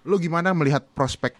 Lu 0.08 0.16
gimana 0.16 0.56
melihat 0.56 0.82
prospek 0.96 1.36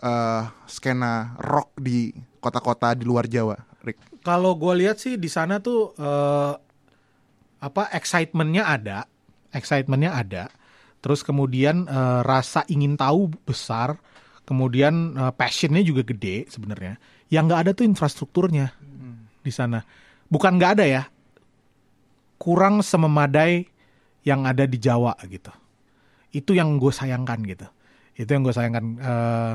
eh, 0.00 0.42
skena 0.64 1.36
rock 1.36 1.76
di 1.76 2.10
kota-kota 2.40 2.96
di 2.96 3.04
luar 3.04 3.28
Jawa, 3.28 3.60
Rick? 3.84 4.00
Kalau 4.24 4.56
gue 4.56 4.74
lihat 4.80 4.96
sih 4.96 5.20
di 5.20 5.28
sana 5.28 5.60
tuh 5.60 5.92
eh, 6.00 6.54
apa 7.60 7.92
excitementnya 7.92 8.64
ada, 8.64 9.04
excitementnya 9.52 10.16
ada. 10.16 10.44
Terus 11.04 11.20
kemudian 11.20 11.84
eh, 11.84 12.20
rasa 12.24 12.64
ingin 12.72 12.96
tahu 12.96 13.28
besar, 13.44 14.00
kemudian 14.48 15.12
eh, 15.12 15.32
passionnya 15.36 15.84
juga 15.84 16.00
gede 16.08 16.48
sebenarnya. 16.48 16.96
Yang 17.28 17.44
nggak 17.44 17.60
ada 17.60 17.70
tuh 17.76 17.84
infrastrukturnya 17.84 18.72
di 19.44 19.52
sana. 19.52 19.84
Bukan 20.32 20.56
nggak 20.56 20.72
ada 20.80 20.84
ya, 20.88 21.02
kurang 22.40 22.80
sememadai 22.80 23.68
yang 24.28 24.44
ada 24.44 24.68
di 24.68 24.76
Jawa 24.76 25.16
gitu. 25.24 25.48
Itu 26.28 26.52
yang 26.52 26.76
gue 26.76 26.92
sayangkan 26.92 27.40
gitu. 27.48 27.64
Itu 28.12 28.28
yang 28.36 28.44
gue 28.44 28.52
sayangkan. 28.52 28.84
Eh, 29.00 29.54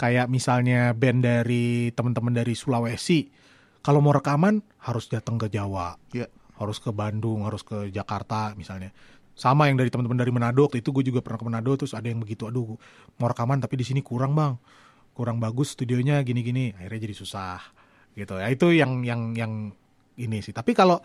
kayak 0.00 0.32
misalnya 0.32 0.96
band 0.96 1.20
dari 1.20 1.92
teman-teman 1.92 2.32
dari 2.32 2.56
Sulawesi, 2.56 3.28
kalau 3.84 4.00
mau 4.00 4.16
rekaman 4.16 4.64
harus 4.80 5.12
datang 5.12 5.36
ke 5.36 5.52
Jawa, 5.52 6.00
Ya. 6.16 6.24
harus 6.56 6.80
ke 6.80 6.88
Bandung, 6.88 7.44
harus 7.44 7.60
ke 7.60 7.92
Jakarta 7.92 8.56
misalnya. 8.56 8.96
Sama 9.36 9.68
yang 9.68 9.76
dari 9.76 9.92
teman-teman 9.92 10.16
dari 10.20 10.32
Manado, 10.32 10.64
waktu 10.64 10.80
itu 10.80 10.92
gue 10.92 11.04
juga 11.12 11.20
pernah 11.20 11.40
ke 11.40 11.44
Manado, 11.44 11.72
terus 11.76 11.92
ada 11.92 12.08
yang 12.08 12.20
begitu, 12.20 12.48
aduh 12.48 12.76
mau 13.20 13.28
rekaman 13.28 13.60
tapi 13.60 13.76
di 13.80 13.84
sini 13.84 14.00
kurang 14.00 14.32
bang, 14.36 14.56
kurang 15.12 15.36
bagus 15.40 15.76
studionya 15.76 16.20
gini-gini, 16.24 16.72
akhirnya 16.76 17.00
jadi 17.04 17.14
susah 17.16 17.60
gitu. 18.16 18.40
Ya 18.40 18.48
itu 18.48 18.72
yang 18.72 19.04
yang 19.04 19.36
yang 19.36 19.52
ini 20.20 20.38
sih. 20.44 20.52
Tapi 20.52 20.72
kalau 20.76 21.00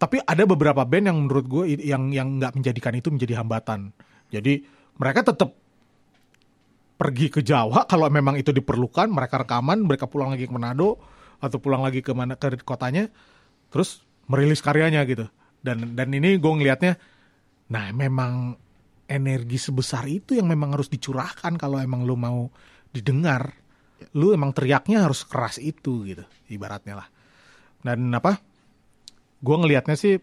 tapi 0.00 0.16
ada 0.24 0.48
beberapa 0.48 0.80
band 0.88 1.12
yang 1.12 1.18
menurut 1.28 1.44
gue 1.44 1.76
yang 1.76 2.08
yang 2.08 2.40
nggak 2.40 2.56
menjadikan 2.56 2.96
itu 2.96 3.12
menjadi 3.12 3.44
hambatan. 3.44 3.92
Jadi 4.32 4.64
mereka 4.96 5.28
tetap 5.28 5.52
pergi 6.96 7.28
ke 7.28 7.44
Jawa 7.44 7.84
kalau 7.84 8.08
memang 8.08 8.40
itu 8.40 8.48
diperlukan, 8.48 9.12
mereka 9.12 9.44
rekaman, 9.44 9.84
mereka 9.84 10.08
pulang 10.08 10.32
lagi 10.32 10.48
ke 10.48 10.52
Manado 10.56 10.96
atau 11.36 11.60
pulang 11.60 11.84
lagi 11.84 12.00
ke 12.00 12.16
mana 12.16 12.40
ke 12.40 12.64
kotanya, 12.64 13.12
terus 13.68 14.00
merilis 14.24 14.64
karyanya 14.64 15.04
gitu. 15.04 15.28
Dan 15.60 15.92
dan 15.92 16.08
ini 16.16 16.40
gue 16.40 16.52
ngelihatnya, 16.52 16.96
nah 17.68 17.92
memang 17.92 18.56
energi 19.04 19.60
sebesar 19.60 20.08
itu 20.08 20.32
yang 20.32 20.48
memang 20.48 20.72
harus 20.72 20.88
dicurahkan 20.88 21.60
kalau 21.60 21.76
emang 21.76 22.08
lu 22.08 22.16
mau 22.16 22.48
didengar, 22.88 23.52
lu 24.16 24.32
emang 24.32 24.56
teriaknya 24.56 25.04
harus 25.04 25.28
keras 25.28 25.60
itu 25.60 26.08
gitu, 26.08 26.24
ibaratnya 26.48 27.04
lah. 27.04 27.08
Dan 27.84 28.12
apa? 28.16 28.49
Gue 29.40 29.56
ngelihatnya 29.56 29.96
sih 29.96 30.20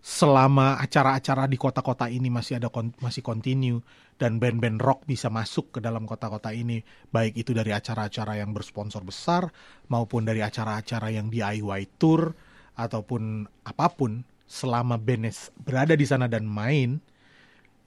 selama 0.00 0.80
acara-acara 0.80 1.44
di 1.44 1.60
kota-kota 1.60 2.08
ini 2.08 2.32
masih 2.32 2.56
ada 2.56 2.72
kon- 2.72 2.96
masih 3.04 3.20
continue 3.20 3.84
dan 4.16 4.40
band-band 4.40 4.80
rock 4.80 5.04
bisa 5.04 5.28
masuk 5.28 5.76
ke 5.76 5.78
dalam 5.84 6.08
kota-kota 6.08 6.56
ini 6.56 6.80
baik 7.12 7.36
itu 7.36 7.52
dari 7.52 7.68
acara-acara 7.76 8.40
yang 8.40 8.56
bersponsor 8.56 9.04
besar 9.04 9.52
maupun 9.92 10.24
dari 10.24 10.40
acara-acara 10.40 11.12
yang 11.12 11.28
DIY 11.28 12.00
tour 12.00 12.32
ataupun 12.80 13.44
apa 13.68 13.86
pun 13.92 14.24
selama 14.48 14.96
band 14.96 15.28
berada 15.60 15.92
di 15.92 16.08
sana 16.08 16.32
dan 16.32 16.48
main 16.48 16.96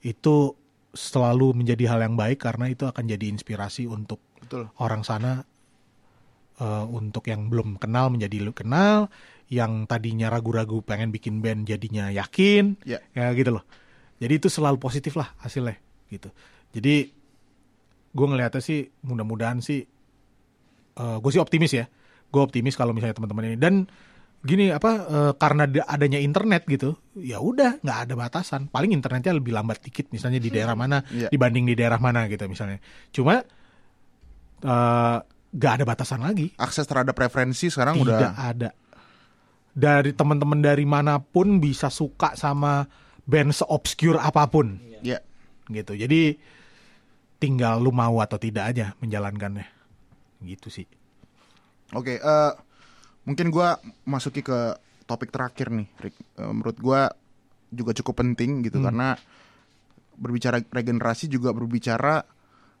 itu 0.06 0.54
selalu 0.94 1.50
menjadi 1.58 1.90
hal 1.90 2.00
yang 2.06 2.14
baik 2.14 2.46
karena 2.46 2.70
itu 2.70 2.86
akan 2.86 3.10
jadi 3.10 3.26
inspirasi 3.26 3.90
untuk 3.90 4.22
Betul. 4.38 4.70
orang 4.78 5.02
sana 5.02 5.42
eh, 6.62 6.84
untuk 6.86 7.26
yang 7.26 7.50
belum 7.50 7.82
kenal 7.82 8.14
menjadi 8.14 8.54
kenal, 8.54 9.10
yang 9.48 9.84
tadinya 9.84 10.28
ragu-ragu 10.28 10.80
pengen 10.80 11.10
bikin 11.10 11.38
band 11.38 11.64
jadinya 11.64 12.08
yakin, 12.08 12.80
Ya. 12.82 12.98
ya 13.12 13.30
gitu 13.32 13.52
loh. 13.52 13.64
Jadi 14.16 14.32
itu 14.38 14.48
selalu 14.48 14.78
positif 14.78 15.14
lah 15.14 15.34
hasilnya 15.38 15.76
gitu. 16.08 16.32
Jadi 16.72 17.12
gue 18.10 18.26
ngeliatnya 18.26 18.58
sih 18.58 18.88
mudah-mudahan 19.02 19.58
sih, 19.58 19.84
gue 20.94 21.30
sih 21.30 21.42
optimis 21.42 21.72
ya. 21.74 21.84
Gue 22.30 22.40
optimis 22.40 22.74
kalau 22.74 22.90
misalnya 22.90 23.14
teman-teman 23.14 23.52
ini 23.52 23.58
dan 23.58 23.74
gini 24.40 24.68
apa 24.68 24.90
eh, 25.04 25.32
karena 25.34 25.64
da- 25.64 25.88
adanya 25.88 26.20
internet 26.20 26.64
gitu, 26.64 26.96
ya 27.16 27.40
udah 27.40 27.80
nggak 27.80 27.98
ada 28.08 28.14
batasan. 28.14 28.68
Paling 28.68 28.92
internetnya 28.92 29.32
lebih 29.32 29.52
lambat 29.52 29.80
dikit 29.80 30.08
misalnya 30.10 30.40
di 30.40 30.48
daerah 30.48 30.74
mana 30.74 31.00
Iya. 31.08 31.28
dibanding 31.32 31.64
di 31.64 31.74
daerah 31.74 31.96
mana 32.00 32.28
gitu 32.28 32.44
misalnya. 32.46 32.78
Cuma 33.10 33.40
eh 34.64 35.18
nggak 35.54 35.72
ada 35.80 35.84
batasan 35.86 36.18
lagi. 36.18 36.50
Akses 36.58 36.82
terhadap 36.84 37.14
referensi 37.14 37.70
sekarang 37.70 37.94
Tidak 37.98 38.04
udah 38.10 38.30
ada. 38.34 38.68
Dari 39.74 40.14
teman-teman 40.14 40.62
dari 40.62 40.86
mana 40.86 41.18
pun 41.18 41.58
bisa 41.58 41.90
suka 41.90 42.38
sama 42.38 42.86
band 43.26 43.50
seobscure 43.50 44.22
apa 44.22 44.46
pun 44.46 44.78
ya 45.02 45.18
gitu. 45.68 45.98
Jadi 45.98 46.38
tinggal 47.42 47.82
lu 47.82 47.90
mau 47.90 48.22
atau 48.22 48.38
tidak 48.38 48.70
aja 48.70 48.94
menjalankannya. 49.02 49.66
Gitu 50.46 50.68
sih. 50.70 50.86
Oke, 51.92 52.22
eh, 52.22 52.52
mungkin 53.26 53.50
gua 53.50 53.82
masuki 54.06 54.40
ke 54.40 54.78
topik 55.04 55.34
terakhir 55.34 55.68
nih, 55.74 55.88
Rick. 56.00 56.16
Eh, 56.38 56.50
menurut 56.54 56.78
gua 56.80 57.12
juga 57.74 57.90
cukup 57.92 58.22
penting 58.22 58.62
gitu 58.62 58.78
karena 58.78 59.18
berbicara 60.14 60.62
regenerasi 60.62 61.26
juga 61.26 61.50
berbicara 61.50 62.22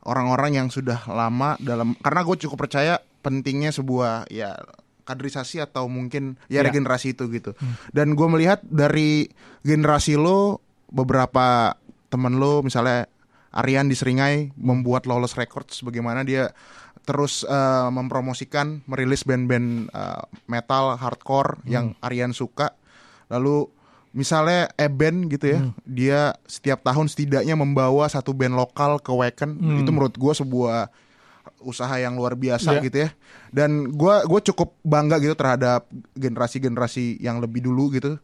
orang-orang 0.06 0.62
yang 0.62 0.68
sudah 0.70 1.02
lama 1.10 1.58
dalam 1.58 1.98
karena 1.98 2.22
gue 2.22 2.36
cukup 2.46 2.68
percaya 2.68 3.02
pentingnya 3.24 3.74
sebuah 3.74 4.30
ya 4.30 4.54
kaderisasi 5.04 5.60
atau 5.60 5.86
mungkin 5.86 6.40
ya 6.48 6.60
Ya. 6.60 6.66
regenerasi 6.66 7.12
itu 7.12 7.28
gitu. 7.28 7.52
Dan 7.90 8.12
gue 8.12 8.26
melihat 8.26 8.60
dari 8.62 9.28
generasi 9.60 10.16
lo 10.16 10.58
beberapa 10.88 11.76
temen 12.08 12.36
lo 12.36 12.60
misalnya 12.60 13.06
Aryan 13.50 13.86
di 13.86 13.94
Seringai 13.94 14.50
membuat 14.54 15.04
Lawless 15.04 15.34
Records 15.34 15.78
bagaimana 15.80 16.22
dia 16.22 16.50
terus 17.02 17.44
eh, 17.44 17.88
mempromosikan 17.88 18.80
merilis 18.84 19.22
band-band 19.22 19.68
eh, 19.86 20.22
metal 20.46 20.96
hardcore 20.96 21.60
yang 21.64 21.92
Aryan 22.00 22.32
suka. 22.32 22.72
Lalu 23.28 23.68
misalnya 24.10 24.70
Eben 24.74 25.26
gitu 25.26 25.46
ya, 25.48 25.58
dia 25.84 26.20
setiap 26.46 26.80
tahun 26.80 27.06
setidaknya 27.06 27.54
membawa 27.54 28.06
satu 28.06 28.30
band 28.30 28.54
lokal 28.54 28.98
ke 28.98 29.10
Wacken. 29.10 29.58
Itu 29.76 29.90
menurut 29.90 30.14
gue 30.14 30.32
sebuah 30.32 30.88
usaha 31.64 31.92
yang 31.94 32.14
luar 32.14 32.32
biasa 32.34 32.76
Iya. 32.76 32.82
gitu 32.82 32.96
ya. 33.00 33.10
Dan 33.48 33.90
gue 33.90 34.14
gue 34.22 34.40
cukup 34.44 34.76
bangga 34.80 35.16
gitu 35.18 35.32
terhadap 35.32 35.88
generasi-generasi 36.14 37.18
yang 37.18 37.38
lebih 37.38 37.60
dulu 37.60 37.90
gitu, 37.90 38.16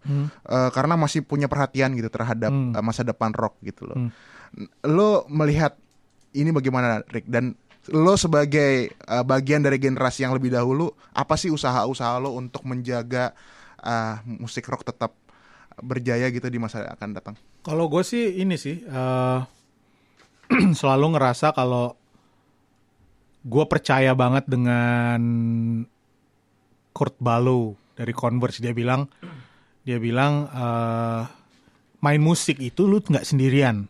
Eh, 0.42 0.70
karena 0.70 0.94
masih 0.94 1.20
punya 1.20 1.46
perhatian 1.46 1.92
gitu 1.92 2.06
terhadap 2.06 2.48
Hmm. 2.48 2.72
eh, 2.72 2.80
masa 2.80 3.00
depan 3.00 3.32
rock 3.32 3.56
gitu 3.60 3.84
loh. 3.84 3.96
Hmm. 3.96 4.10
Lo 4.82 5.24
melihat 5.26 5.74
ini 6.30 6.50
bagaimana, 6.50 7.02
Rick? 7.06 7.24
Dan 7.24 7.54
lo 7.88 8.14
sebagai 8.14 8.72
eh, 8.90 9.24
bagian 9.24 9.60
dari 9.60 9.76
generasi 9.76 10.22
yang 10.22 10.32
lebih 10.32 10.50
dahulu, 10.50 10.88
apa 11.10 11.34
sih 11.34 11.48
usaha-usaha 11.48 12.18
lo 12.18 12.34
untuk 12.34 12.62
menjaga 12.62 13.32
eh, 13.78 14.14
musik 14.36 14.66
rock 14.66 14.84
tetap 14.84 15.16
berjaya 15.80 16.28
gitu 16.28 16.44
di 16.46 16.60
masa 16.60 16.84
yang 16.84 16.92
akan 16.92 17.10
datang? 17.10 17.34
Kalau 17.60 17.88
gue 17.88 18.02
sih 18.02 18.36
ini 18.36 18.54
sih 18.54 18.82
eh, 18.82 19.38
selalu 20.76 21.14
ngerasa 21.14 21.54
kalau 21.54 21.94
gue 23.40 23.64
percaya 23.64 24.12
banget 24.12 24.44
dengan 24.48 25.20
Kurt 26.92 27.16
Balow 27.20 27.76
dari 27.96 28.12
Converse. 28.12 28.60
Dia 28.60 28.76
bilang 28.76 29.08
dia 29.80 29.96
bilang 29.96 30.46
eh, 30.48 31.22
main 32.04 32.20
musik 32.20 32.60
itu 32.60 32.84
lu 32.84 33.00
nggak 33.00 33.24
sendirian. 33.24 33.88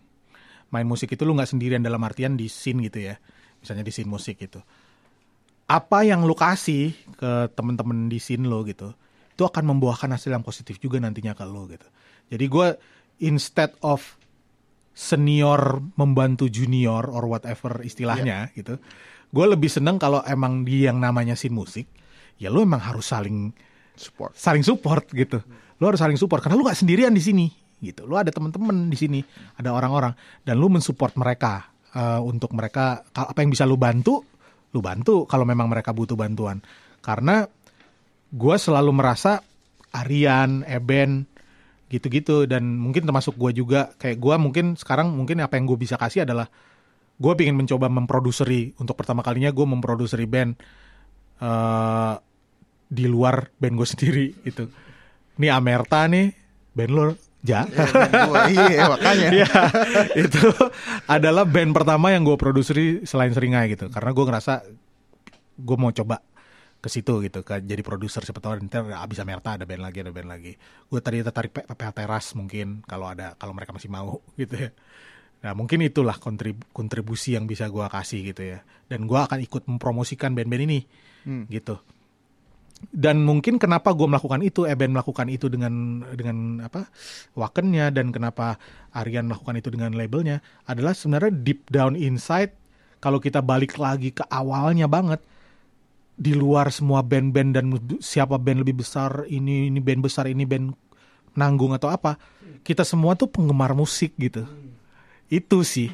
Main 0.71 0.87
musik 0.87 1.11
itu 1.11 1.27
lu 1.27 1.35
nggak 1.35 1.51
sendirian 1.51 1.83
dalam 1.83 1.99
artian 2.07 2.39
di 2.39 2.47
scene 2.47 2.87
gitu 2.87 3.03
ya. 3.11 3.19
Misalnya 3.59 3.83
di 3.83 3.93
scene 3.93 4.11
musik 4.11 4.39
gitu. 4.39 4.63
Apa 5.71 6.03
yang 6.03 6.27
lu 6.27 6.35
kasih 6.35 6.95
ke 7.15 7.51
temen-temen 7.55 8.11
di 8.11 8.19
scene 8.19 8.47
lo 8.47 8.67
gitu 8.67 8.91
itu 9.31 9.49
akan 9.49 9.73
membuahkan 9.73 10.13
hasil 10.13 10.37
yang 10.37 10.45
positif 10.45 10.77
juga 10.77 11.01
nantinya 11.01 11.33
ke 11.33 11.49
lo 11.49 11.65
gitu. 11.65 11.89
Jadi 12.29 12.45
gue 12.45 12.69
instead 13.25 13.73
of 13.81 14.21
senior 14.93 15.81
membantu 15.97 16.51
junior 16.53 17.09
or 17.09 17.25
whatever 17.25 17.81
istilahnya 17.81 18.53
gitu 18.59 18.77
gue 19.31 19.47
lebih 19.47 19.71
seneng 19.71 19.97
kalau 19.97 20.21
emang 20.27 20.67
di 20.67 20.87
yang 20.87 20.99
namanya 20.99 21.39
scene 21.39 21.55
musik 21.55 21.87
ya 22.41 22.49
lu 22.49 22.65
emang 22.65 22.83
harus 22.83 23.07
saling 23.07 23.55
Support. 24.01 24.33
saling 24.33 24.65
support 24.65 25.05
gitu. 25.13 25.45
Lu 25.77 25.85
harus 25.85 26.01
saling 26.01 26.17
support 26.17 26.41
karena 26.41 26.57
lu 26.57 26.65
gak 26.65 26.81
sendirian 26.81 27.13
di 27.13 27.21
sini 27.21 27.47
gitu. 27.85 28.09
Lu 28.09 28.17
ada 28.17 28.33
teman-teman 28.33 28.89
di 28.89 28.97
sini, 28.97 29.21
ada 29.61 29.77
orang-orang 29.77 30.17
dan 30.41 30.57
lu 30.57 30.73
mensupport 30.73 31.13
mereka 31.21 31.69
eh, 31.93 32.21
untuk 32.21 32.57
mereka 32.57 33.05
apa 33.13 33.39
yang 33.45 33.53
bisa 33.53 33.69
lu 33.69 33.77
bantu, 33.77 34.25
lu 34.73 34.81
bantu 34.81 35.29
kalau 35.29 35.45
memang 35.45 35.69
mereka 35.69 35.93
butuh 35.93 36.17
bantuan. 36.17 36.65
Karena 37.05 37.45
gua 38.33 38.57
selalu 38.57 38.93
merasa 38.93 39.45
Arian, 39.93 40.65
Eben 40.65 41.29
gitu-gitu 41.91 42.47
dan 42.47 42.63
mungkin 42.79 43.03
termasuk 43.05 43.35
gua 43.35 43.51
juga 43.53 43.93
kayak 44.01 44.17
gua 44.17 44.41
mungkin 44.41 44.81
sekarang 44.81 45.11
mungkin 45.11 45.43
apa 45.43 45.59
yang 45.59 45.67
gue 45.67 45.75
bisa 45.75 45.99
kasih 45.99 46.23
adalah 46.23 46.47
gue 47.21 47.33
pengen 47.37 47.61
mencoba 47.61 47.93
memproduseri 47.93 48.73
untuk 48.81 48.97
pertama 48.97 49.21
kalinya 49.21 49.53
gue 49.53 49.67
memproduseri 49.69 50.25
band 50.25 50.57
eh 51.41 52.15
di 52.91 53.07
luar 53.07 53.55
band 53.55 53.75
gue 53.79 53.89
sendiri 53.89 54.27
gitu. 54.43 54.67
Ini 55.39 55.47
Amerta 55.55 56.09
nih 56.11 56.33
band 56.75 56.91
lo 56.91 57.05
ja. 57.41 57.65
Gua- 57.69 58.51
iya 58.51 58.89
makanya. 58.91 59.29
Iya, 59.37 59.49
itu 60.19 60.43
adalah 61.07 61.47
band 61.47 61.71
pertama 61.77 62.11
yang 62.11 62.27
gue 62.27 62.35
produseri 62.35 63.07
selain 63.07 63.31
Seringai 63.31 63.71
gitu. 63.71 63.87
Karena 63.89 64.11
gue 64.11 64.25
ngerasa 64.27 64.53
gue 65.61 65.77
mau 65.79 65.93
coba 65.95 66.19
ke 66.81 66.89
situ 66.89 67.21
gitu, 67.21 67.45
ke 67.45 67.61
jadi 67.61 67.85
produser 67.85 68.25
siapa 68.25 68.41
tahu 68.41 68.57
nanti 68.57 68.73
abis 68.81 69.21
Amerta 69.21 69.61
ada 69.61 69.69
band 69.69 69.85
lagi, 69.85 70.01
ada 70.01 70.11
band 70.11 70.29
lagi. 70.33 70.57
Gue 70.89 71.01
tadi 71.05 71.21
tertarik 71.21 71.53
PPH 71.53 71.91
Teras 71.93 72.27
mungkin 72.33 72.81
kalau 72.89 73.07
ada 73.13 73.37
kalau 73.37 73.53
mereka 73.53 73.71
masih 73.77 73.93
mau 73.93 74.19
gitu 74.41 74.57
ya. 74.57 74.71
Nah 75.41 75.53
mungkin 75.57 75.81
itulah 75.81 76.17
kontrib- 76.21 76.69
kontribusi 76.77 77.33
yang 77.37 77.49
bisa 77.49 77.69
gue 77.73 77.85
kasih 77.89 78.21
gitu 78.33 78.43
ya. 78.45 78.61
Dan 78.87 79.09
gue 79.09 79.17
akan 79.17 79.41
ikut 79.41 79.67
mempromosikan 79.69 80.37
band-band 80.37 80.65
ini 80.69 80.81
gitu. 81.49 81.81
Dan 82.81 83.29
mungkin 83.29 83.61
kenapa 83.61 83.93
gue 83.93 84.09
melakukan 84.09 84.41
itu, 84.41 84.65
Eben 84.65 84.97
melakukan 84.97 85.29
itu 85.29 85.53
dengan 85.53 86.01
dengan 86.17 86.65
apa 86.65 86.89
wakennya 87.37 87.93
dan 87.93 88.09
kenapa 88.09 88.57
Aryan 88.97 89.29
melakukan 89.29 89.61
itu 89.61 89.69
dengan 89.69 89.93
labelnya 89.93 90.41
adalah 90.65 90.97
sebenarnya 90.97 91.33
deep 91.45 91.69
down 91.69 91.93
inside 91.93 92.57
kalau 93.01 93.21
kita 93.21 93.45
balik 93.45 93.77
lagi 93.77 94.17
ke 94.17 94.25
awalnya 94.29 94.89
banget 94.89 95.21
di 96.21 96.37
luar 96.37 96.69
semua 96.69 97.01
band-band 97.01 97.51
dan 97.57 97.65
siapa 98.01 98.37
band 98.37 98.61
lebih 98.61 98.85
besar 98.85 99.25
ini 99.25 99.73
ini 99.73 99.81
band 99.81 100.05
besar 100.05 100.29
ini 100.29 100.45
band 100.45 100.77
nanggung 101.33 101.73
atau 101.73 101.89
apa 101.89 102.21
kita 102.61 102.85
semua 102.85 103.17
tuh 103.17 103.33
penggemar 103.33 103.73
musik 103.73 104.13
gitu 104.21 104.45
itu 105.31 105.63
sih 105.63 105.89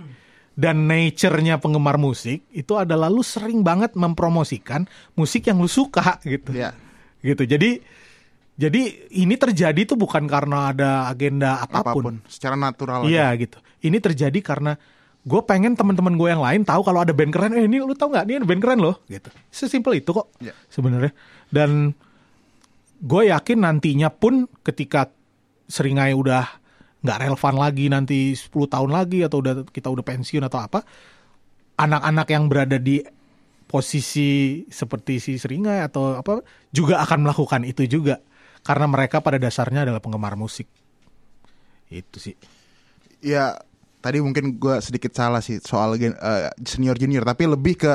dan 0.52 0.84
nature-nya 0.84 1.56
penggemar 1.56 1.94
musik 1.94 2.48
itu 2.50 2.72
adalah 2.74 3.06
lu 3.06 3.20
sering 3.20 3.60
banget 3.60 3.92
mempromosikan 3.92 4.88
musik 5.12 5.44
yang 5.44 5.60
lu 5.60 5.68
suka 5.68 6.16
gitu 6.24 6.50
Iya. 6.50 6.72
gitu 7.20 7.44
jadi 7.44 7.84
jadi 8.56 8.82
ini 9.14 9.36
terjadi 9.36 9.84
tuh 9.84 9.94
bukan 9.94 10.24
karena 10.24 10.72
ada 10.72 10.90
agenda 11.06 11.60
Apa 11.60 11.84
pun. 11.86 11.92
apa 11.92 11.92
pun, 11.94 12.14
Secara 12.24 12.56
natural. 12.56 13.04
aja. 13.04 13.06
iya 13.06 13.26
gitu 13.36 13.60
ini 13.82 14.00
terjadi 14.00 14.38
karena 14.40 14.80
gue 15.22 15.40
pengen 15.42 15.74
teman-teman 15.74 16.14
gue 16.14 16.28
yang 16.30 16.40
lain 16.40 16.64
tahu 16.64 16.80
kalau 16.80 17.02
ada 17.02 17.12
band 17.12 17.30
keren 17.30 17.52
eh 17.52 17.62
ini 17.62 17.76
lu 17.78 17.92
tahu 17.92 18.08
nggak 18.10 18.24
ini 18.24 18.34
ada 18.38 18.46
band 18.46 18.62
keren 18.62 18.80
loh 18.80 19.04
gitu 19.04 19.28
sesimpel 19.50 19.92
itu 19.94 20.08
kok 20.08 20.32
Iya. 20.40 20.56
sebenarnya 20.66 21.12
dan 21.52 21.92
gue 22.96 23.22
yakin 23.26 23.58
nantinya 23.60 24.08
pun 24.08 24.48
ketika 24.62 25.12
seringai 25.66 26.14
udah 26.14 26.48
nggak 27.06 27.30
relevan 27.30 27.54
lagi 27.54 27.86
nanti 27.86 28.34
10 28.34 28.66
tahun 28.66 28.90
lagi 28.90 29.22
atau 29.22 29.38
udah 29.38 29.64
kita 29.70 29.86
udah 29.88 30.02
pensiun 30.02 30.42
atau 30.42 30.58
apa 30.58 30.82
anak-anak 31.78 32.26
yang 32.34 32.44
berada 32.50 32.76
di 32.82 32.98
posisi 33.66 34.62
seperti 34.66 35.18
si 35.22 35.32
seringai 35.38 35.82
atau 35.82 36.18
apa 36.18 36.42
juga 36.70 37.02
akan 37.02 37.26
melakukan 37.26 37.62
itu 37.66 37.86
juga 37.86 38.18
karena 38.66 38.90
mereka 38.90 39.22
pada 39.22 39.38
dasarnya 39.38 39.86
adalah 39.86 40.02
penggemar 40.02 40.34
musik. 40.34 40.66
Itu 41.86 42.18
sih. 42.18 42.34
Ya 43.22 43.54
tadi 44.02 44.22
mungkin 44.22 44.58
gue 44.58 44.78
sedikit 44.82 45.14
salah 45.14 45.42
sih 45.42 45.58
soal 45.62 45.98
gen- 45.98 46.18
eh, 46.18 46.50
senior 46.62 46.94
junior 46.98 47.26
tapi 47.26 47.46
lebih 47.46 47.74
ke 47.74 47.92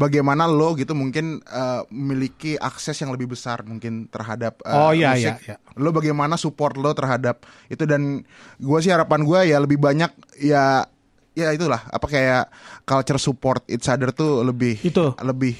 bagaimana 0.00 0.48
lo 0.48 0.72
gitu 0.72 0.96
mungkin 0.96 1.44
eh, 1.44 1.82
memiliki 1.92 2.56
akses 2.56 2.96
yang 2.96 3.12
lebih 3.12 3.28
besar 3.28 3.60
mungkin 3.62 4.08
terhadap 4.08 4.64
eh, 4.64 4.72
Oh, 4.72 4.90
iya, 4.90 5.12
musik. 5.12 5.44
iya, 5.44 5.56
iya. 5.60 5.76
lo 5.76 5.92
bagaimana 5.92 6.34
support 6.34 6.74
lo 6.74 6.90
terhadap 6.90 7.44
itu 7.68 7.84
dan 7.84 8.24
gue 8.56 8.78
sih 8.80 8.88
harapan 8.88 9.20
gue 9.20 9.40
ya 9.46 9.60
lebih 9.60 9.76
banyak 9.76 10.08
ya 10.40 10.88
ya 11.30 11.52
itulah 11.52 11.84
apa 11.86 12.06
kayak 12.06 12.44
culture 12.82 13.20
support 13.20 13.62
each 13.68 13.86
other 13.86 14.10
tuh 14.10 14.40
lebih 14.40 14.80
Itu. 14.80 15.12
lebih 15.20 15.54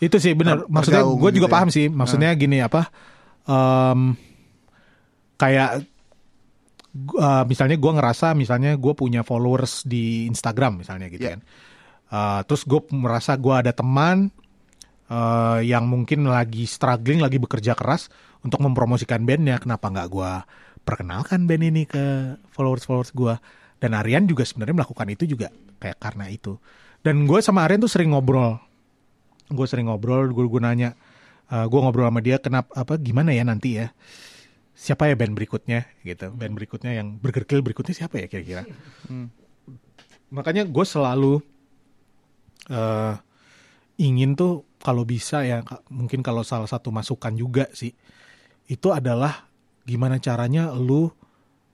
Itu 0.00 0.18
sih 0.18 0.34
benar. 0.34 0.66
Maksudnya 0.66 1.00
gue 1.00 1.16
gitu 1.30 1.36
juga 1.38 1.48
ya. 1.48 1.54
paham 1.54 1.68
sih. 1.70 1.86
Maksudnya 1.88 2.34
gini 2.34 2.58
apa? 2.60 2.90
em, 3.44 4.12
kayak 5.36 5.84
eh, 6.94 7.44
misalnya 7.44 7.76
gue 7.76 7.92
ngerasa 7.94 8.32
misalnya 8.32 8.76
gue 8.76 8.92
punya 8.92 9.22
followers 9.22 9.82
di 9.84 10.26
Instagram 10.26 10.82
misalnya 10.82 11.08
gitu 11.08 11.24
Iya. 11.24 11.38
kan. 11.38 11.40
Eh, 12.14 12.40
terus 12.46 12.62
gue 12.62 12.78
merasa 12.94 13.34
gue 13.34 13.50
ada 13.50 13.74
teman 13.74 14.30
eh, 15.10 15.60
yang 15.66 15.90
mungkin 15.90 16.30
lagi 16.30 16.62
struggling, 16.62 17.18
lagi 17.18 17.42
bekerja 17.42 17.74
keras 17.74 18.06
untuk 18.46 18.62
mempromosikan 18.62 19.26
bandnya. 19.26 19.58
Kenapa 19.58 19.90
nggak 19.90 20.08
gue 20.14 20.32
perkenalkan 20.86 21.50
band 21.50 21.64
ini 21.66 21.82
ke 21.90 22.38
followers-followers 22.54 23.10
gue? 23.10 23.34
Dan 23.82 23.98
Aryan 23.98 24.30
juga 24.30 24.46
sebenarnya 24.46 24.78
melakukan 24.78 25.08
itu 25.10 25.26
juga 25.26 25.50
kayak 25.82 25.98
karena 25.98 26.30
itu. 26.30 26.54
Dan 27.02 27.26
gue 27.26 27.42
sama 27.42 27.66
Aryan 27.66 27.82
tuh 27.82 27.90
sering 27.90 28.14
ngobrol 28.14 28.62
gue 29.44 29.66
sering 29.68 29.92
ngobrol 29.92 30.32
gue 30.32 30.40
gue 30.48 30.56
nanya 30.56 30.96
gue 31.52 31.80
ngobrol 31.84 32.08
sama 32.08 32.24
dia 32.24 32.40
kenapa 32.40 32.72
apa 32.72 32.96
gimana 32.96 33.36
ya 33.36 33.44
nanti 33.44 33.76
ya 33.76 33.92
siapa 34.72 35.12
ya 35.12 35.14
band 35.20 35.36
berikutnya 35.36 35.84
gitu 36.00 36.32
band 36.32 36.56
berikutnya 36.56 36.96
yang 36.96 37.20
Burger 37.20 37.44
Kill 37.44 37.60
berikutnya 37.60 37.92
siapa 37.92 38.24
ya 38.24 38.26
kira-kira 38.26 38.64
makanya 40.32 40.64
gue 40.64 40.84
selalu 40.88 41.44
eh 42.70 43.14
ingin 44.00 44.34
tuh 44.34 44.66
kalau 44.82 45.06
bisa 45.06 45.46
ya 45.46 45.62
mungkin 45.88 46.20
kalau 46.20 46.42
salah 46.42 46.66
satu 46.66 46.90
masukan 46.90 47.32
juga 47.36 47.70
sih 47.72 47.94
itu 48.66 48.88
adalah 48.90 49.46
gimana 49.84 50.16
caranya 50.18 50.72
lu 50.72 51.12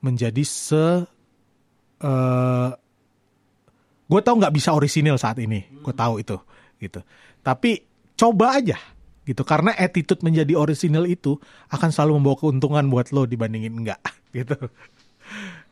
menjadi 0.03 0.43
se 0.43 1.07
eh 2.01 2.71
gue 4.11 4.21
tahu 4.27 4.37
nggak 4.43 4.55
bisa 4.55 4.75
orisinil 4.75 5.15
saat 5.15 5.39
ini 5.39 5.63
gue 5.81 5.95
tahu 5.95 6.19
itu 6.19 6.37
gitu. 6.81 7.01
Tapi 7.45 7.85
coba 8.17 8.59
aja 8.59 8.81
gitu. 9.29 9.47
Karena 9.47 9.77
attitude 9.77 10.25
menjadi 10.25 10.57
original 10.57 11.07
itu 11.07 11.39
akan 11.71 11.91
selalu 11.93 12.19
membawa 12.19 12.37
keuntungan 12.41 12.85
buat 12.91 13.13
lo 13.15 13.29
dibandingin 13.29 13.77
enggak 13.85 14.01
gitu. 14.37 14.57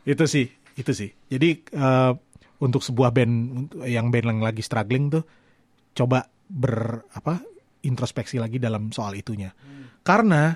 Itu 0.07 0.25
sih 0.31 0.47
itu 0.79 0.93
sih. 0.95 1.11
Jadi 1.27 1.67
eh, 1.75 2.13
untuk 2.59 2.83
sebuah 2.83 3.15
band 3.15 3.35
yang 3.87 4.11
band 4.11 4.27
yang 4.35 4.41
lagi 4.43 4.63
struggling 4.63 5.11
tuh 5.13 5.25
coba 5.95 6.27
ber 6.49 7.07
apa 7.15 7.43
introspeksi 7.87 8.43
lagi 8.43 8.59
dalam 8.59 8.91
soal 8.91 9.15
itunya. 9.15 9.55
Karena 10.03 10.55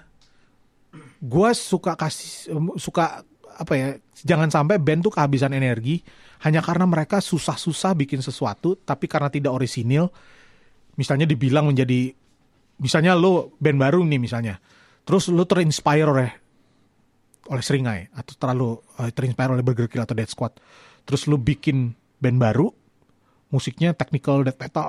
gue 1.22 1.50
suka 1.54 1.94
kasih 1.94 2.52
suka 2.76 3.24
apa 3.52 3.72
ya 3.76 3.88
jangan 4.24 4.48
sampai 4.48 4.80
band 4.80 5.04
tuh 5.04 5.12
kehabisan 5.12 5.52
energi 5.52 6.00
hanya 6.42 6.64
karena 6.64 6.88
mereka 6.88 7.20
susah-susah 7.20 7.94
bikin 7.94 8.24
sesuatu 8.24 8.80
tapi 8.80 9.06
karena 9.06 9.28
tidak 9.28 9.52
orisinil 9.52 10.08
misalnya 10.96 11.28
dibilang 11.28 11.68
menjadi 11.68 12.12
misalnya 12.80 13.12
lo 13.16 13.54
band 13.60 13.78
baru 13.78 14.00
nih 14.04 14.20
misalnya 14.20 14.56
terus 15.04 15.28
lo 15.28 15.44
terinspire 15.44 16.08
oleh 16.08 16.30
oleh 17.52 17.62
Seringai 17.62 18.08
atau 18.14 18.34
terlalu 18.38 18.68
eh, 19.02 19.10
terinspire 19.12 19.52
oleh 19.52 19.64
Burger 19.64 19.88
Kill 19.90 20.04
atau 20.04 20.16
Dead 20.16 20.30
Squad 20.30 20.56
terus 21.04 21.26
lo 21.26 21.38
bikin 21.38 21.94
band 22.22 22.38
baru 22.38 22.70
musiknya 23.52 23.92
technical 23.92 24.46
death 24.46 24.58
metal 24.58 24.86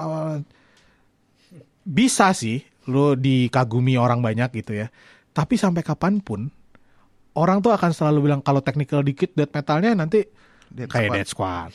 bisa 1.84 2.31
sih 2.31 2.64
lo 2.88 3.15
dikagumi 3.15 3.99
orang 3.99 4.23
banyak 4.23 4.64
gitu 4.64 4.76
ya 4.76 4.88
tapi 5.34 5.57
sampai 5.57 5.81
kapan 5.81 6.23
pun 6.23 6.48
orang 7.34 7.60
tuh 7.60 7.73
akan 7.73 7.91
selalu 7.91 8.30
bilang 8.30 8.41
kalau 8.45 8.61
technical 8.61 9.02
dikit 9.02 9.34
death 9.34 9.52
metalnya 9.52 9.91
nanti 9.98 10.23
Dead 10.73 10.90
kayak 10.90 11.06
Squad. 11.06 11.14
Dead 11.14 11.30
Squad. 11.30 11.69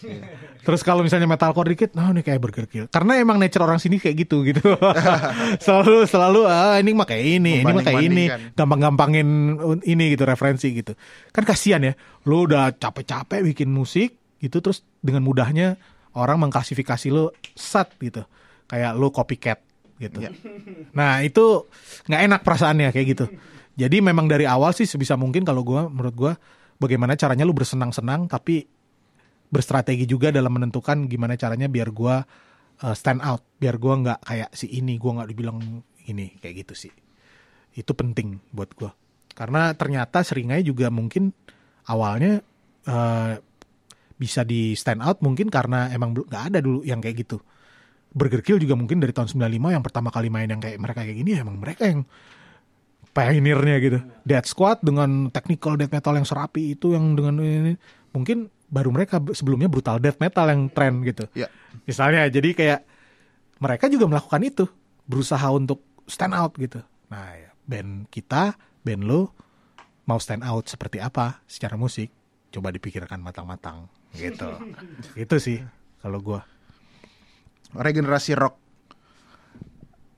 Terus 0.66 0.80
kalau 0.82 1.06
misalnya 1.06 1.30
metalcore 1.30 1.70
dikit, 1.70 1.94
nah 1.94 2.10
ini 2.10 2.26
kayak 2.26 2.42
Burger 2.42 2.66
Kill. 2.66 2.90
Karena 2.90 3.14
emang 3.22 3.38
nature 3.38 3.62
orang 3.62 3.78
sini 3.78 4.02
kayak 4.02 4.26
gitu 4.26 4.42
gitu. 4.42 4.74
selalu 5.64 6.02
selalu 6.10 6.50
ah 6.50 6.82
ini 6.82 6.90
mah 6.98 7.06
kayak 7.06 7.24
ini, 7.38 7.62
ini 7.62 7.72
mah 7.72 7.86
kayak 7.86 8.02
ini, 8.02 8.24
gampang-gampangin 8.58 9.54
ini 9.86 10.04
gitu 10.18 10.26
referensi 10.26 10.74
gitu. 10.74 10.98
Kan 11.30 11.46
kasihan 11.46 11.78
ya, 11.78 11.94
lu 12.26 12.50
udah 12.50 12.74
capek-capek 12.74 13.46
bikin 13.54 13.70
musik 13.70 14.18
gitu 14.38 14.62
terus 14.62 14.86
dengan 15.02 15.22
mudahnya 15.26 15.78
orang 16.14 16.48
mengklasifikasi 16.48 17.06
lu 17.10 17.30
sat 17.54 17.94
gitu. 17.98 18.22
Kayak 18.68 18.98
lu 18.98 19.08
copycat 19.10 19.58
gitu. 19.98 20.18
Iya. 20.22 20.32
Nah 20.98 21.22
itu 21.22 21.66
nggak 22.06 22.22
enak 22.30 22.40
perasaannya 22.46 22.90
kayak 22.94 23.06
gitu. 23.14 23.26
Jadi 23.78 24.02
memang 24.02 24.26
dari 24.26 24.42
awal 24.42 24.74
sih 24.74 24.86
sebisa 24.86 25.14
mungkin 25.14 25.46
kalau 25.46 25.62
gua 25.62 25.86
menurut 25.86 26.14
gua 26.14 26.32
bagaimana 26.78 27.14
caranya 27.14 27.46
lu 27.46 27.54
bersenang-senang 27.54 28.26
tapi 28.26 28.66
berstrategi 29.48 30.04
juga 30.04 30.34
dalam 30.34 30.50
menentukan 30.54 31.06
gimana 31.06 31.38
caranya 31.38 31.70
biar 31.70 31.94
gua 31.94 32.26
uh, 32.82 32.94
stand 32.94 33.22
out, 33.22 33.42
biar 33.58 33.78
gua 33.78 33.94
nggak 34.02 34.18
kayak 34.26 34.50
si 34.54 34.66
ini, 34.74 34.98
gua 34.98 35.22
nggak 35.22 35.28
dibilang 35.30 35.58
ini 36.10 36.34
kayak 36.42 36.66
gitu 36.66 36.74
sih. 36.88 36.92
Itu 37.74 37.94
penting 37.94 38.42
buat 38.50 38.74
gua. 38.74 38.90
Karena 39.38 39.70
ternyata 39.78 40.26
seringai 40.26 40.66
juga 40.66 40.90
mungkin 40.90 41.30
awalnya 41.86 42.42
uh, 42.90 43.38
bisa 44.18 44.42
di 44.42 44.74
stand 44.74 45.00
out 45.00 45.22
mungkin 45.22 45.46
karena 45.48 45.88
emang 45.94 46.12
belum- 46.12 46.28
nggak 46.28 46.44
ada 46.52 46.58
dulu 46.58 46.82
yang 46.82 46.98
kayak 46.98 47.22
gitu. 47.24 47.38
Burger 48.10 48.42
Kill 48.42 48.58
juga 48.58 48.74
mungkin 48.74 48.98
dari 48.98 49.14
tahun 49.14 49.30
95 49.30 49.70
yang 49.70 49.84
pertama 49.84 50.10
kali 50.10 50.28
main 50.28 50.50
yang 50.50 50.58
kayak 50.58 50.80
mereka 50.82 51.06
kayak 51.06 51.16
gini 51.22 51.30
ya 51.38 51.46
emang 51.46 51.60
mereka 51.60 51.86
yang 51.86 52.02
pioneernya 53.14 53.76
gitu. 53.78 53.98
Dead 54.26 54.44
Squad 54.44 54.82
dengan 54.82 55.30
technical 55.30 55.78
death 55.78 55.94
metal 55.94 56.18
yang 56.18 56.26
serapi 56.26 56.74
itu 56.74 56.98
yang 56.98 57.14
dengan 57.14 57.38
ini 57.40 57.78
mungkin 58.10 58.50
baru 58.68 58.92
mereka 58.92 59.22
sebelumnya 59.32 59.70
brutal 59.70 60.02
death 60.02 60.20
metal 60.20 60.50
yang 60.50 60.68
tren 60.68 61.00
gitu. 61.06 61.24
Ya. 61.32 61.48
Misalnya 61.88 62.28
jadi 62.28 62.52
kayak 62.52 62.80
mereka 63.58 63.90
juga 63.90 64.06
melakukan 64.06 64.42
itu, 64.44 64.64
berusaha 65.08 65.46
untuk 65.50 65.82
stand 66.06 66.36
out 66.36 66.54
gitu. 66.60 66.78
Nah, 67.10 67.34
ya, 67.34 67.50
band 67.66 68.06
kita, 68.12 68.54
band 68.86 69.02
lo 69.02 69.34
mau 70.06 70.20
stand 70.22 70.46
out 70.46 70.70
seperti 70.70 71.02
apa 71.02 71.42
secara 71.50 71.74
musik, 71.74 72.12
coba 72.54 72.70
dipikirkan 72.70 73.18
matang-matang 73.18 73.90
gitu. 74.16 74.48
itu 75.28 75.36
sih 75.40 75.58
kalau 76.00 76.20
gua. 76.22 76.42
regenerasi 77.68 78.32
rock 78.32 78.56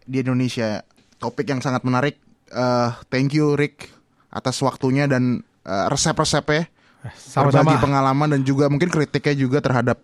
di 0.07 0.23
Indonesia 0.23 0.87
topik 1.19 1.51
yang 1.51 1.59
sangat 1.59 1.83
menarik 1.83 2.23
Eh, 2.51 2.91
thank 3.15 3.31
you 3.31 3.55
Rick 3.55 3.87
atas 4.35 4.59
waktunya 4.59 5.07
dan 5.07 5.47
eh, 5.63 5.87
resep-resepnya 5.87 6.67
Sama-sama. 7.15 7.63
berbagi 7.63 7.77
pengalaman 7.79 8.29
dan 8.35 8.43
juga 8.43 8.67
mungkin 8.67 8.91
kritiknya 8.91 9.39
juga 9.39 9.63
terhadap 9.63 10.03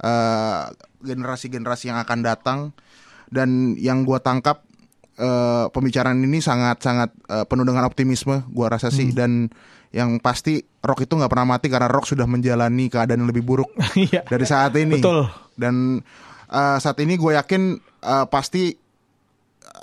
eh, 0.00 0.72
generasi-generasi 1.04 1.92
yang 1.92 2.00
akan 2.00 2.18
datang 2.24 2.58
dan 3.28 3.76
yang 3.76 4.08
gua 4.08 4.24
tangkap 4.24 4.64
eh, 5.20 5.68
pembicaraan 5.68 6.16
ini 6.24 6.40
sangat-sangat 6.40 7.12
eh, 7.28 7.44
penuh 7.44 7.68
dengan 7.68 7.84
optimisme 7.84 8.40
gua 8.48 8.72
rasa 8.72 8.88
sih 8.88 9.12
dan 9.12 9.52
yang 9.92 10.16
pasti 10.18 10.60
rock 10.80 11.04
itu 11.04 11.12
nggak 11.14 11.28
pernah 11.28 11.56
mati 11.56 11.68
karena 11.68 11.86
rock 11.86 12.08
sudah 12.08 12.24
menjalani 12.24 12.88
keadaan 12.88 13.22
yang 13.24 13.30
lebih 13.30 13.44
buruk 13.44 13.70
Iya. 14.08 14.24
dari 14.24 14.44
saat 14.48 14.72
ini. 14.74 14.98
Betul. 14.98 15.28
Dan 15.52 16.00
uh, 16.48 16.76
saat 16.80 16.96
ini 16.98 17.20
gue 17.20 17.36
yakin 17.36 17.76
uh, 18.00 18.24
pasti 18.26 18.72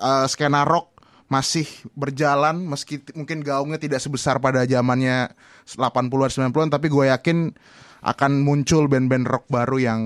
uh, 0.02 0.26
skena 0.26 0.66
rock 0.66 0.90
masih 1.30 1.70
berjalan 1.94 2.58
meski 2.66 3.06
mungkin 3.14 3.46
gaungnya 3.46 3.78
tidak 3.78 4.02
sebesar 4.02 4.42
pada 4.42 4.66
zamannya 4.66 5.30
80-an 5.70 6.50
90-an 6.50 6.74
tapi 6.74 6.90
gue 6.90 7.06
yakin 7.06 7.54
akan 8.02 8.32
muncul 8.42 8.90
band-band 8.90 9.30
rock 9.30 9.46
baru 9.46 9.78
yang 9.78 10.02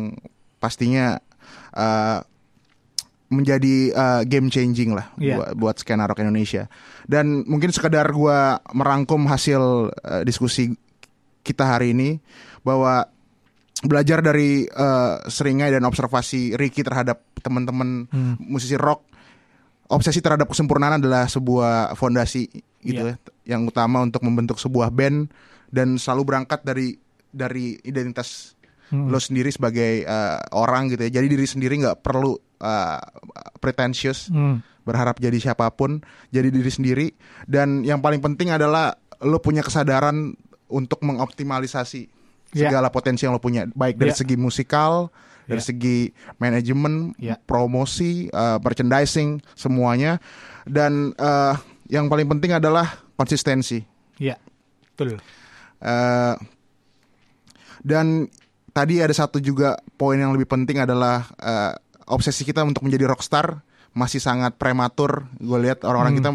pastinya 0.59 1.23
uh, 1.79 2.19
menjadi 3.33 3.75
uh, 3.89 4.21
game 4.23 4.47
changing 4.47 4.93
lah 4.93 5.09
Iya. 5.17 5.35
buat, 5.35 5.49
buat 5.57 5.75
skena 5.77 6.05
rock 6.05 6.21
Indonesia. 6.21 6.69
Dan 7.03 7.41
mungkin 7.43 7.73
sekedar 7.73 8.05
gua 8.09 8.61
merangkum 8.71 9.25
hasil 9.25 9.61
uh, 9.89 10.21
diskusi 10.21 10.71
kita 11.41 11.65
hari 11.65 11.91
ini 11.91 12.21
bahwa 12.61 13.09
belajar 13.81 14.23
dari 14.23 14.63
uh, 14.63 15.19
seringai 15.25 15.67
dan 15.67 15.83
observasi 15.83 16.55
Ricky 16.55 16.85
terhadap 16.85 17.19
teman-teman 17.41 18.07
Hmm. 18.07 18.39
musisi 18.39 18.79
rock 18.79 19.03
obsesi 19.89 20.23
terhadap 20.23 20.47
kesempurnaan 20.47 20.97
adalah 20.97 21.27
sebuah 21.27 21.91
fondasi 21.93 22.47
gitu 22.79 23.03
Iya. 23.03 23.19
ya 23.43 23.55
yang 23.55 23.67
utama 23.67 23.99
untuk 23.99 24.23
membentuk 24.23 24.55
sebuah 24.55 24.87
band 24.87 25.27
dan 25.67 25.99
selalu 25.99 26.23
berangkat 26.23 26.63
dari 26.63 26.95
dari 27.27 27.75
identitas 27.83 28.52
Hmm. 28.93 29.09
lo 29.09 29.17
sendiri 29.17 29.49
sebagai 29.49 30.05
uh, 30.05 30.37
orang 30.53 30.93
gitu 30.93 31.01
ya 31.01 31.17
jadi 31.17 31.25
diri 31.25 31.49
sendiri 31.49 31.81
nggak 31.81 32.05
perlu 32.05 32.37
uh, 32.61 33.01
pretentious 33.57 34.29
Hmm. 34.29 34.61
berharap 34.85 35.17
jadi 35.17 35.33
siapa 35.41 35.65
pun 35.73 35.97
jadi 36.29 36.53
diri 36.53 36.69
sendiri 36.69 37.07
dan 37.49 37.81
yang 37.81 37.97
paling 37.99 38.21
penting 38.21 38.53
adalah 38.53 38.93
lo 39.17 39.41
punya 39.41 39.65
kesadaran 39.65 40.37
untuk 40.69 41.01
mengoptimalisasi 41.01 42.21
Ya. 42.53 42.69
segala 42.69 42.93
potensi 42.93 43.25
yang 43.25 43.33
lo 43.33 43.41
punya 43.41 43.65
baik 43.73 43.97
dari 43.97 44.13
Ya. 44.13 44.19
segi 44.21 44.37
musikal 44.37 45.09
dari 45.49 45.57
Ya. 45.57 45.65
segi 45.73 46.13
manajemen 46.37 47.17
Ya. 47.17 47.33
promosi 47.41 48.29
uh, 48.29 48.61
merchandising 48.61 49.41
semuanya 49.57 50.21
dan 50.69 51.17
uh, 51.17 51.57
yang 51.89 52.05
paling 52.05 52.29
penting 52.29 52.53
adalah 52.53 53.01
konsistensi 53.17 53.81
Iya. 54.21 54.37
Betul. 54.93 55.17
Eh, 55.81 56.35
dan 57.81 58.29
tadi 58.73 58.99
ada 58.99 59.13
satu 59.13 59.37
juga 59.37 59.77
poin 59.95 60.17
yang 60.17 60.33
lebih 60.33 60.45
penting 60.45 60.81
adalah 60.81 61.29
eh, 61.37 61.73
obsesi 62.05 62.43
kita 62.43 62.61
untuk 62.61 62.83
menjadi 62.83 63.07
rockstar 63.07 63.61
masih 63.93 64.17
sangat 64.17 64.57
prematur. 64.57 65.29
Gue 65.37 65.61
lihat 65.61 65.85
orang-orang 65.85 66.17
kita 66.17 66.29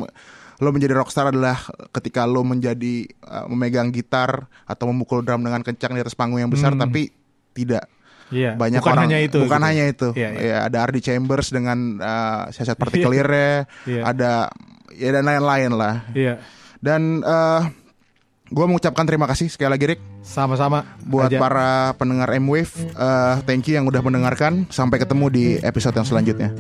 lo 0.58 0.70
menjadi 0.70 0.94
rockstar 0.94 1.30
adalah 1.30 1.58
ketika 1.90 2.24
lo 2.24 2.42
menjadi 2.42 3.04
eh, 3.04 3.44
memegang 3.46 3.90
gitar 3.90 4.46
atau 4.64 4.88
memukul 4.88 5.20
drum 5.20 5.42
dengan 5.42 5.60
kencang 5.60 5.92
di 5.92 6.00
atas 6.00 6.14
panggung 6.14 6.38
yang 6.38 6.50
besar, 6.50 6.72
Hmm. 6.72 6.82
tapi 6.86 7.10
tidak. 7.52 7.90
Iya. 8.28 8.54
Banyak 8.54 8.84
bukan 8.84 8.92
orang 8.92 9.04
hanya 9.08 9.18
itu. 9.24 9.38
bukan 9.40 9.56
gitu. 9.58 9.68
hanya 9.72 9.84
itu. 9.88 10.08
Iya, 10.12 10.28
iya. 10.36 10.42
Ya, 10.44 10.58
ada 10.68 10.78
Ardi 10.84 11.00
Chambers 11.00 11.48
dengan 11.48 11.78
eh, 11.96 12.42
siasat 12.52 12.76
partikelirnya, 12.76 13.64
Iya. 13.90 14.02
ada 14.04 14.32
ya 14.92 15.10
dan 15.10 15.24
lain-lain 15.26 15.72
lah. 15.74 15.94
Iya. 16.12 16.38
Dan 16.78 17.24
eh 17.24 17.62
Gue 18.48 18.64
mengucapkan 18.64 19.04
terima 19.04 19.28
kasih 19.28 19.52
sekali 19.52 19.68
lagi 19.76 19.84
Rick. 19.94 20.00
Sama-sama 20.24 20.84
Buat 21.04 21.28
aja. 21.28 21.38
para 21.40 21.92
pendengar 22.00 22.32
M-Wave 22.32 22.72
uh, 22.96 23.44
Thank 23.44 23.68
you 23.68 23.76
yang 23.76 23.84
udah 23.84 24.00
mendengarkan. 24.00 24.64
Sampai 24.72 24.96
ketemu 24.96 25.26
di 25.28 25.44
episode 25.60 25.92
yang 25.96 26.08
selanjutnya. 26.08 26.50